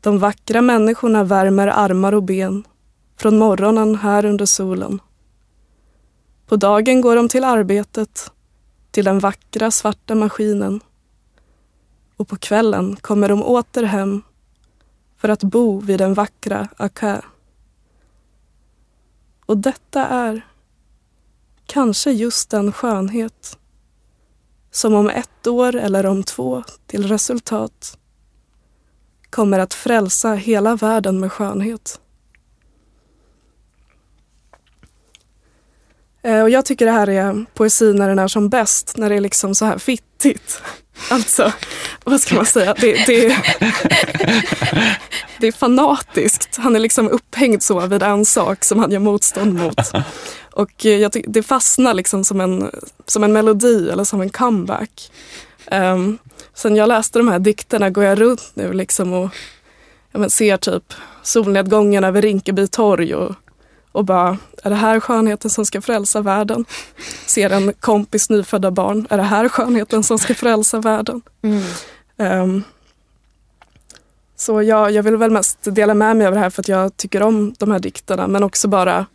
De 0.00 0.18
vackra 0.18 0.62
människorna 0.62 1.24
värmer 1.24 1.66
armar 1.66 2.12
och 2.12 2.22
ben 2.22 2.64
från 3.16 3.38
morgonen 3.38 3.94
här 3.94 4.24
under 4.24 4.46
solen. 4.46 5.00
På 6.46 6.56
dagen 6.56 7.00
går 7.00 7.16
de 7.16 7.28
till 7.28 7.44
arbetet, 7.44 8.32
till 8.90 9.04
den 9.04 9.18
vackra 9.18 9.70
svarta 9.70 10.14
maskinen. 10.14 10.80
Och 12.16 12.28
på 12.28 12.36
kvällen 12.36 12.96
kommer 12.96 13.28
de 13.28 13.42
åter 13.42 13.82
hem 13.82 14.22
för 15.16 15.28
att 15.28 15.42
bo 15.42 15.80
vid 15.80 15.98
den 15.98 16.14
vackra 16.14 16.68
Aka. 16.76 17.24
Och 19.46 19.56
detta 19.56 20.06
är 20.06 20.46
kanske 21.66 22.10
just 22.10 22.50
den 22.50 22.72
skönhet 22.72 23.59
som 24.70 24.94
om 24.94 25.08
ett 25.08 25.46
år 25.46 25.76
eller 25.76 26.06
om 26.06 26.22
två 26.22 26.62
till 26.86 27.08
resultat 27.08 27.98
kommer 29.30 29.58
att 29.58 29.74
frälsa 29.74 30.34
hela 30.34 30.76
världen 30.76 31.20
med 31.20 31.32
skönhet. 31.32 32.00
Eh, 36.22 36.42
och 36.42 36.50
jag 36.50 36.64
tycker 36.64 36.86
det 36.86 36.92
här 36.92 37.08
är 37.08 37.44
poesi 37.54 37.92
när 37.92 38.08
den 38.08 38.18
är 38.18 38.28
som 38.28 38.48
bäst, 38.48 38.96
när 38.96 39.10
det 39.10 39.16
är 39.16 39.20
liksom 39.20 39.54
så 39.54 39.64
här 39.64 39.78
fittigt. 39.78 40.62
Alltså, 41.10 41.52
vad 42.04 42.20
ska 42.20 42.34
man 42.34 42.46
säga? 42.46 42.74
Det, 42.80 43.06
det, 43.06 43.36
det 45.38 45.46
är 45.46 45.52
fanatiskt. 45.52 46.56
Han 46.56 46.76
är 46.76 46.80
liksom 46.80 47.08
upphängd 47.08 47.62
så 47.62 47.86
vid 47.86 48.02
en 48.02 48.24
sak 48.24 48.64
som 48.64 48.78
han 48.78 48.90
gör 48.90 48.98
motstånd 48.98 49.54
mot. 49.54 49.80
Och 50.52 50.86
eh, 50.86 50.96
jag 50.96 51.12
tycker 51.12 51.30
det 51.30 51.42
fastnar 51.42 51.94
liksom 51.94 52.24
som 52.24 52.40
en, 52.40 52.70
som 53.06 53.24
en 53.24 53.32
melodi 53.32 53.90
eller 53.90 54.04
som 54.04 54.20
en 54.20 54.30
comeback. 54.30 55.12
Um, 55.70 56.18
sen 56.54 56.76
jag 56.76 56.88
läste 56.88 57.18
de 57.18 57.28
här 57.28 57.38
dikterna 57.38 57.90
går 57.90 58.04
jag 58.04 58.20
runt 58.20 58.50
nu 58.54 58.72
liksom 58.72 59.12
och 59.12 59.30
ja, 60.12 60.18
men 60.18 60.30
ser 60.30 60.56
typ 60.56 60.94
solnedgången 61.22 62.04
över 62.04 62.22
Rinkeby 62.22 62.66
torg 62.66 63.14
och, 63.14 63.34
och 63.92 64.04
bara, 64.04 64.38
är 64.62 64.70
det 64.70 64.76
här 64.76 65.00
skönheten 65.00 65.50
som 65.50 65.66
ska 65.66 65.80
frälsa 65.80 66.20
världen? 66.20 66.64
Ser 67.26 67.50
en 67.50 67.72
kompis 67.72 68.30
nyfödda 68.30 68.70
barn, 68.70 69.06
är 69.10 69.16
det 69.16 69.22
här 69.22 69.48
skönheten 69.48 70.02
som 70.02 70.18
ska 70.18 70.34
frälsa 70.34 70.80
världen? 70.80 71.22
Mm. 71.42 71.62
Ehm, 72.16 72.62
så 74.36 74.62
jag, 74.62 74.90
jag 74.90 75.02
vill 75.02 75.16
väl 75.16 75.30
mest 75.30 75.58
dela 75.62 75.94
med 75.94 76.16
mig 76.16 76.26
av 76.26 76.32
det 76.32 76.38
här 76.38 76.50
för 76.50 76.62
att 76.62 76.68
jag 76.68 76.96
tycker 76.96 77.22
om 77.22 77.54
de 77.58 77.70
här 77.70 77.78
dikterna 77.78 78.26
men 78.26 78.42
också 78.42 78.68
bara 78.68 79.06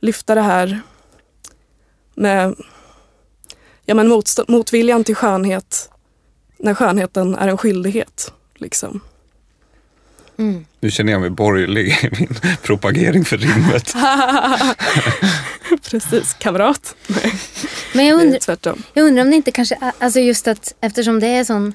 lyfta 0.00 0.34
det 0.34 0.40
här 0.40 0.80
med 2.14 2.54
ja, 3.84 3.94
men 3.94 4.22
motviljan 4.48 5.04
till 5.04 5.16
skönhet 5.16 5.90
när 6.58 6.74
skönheten 6.74 7.34
är 7.34 7.48
en 7.48 7.58
skyldighet. 7.58 8.32
Liksom. 8.54 9.00
Mm. 10.38 10.66
Nu 10.80 10.90
känner 10.90 11.12
jag 11.12 11.20
mig 11.20 11.30
borgerlig 11.30 11.88
i 11.88 12.10
min 12.18 12.56
propagering 12.62 13.24
för 13.24 13.36
rimmet. 13.36 13.94
Precis, 15.90 16.34
kamrat. 16.38 16.96
Nej, 17.06 17.32
Men 17.94 18.06
jag 18.06 18.20
undrar, 18.20 18.38
tvärtom. 18.38 18.82
jag 18.94 19.06
undrar 19.06 19.24
om 19.24 19.30
det 19.30 19.36
inte 19.36 19.50
kanske 19.50 19.78
alltså 19.98 20.20
just 20.20 20.48
att 20.48 20.74
eftersom 20.80 21.20
det 21.20 21.26
är 21.26 21.44
sån 21.44 21.74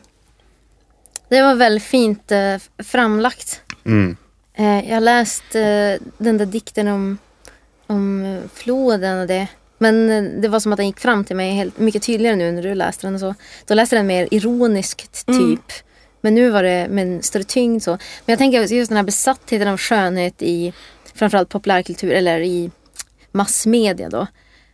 Det 1.29 1.41
var 1.41 1.55
väldigt 1.55 1.83
fint 1.83 2.31
eh, 2.31 2.55
framlagt. 2.83 3.61
Mm. 3.85 4.15
Eh, 4.53 4.89
jag 4.89 4.95
har 4.95 5.01
läst 5.01 5.55
eh, 5.55 6.07
den 6.17 6.37
där 6.37 6.45
dikten 6.45 6.87
om, 6.87 7.17
om 7.87 8.37
floden 8.53 9.19
och 9.19 9.27
det. 9.27 9.47
Men 9.77 10.07
det 10.41 10.47
var 10.47 10.59
som 10.59 10.73
att 10.73 10.77
den 10.77 10.87
gick 10.87 10.99
fram 10.99 11.25
till 11.25 11.35
mig 11.35 11.53
helt, 11.53 11.79
mycket 11.79 12.03
tydligare 12.03 12.35
nu 12.35 12.51
när 12.51 12.61
du 12.61 12.75
läste 12.75 13.07
den. 13.07 13.13
Och 13.13 13.19
så. 13.19 13.35
Då 13.67 13.73
läste 13.73 13.95
jag 13.95 13.99
den 13.99 14.07
mer 14.07 14.27
ironiskt 14.31 15.25
typ. 15.25 15.37
Mm. 15.37 15.59
Men 16.21 16.35
nu 16.35 16.49
var 16.49 16.63
det 16.63 16.87
med 16.89 17.07
en 17.07 17.23
större 17.23 17.43
tyngd 17.43 17.83
så. 17.83 17.91
Men 17.91 17.99
jag 18.25 18.37
tänker 18.37 18.73
just 18.73 18.89
den 18.89 18.97
här 18.97 19.03
besattheten 19.03 19.67
av 19.67 19.77
skönhet 19.77 20.41
i 20.41 20.73
framförallt 21.13 21.49
populärkultur 21.49 22.11
eller 22.11 22.39
i 22.39 22.71
massmedia 23.31 24.09
då. 24.09 24.27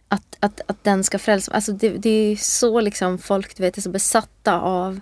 Att, 0.10 0.38
att, 0.40 0.62
att 0.66 0.84
den 0.84 1.04
ska 1.04 1.20
frälsa. 1.20 1.52
Alltså 1.52 1.72
det, 1.72 1.90
det 1.90 2.10
är 2.10 2.36
så 2.36 2.82
liksom 2.82 3.18
folk 3.18 3.58
du 3.58 3.64
vet, 3.64 3.78
är 3.78 3.82
så 3.82 3.90
besatta 3.90 4.60
av 4.62 5.00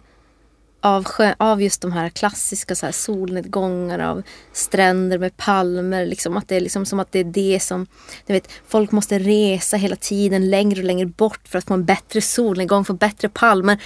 av, 0.86 1.04
sjö, 1.04 1.34
av 1.38 1.62
just 1.62 1.82
de 1.82 1.92
här 1.92 2.10
klassiska 2.10 2.76
så 2.76 2.86
här 2.86 2.94
solnedgångar 2.94 4.00
av 4.00 4.24
stränder 4.54 5.18
med 5.18 5.38
palmer. 5.38 6.06
Liksom, 6.06 6.38
att 6.38 6.48
det 6.48 6.56
är 6.56 6.62
liksom 6.62 6.86
som 6.86 7.00
att 7.00 7.12
det 7.12 7.20
är 7.20 7.24
det 7.24 7.60
som... 7.60 7.88
Du 8.26 8.34
vet, 8.34 8.52
folk 8.68 8.92
måste 8.92 9.20
resa 9.20 9.78
hela 9.78 9.96
tiden 9.96 10.50
längre 10.50 10.80
och 10.80 10.86
längre 10.86 11.06
bort 11.06 11.48
för 11.48 11.58
att 11.58 11.66
få 11.66 11.74
en 11.74 11.86
bättre 11.86 12.22
solnedgång, 12.22 12.86
få 12.86 12.94
bättre 12.94 13.30
palmer. 13.30 13.78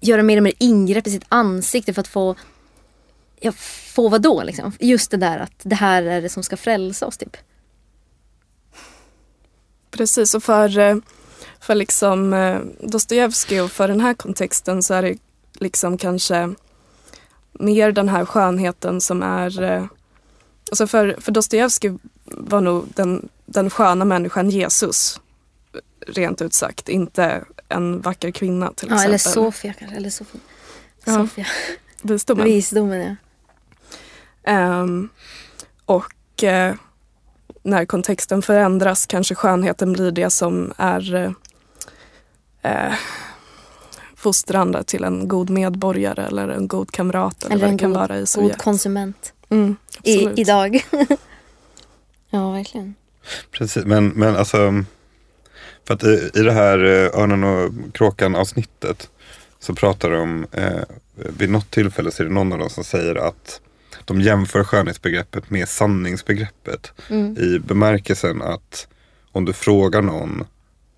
Göra 0.00 0.22
mer 0.22 0.36
och 0.36 0.42
mer 0.42 0.52
ingrepp 0.58 1.06
i 1.06 1.10
sitt 1.10 1.26
ansikte 1.28 1.94
för 1.94 2.00
att 2.00 2.08
få 2.08 2.36
ja, 3.40 3.52
få 3.94 4.08
vad 4.08 4.22
då 4.22 4.42
liksom? 4.42 4.72
Just 4.80 5.10
det 5.10 5.16
där 5.16 5.38
att 5.38 5.60
det 5.62 5.74
här 5.74 6.02
är 6.02 6.22
det 6.22 6.28
som 6.28 6.42
ska 6.42 6.56
frälsa 6.56 7.06
oss 7.06 7.16
typ. 7.16 7.36
Precis, 9.90 10.34
och 10.34 10.42
för, 10.42 10.78
eh, 10.78 10.96
för 11.60 11.74
liksom 11.74 12.32
eh, 12.32 12.60
Dostojevskij 12.80 13.60
och 13.60 13.70
för 13.70 13.88
den 13.88 14.00
här 14.00 14.14
kontexten 14.14 14.82
så 14.82 14.94
är 14.94 15.02
det 15.02 15.18
liksom 15.54 15.98
kanske 15.98 16.54
mer 17.52 17.92
den 17.92 18.08
här 18.08 18.24
skönheten 18.24 19.00
som 19.00 19.22
är... 19.22 19.62
Eh, 19.62 19.84
alltså 20.70 20.86
för, 20.86 21.16
för 21.20 21.32
Dostojevskij 21.32 21.98
var 22.24 22.60
nog 22.60 22.84
den, 22.94 23.28
den 23.46 23.70
sköna 23.70 24.04
människan 24.04 24.50
Jesus, 24.50 25.20
rent 26.06 26.42
ut 26.42 26.54
sagt. 26.54 26.88
Inte 26.88 27.44
en 27.68 28.00
vacker 28.00 28.30
kvinna 28.30 28.72
till 28.72 28.88
Ja, 28.90 28.94
exempel. 28.94 29.08
eller 29.08 29.18
Sofia 29.18 29.72
kanske. 29.72 29.96
Eller 29.96 30.10
Sofia. 30.10 30.40
Ja. 31.04 31.12
Sofia. 31.14 31.46
Visdomen. 32.02 32.44
Visdomen 32.44 33.00
ja. 33.00 33.16
Ehm, 34.52 35.08
och 35.86 36.44
eh, 36.44 36.74
när 37.62 37.84
kontexten 37.84 38.42
förändras 38.42 39.06
kanske 39.06 39.34
skönheten 39.34 39.92
blir 39.92 40.10
det 40.10 40.30
som 40.30 40.72
är 40.76 41.34
eh, 42.62 42.92
fostrande 44.16 44.84
till 44.84 45.04
en 45.04 45.28
god 45.28 45.50
medborgare 45.50 46.26
eller 46.26 46.48
en 46.48 46.68
god 46.68 46.90
kamrat 46.90 47.44
eller, 47.44 47.54
Eller 47.56 47.66
en 47.66 47.76
det 47.76 47.78
kan 47.80 47.90
god- 47.90 47.98
vara 48.00 48.16
i 48.16 48.18
God 48.18 48.28
Sovjet. 48.28 48.58
konsument. 48.58 49.32
mm, 49.48 49.76
I, 50.02 50.40
idag. 50.40 50.86
ja, 52.30 52.50
verkligen. 52.50 52.94
Precis, 53.50 53.84
men, 53.84 54.08
men 54.08 54.36
alltså 54.36 54.84
för 55.86 55.94
att 55.94 56.04
i, 56.04 56.30
i 56.34 56.40
det 56.42 56.52
här 56.52 56.78
eh, 56.84 57.20
Örnen 57.20 57.44
och 57.44 57.72
kråkan 57.94 58.34
avsnittet 58.36 59.10
så 59.58 59.74
pratar 59.74 60.10
de 60.10 60.46
eh, 60.52 60.82
vid 61.14 61.50
något 61.50 61.70
tillfälle 61.70 62.10
så 62.10 62.22
är 62.22 62.26
det 62.26 62.32
någon 62.32 62.52
av 62.52 62.58
dem 62.58 62.70
som 62.70 62.84
säger 62.84 63.14
att 63.14 63.60
de 64.04 64.20
jämför 64.20 64.64
skönhetsbegreppet 64.64 65.50
med 65.50 65.68
sanningsbegreppet 65.68 66.92
Mm. 67.10 67.36
i 67.38 67.58
bemärkelsen 67.58 68.42
att 68.42 68.88
om 69.32 69.44
du 69.44 69.52
frågar 69.52 70.02
någon 70.02 70.44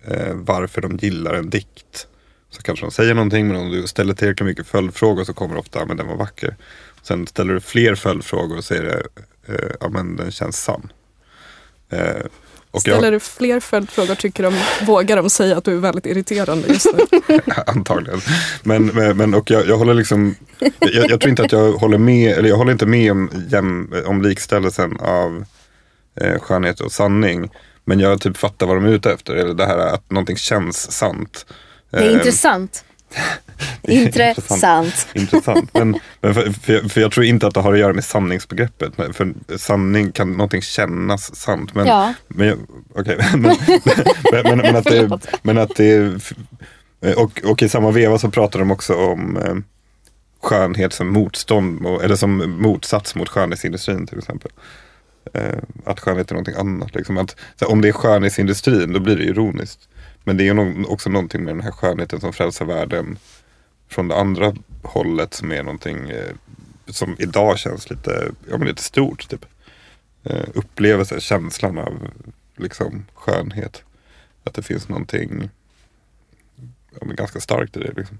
eh, 0.07 0.33
varför 0.33 0.81
de 0.81 0.97
gillar 0.97 1.33
en 1.33 1.49
dikt 1.49 2.07
så 2.49 2.61
kanske 2.61 2.85
de 2.85 2.91
säger 2.91 3.13
någonting 3.13 3.47
men 3.47 3.57
om 3.57 3.71
du 3.71 3.87
ställer 3.87 4.13
tillräckligt 4.13 4.45
mycket 4.45 4.67
följdfrågor 4.67 5.23
så 5.23 5.33
kommer 5.33 5.53
det 5.55 5.59
ofta, 5.59 5.79
"Ja, 5.79 5.85
men 5.85 5.97
den 5.97 6.07
var 6.07 6.15
vacker. 6.15 6.55
Sen 7.01 7.27
ställer 7.27 7.53
du 7.53 7.59
fler 7.59 7.95
följdfrågor 7.95 8.61
så 8.61 8.73
är 8.73 8.81
det, 8.83 9.03
eh, 9.53 9.69
ja 9.79 9.89
men 9.89 10.15
den 10.15 10.31
känns 10.31 10.63
sann. 10.63 10.91
Eh, 11.89 12.25
och 12.71 12.81
jag- 12.85 12.97
Ställer 12.97 13.11
du 13.11 13.19
fler 13.19 13.59
följdfrågor 13.59 14.15
tycker 14.15 14.43
de, 14.43 14.53
vågar 14.85 15.15
de 15.17 15.29
säga 15.29 15.57
att 15.57 15.63
du 15.65 15.73
är 15.73 15.77
väldigt 15.79 16.05
irriterande 16.05 16.67
just 16.67 16.87
nu. 17.27 17.39
Antagligen. 17.67 18.21
Men, 18.63 18.85
men, 18.85 19.17
men 19.17 19.33
och 19.33 19.51
jag, 19.51 19.67
jag 19.67 19.77
håller 19.77 19.93
liksom, 19.93 20.35
jag, 20.79 21.09
jag 21.09 21.19
tror 21.21 21.29
inte 21.29 21.43
att 21.43 21.51
jag 21.51 21.71
håller 21.71 21.97
med, 21.97 22.37
eller 22.37 22.49
jag 22.49 22.55
håller 22.57 22.71
inte 22.71 22.85
med 22.85 23.11
om, 23.11 23.29
jäm, 23.49 23.93
om 24.05 24.21
likställelsen 24.21 24.99
av 24.99 25.45
eh, 26.21 26.39
skönhet 26.39 26.79
och 26.79 26.91
sanning. 26.91 27.49
Men 27.85 27.99
jag 27.99 28.21
typ 28.21 28.37
fattar 28.37 28.65
vad 28.67 28.77
de 28.77 28.85
är 28.85 28.89
ute 28.89 29.11
efter, 29.11 29.35
eller 29.35 29.53
det 29.53 29.65
här 29.65 29.77
att 29.77 30.11
någonting 30.11 30.37
känns 30.37 30.91
sant. 30.91 31.45
Det 31.91 31.97
är 31.97 32.07
Eh, 32.09 32.13
intressant. 32.13 32.83
Intressant. 33.81 35.07
Intressant. 35.13 35.73
Men, 35.73 35.99
men 36.21 36.33
för, 36.33 36.51
för, 36.51 36.73
jag, 36.73 36.91
för 36.91 37.01
jag 37.01 37.11
tror 37.11 37.25
inte 37.25 37.47
att 37.47 37.53
det 37.53 37.59
har 37.59 37.73
att 37.73 37.79
göra 37.79 37.93
med 37.93 38.03
sanningsbegreppet. 38.03 38.93
För 38.95 39.33
sanning 39.57 40.11
kan 40.11 40.31
någonting 40.31 40.61
kännas 40.61 41.35
sant. 41.35 41.75
Men, 41.75 41.87
Ja. 41.87 42.13
men, 42.27 42.67
okej, 42.95 43.17
men, 43.31 43.41
men, 43.41 44.43
men, 44.43 44.57
men, 44.57 44.75
att 44.75 44.85
det, 44.85 45.19
men 45.41 45.57
att 45.57 45.75
det 45.75 46.21
och, 47.17 47.41
och 47.45 47.63
i 47.63 47.69
samma 47.69 47.91
veva 47.91 48.17
så 48.17 48.29
pratar 48.29 48.59
de 48.59 48.71
också 48.71 48.93
om 48.95 49.37
eh, 49.37 49.55
skönhet 50.41 50.93
som 50.93 51.13
motstånd 51.13 51.85
eller 52.03 52.15
som 52.15 52.61
motsats 52.61 53.15
mot 53.15 53.29
skönhetsindustrin 53.29 54.07
till 54.07 54.17
exempel. 54.17 54.51
Eh, 55.33 55.57
att 55.85 55.99
skönhet 55.99 56.31
är 56.31 56.35
någonting 56.35 56.55
annat. 56.55 56.95
Liksom. 56.95 57.17
Att, 57.17 57.29
så 57.29 57.65
här, 57.65 57.71
om 57.71 57.81
det 57.81 57.87
är 57.87 57.91
skönhetsindustrin 57.91 58.93
då 58.93 58.99
blir 58.99 59.17
det 59.17 59.23
ironiskt. 59.23 59.89
Men 60.23 60.37
det 60.37 60.47
är 60.47 60.91
också 60.91 61.09
någonting 61.09 61.43
med 61.43 61.55
den 61.55 61.63
här 61.63 61.71
skönheten 61.71 62.19
som 62.19 62.33
frälsar 62.33 62.65
världen 62.65 63.17
från 63.89 64.07
det 64.07 64.15
andra 64.15 64.53
hållet 64.83 65.33
som 65.33 65.51
är 65.51 65.63
någonting 65.63 66.09
eh, 66.09 66.33
som 66.87 67.15
idag 67.19 67.59
känns 67.59 67.89
lite, 67.89 68.31
ja, 68.49 68.57
men 68.57 68.67
lite 68.67 68.83
stort. 68.83 69.29
Typ. 69.29 69.45
Eh, 70.23 70.45
upplevelse, 70.53 71.21
känslan 71.21 71.77
av 71.77 72.09
liksom, 72.55 73.05
skönhet. 73.13 73.83
Att 74.43 74.53
det 74.53 74.61
finns 74.61 74.89
någonting 74.89 75.49
ja, 76.99 77.05
men 77.05 77.15
ganska 77.15 77.39
starkt 77.39 77.77
i 77.77 77.79
det. 77.79 77.93
Liksom. 77.95 78.19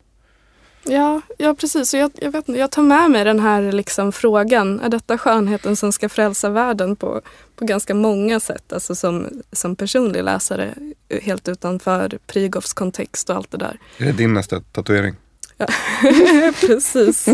Ja, 0.83 1.21
ja 1.37 1.53
precis. 1.53 1.93
Jag, 1.93 2.11
jag, 2.15 2.31
vet, 2.31 2.49
inte, 2.49 2.59
jag 2.59 2.71
tar 2.71 2.83
med 2.83 3.11
mig 3.11 3.23
den 3.23 3.39
här 3.39 3.71
liksom 3.71 4.11
frågan. 4.11 4.79
Är 4.79 4.89
detta 4.89 5.17
skönheten 5.17 5.75
som 5.75 5.91
ska 5.91 6.09
frälsa 6.09 6.49
världen 6.49 6.95
på, 6.95 7.21
på 7.55 7.65
ganska 7.65 7.95
många 7.95 8.39
sätt? 8.39 8.73
Alltså 8.73 8.95
som, 8.95 9.41
som 9.51 9.75
personlig 9.75 10.23
läsare, 10.23 10.73
helt 11.21 11.47
utanför 11.47 12.19
Prigovs 12.27 12.73
kontext 12.73 13.29
och 13.29 13.35
allt 13.35 13.51
det 13.51 13.57
där. 13.57 13.79
Är 13.97 14.05
det 14.05 14.11
din 14.11 14.33
nästa 14.33 14.61
tatuering? 14.61 15.15
precis. 16.60 17.26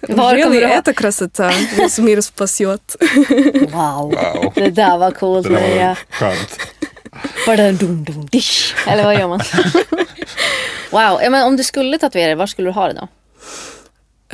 Var 0.00 0.32
really, 0.34 0.42
kommer 0.44 0.60
du 0.60 0.66
ha- 0.66 0.74
это 0.74 0.92
красота, 0.92 1.52
som 1.90 2.04
мир 2.04 2.20
спасет. 2.20 2.96
Wow. 3.72 4.10
Wow. 4.10 4.52
Det 4.54 4.70
där 4.70 4.98
var 4.98 5.10
coolt 5.10 5.46
Det 5.46 5.52
där 5.54 5.60
Maria. 5.60 5.88
var 5.88 5.96
skönt. 6.10 6.58
Bara 7.46 7.72
dum 7.72 8.04
dum 8.04 8.26
dish. 8.26 8.74
Eller 8.86 9.04
vad 9.04 9.14
gör 9.18 9.28
man? 9.28 9.40
wow. 10.90 11.20
Ja, 11.22 11.30
men 11.30 11.46
om 11.46 11.56
du 11.56 11.64
skulle 11.64 11.98
tatuera 11.98 12.28
det, 12.28 12.34
var 12.34 12.46
skulle 12.46 12.68
du 12.68 12.72
ha 12.72 12.88
det 12.88 12.94
då? 12.94 13.08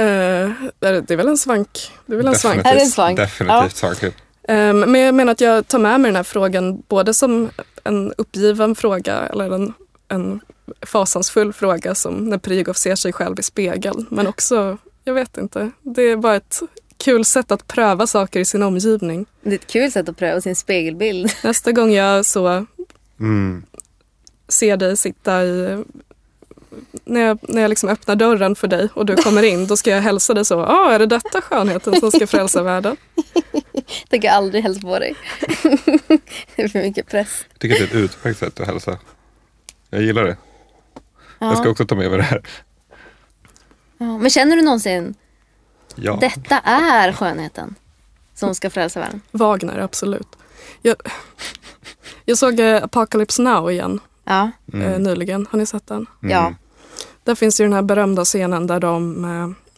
Eh, 0.04 0.50
det 0.80 1.10
är 1.10 1.16
väl 1.16 1.28
en 1.28 1.38
svank. 1.38 1.92
Det 2.06 2.12
är 2.12 2.16
väl 2.16 2.26
en 2.26 2.34
svank. 2.34 2.66
Är 2.66 2.74
det 2.74 2.80
en 2.80 2.86
svank? 2.90 3.16
Definitivt 3.18 3.76
svankhet. 3.76 4.14
Ehm, 4.48 4.80
men 4.80 5.00
jag 5.00 5.14
menar 5.14 5.32
att 5.32 5.40
jag 5.40 5.68
tar 5.68 5.78
med 5.78 6.00
mig 6.00 6.08
den 6.08 6.16
här 6.16 6.22
frågan 6.22 6.82
både 6.88 7.14
som 7.14 7.50
en 7.84 8.12
uppgiven 8.18 8.74
fråga 8.74 9.18
eller 9.32 9.54
en, 9.54 9.72
en 10.08 10.40
fasansfull 10.81 11.53
fråga 11.53 11.95
som 11.95 12.29
när 12.29 12.37
Prigov 12.37 12.73
ser 12.73 12.95
sig 12.95 13.13
själv 13.13 13.39
i 13.39 13.43
spegeln. 13.43 14.05
Men 14.09 14.27
också, 14.27 14.77
jag 15.03 15.13
vet 15.13 15.37
inte, 15.37 15.71
det 15.81 16.01
är 16.01 16.17
bara 16.17 16.35
ett 16.35 16.61
kul 16.97 17.25
sätt 17.25 17.51
att 17.51 17.67
pröva 17.67 18.07
saker 18.07 18.39
i 18.39 18.45
sin 18.45 18.63
omgivning. 18.63 19.25
Det 19.41 19.49
är 19.49 19.55
ett 19.55 19.67
kul 19.67 19.91
sätt 19.91 20.09
att 20.09 20.17
pröva 20.17 20.41
sin 20.41 20.55
spegelbild. 20.55 21.31
Nästa 21.43 21.71
gång 21.71 21.91
jag 21.91 22.25
så 22.25 22.65
Mm. 23.19 23.63
ser 24.47 24.77
dig 24.77 24.97
sitta 24.97 25.43
i 25.43 25.83
när 27.05 27.21
jag, 27.21 27.39
när 27.41 27.61
jag 27.61 27.69
liksom 27.69 27.89
öppnar 27.89 28.15
dörren 28.15 28.55
för 28.55 28.67
dig 28.67 28.89
och 28.93 29.05
du 29.05 29.15
kommer 29.15 29.43
in, 29.43 29.67
då 29.67 29.77
ska 29.77 29.89
jag 29.89 30.01
hälsa 30.01 30.33
dig 30.33 30.45
så. 30.45 30.59
Ah, 30.61 30.91
är 30.91 30.99
det 30.99 31.05
detta 31.05 31.41
skönheten 31.41 31.99
som 31.99 32.11
ska 32.11 32.27
frälsa 32.27 32.63
världen? 32.63 32.97
Tänker 34.09 34.29
aldrig 34.29 34.63
hälsa 34.63 34.81
på 34.81 34.99
dig. 34.99 35.15
det 36.55 36.61
är 36.63 36.67
för 36.67 36.79
mycket 36.81 37.07
press. 37.07 37.45
Jag 37.51 37.59
tycker 37.59 37.83
att 37.83 37.91
det 37.91 37.97
är 37.97 38.03
ett 38.03 38.11
utmärkt 38.11 38.39
sätt 38.39 38.59
att 38.59 38.67
hälsa. 38.67 38.97
Jag 39.89 40.01
gillar 40.01 40.23
det. 40.23 40.37
Jag 41.39 41.57
ska 41.57 41.65
Ja. 41.67 41.71
också 41.71 41.85
ta 41.85 41.95
med 41.95 42.09
mig 42.09 42.17
det 42.17 42.23
här. 42.23 42.41
Ja. 43.97 44.17
Men 44.17 44.29
känner 44.29 44.55
du 44.55 44.61
någonsin, 44.61 45.15
Ja. 45.95 46.17
detta 46.21 46.59
är 46.59 47.13
skönheten 47.13 47.75
som 48.33 48.55
ska 48.55 48.69
frälsa 48.69 48.99
världen? 48.99 49.21
Wagner, 49.31 49.77
absolut. 49.79 50.27
Jag, 50.81 50.95
jag 52.25 52.37
såg 52.37 52.59
eh, 52.59 52.83
Apocalypse 52.83 53.41
Now 53.41 53.71
igen 53.71 53.99
Ja. 54.23 54.51
eh, 54.73 54.99
nyligen. 54.99 55.47
Har 55.51 55.59
ni 55.59 55.65
sett 55.65 55.87
den? 55.87 56.05
Mm. 56.23 56.31
Ja. 56.35 56.53
Där 57.23 57.35
finns 57.35 57.61
ju 57.61 57.65
den 57.65 57.73
här 57.73 57.81
berömda 57.81 58.25
scenen 58.25 58.67
där 58.67 58.79
de 58.79 59.25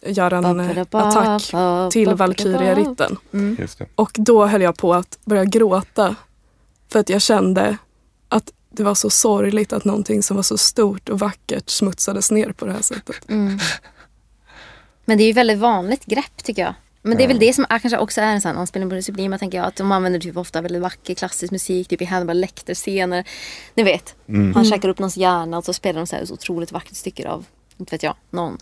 eh, 0.04 0.12
gör 0.12 0.34
en 0.34 0.46
attack 0.92 1.52
till 1.92 2.14
Valkyrieritten. 2.16 3.18
Mm. 3.34 3.58
Och 3.96 4.12
då 4.14 4.46
höll 4.46 4.62
jag 4.62 4.78
på 4.78 4.94
att 4.94 5.20
börja 5.26 5.46
gråta. 5.46 6.16
För 6.92 7.00
att 7.00 7.10
jag 7.10 7.22
kände 7.22 7.78
att 8.30 8.52
det 8.80 8.86
var 8.86 8.96
så 8.96 9.10
sorgligt 9.10 9.74
att 9.74 9.86
någonting 9.86 10.24
som 10.24 10.36
var 10.36 10.44
så 10.44 10.58
stort 10.58 11.10
och 11.10 11.20
vackert 11.20 11.70
smutsades 11.70 12.32
ner 12.32 12.52
på 12.52 12.66
det 12.66 12.72
här 12.72 12.82
sättet. 12.82 13.30
Mm. 13.30 13.60
Men 15.06 15.18
det 15.18 15.24
är 15.24 15.26
ju 15.26 15.34
väldigt 15.34 15.58
vanligt 15.58 16.06
grepp 16.06 16.44
tycker 16.44 16.62
jag. 16.62 16.74
Men 17.02 17.18
det 17.18 17.24
är 17.24 17.28
väl 17.28 17.40
det 17.40 17.54
som 17.54 17.66
är, 17.70 17.80
kanske 17.80 17.98
också 17.98 18.22
är 18.22 18.34
en 18.34 18.42
sån 18.42 18.58
anspelning 18.58 18.90
på 18.90 18.96
det 18.96 19.04
sublima 19.04 19.38
tänker 19.38 19.58
jag. 19.58 19.68
Att 19.68 19.76
de 19.76 19.92
använder 19.92 20.20
typ 20.20 20.38
ofta 20.38 20.62
väldigt 20.62 20.82
vacker 20.82 21.14
klassisk 21.14 21.52
musik, 21.52 21.88
typ 21.88 22.02
i 22.02 22.06
Hannibal 22.06 22.38
Lecter-scener. 22.40 23.24
Ni 23.76 23.84
vet, 23.84 24.16
han 24.54 24.66
käkar 24.66 24.90
upp 24.90 25.00
någons 25.00 25.18
hjärna 25.18 25.58
och 25.58 25.66
så 25.66 25.74
spelar 25.74 26.00
de 26.00 26.08
så 26.08 26.16
här 26.16 26.26
så 26.26 26.34
otroligt 26.34 26.72
vackert 26.72 26.96
stycke 26.96 27.30
av, 27.30 27.46
inte 27.78 27.96
vet 27.96 28.04
jag, 28.04 28.16
någon. 28.30 28.58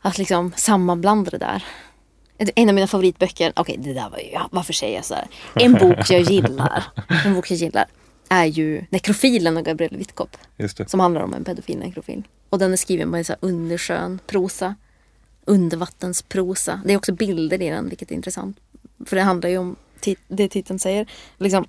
Att 0.00 0.18
liksom 0.18 0.52
sammanblanda 0.56 1.30
det 1.30 1.38
där. 1.38 1.64
En 2.54 2.68
av 2.68 2.74
mina 2.74 2.86
favoritböcker, 2.86 3.52
okej 3.56 3.76
det 3.78 3.94
där 3.94 4.10
var 4.10 4.18
ju, 4.18 4.38
varför 4.50 4.72
säger 4.72 4.96
jag 4.96 5.04
så 5.04 5.14
här? 5.14 5.26
En 5.54 5.72
bok 5.72 6.10
jag 6.10 6.20
gillar, 6.20 6.84
en 7.24 7.34
bok 7.34 7.50
jag 7.50 7.58
gillar 7.58 7.86
är 8.30 8.44
ju 8.44 8.84
Nekrofilen 8.90 9.56
av 9.56 9.62
Gabriel 9.62 9.96
Wittkop. 9.96 10.36
Just 10.56 10.76
det. 10.76 10.90
Som 10.90 11.00
handlar 11.00 11.20
om 11.20 11.34
en 11.34 11.44
pedofil 11.44 11.78
nekrofil. 11.78 12.22
Och 12.48 12.58
den 12.58 12.72
är 12.72 12.76
skriven 12.76 13.10
på 13.10 13.16
en 13.16 13.24
så 13.24 13.34
underskön 13.40 14.18
prosa. 14.26 14.74
Undervattensprosa. 15.44 16.80
Det 16.84 16.92
är 16.92 16.96
också 16.96 17.12
bilder 17.12 17.62
i 17.62 17.70
den, 17.70 17.88
vilket 17.88 18.10
är 18.10 18.14
intressant. 18.14 18.56
För 19.06 19.16
det 19.16 19.22
handlar 19.22 19.50
ju 19.50 19.58
om 19.58 19.76
tit- 20.00 20.18
det 20.28 20.48
titeln 20.48 20.78
säger. 20.78 21.10
Liksom. 21.38 21.66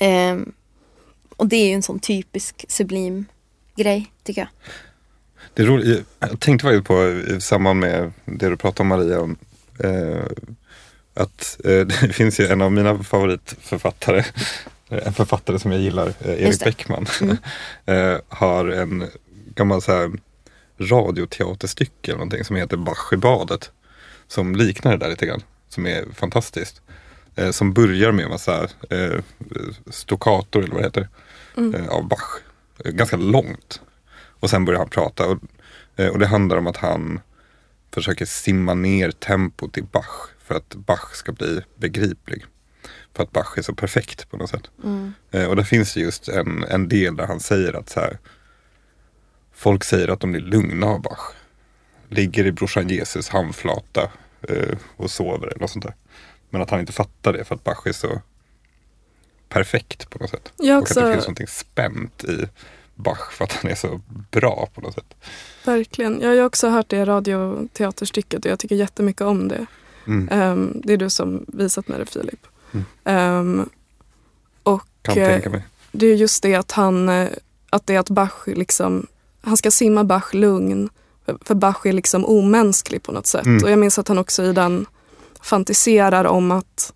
Ehm, 0.00 0.52
och 1.36 1.46
det 1.48 1.56
är 1.56 1.66
ju 1.68 1.72
en 1.74 1.82
sån 1.82 1.98
typisk 1.98 2.64
sublim 2.68 3.26
grej, 3.76 4.12
tycker 4.22 4.40
jag. 4.40 4.48
Det 5.54 5.62
är 5.62 5.66
roligt. 5.66 6.06
Jag 6.18 6.40
tänkte 6.40 6.66
faktiskt 6.66 6.86
på 6.86 7.08
i 7.36 7.40
samband 7.40 7.80
med 7.80 8.12
det 8.24 8.48
du 8.48 8.56
pratade 8.56 8.80
om 8.82 8.88
Maria, 8.88 9.20
om 9.20 9.36
Eh, 9.84 10.26
att 11.14 11.60
eh, 11.64 11.86
det 11.86 12.12
finns 12.12 12.40
ju 12.40 12.46
en 12.46 12.62
av 12.62 12.72
mina 12.72 13.02
favoritförfattare, 13.04 14.18
eh, 14.18 14.24
en 14.88 15.12
författare 15.12 15.58
som 15.58 15.72
jag 15.72 15.80
gillar, 15.80 16.06
eh, 16.06 16.42
Erik. 16.42 16.64
Bäckman, 16.64 17.06
eh, 17.86 18.16
har 18.28 18.68
en 18.68 19.04
gammal 19.54 19.82
så 19.82 19.92
här, 19.92 20.10
radioteaterstycke 20.78 22.10
eller 22.10 22.18
någonting 22.18 22.44
som 22.44 22.56
heter 22.56 22.76
Bach 22.76 23.12
i 23.12 23.16
badet. 23.16 23.70
Som 24.28 24.54
liknar 24.54 24.92
det 24.92 24.98
där 24.98 25.10
lite 25.10 25.26
grann, 25.26 25.42
som 25.68 25.86
är 25.86 26.04
fantastiskt. 26.14 26.82
Eh, 27.38 27.50
som 27.50 27.72
börjar 27.72 28.12
med 28.12 28.24
en 28.24 28.30
massa 28.30 28.68
eh, 28.90 29.20
stoccator 29.90 30.62
eller 30.62 30.74
vad 30.74 30.82
det 30.82 30.86
heter, 30.86 31.08
eh, 31.74 31.88
av 31.88 32.08
Bach. 32.08 32.40
Ganska 32.84 33.16
långt. 33.16 33.80
Och 34.40 34.50
sen 34.50 34.64
börjar 34.64 34.78
han 34.78 34.88
prata. 34.88 35.26
Och, 35.26 35.38
och 36.12 36.18
det 36.18 36.26
handlar 36.26 36.56
om 36.56 36.66
att 36.66 36.76
han 36.76 37.20
försöker 37.94 38.24
simma 38.24 38.74
ner 38.74 39.10
tempot 39.10 39.78
i 39.78 39.82
Bach 39.82 40.28
för 40.44 40.54
att 40.54 40.74
Bach 40.74 41.14
ska 41.14 41.32
bli 41.32 41.60
begriplig. 41.76 42.44
För 43.18 43.22
att 43.22 43.32
Bach 43.32 43.58
är 43.58 43.62
så 43.62 43.74
perfekt 43.74 44.30
på 44.30 44.36
något 44.36 44.50
sätt. 44.50 44.70
Eh, 45.30 45.44
och 45.44 45.56
där 45.56 45.62
finns 45.62 45.94
det 45.94 46.00
just 46.00 46.28
en, 46.28 46.64
en 46.64 46.88
del 46.88 47.16
där 47.16 47.26
han 47.26 47.40
säger 47.40 47.72
att 47.72 47.88
så 47.88 48.00
här, 48.00 48.18
folk 49.54 49.84
säger 49.84 50.08
att 50.08 50.20
de 50.20 50.32
blir 50.32 50.40
lugna 50.40 50.86
av 50.86 51.02
Bach. 51.02 51.34
Ligger 52.08 52.46
i 52.46 52.52
brorsan 52.52 52.88
Jesus 52.88 53.28
handflata 53.28 54.10
eh, 54.48 54.78
och 54.96 55.10
sover 55.10 55.46
eller 55.46 55.60
något 55.60 55.70
sånt 55.70 55.84
där. 55.84 55.94
Men 56.50 56.62
att 56.62 56.70
han 56.70 56.80
inte 56.80 56.92
fattar 56.92 57.32
det 57.32 57.44
för 57.44 57.54
att 57.54 57.64
Bach 57.64 57.86
är 57.86 57.92
så 57.92 58.20
perfekt 59.48 60.10
på 60.10 60.18
något 60.18 60.30
sätt. 60.30 60.52
Jag 60.56 60.82
Och 60.82 60.82
att 60.82 60.94
det 60.94 61.00
också, 61.00 61.12
finns 61.12 61.24
någonting 61.24 61.46
spänt 61.46 62.24
i 62.24 62.48
Bach 62.94 63.32
för 63.32 63.44
att 63.44 63.52
han 63.52 63.70
är 63.70 63.74
så 63.74 64.00
bra 64.30 64.68
på 64.74 64.80
något 64.80 64.94
sätt. 64.94 65.14
verkligen. 65.64 66.20
Jag 66.20 66.36
har 66.36 66.44
också 66.44 66.68
hört 66.68 66.88
det 66.88 67.04
radioteaterstycket 67.04 68.44
och 68.44 68.50
jag 68.50 68.58
tycker 68.58 68.76
jättemycket 68.76 69.22
om 69.22 69.48
det. 69.48 69.66
Mm. 70.06 70.28
Ehm, 70.32 70.80
det 70.84 70.92
är 70.92 70.96
du 70.96 71.10
som 71.10 71.44
visat 71.48 71.88
mig 71.88 71.98
det 71.98 72.06
Filip. 72.06 72.46
Mm. 72.72 72.84
Ehm, 73.04 73.68
och 74.62 74.82
eh, 75.18 75.40
det 75.92 76.06
är 76.06 76.14
just 76.14 76.42
det 76.42 76.54
att 76.54 76.72
han, 76.72 77.08
eh, 77.08 77.28
att 77.70 77.86
det 77.86 77.94
är 77.94 77.98
att 77.98 78.10
Bach 78.10 78.46
liksom, 78.46 79.06
han 79.42 79.56
ska 79.56 79.70
simma 79.70 80.04
Bach 80.04 80.34
lugn. 80.34 80.88
För- 81.24 81.38
För 81.44 81.54
Bach 81.54 81.86
är 81.86 81.92
liksom 81.92 82.24
omänsklig 82.26 83.02
på 83.02 83.12
något 83.12 83.26
sätt. 83.26 83.46
Mm. 83.46 83.64
Och 83.64 83.70
jag 83.70 83.78
minns 83.78 83.98
att 83.98 84.08
han 84.08 84.18
också 84.18 84.42
i 84.42 84.52
den 84.52 84.86
fantiserar 85.42 86.24
om 86.24 86.50
att 86.50 86.92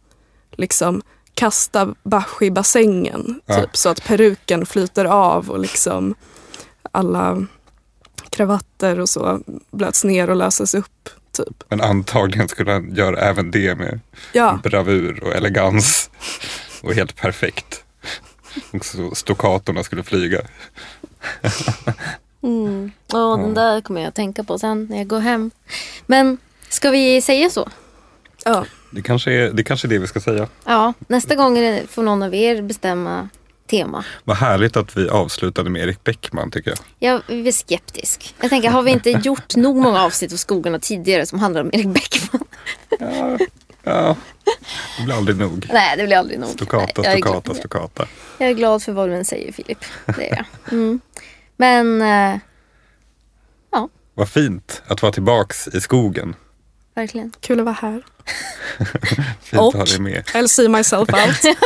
liksom 0.51 1.03
kasta 1.35 1.95
Bach 2.03 2.43
i 2.43 2.51
bassängen. 2.51 3.41
Ja. 3.47 3.61
Typ, 3.61 3.77
så 3.77 3.89
att 3.89 4.05
peruken 4.05 4.67
flyter 4.67 5.05
av 5.05 5.51
och 5.51 5.59
liksom 5.59 6.15
alla 6.93 7.47
kravatter 8.31 9.01
och 9.01 9.09
så 9.09 9.41
blöts 9.71 10.05
ner 10.05 10.31
och 10.31 10.37
löses 10.37 10.75
upp. 10.75 11.09
Typ. 11.33 11.65
Men 11.69 11.81
antagligen 11.81 12.49
skulle 12.49 12.73
han 12.73 12.95
göra 12.95 13.21
även 13.21 13.51
det 13.51 13.75
med 13.79 14.01
Ja, 14.33 14.61
bravur 14.63 15.25
och 15.25 15.35
elegans. 15.35 16.11
Och 16.83 16.95
helt 16.95 17.17
perfekt. 17.17 17.85
Och 18.71 18.85
så 18.85 19.15
stoccatorna 19.15 19.83
skulle 19.83 20.03
flyga. 20.03 20.41
Mm. 22.43 22.93
Ja, 23.07 23.37
den 23.37 23.55
där 23.55 23.81
kommer 23.81 24.01
jag 24.01 24.09
att 24.09 24.15
tänka 24.15 24.45
på 24.45 24.59
sen 24.59 24.87
när 24.91 24.99
jag 24.99 25.07
går 25.07 25.21
hem. 25.21 25.51
Men 26.07 26.39
ska 26.69 26.91
vi 26.91 27.21
säga 27.23 27.51
så? 27.51 27.69
ja. 28.45 28.65
Det 28.91 29.03
kanske 29.03 29.33
är 29.33 29.51
det, 29.51 29.63
kanske 29.65 29.87
är 29.87 29.89
det 29.89 29.99
vi 29.99 30.07
ska 30.07 30.21
säga. 30.21 30.49
Ja, 30.65 30.95
nästa 31.07 31.35
gång 31.35 31.81
får 31.89 32.03
någon 32.03 32.23
av 32.23 32.35
er 32.35 32.63
bestämma 32.63 33.29
tema. 33.73 34.05
Vad 34.25 34.37
härligt 34.37 34.77
att 34.77 34.97
vi 34.97 35.09
avslutade 35.09 35.71
med 35.71 35.83
Erik 35.83 36.05
Bäckman 36.05 36.51
tycker 36.51 36.71
jag. 36.71 36.79
Jag 37.29 37.47
är 37.47 37.53
skeptisk. 37.53 38.35
Jag 38.41 38.51
tänker, 38.51 38.71
har 38.71 38.83
vi 38.83 38.91
inte 38.91 39.11
gjort 39.25 39.57
nog 39.57 39.77
många 39.77 40.03
avsnitt 40.03 40.33
av 40.33 40.37
Skogarna 40.37 40.79
tidigare 40.79 41.27
som 41.27 41.39
handlar 41.39 41.61
om 41.61 41.71
Erik 41.73 41.87
Bäckman? 41.87 42.45
Ja, 42.99 43.39
ja. 43.83 44.17
det 44.99 45.05
blir 45.05 45.15
aldrig 45.15 45.37
nog. 45.37 45.69
Nej, 45.73 45.97
det 45.97 46.07
blir 46.07 46.17
aldrig 46.17 46.39
nog. 46.39 46.51
Stoccata, 46.51 47.03
Nej, 47.03 47.21
glad, 47.21 47.57
stoccata. 47.57 48.07
jag 48.39 48.49
är 48.51 48.55
glad 48.55 48.83
för 48.83 48.93
vad 48.93 49.09
du 49.09 49.15
än 49.15 49.25
säger 49.25 49.53
Filip. 49.53 49.85
Det 50.07 50.31
är 50.31 50.37
jag. 50.37 50.73
Mm. 50.73 51.01
Men, 51.57 52.03
eh, 52.03 52.41
Vad 54.15 54.29
fint 54.29 54.83
att 54.87 55.03
vara 55.03 55.13
tillbaks 55.13 55.69
i 55.69 55.81
skogen. 55.81 56.35
Verkligen. 56.95 57.33
Kul 57.41 57.59
att 57.61 57.65
vara 57.65 57.77
här. 57.81 57.93
Fint 59.43 59.63
Och- 59.63 59.69
att 59.69 59.75
ha 59.75 59.85
dig 59.85 60.01
med. 60.01 60.23
I'll 60.25 60.47
see 60.47 60.69
myself 60.69 61.09
out. 61.11 61.57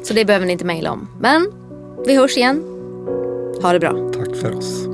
så 0.04 0.14
det 0.14 0.24
behöver 0.24 0.46
ni 0.46 0.52
inte 0.52 0.64
mejla 0.64 0.90
om. 0.92 1.08
Men 1.20 1.52
vi 2.06 2.16
hörs 2.16 2.36
igen. 2.36 2.64
Ha 3.62 3.72
det 3.72 3.80
bra. 3.80 4.10
Tack 4.12 4.36
för 4.36 4.56
oss. 4.56 4.86